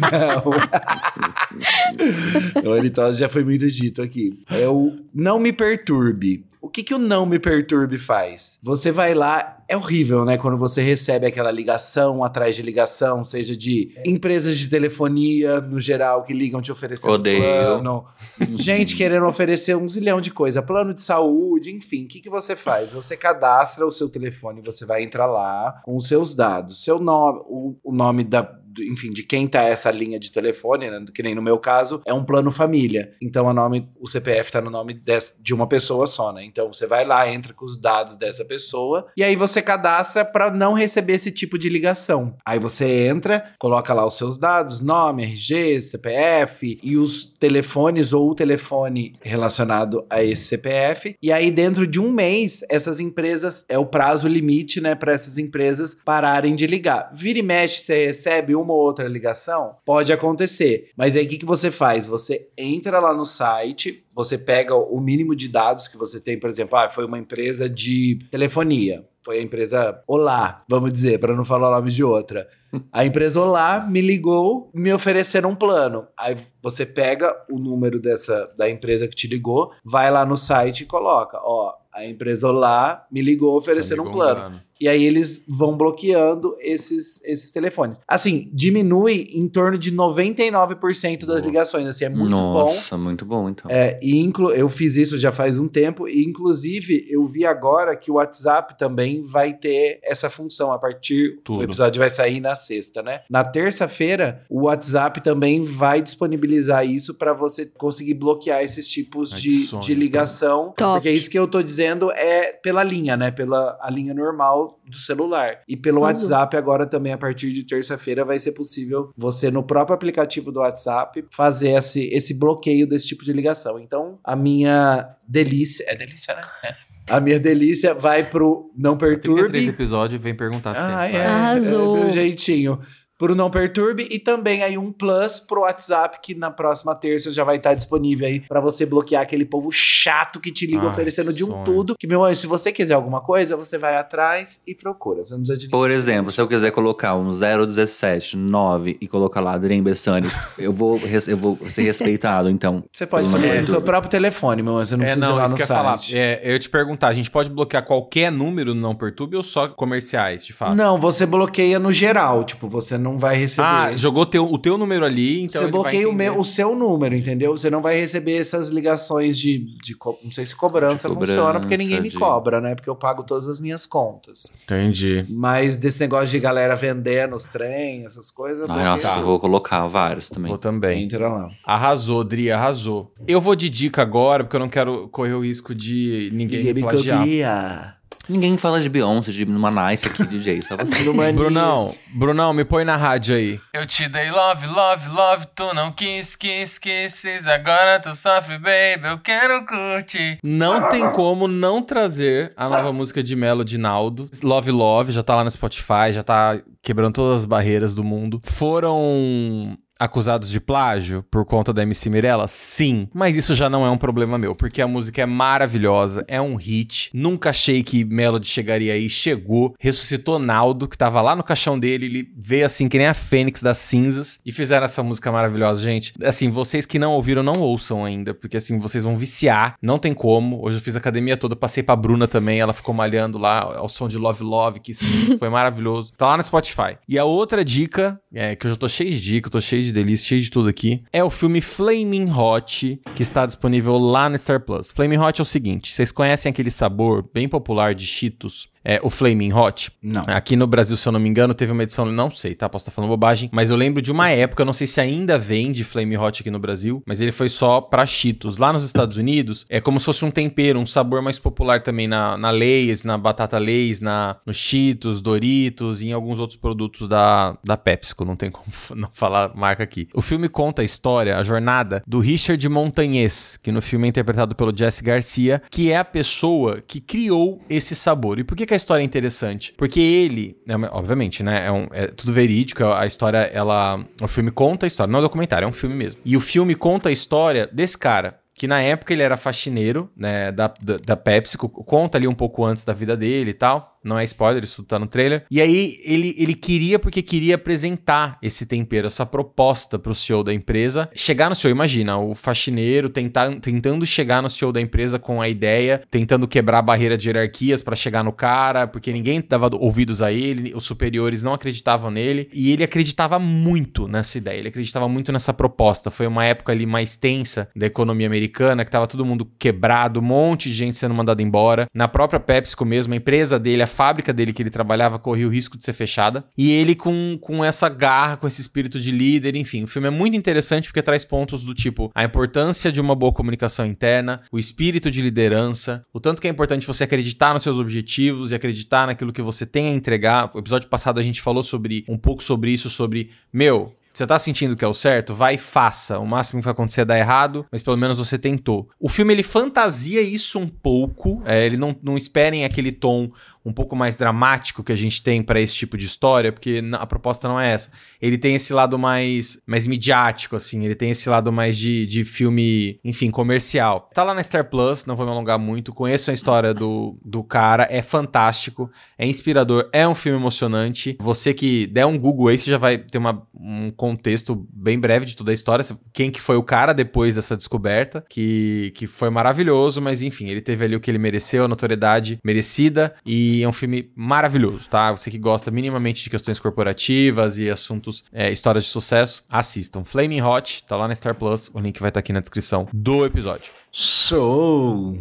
Não. 2.64 2.70
o 2.70 2.72
halitose 2.72 3.18
já 3.18 3.28
foi 3.28 3.44
muito 3.44 3.68
dito 3.68 4.00
aqui. 4.00 4.42
É 4.48 4.66
o 4.66 4.96
não 5.14 5.38
me 5.38 5.52
perturbe. 5.52 6.46
O 6.62 6.68
que, 6.68 6.84
que 6.84 6.94
o 6.94 6.98
não 6.98 7.26
me 7.26 7.40
perturbe 7.40 7.98
faz? 7.98 8.60
Você 8.62 8.92
vai 8.92 9.14
lá, 9.14 9.64
é 9.66 9.76
horrível, 9.76 10.24
né? 10.24 10.38
Quando 10.38 10.56
você 10.56 10.80
recebe 10.80 11.26
aquela 11.26 11.50
ligação 11.50 12.22
atrás 12.22 12.54
de 12.54 12.62
ligação, 12.62 13.24
seja 13.24 13.56
de 13.56 13.98
empresas 14.06 14.56
de 14.56 14.70
telefonia, 14.70 15.60
no 15.60 15.80
geral, 15.80 16.22
que 16.22 16.32
ligam 16.32 16.62
te 16.62 16.70
oferecendo 16.70 17.14
Odeio. 17.14 17.42
plano. 17.42 18.06
Gente 18.54 18.94
querendo 18.94 19.26
oferecer 19.26 19.76
um 19.76 19.88
zilhão 19.88 20.20
de 20.20 20.30
coisa, 20.30 20.62
plano 20.62 20.94
de 20.94 21.00
saúde, 21.00 21.74
enfim. 21.74 22.04
O 22.04 22.08
que, 22.08 22.20
que 22.20 22.30
você 22.30 22.54
faz? 22.54 22.92
Você 22.92 23.16
cadastra 23.16 23.84
o 23.84 23.90
seu 23.90 24.08
telefone, 24.08 24.62
você 24.64 24.86
vai 24.86 25.02
entrar 25.02 25.26
lá 25.26 25.80
com 25.84 25.96
os 25.96 26.06
seus 26.06 26.32
dados, 26.32 26.84
seu 26.84 27.00
nome, 27.00 27.40
o, 27.46 27.76
o 27.82 27.92
nome 27.92 28.22
da, 28.22 28.42
enfim, 28.80 29.10
de 29.10 29.22
quem 29.22 29.46
tá 29.46 29.62
essa 29.62 29.90
linha 29.90 30.18
de 30.18 30.30
telefone, 30.30 30.90
né? 30.90 31.04
Que 31.14 31.22
nem 31.22 31.34
no 31.34 31.42
meu 31.42 31.58
caso, 31.58 32.02
é 32.04 32.12
um 32.12 32.24
plano 32.24 32.50
família. 32.50 33.12
Então 33.20 33.52
nome, 33.52 33.88
o 34.00 34.08
CPF 34.08 34.52
tá 34.52 34.60
no 34.60 34.70
nome 34.70 35.00
de 35.40 35.54
uma 35.54 35.66
pessoa 35.66 36.06
só, 36.06 36.32
né? 36.32 36.44
Então 36.44 36.72
você 36.72 36.86
vai 36.86 37.04
lá, 37.04 37.28
entra 37.28 37.52
com 37.52 37.64
os 37.64 37.78
dados 37.78 38.16
dessa 38.16 38.44
pessoa 38.44 39.06
e 39.16 39.22
aí 39.22 39.36
você 39.36 39.60
cadastra 39.60 40.24
para 40.24 40.50
não 40.50 40.72
receber 40.72 41.14
esse 41.14 41.30
tipo 41.30 41.58
de 41.58 41.68
ligação. 41.68 42.34
Aí 42.44 42.58
você 42.58 43.06
entra, 43.06 43.52
coloca 43.58 43.92
lá 43.92 44.06
os 44.06 44.16
seus 44.16 44.38
dados, 44.38 44.80
nome, 44.80 45.24
RG, 45.24 45.80
CPF 45.80 46.78
e 46.82 46.96
os 46.96 47.26
telefones 47.26 48.12
ou 48.12 48.30
o 48.30 48.34
telefone 48.34 49.14
relacionado 49.20 50.04
a 50.08 50.22
esse 50.22 50.44
CPF. 50.44 51.16
E 51.22 51.32
aí 51.32 51.50
dentro 51.50 51.86
de 51.86 52.00
um 52.00 52.10
mês, 52.10 52.64
essas 52.68 53.00
empresas 53.00 53.64
é 53.68 53.78
o 53.78 53.86
prazo 53.86 54.28
limite, 54.28 54.80
né, 54.80 54.94
para 54.94 55.12
essas 55.12 55.38
empresas 55.38 55.96
pararem 56.04 56.54
de 56.54 56.66
ligar. 56.66 57.10
Vira 57.12 57.38
e 57.38 57.42
mexe, 57.42 57.84
você 57.84 58.06
recebe 58.06 58.54
uma 58.62 58.72
ou 58.72 58.80
outra 58.80 59.08
ligação, 59.08 59.76
pode 59.84 60.12
acontecer. 60.12 60.90
Mas 60.96 61.16
aí 61.16 61.26
o 61.26 61.28
que, 61.28 61.38
que 61.38 61.46
você 61.46 61.70
faz? 61.70 62.06
Você 62.06 62.48
entra 62.56 62.98
lá 62.98 63.12
no 63.14 63.24
site, 63.24 64.04
você 64.14 64.38
pega 64.38 64.74
o 64.74 65.00
mínimo 65.00 65.34
de 65.34 65.48
dados 65.48 65.88
que 65.88 65.96
você 65.96 66.20
tem, 66.20 66.38
por 66.38 66.48
exemplo, 66.48 66.78
ah, 66.78 66.88
foi 66.88 67.04
uma 67.04 67.18
empresa 67.18 67.68
de 67.68 68.18
telefonia. 68.30 69.04
Foi 69.24 69.38
a 69.38 69.42
empresa 69.42 70.02
Olá, 70.06 70.64
vamos 70.68 70.92
dizer, 70.92 71.20
para 71.20 71.36
não 71.36 71.44
falar 71.44 71.68
o 71.68 71.74
nome 71.76 71.90
de 71.90 72.02
outra. 72.02 72.48
A 72.90 73.04
empresa 73.04 73.40
Olá 73.40 73.86
me 73.88 74.00
ligou, 74.00 74.68
me 74.74 74.92
ofereceram 74.92 75.50
um 75.50 75.54
plano. 75.54 76.08
Aí 76.16 76.36
você 76.60 76.84
pega 76.84 77.32
o 77.48 77.56
número 77.56 78.00
dessa 78.00 78.50
da 78.56 78.68
empresa 78.68 79.06
que 79.06 79.14
te 79.14 79.28
ligou, 79.28 79.70
vai 79.84 80.10
lá 80.10 80.26
no 80.26 80.36
site 80.36 80.80
e 80.80 80.86
coloca, 80.86 81.38
ó, 81.40 81.72
a 81.92 82.04
empresa 82.06 82.48
Olá 82.48 83.06
me 83.12 83.20
ligou 83.20 83.56
oferecendo 83.56 84.02
um 84.02 84.06
Ligou 84.06 84.18
plano. 84.18 84.60
E 84.80 84.88
aí 84.88 85.04
eles 85.04 85.44
vão 85.48 85.76
bloqueando 85.76 86.56
esses, 86.60 87.22
esses 87.24 87.50
telefones. 87.50 87.98
Assim, 88.06 88.50
diminui 88.52 89.28
em 89.32 89.48
torno 89.48 89.78
de 89.78 89.92
99% 89.92 91.24
das 91.24 91.42
ligações. 91.42 91.86
Assim, 91.86 92.06
é 92.06 92.08
muito 92.08 92.34
bom. 92.34 92.52
Nossa, 92.52 92.98
muito 92.98 93.24
bom, 93.24 93.48
então. 93.48 93.70
É, 93.70 93.98
e 94.02 94.18
inclu 94.18 94.50
eu 94.50 94.68
fiz 94.68 94.96
isso 94.96 95.16
já 95.18 95.32
faz 95.32 95.58
um 95.58 95.68
tempo, 95.68 96.08
e 96.08 96.24
inclusive 96.24 97.06
eu 97.08 97.26
vi 97.26 97.44
agora 97.44 97.96
que 97.96 98.10
o 98.10 98.14
WhatsApp 98.14 98.76
também 98.76 99.22
vai 99.22 99.52
ter 99.52 100.00
essa 100.02 100.28
função 100.28 100.72
a 100.72 100.78
partir. 100.78 101.40
Tudo. 101.44 101.60
O 101.60 101.62
episódio 101.62 102.00
vai 102.00 102.10
sair 102.10 102.40
na 102.40 102.54
sexta, 102.54 103.02
né? 103.02 103.20
Na 103.30 103.44
terça-feira, 103.44 104.44
o 104.48 104.62
WhatsApp 104.62 105.20
também 105.20 105.60
vai 105.62 106.02
disponibilizar 106.02 106.86
isso 106.86 107.14
para 107.14 107.32
você 107.32 107.66
conseguir 107.66 108.14
bloquear 108.14 108.62
esses 108.62 108.88
tipos 108.88 109.32
Ai, 109.32 109.40
de, 109.40 109.62
sonho, 109.64 109.82
de 109.82 109.94
ligação. 109.94 110.74
Top. 110.76 110.94
Porque 110.94 111.10
isso 111.10 111.30
que 111.30 111.38
eu 111.38 111.46
tô 111.46 111.62
dizendo 111.62 112.10
é 112.12 112.52
pela 112.52 112.82
linha, 112.82 113.16
né? 113.16 113.30
Pela 113.30 113.78
a 113.80 113.90
linha 113.90 114.14
normal 114.14 114.61
do 114.86 114.96
celular. 114.96 115.62
E 115.68 115.76
pelo 115.76 116.04
Arrasou. 116.04 116.22
WhatsApp, 116.22 116.56
agora 116.56 116.86
também, 116.86 117.12
a 117.12 117.18
partir 117.18 117.52
de 117.52 117.64
terça-feira, 117.64 118.24
vai 118.24 118.38
ser 118.38 118.52
possível 118.52 119.12
você, 119.16 119.50
no 119.50 119.62
próprio 119.62 119.94
aplicativo 119.94 120.50
do 120.50 120.60
WhatsApp, 120.60 121.24
fazer 121.30 121.70
esse, 121.70 122.06
esse 122.12 122.34
bloqueio 122.34 122.86
desse 122.86 123.06
tipo 123.06 123.24
de 123.24 123.32
ligação. 123.32 123.78
Então, 123.78 124.18
a 124.24 124.34
minha 124.36 125.16
delícia. 125.26 125.84
É 125.88 125.96
delícia, 125.96 126.34
né? 126.34 126.42
É. 126.64 126.92
A 127.10 127.18
minha 127.20 127.38
delícia 127.38 127.94
vai 127.94 128.22
pro 128.24 128.70
Não 128.76 128.96
33 128.96 129.36
Perturbe. 129.36 129.68
episódios 129.68 130.20
e 130.20 130.22
vem 130.22 130.34
perguntar 130.34 130.74
sempre. 130.76 130.92
Ah, 130.94 131.06
é. 131.08 131.26
Arrasou. 131.26 131.96
É 131.96 132.00
meu 132.00 132.10
jeitinho. 132.10 132.78
Pro 133.22 133.36
Não 133.36 133.48
Perturbe 133.48 134.08
e 134.10 134.18
também 134.18 134.64
aí 134.64 134.76
um 134.76 134.90
plus 134.90 135.38
pro 135.38 135.60
WhatsApp 135.60 136.18
que 136.20 136.34
na 136.34 136.50
próxima 136.50 136.92
terça 136.92 137.30
já 137.30 137.44
vai 137.44 137.56
estar 137.58 137.72
disponível 137.72 138.26
aí 138.26 138.40
pra 138.40 138.58
você 138.60 138.84
bloquear 138.84 139.22
aquele 139.22 139.44
povo 139.44 139.70
chato 139.70 140.40
que 140.40 140.50
te 140.50 140.66
liga 140.66 140.82
Ai, 140.82 140.88
oferecendo 140.88 141.32
de 141.32 141.44
um 141.44 141.48
sonho. 141.48 141.64
tudo. 141.64 141.94
Que, 141.96 142.08
meu 142.08 142.24
anjo, 142.24 142.40
se 142.40 142.46
você 142.48 142.72
quiser 142.72 142.94
alguma 142.94 143.20
coisa, 143.20 143.56
você 143.56 143.78
vai 143.78 143.96
atrás 143.96 144.60
e 144.66 144.74
procura. 144.74 145.22
Você 145.22 145.34
não 145.34 145.40
precisa 145.42 145.56
de 145.58 145.68
Por 145.68 145.88
exemplo, 145.92 146.32
se 146.32 146.40
eu 146.40 146.48
quiser 146.48 146.72
colocar 146.72 147.14
um 147.14 147.28
017, 147.28 148.36
9 148.36 148.98
e 149.00 149.06
colocar 149.06 149.40
lá 149.40 149.52
Adrien 149.52 149.82
Bessani, 149.82 150.26
eu 150.58 150.72
vou, 150.72 151.00
eu 151.28 151.36
vou 151.36 151.56
ser 151.68 151.82
respeitado, 151.82 152.50
então. 152.50 152.82
Você 152.92 153.06
pode 153.06 153.28
fazer 153.28 153.48
isso 153.50 153.60
no 153.62 153.68
seu 153.68 153.82
próprio 153.82 154.10
telefone, 154.10 154.62
meu 154.64 154.76
anjo. 154.78 154.90
Você 154.90 154.96
não 154.96 155.04
É, 155.04 155.06
precisa 155.06 155.26
ir 155.26 155.28
não, 155.28 155.36
lá 155.36 155.44
isso 155.44 155.50
no 155.52 155.56
que 155.56 155.62
eu 155.62 155.64
ia 155.64 155.68
falar. 155.68 155.98
site. 155.98 156.18
É, 156.18 156.40
eu 156.42 156.52
ia 156.54 156.58
te 156.58 156.68
perguntar, 156.68 157.08
a 157.08 157.14
gente 157.14 157.30
pode 157.30 157.50
bloquear 157.50 157.84
qualquer 157.86 158.32
número 158.32 158.74
no 158.74 158.80
Não 158.80 158.94
Perturbe 158.96 159.36
ou 159.36 159.42
só 159.44 159.68
comerciais, 159.68 160.44
de 160.44 160.52
fato? 160.52 160.74
Não, 160.74 160.98
você 160.98 161.24
bloqueia 161.24 161.78
no 161.78 161.92
geral. 161.92 162.42
Tipo, 162.44 162.66
você 162.68 162.98
não 162.98 163.11
vai 163.16 163.36
receber. 163.36 163.66
Ah, 163.66 163.94
jogou 163.94 164.24
teu, 164.26 164.44
o 164.44 164.58
teu 164.58 164.76
número 164.78 165.04
ali, 165.04 165.42
então 165.42 165.62
você 165.62 165.68
bloqueia 165.68 166.08
o, 166.08 166.12
meu, 166.12 166.38
o 166.38 166.44
seu 166.44 166.74
número, 166.74 167.14
entendeu? 167.16 167.56
Você 167.56 167.70
não 167.70 167.80
vai 167.82 167.98
receber 168.00 168.36
essas 168.36 168.68
ligações 168.68 169.38
de. 169.38 169.58
de 169.82 169.94
co- 169.94 170.18
não 170.22 170.30
sei 170.30 170.44
se 170.44 170.54
cobrança, 170.54 171.08
De 171.08 171.14
funciona, 171.14 171.60
porque 171.60 171.76
ninguém 171.76 172.00
me 172.00 172.10
cobrança, 172.10 172.18
de- 172.18 172.18
cobra, 172.18 172.60
né? 172.60 172.74
Porque 172.74 172.90
eu 172.90 172.96
pago 172.96 173.22
todas 173.22 173.48
as 173.48 173.60
minhas 173.60 173.86
contas. 173.86 174.54
Entendi. 174.64 175.24
Mas 175.28 175.78
desse 175.78 176.00
negócio 176.00 176.28
de 176.28 176.38
galera 176.40 176.74
vendendo 176.74 177.34
os 177.36 177.44
trem, 177.48 178.04
essas 178.06 178.30
coisas. 178.30 178.68
Ai, 178.68 178.84
nossa, 178.84 179.16
eu 179.18 179.22
vou 179.22 179.38
colocar 179.40 179.86
vários 179.86 180.28
também. 180.28 180.48
Vou 180.48 180.58
também. 180.58 181.04
Entra 181.04 181.28
lá. 181.28 181.50
Arrasou, 181.64 182.22
Dri, 182.24 182.50
arrasou. 182.50 183.12
Eu 183.26 183.40
vou 183.40 183.54
de 183.54 183.68
dica 183.70 184.02
agora, 184.02 184.44
porque 184.44 184.56
eu 184.56 184.60
não 184.60 184.68
quero 184.68 185.08
correr 185.08 185.34
o 185.34 185.40
risco 185.44 185.74
de 185.74 186.30
ninguém 186.32 186.58
me 186.60 186.64
Ninguém 186.72 186.74
me 186.74 186.82
plagiar. 186.82 187.18
copia. 187.18 187.94
Ninguém 188.28 188.56
fala 188.56 188.80
de 188.80 188.88
Beyoncé, 188.88 189.32
de 189.32 189.44
uma 189.44 189.70
Nice 189.70 190.06
aqui, 190.06 190.24
DJ, 190.24 190.62
só 190.62 190.76
você. 190.78 191.04
Brunão, 191.32 191.92
Brunão, 192.14 192.52
me 192.52 192.64
põe 192.64 192.84
na 192.84 192.96
rádio 192.96 193.34
aí. 193.34 193.60
Eu 193.74 193.84
te 193.86 194.08
dei 194.08 194.30
love, 194.30 194.66
love, 194.66 195.08
love, 195.08 195.46
tu 195.54 195.74
não 195.74 195.90
quis, 195.92 196.36
quis, 196.36 196.78
quis, 196.78 197.24
agora 197.46 197.98
tu 198.00 198.14
sofre, 198.14 198.58
baby, 198.58 199.08
eu 199.08 199.18
quero 199.18 199.64
curtir. 199.66 200.38
Não 200.44 200.88
tem 200.88 201.10
como 201.10 201.48
não 201.48 201.82
trazer 201.82 202.52
a 202.56 202.68
nova 202.68 202.92
música 202.92 203.22
de 203.22 203.34
Melo 203.34 203.64
de 203.64 203.78
Naldo. 203.78 204.30
Love, 204.42 204.70
love, 204.70 205.12
já 205.12 205.22
tá 205.22 205.34
lá 205.36 205.44
no 205.44 205.50
Spotify, 205.50 206.12
já 206.12 206.22
tá 206.22 206.60
quebrando 206.82 207.14
todas 207.14 207.40
as 207.40 207.46
barreiras 207.46 207.94
do 207.94 208.04
mundo. 208.04 208.40
Foram 208.44 209.76
acusados 210.02 210.50
de 210.50 210.60
plágio 210.60 211.24
por 211.30 211.44
conta 211.44 211.72
da 211.72 211.82
MC 211.82 212.10
Mirella? 212.10 212.48
Sim, 212.48 213.08
mas 213.14 213.36
isso 213.36 213.54
já 213.54 213.70
não 213.70 213.86
é 213.86 213.90
um 213.90 213.96
problema 213.96 214.36
meu, 214.36 214.54
porque 214.54 214.82
a 214.82 214.88
música 214.88 215.22
é 215.22 215.26
maravilhosa, 215.26 216.24
é 216.26 216.40
um 216.40 216.56
hit. 216.56 217.10
Nunca 217.14 217.50
achei 217.50 217.82
que 217.82 218.04
Melody 218.04 218.48
chegaria 218.48 218.94
aí, 218.94 219.08
chegou, 219.08 219.74
ressuscitou 219.78 220.38
Naldo, 220.38 220.88
que 220.88 220.98
tava 220.98 221.20
lá 221.20 221.36
no 221.36 221.44
caixão 221.44 221.78
dele, 221.78 222.06
ele 222.06 222.28
veio 222.36 222.66
assim 222.66 222.88
que 222.88 222.98
nem 222.98 223.06
a 223.06 223.14
Fênix 223.14 223.62
das 223.62 223.78
cinzas 223.78 224.40
e 224.44 224.50
fizeram 224.50 224.84
essa 224.84 225.02
música 225.02 225.30
maravilhosa, 225.30 225.80
gente. 225.82 226.12
Assim, 226.22 226.50
vocês 226.50 226.84
que 226.84 226.98
não 226.98 227.12
ouviram, 227.12 227.42
não 227.42 227.60
ouçam 227.60 228.04
ainda, 228.04 228.34
porque 228.34 228.56
assim, 228.56 228.78
vocês 228.78 229.04
vão 229.04 229.16
viciar, 229.16 229.76
não 229.80 229.98
tem 229.98 230.12
como. 230.12 230.64
Hoje 230.64 230.78
eu 230.78 230.82
fiz 230.82 230.96
academia 230.96 231.36
toda, 231.36 231.54
passei 231.54 231.82
pra 231.82 231.94
Bruna 231.94 232.26
também, 232.26 232.58
ela 232.58 232.72
ficou 232.72 232.94
malhando 232.94 233.38
lá 233.38 233.60
ao 233.60 233.88
som 233.88 234.08
de 234.08 234.18
Love 234.18 234.42
Love, 234.42 234.80
que 234.80 234.92
foi 235.38 235.48
maravilhoso. 235.48 236.12
Tá 236.16 236.26
lá 236.26 236.36
no 236.36 236.42
Spotify. 236.42 236.98
E 237.08 237.18
a 237.18 237.24
outra 237.24 237.64
dica, 237.64 238.18
é 238.34 238.56
que 238.56 238.66
eu 238.66 238.70
já 238.70 238.76
tô 238.76 238.88
cheio 238.88 239.10
de 239.10 239.20
dica, 239.20 239.48
tô 239.48 239.60
cheio 239.60 239.82
de 239.82 239.91
delícia, 239.92 240.28
cheio 240.28 240.40
de 240.40 240.50
tudo 240.50 240.68
aqui, 240.68 241.02
é 241.12 241.22
o 241.22 241.30
filme 241.30 241.60
Flaming 241.60 242.30
Hot, 242.30 243.00
que 243.14 243.22
está 243.22 243.46
disponível 243.46 243.96
lá 243.98 244.28
no 244.28 244.38
Star 244.38 244.60
Plus. 244.60 244.90
Flaming 244.92 245.18
Hot 245.18 245.40
é 245.40 245.42
o 245.42 245.44
seguinte, 245.44 245.92
vocês 245.92 246.10
conhecem 246.10 246.50
aquele 246.50 246.70
sabor 246.70 247.28
bem 247.32 247.48
popular 247.48 247.94
de 247.94 248.06
Cheetos? 248.06 248.71
É, 248.84 249.00
o 249.02 249.10
Flaming 249.10 249.52
Hot? 249.52 249.92
Não. 250.02 250.22
Aqui 250.26 250.56
no 250.56 250.66
Brasil, 250.66 250.96
se 250.96 251.06
eu 251.06 251.12
não 251.12 251.20
me 251.20 251.28
engano, 251.28 251.54
teve 251.54 251.72
uma 251.72 251.82
edição, 251.82 252.04
não 252.06 252.30
sei, 252.30 252.54
tá? 252.54 252.68
Posso 252.68 252.84
estar 252.84 252.92
falando 252.92 253.10
bobagem, 253.10 253.48
mas 253.52 253.70
eu 253.70 253.76
lembro 253.76 254.02
de 254.02 254.10
uma 254.10 254.30
época, 254.30 254.64
não 254.64 254.72
sei 254.72 254.86
se 254.86 255.00
ainda 255.00 255.38
vende 255.38 255.84
Flame 255.84 256.16
Hot 256.16 256.40
aqui 256.40 256.50
no 256.50 256.58
Brasil, 256.58 257.02
mas 257.06 257.20
ele 257.20 257.32
foi 257.32 257.48
só 257.48 257.80
pra 257.80 258.06
Cheetos. 258.06 258.58
Lá 258.58 258.72
nos 258.72 258.84
Estados 258.84 259.16
Unidos, 259.16 259.66
é 259.68 259.80
como 259.80 259.98
se 259.98 260.06
fosse 260.06 260.24
um 260.24 260.30
tempero, 260.30 260.78
um 260.78 260.86
sabor 260.86 261.22
mais 261.22 261.38
popular 261.38 261.82
também 261.82 262.06
na, 262.06 262.36
na 262.36 262.50
Lay's, 262.50 263.04
na 263.04 263.16
batata 263.18 263.58
Lay's, 263.58 264.00
na, 264.00 264.36
no 264.46 264.52
Cheetos, 264.52 265.20
Doritos 265.20 266.02
e 266.02 266.08
em 266.08 266.12
alguns 266.12 266.38
outros 266.38 266.58
produtos 266.58 267.08
da, 267.08 267.56
da 267.64 267.76
PepsiCo, 267.76 268.24
não 268.24 268.36
tem 268.36 268.50
como 268.50 268.66
não 268.96 269.08
falar 269.12 269.54
marca 269.54 269.82
aqui. 269.82 270.08
O 270.14 270.22
filme 270.22 270.48
conta 270.48 270.82
a 270.82 270.84
história, 270.84 271.36
a 271.36 271.42
jornada 271.42 272.02
do 272.06 272.18
Richard 272.18 272.66
Montagnez, 272.68 273.58
que 273.62 273.72
no 273.72 273.80
filme 273.80 274.06
é 274.06 274.10
interpretado 274.10 274.54
pelo 274.54 274.76
Jesse 274.76 275.02
Garcia, 275.02 275.62
que 275.70 275.90
é 275.90 275.98
a 275.98 276.04
pessoa 276.04 276.80
que 276.80 277.00
criou 277.00 277.60
esse 277.68 277.94
sabor. 277.94 278.38
E 278.38 278.44
por 278.44 278.56
que, 278.56 278.66
que 278.72 278.74
a 278.74 278.76
história 278.76 279.02
é 279.02 279.04
interessante? 279.04 279.74
Porque 279.76 280.00
ele, 280.00 280.56
é 280.66 280.74
uma- 280.74 280.88
obviamente, 280.96 281.42
né, 281.42 281.66
é, 281.66 281.70
um- 281.72 281.88
é 281.92 282.06
tudo 282.06 282.32
verídico, 282.32 282.84
a 282.84 283.04
história, 283.06 283.38
ela, 283.52 284.02
o 284.20 284.26
filme 284.26 284.50
conta 284.50 284.86
a 284.86 284.88
história, 284.88 285.10
não 285.12 285.18
é 285.18 285.20
um 285.20 285.24
documentário, 285.24 285.66
é 285.66 285.68
um 285.68 285.72
filme 285.72 285.94
mesmo. 285.94 286.20
E 286.24 286.36
o 286.36 286.40
filme 286.40 286.74
conta 286.74 287.08
a 287.08 287.12
história 287.12 287.68
desse 287.72 287.98
cara, 287.98 288.38
que 288.54 288.66
na 288.66 288.80
época 288.80 289.12
ele 289.12 289.22
era 289.22 289.36
faxineiro, 289.36 290.10
né, 290.16 290.50
da, 290.52 290.72
da, 290.82 290.96
da 290.98 291.16
Pepsi, 291.16 291.56
co- 291.58 291.68
conta 291.68 292.16
ali 292.18 292.26
um 292.26 292.34
pouco 292.34 292.64
antes 292.64 292.84
da 292.84 292.92
vida 292.92 293.16
dele 293.16 293.50
e 293.50 293.54
tal. 293.54 293.91
Não 294.04 294.18
é 294.18 294.24
spoiler, 294.24 294.64
isso 294.64 294.82
tá 294.82 294.98
no 294.98 295.06
trailer. 295.06 295.44
E 295.50 295.60
aí 295.60 295.98
ele, 296.04 296.34
ele 296.38 296.54
queria, 296.54 296.98
porque 296.98 297.22
queria 297.22 297.54
apresentar 297.54 298.38
esse 298.42 298.66
tempero, 298.66 299.06
essa 299.06 299.24
proposta 299.24 299.98
pro 299.98 300.14
CEO 300.14 300.42
da 300.42 300.52
empresa. 300.52 301.08
Chegar 301.14 301.48
no 301.48 301.54
CEO, 301.54 301.70
imagina, 301.70 302.18
o 302.18 302.34
faxineiro 302.34 303.08
tentar, 303.08 303.54
tentando 303.60 304.04
chegar 304.04 304.42
no 304.42 304.50
CEO 304.50 304.72
da 304.72 304.80
empresa 304.80 305.18
com 305.18 305.40
a 305.40 305.48
ideia, 305.48 306.02
tentando 306.10 306.48
quebrar 306.48 306.78
a 306.78 306.82
barreira 306.82 307.16
de 307.16 307.28
hierarquias 307.28 307.82
pra 307.82 307.94
chegar 307.94 308.24
no 308.24 308.32
cara, 308.32 308.86
porque 308.86 309.12
ninguém 309.12 309.42
dava 309.46 309.68
ouvidos 309.74 310.20
a 310.22 310.32
ele, 310.32 310.72
os 310.74 310.84
superiores 310.84 311.42
não 311.42 311.54
acreditavam 311.54 312.10
nele. 312.10 312.48
E 312.52 312.72
ele 312.72 312.84
acreditava 312.84 313.38
muito 313.38 314.08
nessa 314.08 314.38
ideia, 314.38 314.58
ele 314.58 314.68
acreditava 314.68 315.08
muito 315.08 315.32
nessa 315.32 315.52
proposta. 315.52 316.10
Foi 316.10 316.26
uma 316.26 316.44
época 316.44 316.72
ali 316.72 316.86
mais 316.86 317.16
tensa 317.16 317.68
da 317.74 317.86
economia 317.86 318.26
americana, 318.26 318.84
que 318.84 318.90
tava 318.90 319.06
todo 319.06 319.24
mundo 319.24 319.48
quebrado, 319.58 320.20
um 320.20 320.22
monte 320.22 320.68
de 320.68 320.74
gente 320.74 320.96
sendo 320.96 321.14
mandada 321.14 321.42
embora. 321.42 321.86
Na 321.94 322.08
própria 322.08 322.40
PepsiCo 322.40 322.84
mesmo, 322.84 323.14
a 323.14 323.16
empresa 323.16 323.58
dele, 323.58 323.82
a 323.82 323.86
fábrica 323.92 324.32
dele 324.32 324.52
que 324.52 324.62
ele 324.62 324.70
trabalhava, 324.70 325.18
corria 325.18 325.46
o 325.46 325.50
risco 325.50 325.78
de 325.78 325.84
ser 325.84 325.92
fechada. 325.92 326.44
E 326.56 326.72
ele 326.72 326.94
com, 326.94 327.38
com 327.40 327.64
essa 327.64 327.88
garra, 327.88 328.36
com 328.36 328.46
esse 328.46 328.60
espírito 328.60 328.98
de 328.98 329.12
líder, 329.12 329.54
enfim. 329.54 329.84
O 329.84 329.86
filme 329.86 330.08
é 330.08 330.10
muito 330.10 330.36
interessante 330.36 330.88
porque 330.88 331.02
traz 331.02 331.24
pontos 331.24 331.64
do 331.64 331.74
tipo 331.74 332.10
a 332.14 332.24
importância 332.24 332.90
de 332.90 333.00
uma 333.00 333.14
boa 333.14 333.32
comunicação 333.32 333.86
interna, 333.86 334.42
o 334.50 334.58
espírito 334.58 335.10
de 335.10 335.22
liderança, 335.22 336.04
o 336.12 336.18
tanto 336.18 336.40
que 336.40 336.48
é 336.48 336.50
importante 336.50 336.86
você 336.86 337.04
acreditar 337.04 337.52
nos 337.52 337.62
seus 337.62 337.78
objetivos 337.78 338.50
e 338.50 338.54
acreditar 338.54 339.06
naquilo 339.06 339.32
que 339.32 339.42
você 339.42 339.66
tem 339.66 339.88
a 339.88 339.94
entregar. 339.94 340.50
O 340.54 340.58
episódio 340.58 340.88
passado 340.88 341.20
a 341.20 341.22
gente 341.22 341.40
falou 341.40 341.62
sobre 341.62 342.04
um 342.08 342.16
pouco 342.16 342.42
sobre 342.42 342.70
isso, 342.70 342.88
sobre, 342.90 343.30
meu, 343.52 343.94
você 344.12 344.26
tá 344.26 344.38
sentindo 344.38 344.76
que 344.76 344.84
é 344.84 344.88
o 344.88 344.94
certo? 344.94 345.34
Vai 345.34 345.54
e 345.54 345.58
faça. 345.58 346.18
O 346.18 346.26
máximo 346.26 346.60
que 346.60 346.64
vai 346.64 346.72
acontecer 346.72 347.02
é 347.02 347.04
dar 347.04 347.18
errado, 347.18 347.66
mas 347.72 347.82
pelo 347.82 347.96
menos 347.96 348.18
você 348.18 348.38
tentou. 348.38 348.88
O 349.00 349.08
filme 349.08 349.32
ele 349.32 349.42
fantasia 349.42 350.20
isso 350.20 350.58
um 350.58 350.68
pouco. 350.68 351.42
é, 351.46 351.64
ele 351.64 351.76
não, 351.76 351.96
não 352.02 352.16
esperem 352.16 352.64
aquele 352.64 352.92
tom 352.92 353.30
um 353.64 353.72
pouco 353.72 353.94
mais 353.94 354.16
dramático 354.16 354.82
que 354.82 354.92
a 354.92 354.96
gente 354.96 355.22
tem 355.22 355.42
pra 355.42 355.60
esse 355.60 355.74
tipo 355.74 355.96
de 355.96 356.06
história, 356.06 356.52
porque 356.52 356.82
a 356.92 357.06
proposta 357.06 357.46
não 357.46 357.58
é 357.58 357.72
essa. 357.72 357.90
Ele 358.20 358.36
tem 358.36 358.54
esse 358.54 358.72
lado 358.72 358.98
mais, 358.98 359.60
mais 359.66 359.86
midiático, 359.86 360.56
assim. 360.56 360.84
Ele 360.84 360.94
tem 360.94 361.10
esse 361.10 361.28
lado 361.28 361.52
mais 361.52 361.78
de, 361.78 362.06
de 362.06 362.24
filme, 362.24 362.98
enfim, 363.04 363.30
comercial. 363.30 364.10
Tá 364.12 364.24
lá 364.24 364.34
na 364.34 364.42
Star 364.42 364.68
Plus, 364.68 365.06
não 365.06 365.14
vou 365.14 365.24
me 365.24 365.32
alongar 365.32 365.58
muito. 365.58 365.92
Conheço 365.92 366.30
a 366.30 366.34
história 366.34 366.74
do, 366.74 367.16
do 367.24 367.42
cara, 367.44 367.86
é 367.88 368.02
fantástico, 368.02 368.90
é 369.16 369.26
inspirador, 369.26 369.88
é 369.92 370.06
um 370.06 370.14
filme 370.14 370.38
emocionante. 370.38 371.16
Você 371.20 371.54
que 371.54 371.86
der 371.86 372.06
um 372.06 372.18
Google 372.18 372.48
aí, 372.48 372.58
você 372.58 372.70
já 372.70 372.78
vai 372.78 372.98
ter 372.98 373.18
uma, 373.18 373.46
um 373.54 373.90
contexto 374.02 374.66
bem 374.72 374.98
breve 374.98 375.24
de 375.24 375.36
toda 375.36 375.52
a 375.52 375.54
história. 375.54 375.84
Quem 376.12 376.28
que 376.28 376.40
foi 376.40 376.56
o 376.56 376.62
cara 376.64 376.92
depois 376.92 377.36
dessa 377.36 377.56
descoberta, 377.56 378.24
que, 378.28 378.92
que 378.96 379.06
foi 379.06 379.30
maravilhoso, 379.30 380.02
mas 380.02 380.22
enfim, 380.22 380.48
ele 380.48 380.60
teve 380.60 380.84
ali 380.84 380.96
o 380.96 381.00
que 381.00 381.08
ele 381.08 381.18
mereceu, 381.18 381.64
a 381.64 381.68
notoriedade 381.68 382.40
merecida, 382.42 383.14
e 383.24 383.62
é 383.62 383.68
um 383.68 383.72
filme 383.72 384.10
maravilhoso, 384.16 384.90
tá? 384.90 385.12
Você 385.12 385.30
que 385.30 385.38
gosta 385.38 385.70
minimamente 385.70 386.24
de 386.24 386.30
questões 386.30 386.58
corporativas 386.58 387.58
e 387.58 387.70
assuntos, 387.70 388.24
é, 388.32 388.50
histórias 388.50 388.82
de 388.82 388.90
sucesso, 388.90 389.44
assistam. 389.48 390.04
Flaming 390.04 390.42
Hot, 390.42 390.82
tá 390.82 390.96
lá 390.96 391.06
na 391.06 391.14
Star 391.14 391.36
Plus, 391.36 391.70
o 391.72 391.78
link 391.78 392.00
vai 392.00 392.10
estar 392.10 392.18
aqui 392.18 392.32
na 392.32 392.40
descrição 392.40 392.88
do 392.92 393.24
episódio. 393.24 393.72
Show! 393.92 395.16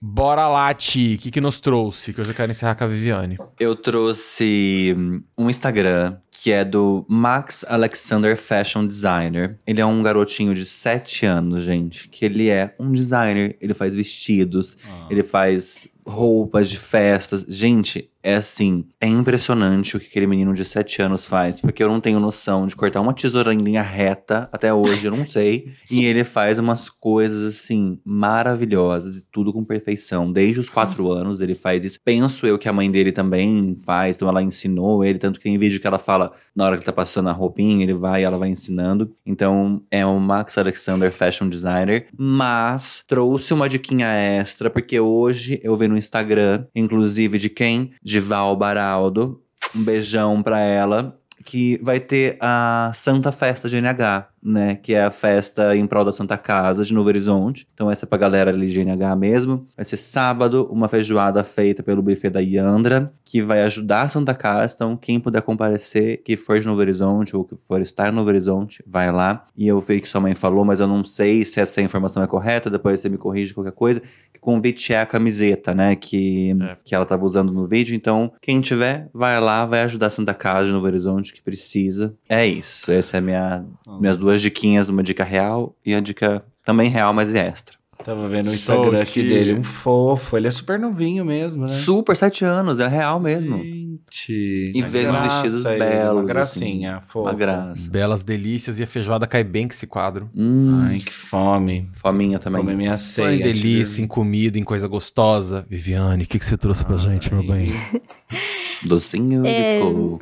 Bora 0.00 0.46
lá, 0.46 0.72
Ti, 0.74 1.16
o 1.18 1.22
que, 1.22 1.30
que 1.30 1.40
nos 1.40 1.58
trouxe? 1.58 2.12
Que 2.12 2.20
eu 2.20 2.24
já 2.24 2.34
quero 2.34 2.50
encerrar 2.50 2.74
com 2.74 2.84
a 2.84 2.86
Viviane. 2.86 3.38
Eu 3.58 3.74
trouxe 3.74 4.94
hum, 4.96 5.22
um 5.38 5.48
Instagram 5.48 6.16
que 6.42 6.52
é 6.52 6.64
do 6.64 7.04
Max 7.08 7.64
Alexander 7.68 8.36
Fashion 8.36 8.86
Designer. 8.86 9.58
Ele 9.66 9.80
é 9.80 9.86
um 9.86 10.02
garotinho 10.02 10.54
de 10.54 10.66
7 10.66 11.26
anos, 11.26 11.62
gente. 11.62 12.08
Que 12.08 12.24
ele 12.24 12.48
é 12.48 12.74
um 12.78 12.92
designer. 12.92 13.56
Ele 13.60 13.74
faz 13.74 13.94
vestidos, 13.94 14.76
ele 15.10 15.22
faz 15.22 15.88
roupas 16.06 16.70
de 16.70 16.78
festas. 16.78 17.44
Gente, 17.48 18.08
é 18.22 18.36
assim, 18.36 18.84
é 19.00 19.06
impressionante 19.06 19.96
o 19.96 20.00
que 20.00 20.06
aquele 20.06 20.26
menino 20.26 20.54
de 20.54 20.64
7 20.64 21.02
anos 21.02 21.26
faz. 21.26 21.60
Porque 21.60 21.82
eu 21.82 21.88
não 21.88 22.00
tenho 22.00 22.20
noção 22.20 22.66
de 22.66 22.76
cortar 22.76 23.00
uma 23.00 23.12
tesoura 23.12 23.52
em 23.52 23.58
linha 23.58 23.82
reta 23.82 24.48
até 24.52 24.72
hoje, 24.72 25.06
eu 25.06 25.10
não 25.10 25.26
sei. 25.26 25.72
e 25.90 26.04
ele 26.04 26.22
faz 26.22 26.58
umas 26.58 26.88
coisas 26.88 27.44
assim, 27.44 28.00
maravilhosas 28.04 29.18
e 29.18 29.22
tudo 29.32 29.52
com 29.52 29.64
perfeição. 29.64 30.32
Desde 30.32 30.60
os 30.60 30.68
4 30.68 31.10
anos 31.10 31.40
ele 31.40 31.54
faz 31.54 31.84
isso. 31.84 32.00
Penso 32.04 32.46
eu 32.46 32.58
que 32.58 32.68
a 32.68 32.72
mãe 32.72 32.90
dele 32.90 33.10
também 33.10 33.76
faz, 33.84 34.16
então 34.16 34.28
ela 34.28 34.42
ensinou 34.42 35.04
ele, 35.04 35.18
tanto 35.18 35.38
que 35.40 35.44
tem 35.44 35.58
vídeo 35.58 35.80
que 35.80 35.86
ela 35.86 35.98
fala 35.98 36.25
na 36.54 36.64
hora 36.64 36.78
que 36.78 36.84
tá 36.84 36.92
passando 36.92 37.28
a 37.28 37.32
roupinha, 37.32 37.82
ele 37.82 37.94
vai 37.94 38.22
e 38.22 38.24
ela 38.24 38.38
vai 38.38 38.48
ensinando. 38.48 39.12
Então 39.24 39.82
é 39.90 40.04
o 40.04 40.18
Max 40.18 40.58
Alexander 40.58 41.10
Fashion 41.12 41.48
Designer, 41.48 42.06
mas 42.16 43.04
trouxe 43.06 43.52
uma 43.52 43.68
diquinha 43.68 44.08
extra, 44.08 44.70
porque 44.70 44.98
hoje 45.00 45.60
eu 45.62 45.76
vi 45.76 45.88
no 45.88 45.96
Instagram, 45.96 46.66
inclusive 46.74 47.38
de 47.38 47.48
quem? 47.48 47.92
De 48.02 48.20
Val 48.20 48.56
Baraldo. 48.56 49.40
Um 49.74 49.82
beijão 49.82 50.42
pra 50.42 50.60
ela. 50.60 51.18
Que 51.44 51.78
vai 51.80 52.00
ter 52.00 52.36
a 52.40 52.90
Santa 52.92 53.30
Festa 53.30 53.68
de 53.68 53.76
NH, 53.80 54.26
né? 54.46 54.76
Que 54.76 54.94
é 54.94 55.02
a 55.04 55.10
festa 55.10 55.76
em 55.76 55.86
prol 55.86 56.04
da 56.04 56.12
Santa 56.12 56.38
Casa 56.38 56.84
de 56.84 56.94
Novo 56.94 57.08
Horizonte. 57.08 57.66
Então, 57.74 57.90
essa 57.90 58.04
é 58.04 58.08
pra 58.08 58.16
galera 58.18 58.50
ali 58.50 58.68
de 58.68 58.80
NH 58.84 59.16
mesmo. 59.16 59.66
Vai 59.76 59.84
ser 59.84 59.96
sábado, 59.96 60.68
uma 60.70 60.88
feijoada 60.88 61.42
feita 61.42 61.82
pelo 61.82 62.00
buffet 62.02 62.30
da 62.30 62.40
Yandra, 62.40 63.12
que 63.24 63.42
vai 63.42 63.62
ajudar 63.62 64.02
a 64.02 64.08
Santa 64.08 64.34
Casa. 64.34 64.74
Então, 64.76 64.96
quem 64.96 65.18
puder 65.18 65.42
comparecer, 65.42 66.22
que 66.22 66.36
for 66.36 66.58
de 66.60 66.66
Novo 66.66 66.80
Horizonte 66.80 67.36
ou 67.36 67.44
que 67.44 67.56
for 67.56 67.80
estar 67.80 68.08
em 68.08 68.12
Novo 68.12 68.28
Horizonte, 68.28 68.82
vai 68.86 69.10
lá. 69.10 69.44
E 69.56 69.66
eu 69.66 69.80
vi 69.80 70.00
que 70.00 70.08
sua 70.08 70.20
mãe 70.20 70.34
falou, 70.34 70.64
mas 70.64 70.80
eu 70.80 70.86
não 70.86 71.04
sei 71.04 71.44
se 71.44 71.60
essa 71.60 71.80
informação 71.82 72.22
é 72.22 72.26
correta. 72.26 72.70
Depois 72.70 73.00
você 73.00 73.08
me 73.08 73.18
corrige 73.18 73.52
qualquer 73.52 73.72
coisa. 73.72 74.00
Que 74.32 74.38
convite 74.40 74.92
é 74.94 75.00
a 75.00 75.06
camiseta, 75.06 75.74
né? 75.74 75.96
Que, 75.96 76.50
É. 76.60 76.76
que 76.84 76.94
ela 76.94 77.04
tava 77.04 77.24
usando 77.24 77.52
no 77.52 77.66
vídeo. 77.66 77.94
Então, 77.96 78.32
quem 78.40 78.60
tiver, 78.60 79.08
vai 79.12 79.40
lá, 79.40 79.64
vai 79.66 79.82
ajudar 79.82 80.06
a 80.06 80.10
Santa 80.10 80.34
Casa 80.34 80.66
de 80.68 80.72
Novo 80.72 80.86
Horizonte, 80.86 81.32
que 81.32 81.42
precisa. 81.42 82.14
É 82.28 82.46
isso. 82.46 82.92
Essa 82.92 83.16
é 83.16 83.20
minha, 83.20 83.64
minhas 84.00 84.16
duas 84.16 84.35
diquinhas, 84.42 84.88
uma 84.88 85.02
dica 85.02 85.24
real 85.24 85.74
e 85.84 85.94
a 85.94 86.00
dica 86.00 86.44
também 86.64 86.88
real, 86.90 87.12
mas 87.14 87.34
é 87.34 87.46
extra. 87.46 87.76
Tava 88.04 88.28
vendo 88.28 88.50
o 88.50 88.54
Instagram 88.54 89.00
aqui 89.00 89.22
dele, 89.22 89.54
um 89.54 89.62
fofo. 89.64 90.36
Ele 90.36 90.46
é 90.46 90.50
super 90.50 90.78
novinho 90.78 91.24
mesmo, 91.24 91.62
né? 91.66 91.72
Super, 91.72 92.14
sete 92.14 92.44
anos, 92.44 92.78
é 92.78 92.86
real 92.86 93.18
mesmo. 93.18 93.56
Gente. 93.56 94.72
E 94.74 94.82
vestidos 94.82 95.64
ele, 95.64 95.78
belos, 95.78 96.12
Uma 96.18 96.24
gracinha, 96.24 97.00
fofa. 97.00 97.30
Uma 97.30 97.34
graça. 97.34 97.90
Belas 97.90 98.22
delícias 98.22 98.78
e 98.78 98.82
a 98.82 98.86
feijoada 98.86 99.26
cai 99.26 99.42
bem 99.42 99.66
com 99.66 99.72
esse 99.72 99.86
quadro. 99.86 100.30
Hum, 100.36 100.82
Ai, 100.84 100.98
que 100.98 101.12
fome. 101.12 101.88
fominha 101.90 102.38
também. 102.38 102.60
Comer 102.60 102.76
minha 102.76 102.96
Só 102.96 103.22
em 103.28 103.38
ceia. 103.38 103.46
antes 103.48 103.58
de 103.60 103.68
delícia, 103.68 104.02
em 104.02 104.06
comida, 104.06 104.58
em 104.58 104.62
coisa 104.62 104.86
gostosa. 104.86 105.66
Viviane, 105.68 106.24
o 106.24 106.26
que, 106.26 106.38
que 106.38 106.44
você 106.44 106.56
trouxe 106.56 106.84
pra 106.84 106.98
gente, 106.98 107.32
meu 107.34 107.42
bem? 107.42 107.72
Docinho 108.84 109.44
É. 109.46 109.78
de 109.78 109.82
coco. 109.84 110.20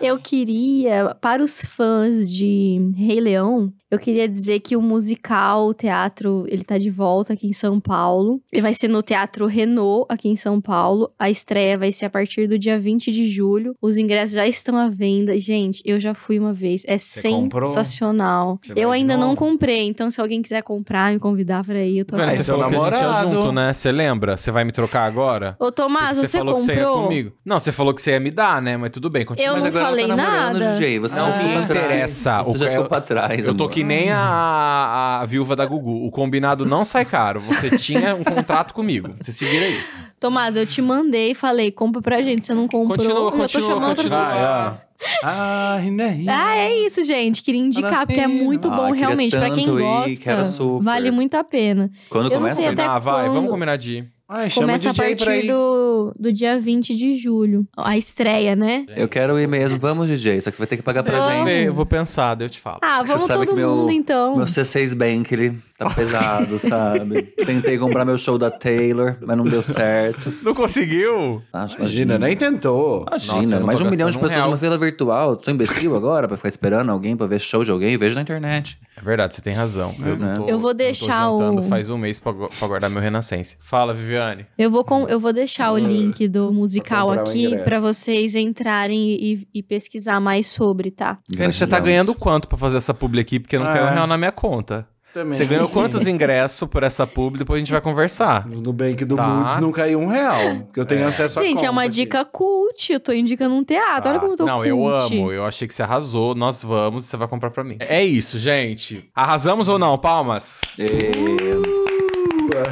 Eu 0.00 0.18
queria, 0.18 1.14
para 1.20 1.42
os 1.42 1.62
fãs 1.64 2.26
de 2.26 2.80
Rei 2.96 3.20
Leão, 3.20 3.70
eu 3.90 3.98
queria 3.98 4.26
dizer 4.28 4.60
que 4.60 4.76
o 4.76 4.80
musical, 4.80 5.66
o 5.66 5.74
teatro, 5.74 6.44
ele 6.48 6.62
tá 6.64 6.78
de 6.78 6.88
volta 6.88 7.32
aqui 7.34 7.48
em 7.48 7.52
São 7.52 7.78
Paulo. 7.80 8.40
Ele 8.52 8.62
vai 8.62 8.72
ser 8.72 8.88
no 8.88 9.02
Teatro 9.02 9.46
Renault, 9.46 10.06
aqui 10.08 10.28
em 10.28 10.36
São 10.36 10.60
Paulo. 10.60 11.10
A 11.18 11.28
estreia 11.28 11.76
vai 11.76 11.90
ser 11.92 12.06
a 12.06 12.10
partir 12.10 12.46
do 12.46 12.56
dia 12.58 12.78
20 12.78 13.10
de 13.12 13.28
julho. 13.28 13.74
Os 13.82 13.98
ingressos 13.98 14.36
já 14.36 14.46
estão 14.46 14.76
à 14.76 14.88
venda. 14.88 15.36
Gente, 15.38 15.82
eu 15.84 15.98
já 16.00 16.14
fui 16.14 16.38
uma 16.38 16.52
vez. 16.52 16.82
É 16.86 16.96
Você 16.96 17.28
comprou? 17.28 17.64
sensacional. 17.64 18.58
Você 18.64 18.72
Eu 18.76 18.92
ainda 18.92 19.16
não 19.16 19.34
comprei, 19.36 19.86
então 19.88 20.10
se 20.10 20.20
alguém 20.20 20.40
quiser 20.40 20.62
comprar, 20.62 21.12
me 21.12 21.18
convidar 21.18 21.64
pra 21.64 21.82
ir, 21.84 21.98
eu 21.98 22.04
tô 22.04 22.16
Ai, 22.16 22.30
você 22.36 22.42
seu 22.44 22.54
falou 22.56 22.70
que 22.70 22.76
a 22.76 22.78
gente 22.78 22.94
ia 22.94 23.00
namorado. 23.02 23.36
junto, 23.36 23.52
né? 23.52 23.72
Você 23.72 23.92
lembra? 23.92 24.36
Você 24.36 24.50
vai 24.52 24.64
me 24.64 24.72
trocar 24.72 25.04
agora? 25.04 25.56
Ô, 25.58 25.70
Tomás, 25.72 26.16
Porque 26.16 26.26
você, 26.28 26.38
falou 26.38 26.54
que 26.54 26.60
você 26.62 26.74
ia 26.74 26.84
comprou? 26.84 27.02
comigo. 27.02 27.32
Não, 27.44 27.58
você 27.58 27.72
falou 27.72 27.92
que 27.92 28.00
você 28.00 28.12
ia 28.12 28.20
me 28.20 28.30
dar, 28.30 28.62
né? 28.62 28.76
Mas 28.76 28.90
tudo 28.92 29.10
bem, 29.10 29.24
continua. 29.26 29.48
Eu 29.50 29.54
Mas 29.56 29.66
agora 29.66 29.89
falei 29.90 30.06
tá 30.08 30.16
namorando, 30.16 30.58
nada. 30.58 30.72
DJ. 30.72 30.98
Você 31.00 31.20
Não 31.20 31.32
ficou 31.32 31.46
me 31.48 31.54
pra 31.56 31.64
trás. 31.66 31.80
interessa. 31.84 32.38
Você 32.42 32.50
O 32.50 32.58
já 32.58 32.64
que- 32.66 32.70
ficou 32.72 32.84
pra 32.88 33.00
trás, 33.00 33.38
Eu 33.46 33.54
tô 33.54 33.64
amor. 33.64 33.70
aqui 33.70 33.80
que 33.80 33.84
nem 33.84 34.10
a, 34.10 35.20
a 35.22 35.26
viúva 35.26 35.54
da 35.56 35.64
Gugu. 35.66 36.06
O 36.06 36.10
combinado 36.10 36.64
não 36.66 36.84
sai 36.84 37.04
caro. 37.04 37.40
Você 37.40 37.76
tinha 37.78 38.14
um 38.14 38.24
contrato 38.24 38.72
comigo. 38.74 39.14
Você 39.20 39.32
se 39.32 39.44
vira 39.44 39.66
aí. 39.66 39.80
Tomás, 40.18 40.54
eu 40.56 40.66
te 40.66 40.82
mandei 40.82 41.30
e 41.30 41.34
falei, 41.34 41.70
compra 41.70 42.00
pra 42.02 42.20
gente. 42.22 42.44
Você 42.46 42.52
não 42.54 42.66
comprou, 42.68 42.88
Continua, 42.88 43.18
eu 43.18 43.30
tô 43.30 43.36
continua, 43.38 43.68
chamando 43.68 43.96
continua. 43.96 44.22
Ah, 44.22 44.76
Ah, 45.22 45.78
né? 45.90 46.22
Ah, 46.28 46.56
é 46.56 46.74
isso, 46.84 47.02
gente. 47.04 47.42
Queria 47.42 47.60
indicar, 47.62 48.06
porque 48.06 48.20
é 48.20 48.26
muito 48.26 48.68
Ah, 48.70 48.76
bom, 48.76 48.92
realmente. 48.92 49.34
Pra 49.36 49.50
quem 49.50 49.64
gosta, 49.66 50.42
vale 50.82 51.10
muito 51.10 51.34
a 51.36 51.42
pena. 51.44 51.90
Quando 52.10 52.26
Eu 52.26 52.30
não 52.32 52.36
começa? 52.38 52.60
sei 52.60 52.68
até 52.68 52.82
Ah, 52.84 52.98
vai, 52.98 53.24
quando? 53.26 53.32
vamos 53.34 53.50
combinar 53.50 53.76
de 53.76 53.98
ir. 53.98 54.08
Ai, 54.32 54.48
chama 54.48 54.68
Começa 54.68 54.90
a 54.90 54.94
partir 54.94 55.28
ir. 55.44 55.46
do, 55.48 56.14
do 56.16 56.32
dia 56.32 56.56
20 56.60 56.94
de 56.96 57.16
julho. 57.16 57.66
A 57.76 57.96
estreia, 57.96 58.54
né? 58.54 58.86
Eu 58.96 59.08
quero 59.08 59.36
ir 59.40 59.48
mesmo. 59.48 59.76
Vamos, 59.76 60.08
DJ. 60.08 60.40
Só 60.40 60.50
que 60.52 60.56
você 60.56 60.60
vai 60.62 60.66
ter 60.68 60.76
que 60.76 60.82
pagar 60.84 61.02
pra 61.02 61.18
Vamos. 61.18 61.52
gente. 61.52 61.66
Eu 61.66 61.74
vou 61.74 61.84
pensar, 61.84 62.36
daí 62.36 62.46
eu 62.46 62.50
te 62.50 62.60
falo. 62.60 62.78
Ah, 62.80 63.00
Você 63.00 63.08
vamos 63.14 63.22
sabe 63.26 63.40
todo 63.44 63.48
que 63.56 63.60
meu- 63.60 63.74
mundo, 63.74 63.90
então. 63.90 64.36
Meu 64.36 64.46
C6 64.46 64.94
Bank, 64.94 65.32
ele 65.34 65.58
tá 65.76 65.90
pesado, 65.94 66.58
sabe? 66.60 67.22
Tentei 67.22 67.76
comprar 67.76 68.04
meu 68.04 68.16
show 68.16 68.38
da 68.38 68.50
Taylor, 68.52 69.16
mas 69.20 69.36
não 69.36 69.44
deu 69.44 69.64
certo. 69.64 70.32
Não 70.42 70.54
conseguiu? 70.54 71.42
Acho, 71.52 71.76
imagina, 71.78 72.16
nem 72.16 72.36
tentou. 72.36 73.04
Imagina, 73.08 73.36
Nossa, 73.36 73.56
eu 73.56 73.66
mais 73.66 73.78
de 73.78 73.84
tô 73.84 73.88
um 73.88 73.90
milhão 73.90 74.10
de 74.10 74.16
pessoas 74.16 74.32
real. 74.32 74.46
numa 74.46 74.56
fila 74.56 74.78
virtual. 74.78 75.36
Tô 75.36 75.50
imbecil 75.50 75.96
agora 75.96 76.28
pra 76.28 76.36
ficar 76.36 76.48
esperando 76.50 76.90
alguém 76.92 77.16
pra 77.16 77.26
ver 77.26 77.40
show 77.40 77.64
de 77.64 77.70
alguém? 77.72 77.96
Vejo 77.96 78.14
na 78.14 78.20
internet. 78.22 78.78
É 78.96 79.00
verdade, 79.02 79.34
você 79.34 79.42
tem 79.42 79.54
razão. 79.54 79.92
Eu, 79.98 80.16
né? 80.16 80.34
tô, 80.36 80.46
Eu 80.46 80.58
vou 80.58 80.70
tô 80.70 80.74
deixar 80.78 81.24
jantando 81.24 81.62
o- 81.62 81.64
faz 81.64 81.90
um 81.90 81.98
mês 81.98 82.20
pra, 82.20 82.32
pra 82.32 82.68
guardar 82.68 82.88
meu 82.88 83.00
Renascença. 83.02 83.56
Fala, 83.58 83.92
Viviane. 83.92 84.19
Eu 84.58 84.70
vou, 84.70 84.84
com- 84.84 85.08
eu 85.08 85.18
vou 85.18 85.32
deixar 85.32 85.72
o 85.72 85.78
link 85.78 86.26
do 86.28 86.52
musical 86.52 87.10
aqui 87.10 87.56
pra 87.64 87.78
vocês 87.80 88.34
entrarem 88.34 88.98
e, 89.12 89.48
e 89.54 89.62
pesquisar 89.62 90.20
mais 90.20 90.46
sobre, 90.48 90.90
tá? 90.90 91.18
Viviane, 91.28 91.52
você 91.52 91.66
tá 91.66 91.78
ganhando 91.80 92.14
quanto 92.14 92.48
pra 92.48 92.58
fazer 92.58 92.76
essa 92.78 92.92
publi 92.94 93.20
aqui? 93.20 93.40
Porque 93.40 93.58
não 93.58 93.66
Ah. 93.66 93.72
caiu 93.72 93.84
um 93.86 93.90
real 93.90 94.06
na 94.06 94.16
minha 94.18 94.32
conta. 94.32 94.86
Também. 95.12 95.36
Você 95.36 95.44
ganhou 95.44 95.68
quantos 95.68 96.06
ingressos 96.06 96.68
por 96.68 96.84
essa 96.84 97.04
publi? 97.04 97.40
Depois 97.40 97.56
a 97.56 97.58
gente 97.58 97.72
vai 97.72 97.80
conversar. 97.80 98.46
No 98.46 98.60
Nubank 98.60 99.04
do 99.04 99.16
Tá. 99.16 99.26
Moods 99.26 99.58
não 99.58 99.72
caiu 99.72 99.98
um 99.98 100.06
real. 100.06 100.56
Porque 100.66 100.78
eu 100.78 100.86
tenho 100.86 101.04
acesso 101.04 101.40
a 101.40 101.42
Gente, 101.42 101.64
é 101.64 101.68
uma 101.70 101.82
aqui. 101.82 101.90
dica 101.90 102.24
cult. 102.24 102.92
Eu 102.92 103.00
tô 103.00 103.12
indicando 103.12 103.52
um 103.56 103.64
teatro. 103.64 104.08
Olha 104.08 104.20
como 104.20 104.34
eu 104.34 104.36
tô 104.36 104.44
não, 104.44 104.58
cult. 104.58 104.68
eu 104.68 104.86
amo. 104.86 105.32
Eu 105.32 105.44
achei 105.44 105.66
que 105.66 105.74
você 105.74 105.82
arrasou. 105.82 106.36
Nós 106.36 106.62
vamos, 106.62 107.06
você 107.06 107.16
vai 107.16 107.26
comprar 107.26 107.50
pra 107.50 107.64
mim. 107.64 107.76
É 107.80 108.04
isso, 108.04 108.38
gente. 108.38 109.10
Arrasamos 109.12 109.68
ou 109.68 109.80
não? 109.80 109.98
Palmas? 109.98 110.60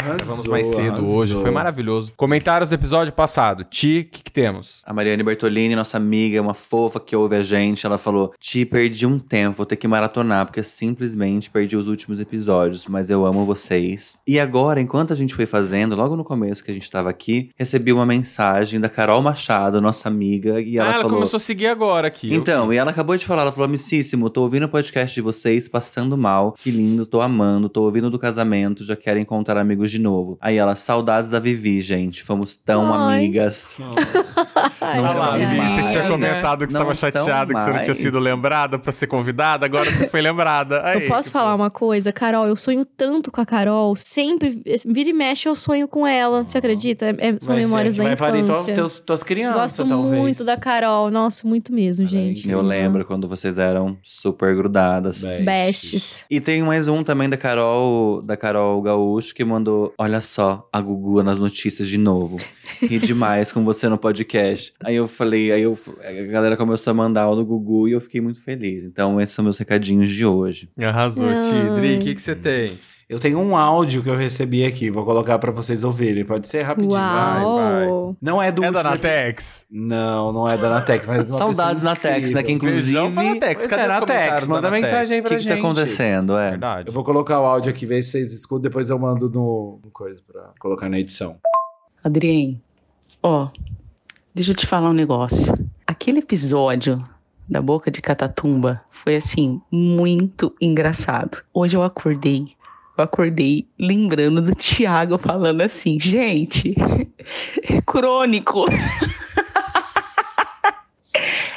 Arrasou, 0.08 0.26
Vamos 0.26 0.46
mais 0.46 0.66
cedo 0.66 0.96
arrasou. 0.96 1.16
hoje. 1.16 1.34
Foi 1.34 1.50
maravilhoso. 1.50 2.12
Comentários 2.16 2.70
do 2.70 2.74
episódio 2.74 3.12
passado. 3.12 3.64
Ti, 3.64 4.06
o 4.08 4.10
que, 4.10 4.24
que 4.24 4.32
temos? 4.32 4.80
A 4.84 4.92
Mariane 4.92 5.22
Bertolini, 5.22 5.76
nossa 5.76 5.96
amiga, 5.96 6.40
uma 6.40 6.54
fofa 6.54 6.98
que 6.98 7.14
ouve 7.14 7.36
a 7.36 7.42
gente, 7.42 7.84
ela 7.84 7.98
falou: 7.98 8.32
Ti, 8.38 8.64
perdi 8.64 9.06
um 9.06 9.18
tempo, 9.18 9.56
vou 9.58 9.66
ter 9.66 9.76
que 9.76 9.86
maratonar, 9.86 10.46
porque 10.46 10.60
eu 10.60 10.64
simplesmente 10.64 11.50
perdi 11.50 11.76
os 11.76 11.86
últimos 11.86 12.20
episódios, 12.20 12.86
mas 12.86 13.10
eu 13.10 13.26
amo 13.26 13.44
vocês. 13.44 14.18
E 14.26 14.40
agora, 14.40 14.80
enquanto 14.80 15.12
a 15.12 15.16
gente 15.16 15.34
foi 15.34 15.46
fazendo, 15.46 15.94
logo 15.94 16.16
no 16.16 16.24
começo 16.24 16.64
que 16.64 16.70
a 16.70 16.74
gente 16.74 16.90
tava 16.90 17.10
aqui, 17.10 17.50
recebi 17.56 17.92
uma 17.92 18.06
mensagem 18.06 18.80
da 18.80 18.88
Carol 18.88 19.20
Machado, 19.20 19.80
nossa 19.80 20.08
amiga, 20.08 20.60
e 20.60 20.78
ela 20.78 20.88
ah, 20.88 20.92
ela 20.92 21.02
falou. 21.02 21.18
começou 21.18 21.36
a 21.36 21.40
seguir 21.40 21.66
agora 21.66 22.08
aqui. 22.08 22.32
Então, 22.32 22.72
e 22.72 22.76
ela 22.76 22.90
acabou 22.90 23.16
de 23.16 23.26
falar, 23.26 23.42
ela 23.42 23.52
falou, 23.52 23.66
amicíssimo, 23.66 24.30
tô 24.30 24.42
ouvindo 24.42 24.64
o 24.64 24.68
podcast 24.68 25.14
de 25.14 25.20
vocês, 25.20 25.68
passando 25.68 26.16
mal, 26.16 26.54
que 26.58 26.70
lindo, 26.70 27.04
tô 27.04 27.20
amando, 27.20 27.68
tô 27.68 27.82
ouvindo 27.82 28.10
do 28.10 28.18
casamento, 28.18 28.84
já 28.84 28.96
quero 28.96 29.18
encontrar 29.18 29.58
amigos 29.58 29.90
de 29.90 29.97
novo. 30.00 30.38
Aí 30.40 30.56
ela, 30.56 30.74
saudades 30.74 31.30
da 31.30 31.38
Vivi, 31.38 31.80
gente, 31.80 32.22
fomos 32.22 32.56
tão 32.56 32.92
Ai. 32.94 33.16
amigas. 33.18 33.76
Ai, 34.80 34.96
Não 35.00 35.04
Olha 35.08 35.14
lá, 35.18 35.36
Vivi, 35.36 35.56
mais, 35.56 35.72
você 35.72 35.92
tinha 35.92 36.02
né? 36.04 36.08
comentado 36.10 36.66
que 36.66 36.72
você 36.72 36.78
Não 36.78 36.90
estava 36.92 36.94
chateada 37.12 37.54
que 37.54 37.60
você 37.60 37.72
não 37.72 37.82
tinha 37.82 37.94
sido 37.94 38.18
lembrada 38.18 38.78
pra 38.78 38.92
ser 38.92 39.06
convidada, 39.06 39.66
agora 39.66 39.90
você 39.90 40.08
foi 40.08 40.20
lembrada. 40.20 40.84
Aí, 40.84 41.02
Eu 41.04 41.08
posso 41.08 41.30
falar 41.30 41.54
uma 41.54 41.70
coisa, 41.70 42.12
Carol? 42.12 42.46
Eu 42.46 42.56
sonho 42.56 42.84
tanto 42.84 43.30
com 43.30 43.40
a 43.40 43.46
Carol. 43.46 43.94
Sempre, 43.96 44.62
vira 44.86 45.10
e 45.10 45.12
mexe, 45.12 45.48
eu 45.48 45.54
sonho 45.54 45.88
com 45.88 46.06
ela. 46.06 46.44
Você 46.44 46.58
acredita? 46.58 47.06
É- 47.18 47.36
são 47.40 47.54
Vai 47.54 47.62
ser 47.62 47.68
memórias 47.68 47.94
que 47.94 47.98
da 48.02 48.14
vai 48.14 48.16
tua- 48.32 48.38
infância. 48.40 48.74
teus, 48.74 49.00
tuas 49.00 49.22
crianças, 49.22 49.60
Gosto 49.60 49.88
talvez. 49.88 50.16
muito 50.20 50.44
da 50.44 50.56
Carol. 50.56 51.10
Nossa, 51.10 51.46
muito 51.46 51.72
mesmo, 51.72 52.06
gente. 52.06 52.48
Eu 52.48 52.60
lembro 52.62 53.04
quando 53.04 53.28
vocês 53.28 53.58
eram 53.58 53.96
super 54.02 54.54
grudadas. 54.56 55.24
Bestes. 55.44 56.24
E 56.30 56.40
tem 56.40 56.62
mais 56.62 56.88
um 56.88 57.02
também 57.02 57.28
da 57.28 57.36
Carol, 57.36 58.22
da 58.22 58.36
Carol 58.36 58.80
Gaúcho, 58.82 59.34
que 59.34 59.44
mandou: 59.44 59.87
Olha 59.96 60.20
só, 60.20 60.68
a 60.72 60.80
Gugu 60.80 61.22
nas 61.22 61.38
notícias 61.38 61.88
de 61.88 61.98
novo. 61.98 62.36
Ri 62.82 62.98
demais 62.98 63.52
com 63.52 63.64
você 63.64 63.88
no 63.88 63.96
podcast. 63.96 64.72
Aí 64.82 64.96
eu 64.96 65.08
falei, 65.08 65.52
aí 65.52 65.62
eu, 65.62 65.78
a 66.04 66.22
galera 66.30 66.56
começou 66.56 66.90
a 66.90 66.94
mandar 66.94 67.28
o 67.28 67.36
do 67.36 67.44
Gugu 67.44 67.88
e 67.88 67.92
eu 67.92 68.00
fiquei 68.00 68.20
muito 68.20 68.42
feliz. 68.42 68.84
Então, 68.84 69.20
esses 69.20 69.34
são 69.34 69.42
meus 69.42 69.58
recadinhos 69.58 70.10
de 70.10 70.26
hoje. 70.26 70.70
Arrasou. 70.78 71.38
Tidri. 71.38 71.96
O 71.96 71.98
que, 72.00 72.14
que 72.14 72.22
você 72.22 72.34
tem? 72.34 72.78
Eu 73.08 73.18
tenho 73.18 73.38
um 73.38 73.56
áudio 73.56 74.02
que 74.02 74.10
eu 74.10 74.14
recebi 74.16 74.66
aqui, 74.66 74.90
vou 74.90 75.02
colocar 75.02 75.38
pra 75.38 75.50
vocês 75.50 75.82
ouvirem. 75.82 76.26
Pode 76.26 76.46
ser 76.46 76.60
rapidinho. 76.60 76.92
vai. 76.92 77.42
Uau. 77.42 78.14
Não 78.20 78.42
é 78.42 78.52
do 78.52 78.62
É 78.62 78.70
da 78.70 78.82
Natex? 78.82 79.64
Não, 79.70 80.30
não 80.30 80.46
é 80.46 80.58
da 80.58 80.68
Natex, 80.68 81.06
mas 81.06 81.22
uma 81.22 81.32
Saudades 81.32 81.82
Natex, 81.82 82.32
né? 82.32 82.42
Que 82.42 82.52
inclusive. 82.52 82.92
Beijão 82.92 83.10
pra 83.10 83.22
Natex. 83.22 83.66
Cadê 83.66 83.82
é, 83.82 83.86
Natex, 83.86 84.46
manda 84.46 84.68
Natex? 84.68 84.82
mensagem 84.90 85.14
aí 85.14 85.20
O 85.20 85.22
pra 85.22 85.30
que, 85.30 85.36
que 85.36 85.42
gente. 85.42 85.52
tá 85.54 85.58
acontecendo? 85.58 86.36
É. 86.36 86.50
Verdade. 86.50 86.88
Eu 86.88 86.92
vou 86.92 87.02
colocar 87.02 87.40
o 87.40 87.46
áudio 87.46 87.70
aqui, 87.70 87.86
ver 87.86 88.02
se 88.02 88.10
vocês 88.10 88.34
escutam, 88.34 88.62
depois 88.64 88.90
eu 88.90 88.98
mando 88.98 89.30
no, 89.30 89.80
no 89.82 89.90
coisa 89.90 90.20
pra 90.30 90.50
colocar 90.60 90.90
na 90.90 90.98
edição. 90.98 91.38
Adrien, 92.04 92.60
ó, 93.22 93.48
deixa 94.34 94.50
eu 94.50 94.54
te 94.54 94.66
falar 94.66 94.90
um 94.90 94.94
negócio. 94.94 95.54
Aquele 95.86 96.18
episódio 96.18 97.02
da 97.48 97.62
boca 97.62 97.90
de 97.90 98.02
Catatumba 98.02 98.82
foi 98.90 99.16
assim, 99.16 99.62
muito 99.72 100.54
engraçado. 100.60 101.38
Hoje 101.54 101.74
eu 101.74 101.82
acordei, 101.82 102.48
eu 102.98 103.04
acordei 103.04 103.66
lembrando 103.78 104.42
do 104.42 104.54
Thiago 104.54 105.18
falando 105.18 105.60
assim, 105.60 106.00
gente, 106.00 106.74
é 107.62 107.80
crônico. 107.82 108.66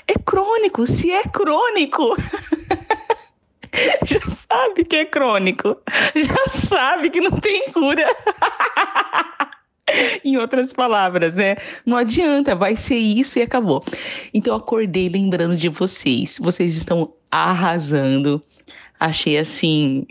É 0.08 0.14
crônico, 0.26 0.86
se 0.86 1.12
é 1.12 1.24
crônico. 1.24 2.16
Já 4.06 4.20
sabe 4.48 4.86
que 4.86 4.98
é 4.98 5.06
crônico. 5.06 5.78
Já 6.16 6.52
sabe 6.52 7.10
que 7.10 7.22
não 7.22 7.40
tem 7.40 7.72
cura. 7.72 8.06
Em 10.24 10.38
outras 10.38 10.72
palavras, 10.72 11.36
né? 11.36 11.58
Não 11.86 11.98
adianta, 11.98 12.56
vai 12.56 12.76
ser 12.78 12.98
isso 12.98 13.40
e 13.40 13.42
acabou. 13.42 13.84
Então, 14.34 14.56
acordei 14.56 15.10
lembrando 15.10 15.56
de 15.56 15.70
vocês. 15.70 16.38
Vocês 16.40 16.76
estão 16.76 17.14
arrasando. 17.30 18.42
Achei 19.00 19.38
assim. 19.38 20.06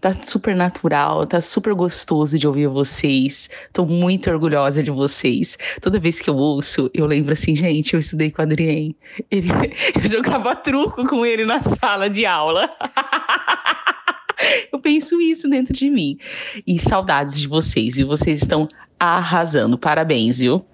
Tá 0.00 0.14
super 0.22 0.54
natural, 0.54 1.26
tá 1.26 1.40
super 1.40 1.74
gostoso 1.74 2.38
de 2.38 2.46
ouvir 2.46 2.68
vocês. 2.68 3.50
Tô 3.72 3.84
muito 3.84 4.30
orgulhosa 4.30 4.80
de 4.80 4.92
vocês. 4.92 5.58
Toda 5.80 5.98
vez 5.98 6.20
que 6.20 6.30
eu 6.30 6.36
ouço, 6.36 6.88
eu 6.94 7.04
lembro 7.04 7.32
assim, 7.32 7.56
gente, 7.56 7.94
eu 7.94 7.98
estudei 7.98 8.30
com 8.30 8.40
o 8.40 8.44
Adrien. 8.44 8.94
Ele, 9.28 9.48
eu 10.00 10.08
jogava 10.08 10.54
truco 10.54 11.04
com 11.04 11.26
ele 11.26 11.44
na 11.44 11.62
sala 11.64 12.08
de 12.08 12.24
aula. 12.24 12.70
Eu 14.72 14.78
penso 14.78 15.20
isso 15.20 15.48
dentro 15.48 15.72
de 15.72 15.90
mim. 15.90 16.18
E 16.66 16.78
saudades 16.80 17.38
de 17.38 17.48
vocês, 17.48 17.96
viu? 17.96 18.06
Vocês 18.06 18.42
estão 18.42 18.68
arrasando. 18.98 19.78
Parabéns, 19.78 20.38
viu? 20.38 20.64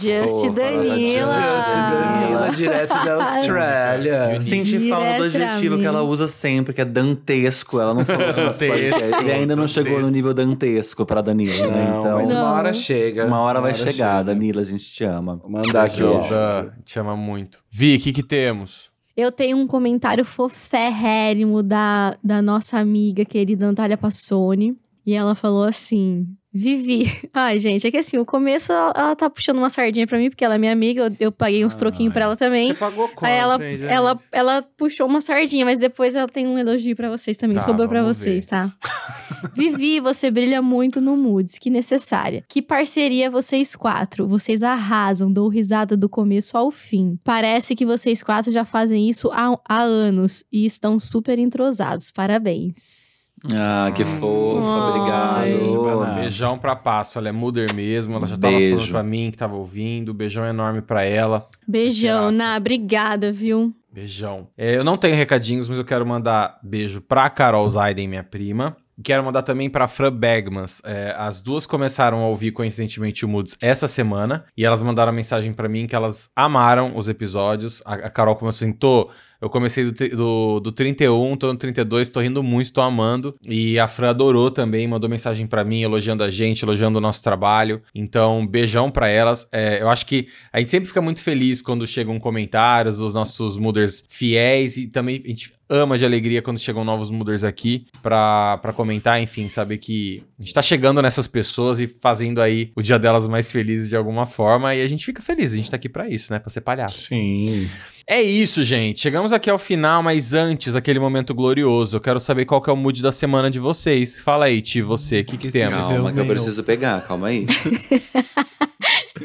Just 0.00 0.46
Fofa, 0.46 0.60
Danila. 0.60 1.32
Just 1.34 1.74
Danila, 1.74 2.50
direto 2.50 3.04
da 3.04 3.14
Austrália. 3.36 4.40
Senti 4.40 4.88
falta 4.88 5.18
do 5.18 5.22
adjetivo 5.24 5.78
que 5.78 5.86
ela 5.86 6.02
usa 6.02 6.26
sempre, 6.26 6.74
que 6.74 6.80
é 6.80 6.84
dantesco. 6.84 7.78
Ela 7.80 7.94
não 7.94 8.04
falou 8.04 8.26
no 8.34 8.44
nosso 8.46 8.66
podcast. 8.66 9.14
Ele 9.20 9.32
ainda 9.32 9.54
não 9.54 9.68
chegou 9.68 10.00
no 10.00 10.08
nível 10.10 10.34
dantesco 10.34 11.06
pra 11.06 11.20
Danila, 11.20 11.68
né? 11.68 11.96
Então, 11.98 12.16
mas 12.16 12.32
uma 12.32 12.52
hora 12.52 12.72
chega. 12.72 13.24
uma 13.24 13.38
hora 13.38 13.60
vai 13.60 13.72
chegar. 13.74 13.92
chega. 13.92 14.24
Danila, 14.24 14.62
a 14.62 14.64
gente 14.64 14.92
te 14.92 15.04
ama. 15.04 15.36
Vou 15.36 15.50
mandar 15.50 15.84
aqui. 15.84 16.02
Ajuda. 16.02 16.74
Te 16.84 16.98
ama 16.98 17.16
muito. 17.16 17.60
Vi, 17.70 17.96
o 17.96 18.00
que, 18.00 18.12
que 18.12 18.22
temos? 18.24 18.90
Eu 19.16 19.32
tenho 19.32 19.56
um 19.56 19.66
comentário 19.66 20.24
foférrimo 20.24 21.62
da, 21.62 22.18
da 22.22 22.42
nossa 22.42 22.78
amiga 22.78 23.24
querida 23.24 23.66
Natália 23.66 23.96
Passoni. 23.96 24.76
E 25.06 25.14
ela 25.14 25.34
falou 25.34 25.64
assim: 25.64 26.26
Vivi. 26.56 27.12
Ai, 27.34 27.58
gente, 27.58 27.86
é 27.86 27.90
que 27.90 27.98
assim, 27.98 28.16
o 28.16 28.24
começo 28.24 28.72
ela, 28.72 28.92
ela 28.96 29.16
tá 29.16 29.28
puxando 29.28 29.58
uma 29.58 29.68
sardinha 29.68 30.06
pra 30.06 30.16
mim, 30.16 30.30
porque 30.30 30.42
ela 30.42 30.54
é 30.54 30.58
minha 30.58 30.72
amiga, 30.72 31.02
eu, 31.02 31.16
eu 31.26 31.32
paguei 31.32 31.66
uns 31.66 31.76
troquinhos 31.76 32.14
pra 32.14 32.24
ela 32.24 32.36
também. 32.36 32.68
Você 32.68 32.78
pagou 32.78 33.08
quanto, 33.08 33.30
Aí 33.30 33.36
ela, 33.36 33.62
hein, 33.62 33.78
ela, 33.86 34.18
ela 34.32 34.62
puxou 34.76 35.06
uma 35.06 35.20
sardinha, 35.20 35.66
mas 35.66 35.78
depois 35.78 36.16
ela 36.16 36.26
tem 36.26 36.46
um 36.46 36.58
elogio 36.58 36.96
pra 36.96 37.10
vocês 37.10 37.36
também. 37.36 37.58
Tá, 37.58 37.62
Sobrou 37.62 37.86
pra 37.86 38.02
vocês, 38.02 38.44
ver. 38.46 38.50
tá? 38.50 38.72
Vivi, 39.54 40.00
você 40.00 40.30
brilha 40.30 40.62
muito 40.62 40.98
no 40.98 41.14
Moods, 41.14 41.58
que 41.58 41.68
necessária. 41.68 42.42
Que 42.48 42.62
parceria 42.62 43.30
vocês 43.30 43.76
quatro. 43.76 44.26
Vocês 44.26 44.62
arrasam, 44.62 45.30
dou 45.30 45.48
risada 45.48 45.94
do 45.94 46.08
começo 46.08 46.56
ao 46.56 46.70
fim. 46.70 47.18
Parece 47.22 47.76
que 47.76 47.84
vocês 47.84 48.22
quatro 48.22 48.50
já 48.50 48.64
fazem 48.64 49.10
isso 49.10 49.30
há, 49.30 49.58
há 49.68 49.82
anos 49.82 50.42
e 50.50 50.64
estão 50.64 50.98
super 50.98 51.38
entrosados. 51.38 52.10
Parabéns. 52.10 53.15
Ah, 53.54 53.90
que 53.94 54.04
fofa, 54.04 54.66
Ai. 54.66 55.54
obrigado. 55.54 56.14
Beijão 56.20 56.58
pra 56.58 56.74
Passo, 56.74 57.18
ela 57.18 57.28
é 57.28 57.32
mother 57.32 57.72
mesmo, 57.74 58.14
ela 58.16 58.26
já 58.26 58.36
tava 58.36 58.56
Beijo. 58.56 58.76
falando 58.76 58.90
pra 58.90 59.02
mim 59.02 59.30
que 59.30 59.36
tava 59.36 59.54
ouvindo. 59.54 60.14
Beijão 60.14 60.44
enorme 60.44 60.80
pra 60.82 61.04
ela. 61.04 61.46
Beijão. 61.68 62.30
Ná. 62.32 62.56
Obrigada, 62.56 63.30
viu? 63.32 63.72
Beijão. 63.92 64.48
É, 64.56 64.76
eu 64.76 64.84
não 64.84 64.96
tenho 64.96 65.14
recadinhos, 65.14 65.68
mas 65.68 65.78
eu 65.78 65.84
quero 65.84 66.04
mandar 66.06 66.58
beijo 66.62 67.00
pra 67.00 67.28
Carol 67.30 67.68
Zaiden, 67.68 68.08
minha 68.08 68.24
prima. 68.24 68.76
Quero 69.04 69.22
mandar 69.22 69.42
também 69.42 69.68
pra 69.68 69.86
Fran 69.86 70.10
Bergmans. 70.10 70.80
É, 70.84 71.14
as 71.18 71.42
duas 71.42 71.66
começaram 71.66 72.20
a 72.22 72.28
ouvir 72.28 72.50
coincidentemente 72.52 73.26
o 73.26 73.28
Moods 73.28 73.54
essa 73.60 73.86
semana. 73.86 74.44
E 74.56 74.64
elas 74.64 74.80
mandaram 74.82 75.12
mensagem 75.12 75.52
pra 75.52 75.68
mim 75.68 75.86
que 75.86 75.94
elas 75.94 76.30
amaram 76.34 76.96
os 76.96 77.06
episódios. 77.06 77.82
A, 77.84 77.92
a 77.94 78.10
Carol 78.10 78.36
começou 78.36 78.66
assim, 78.66 78.72
tô. 78.74 79.10
Eu 79.40 79.50
comecei 79.50 79.90
do, 79.90 80.16
do, 80.16 80.60
do 80.60 80.72
31, 80.72 81.36
tô 81.36 81.52
no 81.52 81.58
32, 81.58 82.10
tô 82.10 82.20
rindo 82.20 82.42
muito, 82.42 82.72
tô 82.72 82.80
amando. 82.80 83.34
E 83.46 83.78
a 83.78 83.86
Fran 83.86 84.10
adorou 84.10 84.50
também, 84.50 84.86
mandou 84.86 85.08
mensagem 85.08 85.46
pra 85.46 85.64
mim, 85.64 85.82
elogiando 85.82 86.22
a 86.22 86.30
gente, 86.30 86.62
elogiando 86.62 86.98
o 86.98 87.00
nosso 87.00 87.22
trabalho. 87.22 87.82
Então, 87.94 88.46
beijão 88.46 88.90
pra 88.90 89.08
elas. 89.08 89.48
É, 89.52 89.82
eu 89.82 89.88
acho 89.88 90.06
que 90.06 90.28
a 90.52 90.58
gente 90.58 90.70
sempre 90.70 90.88
fica 90.88 91.00
muito 91.00 91.22
feliz 91.22 91.60
quando 91.60 91.86
chegam 91.86 92.18
comentários 92.18 92.98
dos 92.98 93.14
nossos 93.14 93.56
mooders 93.56 94.04
fiéis 94.08 94.76
e 94.76 94.86
também 94.86 95.22
a 95.24 95.28
gente 95.28 95.52
ama 95.68 95.98
de 95.98 96.04
alegria 96.04 96.40
quando 96.40 96.58
chegam 96.58 96.84
novos 96.84 97.10
mooders 97.10 97.44
aqui 97.44 97.86
pra 98.02 98.72
comentar, 98.74 99.20
enfim, 99.20 99.48
saber 99.48 99.78
que 99.78 100.22
a 100.38 100.42
gente 100.42 100.54
tá 100.54 100.62
chegando 100.62 101.02
nessas 101.02 101.26
pessoas 101.26 101.80
e 101.80 101.86
fazendo 101.86 102.40
aí 102.40 102.70
o 102.76 102.82
dia 102.82 102.98
delas 102.98 103.26
mais 103.26 103.50
felizes 103.50 103.88
de 103.88 103.96
alguma 103.96 104.26
forma 104.26 104.74
e 104.74 104.82
a 104.82 104.86
gente 104.86 105.04
fica 105.04 105.20
feliz, 105.20 105.52
a 105.52 105.56
gente 105.56 105.70
tá 105.70 105.76
aqui 105.76 105.88
pra 105.88 106.08
isso, 106.08 106.32
né, 106.32 106.38
pra 106.38 106.50
ser 106.50 106.60
palhaço. 106.60 107.08
Sim. 107.08 107.68
É 108.08 108.22
isso, 108.22 108.62
gente. 108.62 109.00
Chegamos 109.00 109.32
aqui 109.32 109.50
ao 109.50 109.58
final, 109.58 110.00
mas 110.00 110.32
antes, 110.32 110.76
aquele 110.76 111.00
momento 111.00 111.34
glorioso. 111.34 111.96
Eu 111.96 112.00
quero 112.00 112.20
saber 112.20 112.44
qual 112.44 112.62
que 112.62 112.70
é 112.70 112.72
o 112.72 112.76
mood 112.76 113.02
da 113.02 113.10
semana 113.10 113.50
de 113.50 113.58
vocês. 113.58 114.20
Fala 114.20 114.44
aí, 114.44 114.62
Ti, 114.62 114.80
você. 114.80 115.20
O 115.20 115.24
que, 115.24 115.36
que 115.36 115.50
temos? 115.50 115.76
Calma 115.76 116.12
que 116.12 116.20
eu 116.20 116.26
preciso 116.26 116.62
pegar, 116.62 117.00
calma 117.04 117.26
aí. 117.28 117.46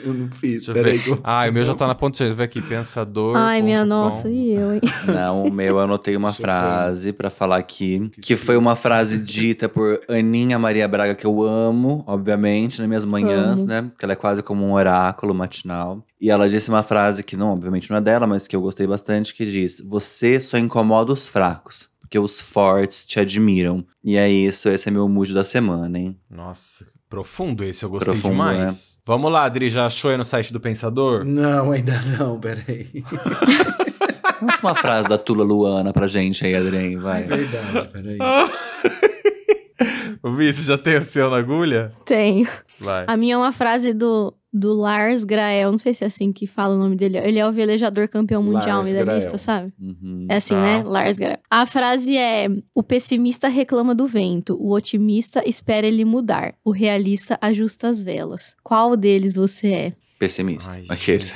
Eu 0.03 0.13
não 0.13 0.29
fiz, 0.31 0.65
Deixa 0.65 0.73
peraí. 0.73 1.01
eu- 1.05 1.19
Ah, 1.23 1.47
o 1.47 1.51
meu 1.53 1.65
já 1.65 1.73
tá 1.73 1.85
na 1.87 1.95
eu 2.29 2.35
ver 2.35 2.43
aqui. 2.43 2.61
Pensador. 2.61 3.35
Ai, 3.37 3.61
minha 3.61 3.81
com. 3.81 3.85
nossa, 3.87 4.29
e 4.29 4.51
eu, 4.51 4.73
hein? 4.73 4.81
Não, 5.07 5.43
o 5.45 5.51
meu 5.51 5.65
eu 5.67 5.79
anotei 5.79 6.15
uma 6.15 6.33
frase 6.33 7.13
pra 7.13 7.29
falar 7.29 7.57
aqui, 7.57 8.09
que 8.21 8.35
foi 8.35 8.57
uma 8.57 8.75
frase 8.75 9.17
dita 9.21 9.67
por 9.69 9.99
Aninha 10.09 10.57
Maria 10.59 10.87
Braga, 10.87 11.15
que 11.15 11.25
eu 11.25 11.41
amo, 11.43 12.03
obviamente, 12.07 12.79
nas 12.79 12.87
minhas 12.87 13.05
manhãs, 13.05 13.61
Amo. 13.61 13.67
né? 13.69 13.81
Porque 13.83 14.03
ela 14.05 14.13
é 14.13 14.15
quase 14.15 14.41
como 14.43 14.65
um 14.65 14.73
oráculo 14.73 15.33
matinal. 15.33 16.03
E 16.19 16.29
ela 16.29 16.47
disse 16.49 16.69
uma 16.69 16.83
frase 16.83 17.23
que, 17.23 17.35
não, 17.35 17.51
obviamente 17.53 17.89
não 17.89 17.97
é 17.97 18.01
dela, 18.01 18.27
mas 18.27 18.47
que 18.47 18.55
eu 18.55 18.61
gostei 18.61 18.85
bastante, 18.87 19.33
que 19.33 19.45
diz: 19.45 19.81
Você 19.87 20.39
só 20.39 20.57
incomoda 20.57 21.11
os 21.11 21.25
fracos, 21.27 21.89
porque 21.99 22.17
os 22.19 22.39
fortes 22.39 23.05
te 23.05 23.19
admiram. 23.19 23.83
E 24.03 24.17
é 24.17 24.29
isso, 24.29 24.69
esse 24.69 24.87
é 24.89 24.91
meu 24.91 25.07
mood 25.07 25.33
da 25.33 25.43
semana, 25.43 25.97
hein? 25.97 26.17
Nossa, 26.29 26.85
profundo 27.11 27.61
esse. 27.63 27.83
Eu 27.83 27.89
gostei 27.89 28.13
Profundo, 28.13 28.31
demais. 28.31 28.97
Vamos 29.05 29.31
lá, 29.31 29.43
Adri. 29.43 29.69
Já 29.69 29.85
achou 29.85 30.09
aí 30.09 30.17
no 30.17 30.23
site 30.23 30.53
do 30.53 30.59
Pensador? 30.61 31.25
Não, 31.25 31.71
ainda 31.71 31.99
não, 32.17 32.39
peraí. 32.39 32.89
Mostra 34.41 34.67
uma 34.67 34.73
frase 34.75 35.07
da 35.09 35.17
Tula 35.17 35.43
Luana 35.43 35.91
pra 35.93 36.07
gente 36.07 36.43
aí, 36.45 36.55
Adrien, 36.55 36.95
É 36.95 36.97
vai. 36.97 37.21
verdade, 37.23 37.87
peraí. 37.89 38.17
O 40.23 40.31
Vice 40.31 40.61
já 40.61 40.77
tem 40.77 40.97
o 40.97 41.01
seu 41.01 41.31
na 41.31 41.37
agulha? 41.37 41.91
Tenho. 42.05 42.47
Vai. 42.79 43.05
A 43.07 43.17
minha 43.17 43.33
é 43.33 43.37
uma 43.37 43.51
frase 43.51 43.91
do, 43.91 44.31
do 44.53 44.73
Lars 44.73 45.23
Grael, 45.23 45.71
não 45.71 45.77
sei 45.77 45.93
se 45.93 46.03
é 46.03 46.07
assim 46.07 46.33
que 46.33 46.45
fala 46.45 46.75
o 46.75 46.77
nome 46.77 46.95
dele. 46.95 47.17
Ele 47.19 47.39
é 47.39 47.47
o 47.47 47.51
velejador 47.51 48.07
campeão 48.09 48.43
mundial 48.43 48.77
Lars 48.77 48.87
medalhista, 48.91 49.29
Grael. 49.31 49.37
sabe? 49.39 49.73
Uhum. 49.79 50.25
É 50.29 50.35
assim, 50.35 50.55
Tá. 50.55 50.61
né? 50.61 50.83
Lars 50.85 51.17
Grael. 51.17 51.39
A 51.49 51.65
frase 51.65 52.17
é: 52.17 52.47
O 52.75 52.83
pessimista 52.83 53.47
reclama 53.47 53.95
do 53.95 54.05
vento, 54.05 54.57
o 54.59 54.71
otimista 54.73 55.41
espera 55.47 55.87
ele 55.87 56.03
mudar, 56.03 56.53
o 56.65 56.71
realista 56.71 57.37
ajusta 57.41 57.87
as 57.87 58.03
velas. 58.03 58.55
Qual 58.63 58.97
deles 58.97 59.35
você 59.35 59.67
é? 59.71 59.93
Pessimista. 60.19 60.69
Ai, 60.71 60.83
Aqueles. 60.89 61.33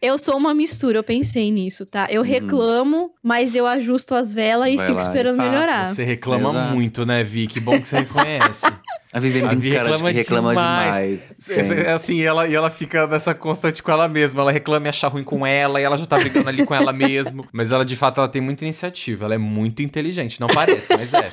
Eu 0.00 0.18
sou 0.18 0.36
uma 0.38 0.54
mistura, 0.54 0.98
eu 0.98 1.04
pensei 1.04 1.50
nisso, 1.52 1.84
tá? 1.84 2.08
Eu 2.10 2.22
reclamo, 2.22 3.10
mas 3.22 3.54
eu 3.54 3.66
ajusto 3.66 4.14
as 4.14 4.32
velas 4.32 4.68
e 4.68 4.70
Uhum. 4.70 4.76
Vai 4.78 4.86
fico 4.86 4.98
e 4.98 5.02
esperando 5.02 5.36
faz. 5.36 5.50
melhorar. 5.50 5.86
Você 5.86 6.02
reclama 6.02 6.48
Exato. 6.48 6.74
muito, 6.74 7.04
né, 7.04 7.22
Vi? 7.22 7.46
Que 7.46 7.60
bom 7.60 7.78
que 7.78 7.86
você 7.86 7.98
reconhece. 7.98 8.62
A 9.16 9.18
Viviane 9.18 9.46
A 9.46 9.50
tem 9.52 9.58
Vi 9.58 9.72
cara 9.72 9.84
de 9.84 9.92
reclama 9.92 10.10
que 10.10 10.18
reclama 10.18 10.50
demais. 10.50 11.46
demais. 11.46 11.70
É, 11.70 11.88
é 11.88 11.92
assim, 11.92 12.20
ela, 12.20 12.46
e 12.46 12.54
ela 12.54 12.68
fica 12.68 13.06
nessa 13.06 13.34
constante 13.34 13.82
com 13.82 13.90
ela 13.90 14.06
mesma. 14.06 14.42
Ela 14.42 14.52
reclama 14.52 14.88
e 14.88 14.88
acha 14.90 15.08
ruim 15.08 15.24
com 15.24 15.46
ela, 15.46 15.80
e 15.80 15.84
ela 15.84 15.96
já 15.96 16.04
tá 16.04 16.18
brigando 16.18 16.46
ali 16.50 16.66
com 16.66 16.74
ela 16.74 16.92
mesmo. 16.92 17.46
Mas 17.50 17.72
ela, 17.72 17.82
de 17.82 17.96
fato, 17.96 18.20
ela 18.20 18.28
tem 18.28 18.42
muita 18.42 18.62
iniciativa. 18.62 19.24
Ela 19.24 19.36
é 19.36 19.38
muito 19.38 19.80
inteligente. 19.80 20.38
Não 20.38 20.48
parece, 20.48 20.94
mas 20.94 21.14
é. 21.14 21.32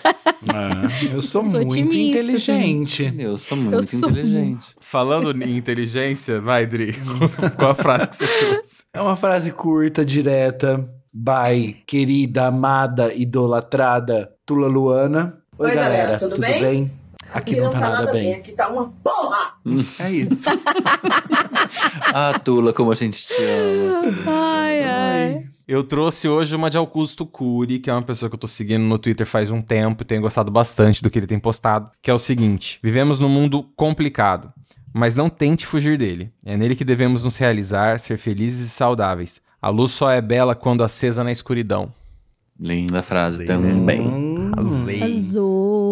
eu 1.13 1.21
sou, 1.21 1.43
Sou 1.43 1.59
muito 1.59 1.71
otimista 1.71 2.21
inteligente. 2.21 3.13
Eu 3.19 3.37
sou 3.37 3.57
muito 3.57 3.83
sou 3.83 4.09
inteligente. 4.09 4.67
Falando 4.79 5.43
em 5.43 5.57
inteligência, 5.57 6.39
vai, 6.39 6.65
Dri. 6.65 6.95
Qual 7.59 7.71
a 7.71 7.75
frase 7.75 8.11
que 8.11 8.15
você 8.15 8.27
trouxe? 8.45 8.83
É 8.93 9.01
uma 9.01 9.17
frase 9.17 9.51
curta, 9.51 10.05
direta. 10.05 10.89
Bye, 11.11 11.83
querida, 11.85 12.45
amada, 12.45 13.13
idolatrada, 13.13 14.31
Tula 14.45 14.67
Luana. 14.67 15.37
Oi, 15.59 15.67
Oi, 15.67 15.75
galera, 15.75 15.97
galera, 15.97 16.19
tudo, 16.19 16.35
tudo 16.35 16.41
bem? 16.41 16.61
bem? 16.61 17.02
Aqui 17.33 17.55
não 17.55 17.69
tá 17.69 17.79
nada 17.79 18.11
bem. 18.11 18.35
Aqui 18.35 18.51
tá 18.51 18.69
uma 18.69 18.93
porra! 19.03 19.53
É 19.99 20.11
isso. 20.11 20.49
Ah, 22.15 22.37
Tula, 22.37 22.73
como 22.73 22.91
a 22.91 22.95
gente 22.95 23.25
te 23.25 23.41
ama. 23.41 24.13
Ai, 24.27 24.83
ai. 24.83 25.37
Eu 25.67 25.83
trouxe 25.83 26.27
hoje 26.27 26.55
uma 26.55 26.69
de 26.69 26.77
Augusto 26.77 27.25
Cury, 27.25 27.79
que 27.79 27.89
é 27.89 27.93
uma 27.93 28.03
pessoa 28.03 28.29
que 28.29 28.35
eu 28.35 28.39
tô 28.39 28.47
seguindo 28.47 28.83
no 28.83 28.99
Twitter 28.99 29.25
faz 29.25 29.49
um 29.49 29.61
tempo 29.61 30.03
e 30.03 30.05
tenho 30.05 30.21
gostado 30.21 30.51
bastante 30.51 31.01
do 31.01 31.09
que 31.09 31.17
ele 31.17 31.25
tem 31.25 31.39
postado, 31.39 31.89
que 32.01 32.11
é 32.11 32.13
o 32.13 32.19
seguinte: 32.19 32.79
vivemos 32.83 33.19
num 33.19 33.29
mundo 33.29 33.63
complicado, 33.75 34.51
mas 34.93 35.15
não 35.15 35.29
tente 35.29 35.65
fugir 35.65 35.97
dele. 35.97 36.31
É 36.45 36.55
nele 36.55 36.75
que 36.75 36.85
devemos 36.85 37.23
nos 37.23 37.37
realizar, 37.37 37.97
ser 37.99 38.17
felizes 38.17 38.67
e 38.67 38.69
saudáveis. 38.69 39.41
A 39.61 39.69
luz 39.69 39.91
só 39.91 40.11
é 40.11 40.21
bela 40.21 40.53
quando 40.53 40.83
acesa 40.83 41.23
na 41.23 41.31
escuridão. 41.31 41.91
Linda 42.59 43.01
frase 43.01 43.45
também. 43.45 44.01
Hum, 44.01 44.51
Arrasei. 44.55 45.01
Arrasou. 45.01 45.82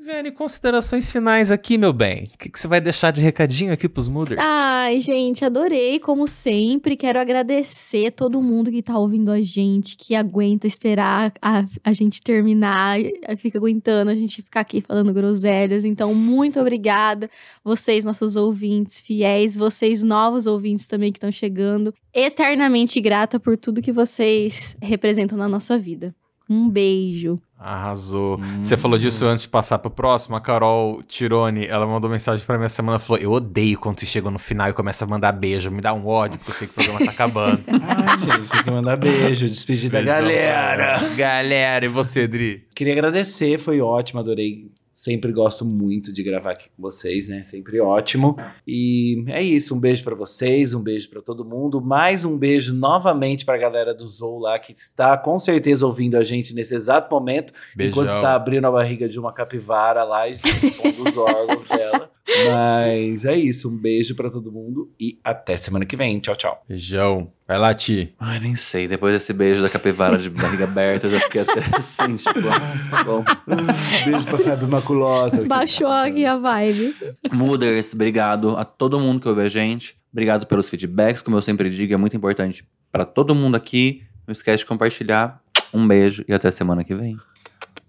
Viane, 0.00 0.30
considerações 0.30 1.10
finais 1.10 1.50
aqui, 1.50 1.76
meu 1.78 1.92
bem. 1.92 2.24
O 2.34 2.38
que, 2.38 2.48
que 2.48 2.58
você 2.58 2.66
vai 2.66 2.80
deixar 2.80 3.10
de 3.10 3.20
recadinho 3.20 3.72
aqui 3.72 3.88
pros 3.88 4.08
Mooders? 4.08 4.40
Ai, 4.42 5.00
gente, 5.00 5.44
adorei, 5.44 5.98
como 5.98 6.26
sempre. 6.26 6.96
Quero 6.96 7.18
agradecer 7.18 8.12
todo 8.12 8.42
mundo 8.42 8.70
que 8.70 8.82
tá 8.82 8.98
ouvindo 8.98 9.30
a 9.30 9.40
gente, 9.40 9.96
que 9.96 10.14
aguenta 10.14 10.66
esperar 10.66 11.32
a, 11.40 11.64
a 11.84 11.92
gente 11.92 12.20
terminar, 12.20 13.00
eh, 13.00 13.36
fica 13.36 13.58
aguentando 13.58 14.10
a 14.10 14.14
gente 14.14 14.42
ficar 14.42 14.60
aqui 14.60 14.80
falando 14.80 15.12
groselhas. 15.12 15.84
Então, 15.84 16.14
muito 16.14 16.60
obrigada, 16.60 17.30
vocês, 17.64 18.04
nossos 18.04 18.36
ouvintes 18.36 19.00
fiéis, 19.00 19.56
vocês, 19.56 20.02
novos 20.02 20.46
ouvintes 20.46 20.86
também 20.86 21.12
que 21.12 21.18
estão 21.18 21.32
chegando. 21.32 21.94
Eternamente 22.12 23.00
grata 23.00 23.38
por 23.38 23.56
tudo 23.56 23.82
que 23.82 23.92
vocês 23.92 24.76
representam 24.80 25.38
na 25.38 25.48
nossa 25.48 25.78
vida. 25.78 26.14
Um 26.48 26.68
beijo. 26.68 27.40
Arrasou. 27.62 28.40
Você 28.60 28.76
falou 28.76 28.98
disso 28.98 29.24
antes 29.26 29.42
de 29.42 29.48
passar 29.48 29.78
pro 29.78 29.90
próximo. 29.90 30.34
A 30.34 30.40
Carol 30.40 31.02
Tirone, 31.04 31.66
ela 31.66 31.86
mandou 31.86 32.10
mensagem 32.10 32.44
pra 32.44 32.58
mim 32.58 32.64
essa 32.64 32.76
semana. 32.76 32.98
Falou: 32.98 33.22
Eu 33.22 33.30
odeio 33.30 33.78
quando 33.78 34.00
você 34.00 34.06
chega 34.06 34.30
no 34.30 34.38
final 34.38 34.68
e 34.68 34.72
começa 34.72 35.04
a 35.04 35.08
mandar 35.08 35.32
beijo. 35.32 35.70
Me 35.70 35.80
dá 35.80 35.92
um 35.92 36.06
ódio, 36.06 36.38
porque 36.38 36.50
eu 36.50 36.54
sei 36.56 36.66
que 36.66 36.72
o 36.72 36.74
programa 36.74 37.06
tá 37.06 37.12
acabando. 37.12 37.62
Ai, 37.70 38.18
gente, 38.18 38.50
tem 38.50 38.64
que 38.64 38.70
mandar 38.70 38.96
beijo, 38.96 39.46
despedir 39.46 39.90
da 39.90 40.02
galera. 40.02 41.08
Galera, 41.16 41.84
e 41.84 41.88
você, 41.88 42.26
Dri? 42.26 42.66
Queria 42.74 42.94
agradecer, 42.94 43.60
foi 43.60 43.80
ótimo, 43.80 44.18
adorei. 44.18 44.71
Sempre 44.92 45.32
gosto 45.32 45.64
muito 45.64 46.12
de 46.12 46.22
gravar 46.22 46.52
aqui 46.52 46.68
com 46.68 46.82
vocês, 46.82 47.26
né? 47.26 47.42
Sempre 47.42 47.80
ótimo. 47.80 48.36
E 48.66 49.24
é 49.28 49.42
isso, 49.42 49.74
um 49.74 49.80
beijo 49.80 50.04
pra 50.04 50.14
vocês, 50.14 50.74
um 50.74 50.82
beijo 50.82 51.08
pra 51.08 51.22
todo 51.22 51.46
mundo. 51.46 51.80
Mais 51.80 52.26
um 52.26 52.36
beijo 52.36 52.74
novamente 52.74 53.46
pra 53.46 53.56
galera 53.56 53.94
do 53.94 54.06
Zou 54.06 54.38
lá 54.38 54.58
que 54.58 54.72
está 54.74 55.16
com 55.16 55.38
certeza 55.38 55.86
ouvindo 55.86 56.16
a 56.16 56.22
gente 56.22 56.54
nesse 56.54 56.74
exato 56.74 57.10
momento, 57.10 57.54
Beijão. 57.74 57.90
enquanto 58.02 58.14
está 58.14 58.34
abrindo 58.34 58.66
a 58.66 58.70
barriga 58.70 59.08
de 59.08 59.18
uma 59.18 59.32
capivara 59.32 60.04
lá 60.04 60.28
e 60.28 60.32
expondo 60.32 61.08
os 61.08 61.16
órgãos 61.16 61.66
dela. 61.66 62.10
Mas 62.46 63.24
é 63.24 63.36
isso, 63.36 63.70
um 63.70 63.76
beijo 63.76 64.14
pra 64.14 64.30
todo 64.30 64.52
mundo 64.52 64.90
e 65.00 65.18
até 65.24 65.56
semana 65.56 65.86
que 65.86 65.96
vem. 65.96 66.20
Tchau, 66.20 66.36
tchau. 66.36 66.62
Beijão. 66.68 67.32
Vai 67.52 67.58
lá, 67.58 67.74
Ti. 67.74 68.14
Ai, 68.18 68.40
nem 68.40 68.56
sei. 68.56 68.88
Depois 68.88 69.12
desse 69.12 69.30
beijo 69.30 69.60
da 69.60 69.68
capivara 69.68 70.16
de 70.16 70.30
barriga 70.30 70.64
aberta, 70.64 71.06
eu 71.06 71.10
já 71.10 71.20
fiquei 71.20 71.42
até 71.42 71.60
assim, 71.76 72.16
tipo, 72.16 72.48
ah, 72.48 72.88
tá 72.96 73.04
bom. 73.04 73.22
Beijo 74.10 74.26
pra 74.26 74.38
Fábio 74.38 74.68
Maculosa. 74.68 75.44
Baixou 75.44 75.88
aqui 75.88 76.24
a 76.24 76.38
vibe. 76.38 76.96
Mooders, 77.30 77.92
obrigado 77.92 78.56
a 78.56 78.64
todo 78.64 78.98
mundo 78.98 79.20
que 79.20 79.28
ouve 79.28 79.42
a 79.42 79.48
gente. 79.48 79.98
Obrigado 80.10 80.46
pelos 80.46 80.70
feedbacks, 80.70 81.20
como 81.20 81.36
eu 81.36 81.42
sempre 81.42 81.68
digo, 81.68 81.92
é 81.92 81.96
muito 81.98 82.16
importante 82.16 82.66
pra 82.90 83.04
todo 83.04 83.34
mundo 83.34 83.54
aqui. 83.54 84.02
Não 84.26 84.32
esquece 84.32 84.60
de 84.60 84.66
compartilhar. 84.66 85.38
Um 85.74 85.86
beijo 85.86 86.24
e 86.26 86.32
até 86.32 86.50
semana 86.50 86.82
que 86.82 86.94
vem. 86.94 87.18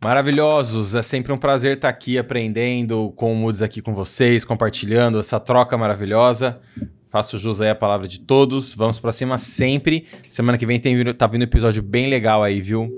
Maravilhosos, 0.03 0.94
é 0.94 1.02
sempre 1.02 1.31
um 1.31 1.38
prazer 1.38 1.77
estar 1.77 1.88
aqui 1.88 2.18
aprendendo 2.18 3.14
com 3.15 3.31
o 3.31 3.35
Moods 3.38 3.61
aqui 3.61 3.81
com 3.81 3.94
vocês, 3.94 4.44
compartilhando 4.44 5.22
essa 5.22 5.40
troca 5.40 5.77
maravilhosa. 5.77 6.60
Faço 7.14 7.38
jus 7.38 7.61
aí 7.61 7.69
a 7.69 7.76
palavra 7.76 8.07
de 8.07 8.18
todos. 8.19 8.73
Vamos 8.73 8.99
pra 8.99 9.11
cima 9.11 9.38
sempre. 9.38 10.07
Semana 10.27 10.57
que 10.57 10.65
vem 10.65 10.80
tem, 10.80 10.98
vindo- 10.98 11.14
tá 11.14 11.27
vindo 11.27 11.41
um 11.41 11.45
episódio 11.45 11.84
bem 11.84 12.07
legal 12.07 12.41
aí, 12.44 12.60
viu? 12.60 12.90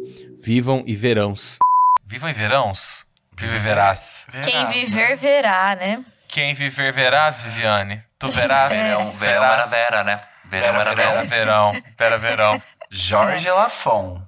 Vivam 0.42 0.82
e 0.88 0.96
verãos. 0.96 1.58
Vivam 2.06 2.30
e 2.30 2.34
verãos? 2.34 3.06
Vive 3.38 3.58
e 3.58 3.60
verás. 3.60 4.26
Quem 4.42 4.66
viver, 4.68 5.18
verá, 5.18 5.76
né? 5.76 6.02
Quem 6.30 6.54
viver 6.54 6.94
verás, 6.94 7.42
Viviane. 7.42 8.02
Tu 8.18 8.30
verás. 8.32 8.74
Verão, 8.74 9.10
verão 9.12 9.44
era 9.44 9.66
Vera, 9.68 10.04
né? 10.06 10.22
Verão 10.50 10.80
era 10.82 10.96
Pera, 10.96 11.24
verão. 11.24 11.72
verão. 11.74 11.84
Pera, 11.98 12.18
verão. 12.18 12.62
Jorge 12.90 13.50
Lafon. 13.52 14.22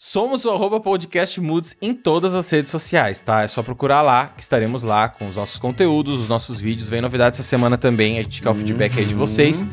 Somos 0.00 0.44
o 0.44 0.50
arroba 0.50 0.78
podcast 0.78 1.40
Moods 1.40 1.76
em 1.82 1.92
todas 1.92 2.32
as 2.32 2.48
redes 2.48 2.70
sociais, 2.70 3.20
tá? 3.20 3.42
É 3.42 3.48
só 3.48 3.64
procurar 3.64 4.00
lá, 4.00 4.28
que 4.28 4.40
estaremos 4.40 4.84
lá 4.84 5.08
com 5.08 5.28
os 5.28 5.34
nossos 5.34 5.58
conteúdos, 5.58 6.20
os 6.20 6.28
nossos 6.28 6.60
vídeos. 6.60 6.88
Vem 6.88 7.00
novidades 7.00 7.40
essa 7.40 7.48
semana 7.48 7.76
também, 7.76 8.16
a 8.16 8.22
gente 8.22 8.40
quer 8.40 8.48
o 8.48 8.54
feedback 8.54 8.96
aí 8.96 9.04
de 9.04 9.14
vocês. 9.14 9.64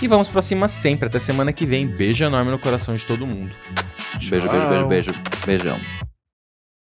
E 0.00 0.06
vamos 0.06 0.28
pra 0.28 0.40
cima 0.40 0.68
sempre, 0.68 1.08
até 1.08 1.18
semana 1.18 1.52
que 1.52 1.66
vem. 1.66 1.84
Beijo 1.84 2.24
enorme 2.24 2.52
no 2.52 2.60
coração 2.60 2.94
de 2.94 3.04
todo 3.04 3.26
mundo. 3.26 3.52
Beijo, 4.30 4.48
beijo, 4.48 4.68
beijo, 4.68 4.86
beijo. 4.86 5.12
Beijão. 5.44 5.80